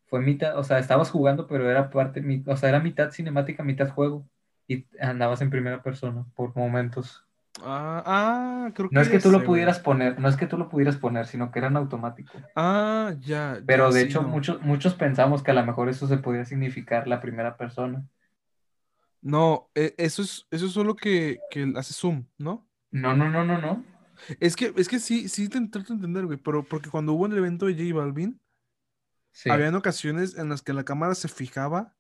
fue 0.08 0.22
mitad, 0.22 0.58
o 0.58 0.64
sea, 0.64 0.80
estabas 0.80 1.10
jugando, 1.10 1.48
pero 1.48 1.70
era 1.70 1.90
parte, 1.90 2.24
o 2.46 2.58
sea, 2.58 2.70
era 2.70 2.80
mitad 2.80 3.12
cinemática, 3.12 3.64
mitad 3.64 3.90
juego. 3.90 4.28
Y 4.68 4.86
andabas 5.00 5.42
en 5.42 5.50
primera 5.50 5.82
persona 5.84 6.26
por 6.36 6.56
momentos. 6.56 7.26
Ah, 7.62 8.02
ah, 8.06 8.72
creo 8.74 8.90
que 8.90 8.96
No 8.96 9.02
es 9.02 9.10
que 9.10 9.20
tú 9.20 9.30
lo 9.30 9.40
güey. 9.40 9.48
pudieras 9.48 9.80
poner, 9.80 10.20
no 10.20 10.28
es 10.30 10.38
que 10.38 10.48
tú 10.48 10.58
lo 10.58 10.70
pudieras 10.70 10.98
poner, 10.98 11.26
sino 11.28 11.52
que 11.52 11.60
eran 11.60 11.76
automáticos. 11.78 12.42
Ah, 12.56 13.14
ya. 13.20 13.60
Pero 13.66 13.92
de 13.92 14.02
sí, 14.02 14.08
hecho, 14.08 14.22
no. 14.22 14.30
muchos, 14.30 14.62
muchos 14.62 14.94
pensamos 14.94 15.44
que 15.44 15.52
a 15.52 15.54
lo 15.54 15.66
mejor 15.66 15.90
eso 15.90 16.08
se 16.08 16.18
podría 16.18 16.46
significar 16.46 17.08
la 17.08 17.20
primera 17.20 17.58
persona. 17.58 18.04
No, 19.22 19.70
e- 19.76 19.96
eso 19.98 20.22
es, 20.22 20.46
eso 20.52 20.66
es 20.66 20.72
solo 20.74 20.96
que, 20.96 21.40
que 21.50 21.72
hace 21.76 21.94
zoom, 21.94 22.26
¿no? 22.38 22.66
No, 22.92 23.16
no, 23.16 23.30
no, 23.30 23.44
no, 23.44 23.60
no. 23.60 23.84
Es 24.40 24.56
que, 24.56 24.74
es 24.78 24.88
que 24.90 25.00
sí, 25.00 25.30
sí 25.30 25.50
te 25.50 25.60
trato 25.68 25.90
de 25.90 25.96
entender, 25.96 26.26
güey, 26.26 26.38
pero 26.38 26.64
porque 26.68 26.90
cuando 26.90 27.14
hubo 27.14 27.26
el 27.26 27.38
evento 27.38 27.66
de 27.68 27.74
J 27.76 27.94
Balvin, 27.96 28.40
Sí. 29.32 29.50
habían 29.50 29.76
ocasiones 29.76 30.38
en 30.38 30.50
las 30.50 30.62
que 30.62 30.74
la 30.74 30.84
cámara 30.84 31.16
se 31.16 31.30
fijaba 31.30 31.96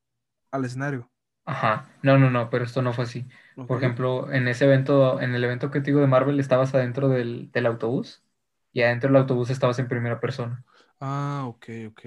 al 0.51 0.65
escenario. 0.65 1.11
Ajá. 1.45 1.89
No, 2.03 2.17
no, 2.17 2.29
no, 2.29 2.49
pero 2.49 2.63
esto 2.65 2.81
no 2.81 2.93
fue 2.93 3.03
así. 3.05 3.27
Por 3.65 3.77
ejemplo, 3.77 4.31
en 4.31 4.47
ese 4.47 4.65
evento, 4.65 5.21
en 5.21 5.35
el 5.35 5.43
evento 5.43 5.71
que 5.71 5.79
te 5.79 5.87
digo 5.87 5.99
de 6.01 6.07
Marvel, 6.07 6.39
estabas 6.39 6.73
adentro 6.73 7.09
del, 7.09 7.51
del 7.51 7.65
autobús 7.65 8.23
y 8.71 8.81
adentro 8.81 9.09
del 9.09 9.17
autobús 9.17 9.49
estabas 9.49 9.79
en 9.79 9.87
primera 9.87 10.19
persona. 10.19 10.63
Ah, 10.99 11.45
ok, 11.47 11.69
ok. 11.89 12.01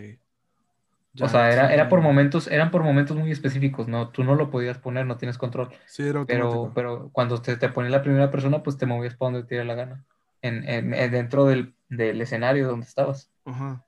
O 1.24 1.28
sea, 1.28 1.50
era, 1.52 1.72
era 1.72 1.88
por 1.88 2.00
momentos, 2.00 2.46
eran 2.48 2.70
por 2.70 2.82
momentos 2.82 3.16
muy 3.16 3.30
específicos, 3.30 3.88
¿no? 3.88 4.10
Tú 4.10 4.24
no 4.24 4.34
lo 4.34 4.50
podías 4.50 4.78
poner, 4.78 5.06
no 5.06 5.16
tienes 5.16 5.38
control. 5.38 5.70
Sí, 5.86 6.02
era 6.02 6.24
Pero, 6.26 6.72
pero 6.74 7.10
cuando 7.12 7.40
te, 7.40 7.56
te 7.56 7.68
ponía 7.68 7.90
la 7.90 8.02
primera 8.02 8.30
persona, 8.30 8.62
pues 8.62 8.76
te 8.76 8.86
movías 8.86 9.14
para 9.16 9.32
donde 9.32 9.46
te 9.48 9.54
diera 9.54 9.64
la 9.64 9.74
gana. 9.74 10.04
En, 10.42 10.68
en- 10.68 10.92
en- 10.94 11.10
dentro 11.10 11.46
del, 11.46 11.74
del 11.88 12.20
escenario 12.20 12.68
donde 12.68 12.86
estabas, 12.86 13.30
Ajá. 13.44 13.84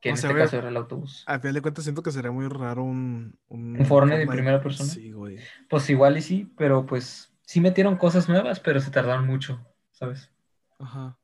que 0.00 0.08
en 0.10 0.14
O 0.14 0.16
sea, 0.16 0.30
este 0.30 0.42
caso 0.42 0.58
era 0.58 0.68
el 0.68 0.76
autobús. 0.76 1.24
A 1.26 1.38
final 1.38 1.54
de 1.54 1.62
cuentas 1.62 1.84
siento 1.84 2.02
que 2.02 2.10
sería 2.12 2.30
muy 2.30 2.48
raro 2.48 2.82
un... 2.82 3.38
Un, 3.48 3.76
¿Un 3.78 3.86
Fortnite 3.86 4.22
en 4.22 4.26
Fortnite. 4.26 4.32
primera 4.32 4.62
persona? 4.62 4.88
Sí, 4.90 5.12
güey. 5.12 5.38
Pues 5.70 5.88
igual 5.90 6.16
y 6.18 6.22
sí, 6.22 6.52
pero 6.56 6.84
pues 6.84 7.32
sí 7.42 7.60
metieron 7.60 7.96
cosas 7.96 8.28
nuevas, 8.28 8.60
pero 8.60 8.80
se 8.80 8.90
tardaron 8.90 9.26
mucho, 9.26 9.64
¿sabes? 9.92 10.30
Ajá. 10.78 11.16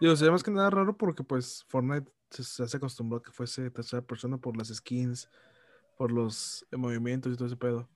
Digo, 0.00 0.14
sería 0.16 0.32
más 0.32 0.42
que 0.42 0.50
nada 0.50 0.70
raro 0.70 0.96
porque 0.96 1.22
pues 1.24 1.64
Fortnite 1.68 2.10
se, 2.32 2.66
se 2.66 2.76
acostumbró 2.76 3.18
a 3.18 3.22
que 3.22 3.30
fuese 3.30 3.70
tercera 3.70 4.02
persona 4.02 4.38
por 4.38 4.56
las 4.56 4.68
skins, 4.68 5.28
por 5.98 6.10
los 6.10 6.66
eh, 6.70 6.76
movimientos 6.76 7.32
y 7.32 7.36
todo 7.36 7.46
ese 7.46 7.56
pedo. 7.56 7.88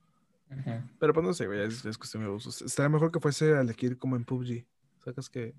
Ujú. 0.49 0.71
Pero 0.99 1.13
pues 1.13 1.25
no 1.25 1.33
sé, 1.33 1.45
güey, 1.47 1.61
es, 1.61 1.85
es 1.85 1.97
cuestión 1.97 2.23
de 2.23 2.29
gustos. 2.29 2.61
Estaría 2.61 2.89
mejor 2.89 3.11
que 3.11 3.19
fuese 3.19 3.53
a 3.55 3.61
elegir 3.61 3.97
como 3.97 4.15
en 4.15 4.23
PUBG. 4.25 4.65
Sacas 5.03 5.29
que, 5.29 5.53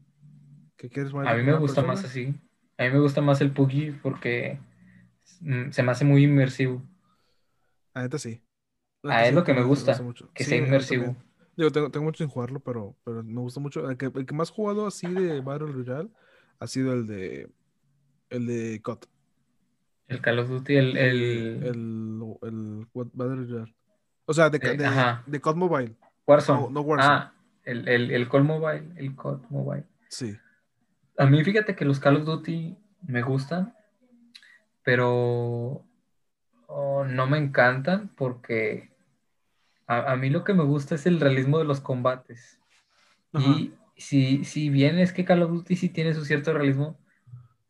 que 0.76 0.88
quieres 0.88 1.12
A 1.14 1.34
mí 1.34 1.42
me 1.42 1.54
gusta 1.54 1.82
persona. 1.82 1.88
más 1.88 2.04
así. 2.04 2.34
A 2.76 2.84
mí 2.84 2.90
me 2.90 3.00
gusta 3.00 3.20
más 3.20 3.40
el 3.40 3.52
PUBG 3.52 4.00
porque 4.02 4.58
mm, 5.40 5.70
se 5.70 5.82
me 5.82 5.92
hace 5.92 6.04
muy 6.04 6.24
inmersivo. 6.24 6.82
La 7.94 8.02
neta 8.02 8.18
sí. 8.18 8.42
La 9.02 9.14
Ah, 9.14 9.16
neta 9.16 9.22
es 9.24 9.28
sí, 9.30 9.34
lo 9.34 9.44
que 9.44 9.52
me 9.52 9.58
también 9.60 9.68
gusta, 9.68 10.02
mucho. 10.02 10.30
que 10.34 10.44
Sí, 10.44 10.50
sea 10.50 10.58
a 10.58 10.62
inmersivo. 10.62 11.16
Digo, 11.56 11.72
tengo, 11.72 11.90
tengo 11.90 12.04
mucho 12.06 12.18
sin 12.24 12.28
jugarlo, 12.30 12.60
pero, 12.60 12.96
pero 13.04 13.22
me 13.24 13.40
gusta 13.40 13.58
mucho. 13.60 13.88
El 13.90 13.96
que, 13.96 14.06
el 14.06 14.26
que 14.26 14.34
más 14.34 14.50
jugado 14.50 14.86
así 14.86 15.08
de 15.12 15.40
Battle 15.40 15.72
Royale 15.72 16.08
ha 16.60 16.66
sido 16.68 16.92
el 16.92 17.06
de 17.06 17.50
el 18.30 18.46
de 18.46 18.80
COD. 18.82 18.98
El 20.08 20.20
Call 20.22 20.38
of 20.38 20.48
Duty, 20.48 20.76
el, 20.76 20.96
El, 20.96 21.22
el, 21.62 22.22
el, 22.42 22.86
what- 22.94 23.10
Battle. 23.12 23.64
O 24.24 24.32
sea, 24.32 24.48
de, 24.50 24.58
Eh, 24.62 24.76
de, 24.76 24.86
ajá. 24.86 25.22
de 25.26 25.40
COD 25.40 25.56
Mobile. 25.56 25.94
Warzone. 26.26 26.60
No, 26.62 26.70
no 26.70 26.80
Warzone. 26.80 27.12
Ah, 27.14 27.32
el, 27.64 27.86
el, 27.88 28.10
el 28.10 28.28
Call 28.28 28.44
Mobile, 28.44 28.84
el 28.96 29.14
COD 29.14 29.42
Mobile. 29.50 29.84
Sí. 30.08 30.36
A 31.18 31.26
mí 31.26 31.42
fíjate 31.44 31.74
que 31.76 31.84
los 31.84 32.00
Call 32.00 32.16
of 32.16 32.24
Duty 32.24 32.76
me 33.06 33.22
gustan, 33.22 33.74
pero 34.82 35.84
oh, 36.66 37.04
no 37.04 37.26
me 37.26 37.38
encantan 37.38 38.08
porque 38.16 38.90
a, 39.86 40.12
a 40.12 40.16
mí 40.16 40.30
lo 40.30 40.44
que 40.44 40.54
me 40.54 40.64
gusta 40.64 40.94
es 40.94 41.06
el 41.06 41.20
realismo 41.20 41.58
de 41.58 41.64
los 41.64 41.80
combates. 41.80 42.58
Ajá. 43.32 43.46
Y 43.46 43.74
si, 43.96 44.44
si 44.44 44.70
bien 44.70 44.98
es 44.98 45.12
que 45.12 45.24
Call 45.24 45.42
of 45.42 45.50
Duty 45.50 45.76
sí 45.76 45.88
tiene 45.88 46.14
su 46.14 46.24
cierto 46.24 46.52
realismo, 46.52 46.98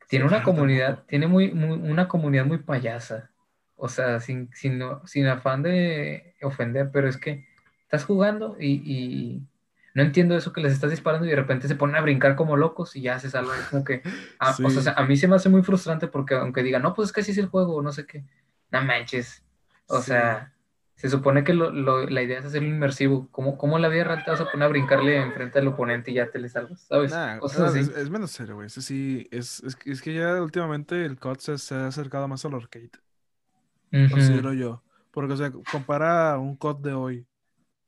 tiene 0.08 0.26
Sí, 0.26 0.26
una 0.26 0.42
claro, 0.42 0.44
comunidad, 0.44 0.86
tampoco. 0.86 1.06
tiene 1.08 1.26
muy, 1.28 1.52
muy- 1.52 1.78
una 1.90 2.08
comunidad 2.08 2.46
muy 2.46 2.58
payasa. 2.58 3.30
O 3.76 3.88
sea, 3.88 4.20
sin, 4.20 4.50
sin, 4.54 4.82
sin 5.06 5.26
afán 5.28 5.62
de 5.62 6.34
ofender, 6.42 6.90
pero 6.92 7.08
es 7.08 7.16
que 7.18 7.46
estás 7.82 8.04
jugando 8.04 8.56
y, 8.60 8.82
y 8.84 9.48
no 9.94 10.02
entiendo 10.02 10.36
eso 10.36 10.52
que 10.52 10.60
les 10.60 10.72
estás 10.72 10.90
disparando 10.90 11.26
y 11.26 11.30
de 11.30 11.36
repente 11.36 11.68
se 11.68 11.76
ponen 11.76 11.96
a 11.96 12.00
brincar 12.00 12.36
como 12.36 12.56
locos 12.56 12.96
y 12.96 13.02
ya 13.02 13.18
se 13.20 13.30
salvan. 13.30 13.60
Como 13.70 13.84
que, 13.84 14.02
a, 14.40 14.50
o 14.62 14.70
Sí. 14.70 14.82
sea, 14.82 14.94
a 14.94 15.04
mí 15.04 15.16
se 15.16 15.28
me 15.28 15.36
hace 15.36 15.48
muy 15.48 15.62
frustrante 15.62 16.08
porque 16.08 16.34
aunque 16.34 16.62
digan, 16.64 16.82
no, 16.82 16.94
pues 16.94 17.08
es 17.08 17.12
que 17.12 17.20
así 17.22 17.32
es 17.32 17.38
el 17.38 17.46
juego, 17.48 17.82
no 17.82 17.92
sé 17.92 18.06
qué, 18.06 18.24
no 18.70 18.82
manches. 18.82 19.44
O 19.86 20.00
Sí. 20.00 20.06
sea, 20.08 20.52
se 20.98 21.08
supone 21.10 21.44
que 21.44 21.54
lo- 21.54 21.70
lo- 21.72 22.06
la 22.08 22.22
idea 22.22 22.40
es 22.40 22.46
hacerlo 22.46 22.68
inmersivo. 22.68 23.28
¿Cómo, 23.32 23.58
cómo 23.58 23.78
la 23.80 23.88
vida 23.88 24.04
real 24.04 24.24
te 24.24 24.32
vas 24.32 24.42
a 24.42 24.52
poner 24.52 24.66
a 24.66 24.70
brincarle 24.70 25.16
enfrente 25.22 25.60
al 25.60 25.68
oponente 25.68 26.12
y 26.12 26.16
ya 26.16 26.30
te 26.30 26.40
le 26.40 26.50
salvas? 26.50 26.82
¿Sabes? 26.82 27.12
Nah, 27.12 27.40
Cosas 27.40 27.60
no, 27.60 27.70
así. 27.76 27.80
es, 27.80 27.88
es 27.88 28.10
menos 28.10 28.30
serio, 28.32 28.56
güey. 28.56 28.66
Ese 28.66 28.82
sí, 28.82 29.26
es, 29.30 29.62
es, 29.62 29.76
es 29.86 30.02
que 30.02 30.14
ya 30.14 30.42
últimamente 30.42 31.04
el 31.04 31.18
COD 31.18 31.38
se, 31.40 31.58
se 31.58 31.74
ha 31.74 31.86
acercado 31.86 32.28
más 32.28 32.44
al 32.44 32.54
arcade, 32.54 32.90
Ujú. 33.92 34.08
considero 34.10 34.52
yo. 34.54 34.82
Porque, 35.10 35.32
o 35.34 35.36
sea, 35.36 35.50
compara 35.52 36.38
un 36.38 36.56
COD 36.56 36.82
de 36.88 36.92
hoy 36.94 37.26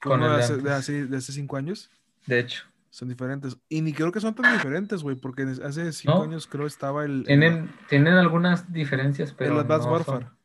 con 0.01 0.23
el 0.23 0.37
de 0.37 0.43
hace, 0.43 0.57
de, 0.59 0.73
hace, 0.73 1.07
de 1.07 1.17
hace 1.19 1.33
cinco 1.33 1.57
años, 1.57 1.91
De 2.27 2.39
hecho, 2.39 2.65
son 2.91 3.09
diferentes. 3.09 3.57
Y 3.69 3.83
ni 3.83 3.93
creo 3.93 4.13
que 4.13 4.21
son 4.21 4.35
tan 4.35 4.49
diferentes, 4.49 5.03
güey, 5.03 5.17
porque 5.17 5.43
hace 5.65 5.93
cinco 5.93 6.23
No. 6.23 6.25
años 6.25 6.47
creo 6.47 6.67
estaba 6.67 7.05
el, 7.05 7.27
el, 7.29 7.29
tienen, 7.29 7.71
tienen 7.89 8.15
algunas 8.15 8.73
diferencias, 8.73 9.33
el 9.41 9.59
pero 9.59 9.59
Advanced 9.59 9.89
no 9.89 9.91
Warfare. 9.91 10.27
son, 10.27 10.39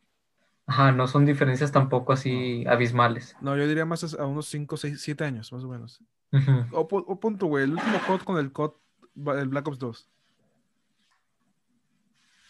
ajá, 0.67 0.91
no 0.91 1.07
son 1.07 1.25
diferencias 1.25 1.71
tampoco 1.71 2.13
así 2.13 2.65
abismales. 2.67 3.35
No, 3.41 3.55
yo 3.57 3.67
diría 3.67 3.85
más 3.85 4.13
a 4.15 4.25
unos 4.25 4.47
5, 4.47 4.77
6, 4.77 4.99
7 5.01 5.23
años, 5.23 5.51
más 5.53 5.63
o 5.63 5.67
menos. 5.69 6.01
Ujú. 6.31 6.51
O, 6.71 6.87
pu- 6.87 7.03
o 7.07 7.19
punto, 7.19 7.45
güey, 7.47 7.63
el 7.65 7.73
último 7.73 7.99
COD 8.07 8.21
con 8.23 8.37
el 8.37 8.51
COD, 8.51 8.73
el 9.39 9.47
Black 9.49 9.67
Ops 9.67 9.79
2. 9.79 10.09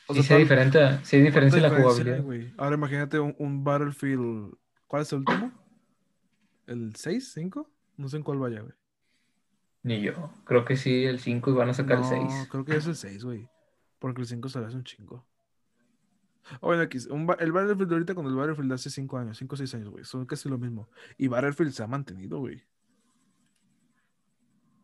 O 0.08 0.14
Sí, 0.14 0.22
sea, 0.22 0.24
sí 0.24 0.34
hay 0.34 0.38
¿cuál- 0.40 0.44
diferencia, 0.44 1.04
sí 1.04 1.20
diferencia 1.20 1.58
en 1.58 1.64
la 1.64 1.70
¿Cuánta 1.70 1.88
diferencia 1.90 2.14
hay, 2.16 2.22
jugabilidad. 2.22 2.54
Ahora 2.58 2.76
imagínate 2.76 3.20
un, 3.20 3.36
un 3.40 3.64
Battlefield. 3.64 4.54
¿Cuál 4.88 5.02
es 5.02 5.12
el 5.12 5.20
último? 5.20 5.52
¿El 6.68 6.96
6? 6.96 7.36
¿5? 7.38 7.68
No 7.98 8.08
sé 8.08 8.18
en 8.18 8.24
cuál 8.24 8.38
vaya, 8.40 8.62
güey. 8.62 8.74
Ni 9.84 10.02
yo. 10.02 10.30
Creo 10.46 10.64
que 10.66 10.78
sí, 10.78 11.06
el 11.06 11.20
5 11.20 11.50
y 11.52 11.54
van 11.54 11.70
a 11.70 11.74
sacar 11.74 11.98
el 11.98 12.04
No, 12.04 12.10
6. 12.10 12.48
creo 12.52 12.66
que 12.66 12.76
es 12.76 12.86
el 12.88 12.96
6, 12.96 13.24
güey. 13.24 13.50
Porque 14.00 14.22
el 14.22 14.28
5 14.28 14.48
se 14.50 14.60
le 14.60 14.66
hace 14.68 14.76
un 14.76 14.84
chingo. 14.84 15.26
Bueno, 16.62 16.84
aquí, 16.84 17.00
un 17.10 17.28
el 17.40 17.52
Battlefield 17.52 17.90
de 17.90 17.96
ahorita 17.96 18.16
con 18.16 18.28
el 18.28 18.36
Battlefield 18.36 18.70
de 18.70 18.76
hace 18.76 18.90
5 18.90 19.18
años, 19.18 19.38
5 19.38 19.56
o 19.56 19.58
6 19.58 19.74
años, 19.76 19.90
güey. 19.90 20.04
Son 20.06 20.26
casi 20.26 20.48
lo 20.50 20.58
mismo. 20.58 20.90
Y 21.18 21.28
Battlefield 21.28 21.72
se 21.72 21.84
ha 21.84 21.88
mantenido, 21.88 22.40
güey. 22.40 22.64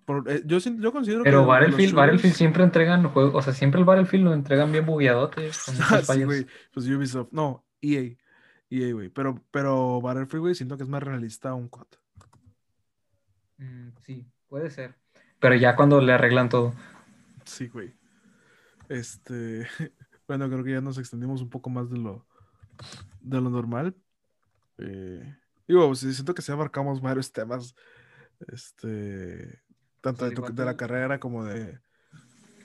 Por- 0.05 0.29
eh, 0.29 0.41
yo, 0.45 0.57
considero 0.91 1.23
que. 1.23 1.29
Pero 1.29 1.39
los 1.39 1.47
Battlefield, 1.47 1.93
Battlefield 1.93 2.35
siempre 2.35 2.63
entregan 2.63 3.03
juegos, 3.09 3.35
o 3.35 3.41
sea, 3.41 3.53
siempre 3.53 3.79
el 3.79 3.85
Battlefield 3.85 4.25
lo 4.25 4.33
entregan 4.33 4.71
bien 4.71 4.85
bugueadotes, 4.85 5.63
con 5.65 5.75
Ah, 5.89 6.01
sí, 6.01 6.23
güey. 6.23 6.47
Pues 6.73 6.87
Ubisoft. 6.87 7.31
No, 7.31 7.65
EA. 7.81 8.17
EA, 8.69 8.93
güey. 8.93 9.09
Pero, 9.09 9.43
pero 9.51 10.01
Battlefield, 10.01 10.41
güey, 10.41 10.55
siento 10.55 10.77
que 10.77 10.83
es 10.83 10.89
más 10.89 11.03
realista 11.03 11.53
un 11.53 11.67
COD. 11.69 11.87
Mm, 13.57 13.89
sí, 14.01 14.25
puede 14.47 14.69
ser. 14.71 14.95
Pero 15.39 15.55
ya 15.55 15.75
cuando 15.75 16.01
le 16.01 16.13
arreglan 16.13 16.49
todo. 16.49 16.73
Sí, 17.45 17.67
güey. 17.67 17.93
Este, 18.89 19.67
bueno, 20.31 20.49
creo 20.49 20.63
que 20.63 20.71
ya 20.71 20.79
nos 20.79 20.97
extendimos 20.97 21.41
un 21.41 21.49
poco 21.49 21.69
más 21.69 21.89
de 21.89 21.97
lo, 21.97 22.25
de 23.19 23.41
lo 23.41 23.49
normal. 23.49 23.93
Eh, 24.77 25.35
digo, 25.67 25.93
siento 25.93 26.33
que 26.33 26.41
sí 26.41 26.53
abarcamos 26.53 27.01
varios 27.01 27.33
temas, 27.33 27.75
este, 28.47 29.61
tanto 29.99 30.29
de, 30.29 30.65
la 30.65 30.77
carrera 30.77 31.19
como 31.19 31.43
de, 31.43 31.79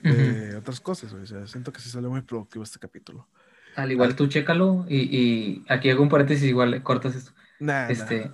de 0.01 0.55
otras 0.55 0.79
cosas. 0.79 1.11
O 1.11 1.25
sea, 1.25 1.45
siento 1.45 1.73
que 1.73 1.81
sí 1.81 1.89
salió 1.89 2.09
muy 2.09 2.21
productivo 2.21 2.63
este 2.63 2.79
capítulo. 2.79 3.27
Al 3.75 3.91
igual 3.91 4.15
tú 4.15 4.27
chécalo 4.27 4.85
y, 4.87 5.17
y 5.17 5.65
aquí 5.67 5.89
hago 5.89 6.03
un 6.03 6.09
paréntesis, 6.09 6.47
igual 6.47 6.81
cortas 6.83 7.15
esto. 7.15 7.33
Nah, 7.59 7.89
Este, 7.89 8.31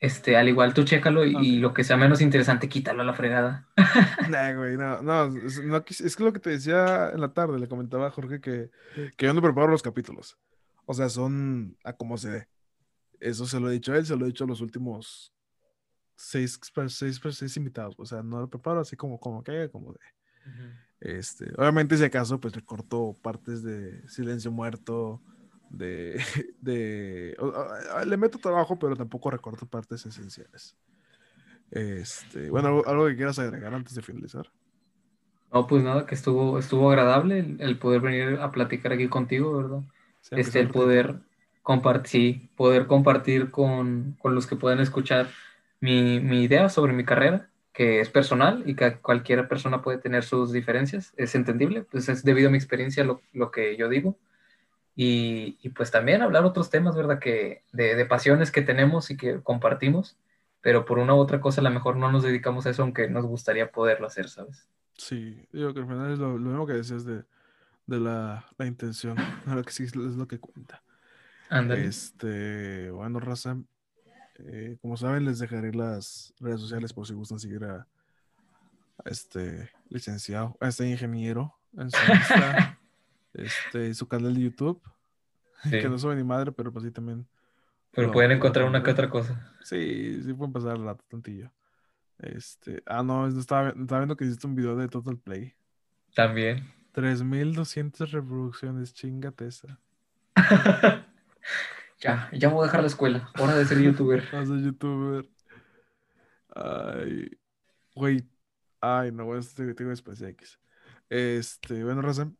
este, 0.00 0.36
al 0.36 0.48
igual 0.48 0.74
tú 0.74 0.84
chécalo 0.84 1.24
y, 1.24 1.36
y 1.36 1.58
lo 1.58 1.74
que 1.74 1.82
sea 1.82 1.96
menos 1.96 2.20
interesante, 2.20 2.68
quítalo 2.68 3.02
a 3.02 3.04
la 3.04 3.14
fregada. 3.14 3.68
Nah, 4.30 4.52
güey, 4.54 4.76
no, 4.76 5.02
no, 5.02 5.36
es, 5.38 5.62
no 5.64 5.84
es 5.88 6.16
que 6.16 6.24
lo 6.24 6.32
que 6.32 6.40
te 6.40 6.50
decía 6.50 7.10
en 7.12 7.20
la 7.20 7.32
tarde, 7.32 7.58
le 7.58 7.68
comentaba 7.68 8.06
a 8.06 8.10
Jorge 8.10 8.40
que, 8.40 8.70
que 9.16 9.26
yo 9.26 9.34
no 9.34 9.42
preparo 9.42 9.68
los 9.68 9.82
capítulos. 9.82 10.38
O 10.86 10.94
sea, 10.94 11.08
son 11.08 11.76
a 11.84 11.92
como 11.92 12.16
se 12.16 12.30
dé. 12.30 12.48
Eso 13.20 13.46
se 13.46 13.58
lo 13.58 13.68
he 13.68 13.72
dicho 13.72 13.92
a 13.92 13.96
él, 13.96 14.06
se 14.06 14.16
lo 14.16 14.24
he 14.24 14.28
dicho 14.28 14.44
a 14.44 14.46
los 14.46 14.60
últimos 14.60 15.34
seis, 16.14 16.60
seis, 16.88 17.20
seis 17.32 17.56
invitados. 17.56 17.94
O 17.98 18.06
sea, 18.06 18.22
no 18.22 18.40
lo 18.40 18.48
preparo 18.48 18.80
así 18.80 18.96
como, 18.96 19.18
como 19.18 19.42
que, 19.42 19.68
como 19.70 19.92
de. 19.92 19.98
Este, 21.00 21.52
obviamente, 21.56 21.96
si 21.96 22.04
acaso, 22.04 22.40
pues 22.40 22.54
recorto 22.54 23.16
partes 23.22 23.62
de 23.62 24.06
Silencio 24.08 24.50
Muerto, 24.50 25.22
de. 25.68 26.20
de 26.60 27.36
le 28.06 28.16
meto 28.16 28.38
trabajo, 28.38 28.78
pero 28.78 28.96
tampoco 28.96 29.30
recorto 29.30 29.66
partes 29.66 30.06
esenciales. 30.06 30.76
Este, 31.70 32.50
bueno, 32.50 32.68
algo, 32.68 32.88
algo 32.88 33.06
que 33.08 33.16
quieras 33.16 33.38
agregar 33.38 33.74
antes 33.74 33.94
de 33.94 34.02
finalizar. 34.02 34.50
No, 35.52 35.66
pues 35.66 35.82
nada, 35.82 36.04
que 36.06 36.14
estuvo, 36.14 36.58
estuvo 36.58 36.90
agradable 36.90 37.38
el, 37.38 37.60
el 37.60 37.78
poder 37.78 38.00
venir 38.02 38.38
a 38.40 38.52
platicar 38.52 38.92
aquí 38.92 39.08
contigo, 39.08 39.56
¿verdad? 39.56 39.82
Sí, 40.20 40.36
Este, 40.36 40.60
el 40.60 40.70
poder 40.70 41.20
compartir, 41.62 42.10
sí, 42.10 42.50
poder 42.54 42.86
compartir 42.86 43.50
con, 43.50 44.16
con 44.20 44.34
los 44.34 44.46
que 44.46 44.56
puedan 44.56 44.80
escuchar 44.80 45.30
mi, 45.80 46.20
mi 46.20 46.42
idea 46.42 46.68
sobre 46.68 46.92
mi 46.92 47.04
carrera, 47.04 47.50
que 47.72 48.00
es 48.00 48.10
personal 48.10 48.62
y 48.66 48.76
que 48.76 48.98
cualquier 48.98 49.48
persona 49.48 49.80
puede 49.82 49.98
tener 49.98 50.22
sus 50.24 50.52
diferencias, 50.52 51.14
es 51.16 51.34
entendible, 51.34 51.82
pues 51.84 52.08
es 52.10 52.24
debido 52.24 52.48
a 52.48 52.52
mi 52.52 52.58
experiencia 52.58 53.04
lo, 53.04 53.22
lo 53.32 53.50
que 53.50 53.76
yo 53.76 53.88
digo. 53.88 54.18
Y, 55.00 55.58
y 55.62 55.68
pues 55.68 55.92
también 55.92 56.22
hablar 56.22 56.44
otros 56.44 56.70
temas, 56.70 56.96
¿verdad? 56.96 57.20
Que 57.20 57.62
de, 57.72 57.94
de 57.94 58.04
pasiones 58.04 58.50
que 58.50 58.62
tenemos 58.62 59.12
y 59.12 59.16
que 59.16 59.40
compartimos, 59.44 60.18
pero 60.60 60.84
por 60.84 60.98
una 60.98 61.14
u 61.14 61.18
otra 61.18 61.40
cosa 61.40 61.60
a 61.60 61.64
lo 61.64 61.70
mejor 61.70 61.94
no 61.94 62.10
nos 62.10 62.24
dedicamos 62.24 62.66
a 62.66 62.70
eso, 62.70 62.82
aunque 62.82 63.08
nos 63.08 63.24
gustaría 63.24 63.70
poderlo 63.70 64.08
hacer, 64.08 64.28
¿sabes? 64.28 64.66
Sí, 64.94 65.46
digo 65.52 65.72
que 65.72 65.80
al 65.80 65.86
final 65.86 66.12
es 66.12 66.18
lo, 66.18 66.36
lo 66.36 66.50
mismo 66.50 66.66
que 66.66 66.72
decías 66.72 67.04
de, 67.04 67.22
de 67.86 68.00
la, 68.00 68.44
la 68.58 68.66
intención, 68.66 69.16
lo 69.46 69.62
que 69.62 69.70
sí 69.70 69.84
es 69.84 69.94
lo 69.94 70.26
que 70.26 70.40
cuenta. 70.40 70.82
Ándale. 71.48 71.86
Este, 71.86 72.90
bueno, 72.90 73.20
raza, 73.20 73.56
eh, 74.40 74.78
como 74.82 74.96
saben, 74.96 75.24
les 75.26 75.38
dejaré 75.38 75.72
las 75.72 76.34
redes 76.40 76.60
sociales 76.60 76.92
por 76.92 77.06
si 77.06 77.14
gustan 77.14 77.38
seguir 77.38 77.62
a, 77.62 77.86
a 79.04 79.08
este 79.08 79.70
licenciado, 79.90 80.56
a 80.60 80.66
este 80.66 80.90
ingeniero 80.90 81.54
en 81.76 81.88
su 81.88 81.98
Insta, 82.12 82.77
este, 83.34 83.92
su 83.94 84.06
canal 84.08 84.34
de 84.34 84.42
YouTube, 84.42 84.80
Sí. 85.64 85.70
que 85.70 85.88
no 85.88 85.98
sube 85.98 86.14
ni 86.16 86.24
madre, 86.24 86.52
pero 86.52 86.72
pues 86.72 86.84
sí 86.84 86.90
también. 86.90 87.26
Pero 87.92 88.08
lo- 88.08 88.12
pueden 88.12 88.30
encontrar 88.32 88.66
una 88.66 88.82
que 88.82 88.90
otra 88.90 89.08
cosa. 89.10 89.52
Sí, 89.62 90.22
sí 90.22 90.32
pueden 90.34 90.52
pasar 90.52 90.76
el 90.76 90.84
rato 90.84 91.04
tantillo. 91.08 91.50
Este, 92.18 92.82
ah, 92.86 93.02
no, 93.02 93.26
es- 93.26 93.34
estaba, 93.34 93.70
estaba 93.70 94.00
viendo 94.00 94.16
que 94.16 94.24
hiciste 94.24 94.46
un 94.46 94.54
video 94.54 94.76
de 94.76 94.88
Total 94.88 95.16
Play. 95.18 95.54
También. 96.14 96.72
3200 96.92 98.10
reproducciones, 98.12 98.92
chingate 98.94 99.46
esa. 99.48 99.78
Ya, 102.00 102.28
ya 102.32 102.48
voy 102.48 102.62
a 102.62 102.66
dejar 102.66 102.82
la 102.82 102.86
escuela. 102.86 103.28
Hora 103.40 103.56
de 103.56 103.64
ser 103.64 103.80
youtuber. 103.80 104.22
Vas 104.32 104.48
a 104.50 104.56
youtuber. 104.56 105.28
Ay, 106.54 107.30
güey. 107.94 108.28
Ay, 108.80 109.10
no, 109.10 109.24
bueno, 109.24 109.40
esto 109.40 109.56
te 109.64 109.74
digo 109.74 109.90
después 109.90 110.20
de 110.20 110.28
X. 110.30 110.60
Este, 111.10 111.82
bueno, 111.82 112.00
Raza, 112.02 112.30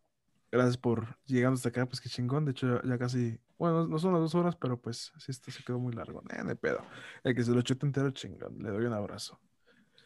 gracias 0.50 0.76
por 0.76 1.16
llegando 1.26 1.56
hasta 1.56 1.68
acá, 1.70 1.86
pues 1.86 2.00
qué 2.00 2.08
chingón. 2.08 2.44
De 2.44 2.52
hecho, 2.52 2.80
ya, 2.82 2.88
ya 2.88 2.98
casi, 2.98 3.38
bueno, 3.58 3.86
no 3.86 3.98
son 3.98 4.12
las 4.12 4.20
dos 4.22 4.34
horas, 4.34 4.56
pero 4.56 4.80
pues 4.80 5.12
sí, 5.18 5.30
esto 5.30 5.50
se 5.50 5.62
quedó 5.64 5.78
muy 5.78 5.92
largo. 5.92 6.22
Eh, 6.30 6.42
hay 6.46 6.54
pedo. 6.54 6.84
El 7.24 7.34
que 7.34 7.44
se 7.44 7.52
lo 7.52 7.62
chute 7.62 7.86
entero, 7.86 8.10
chingón. 8.10 8.56
Le 8.62 8.70
doy 8.70 8.84
un 8.86 8.92
abrazo. 8.92 9.40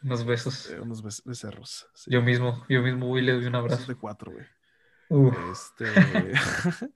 Unos 0.02 0.24
besos. 0.24 0.70
Eh, 0.70 0.81
unos 0.81 1.02
bes- 1.05 1.23
becerros. 1.24 1.86
sí. 1.94 2.10
Yo 2.10 2.23
mismo, 2.23 2.64
yo 2.69 2.82
mismo 2.82 3.06
voy 3.06 3.20
y 3.23 3.24
le 3.24 3.32
doy 3.32 3.47
un 3.47 3.52
Besos 3.52 3.64
abrazo. 3.73 3.86
de 3.93 3.94
cuatro, 3.98 4.32
güey. 4.32 4.44
Uf. 5.09 5.36
Este. 5.52 5.85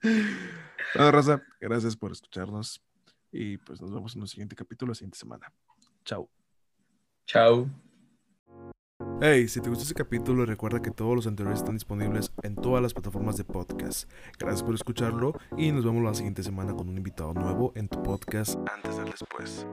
bueno, 0.95 1.11
Raza, 1.11 1.41
gracias 1.61 1.95
por 1.95 2.11
escucharnos. 2.11 2.81
Y 3.31 3.57
pues 3.57 3.81
nos 3.81 3.93
vemos 3.93 4.15
en 4.15 4.21
un 4.21 4.27
siguiente 4.27 4.55
capítulo 4.55 4.91
la 4.91 4.95
siguiente 4.95 5.17
semana. 5.17 5.51
Chao. 6.03 6.29
Chao. 7.25 7.69
Hey, 9.19 9.47
si 9.47 9.61
te 9.61 9.69
gustó 9.69 9.83
este 9.83 9.95
capítulo, 9.95 10.45
recuerda 10.45 10.81
que 10.81 10.91
todos 10.91 11.15
los 11.15 11.25
anteriores 11.25 11.59
están 11.59 11.75
disponibles 11.75 12.31
en 12.43 12.55
todas 12.55 12.83
las 12.83 12.93
plataformas 12.93 13.35
de 13.35 13.43
podcast. 13.43 14.09
Gracias 14.37 14.61
por 14.61 14.75
escucharlo 14.75 15.33
y 15.57 15.71
nos 15.71 15.85
vemos 15.85 16.03
la 16.03 16.13
siguiente 16.13 16.43
semana 16.43 16.75
con 16.75 16.89
un 16.89 16.97
invitado 16.97 17.33
nuevo 17.33 17.71
en 17.75 17.87
tu 17.87 18.01
podcast 18.03 18.57
antes 18.71 18.97
del 18.97 19.05
después. 19.05 19.65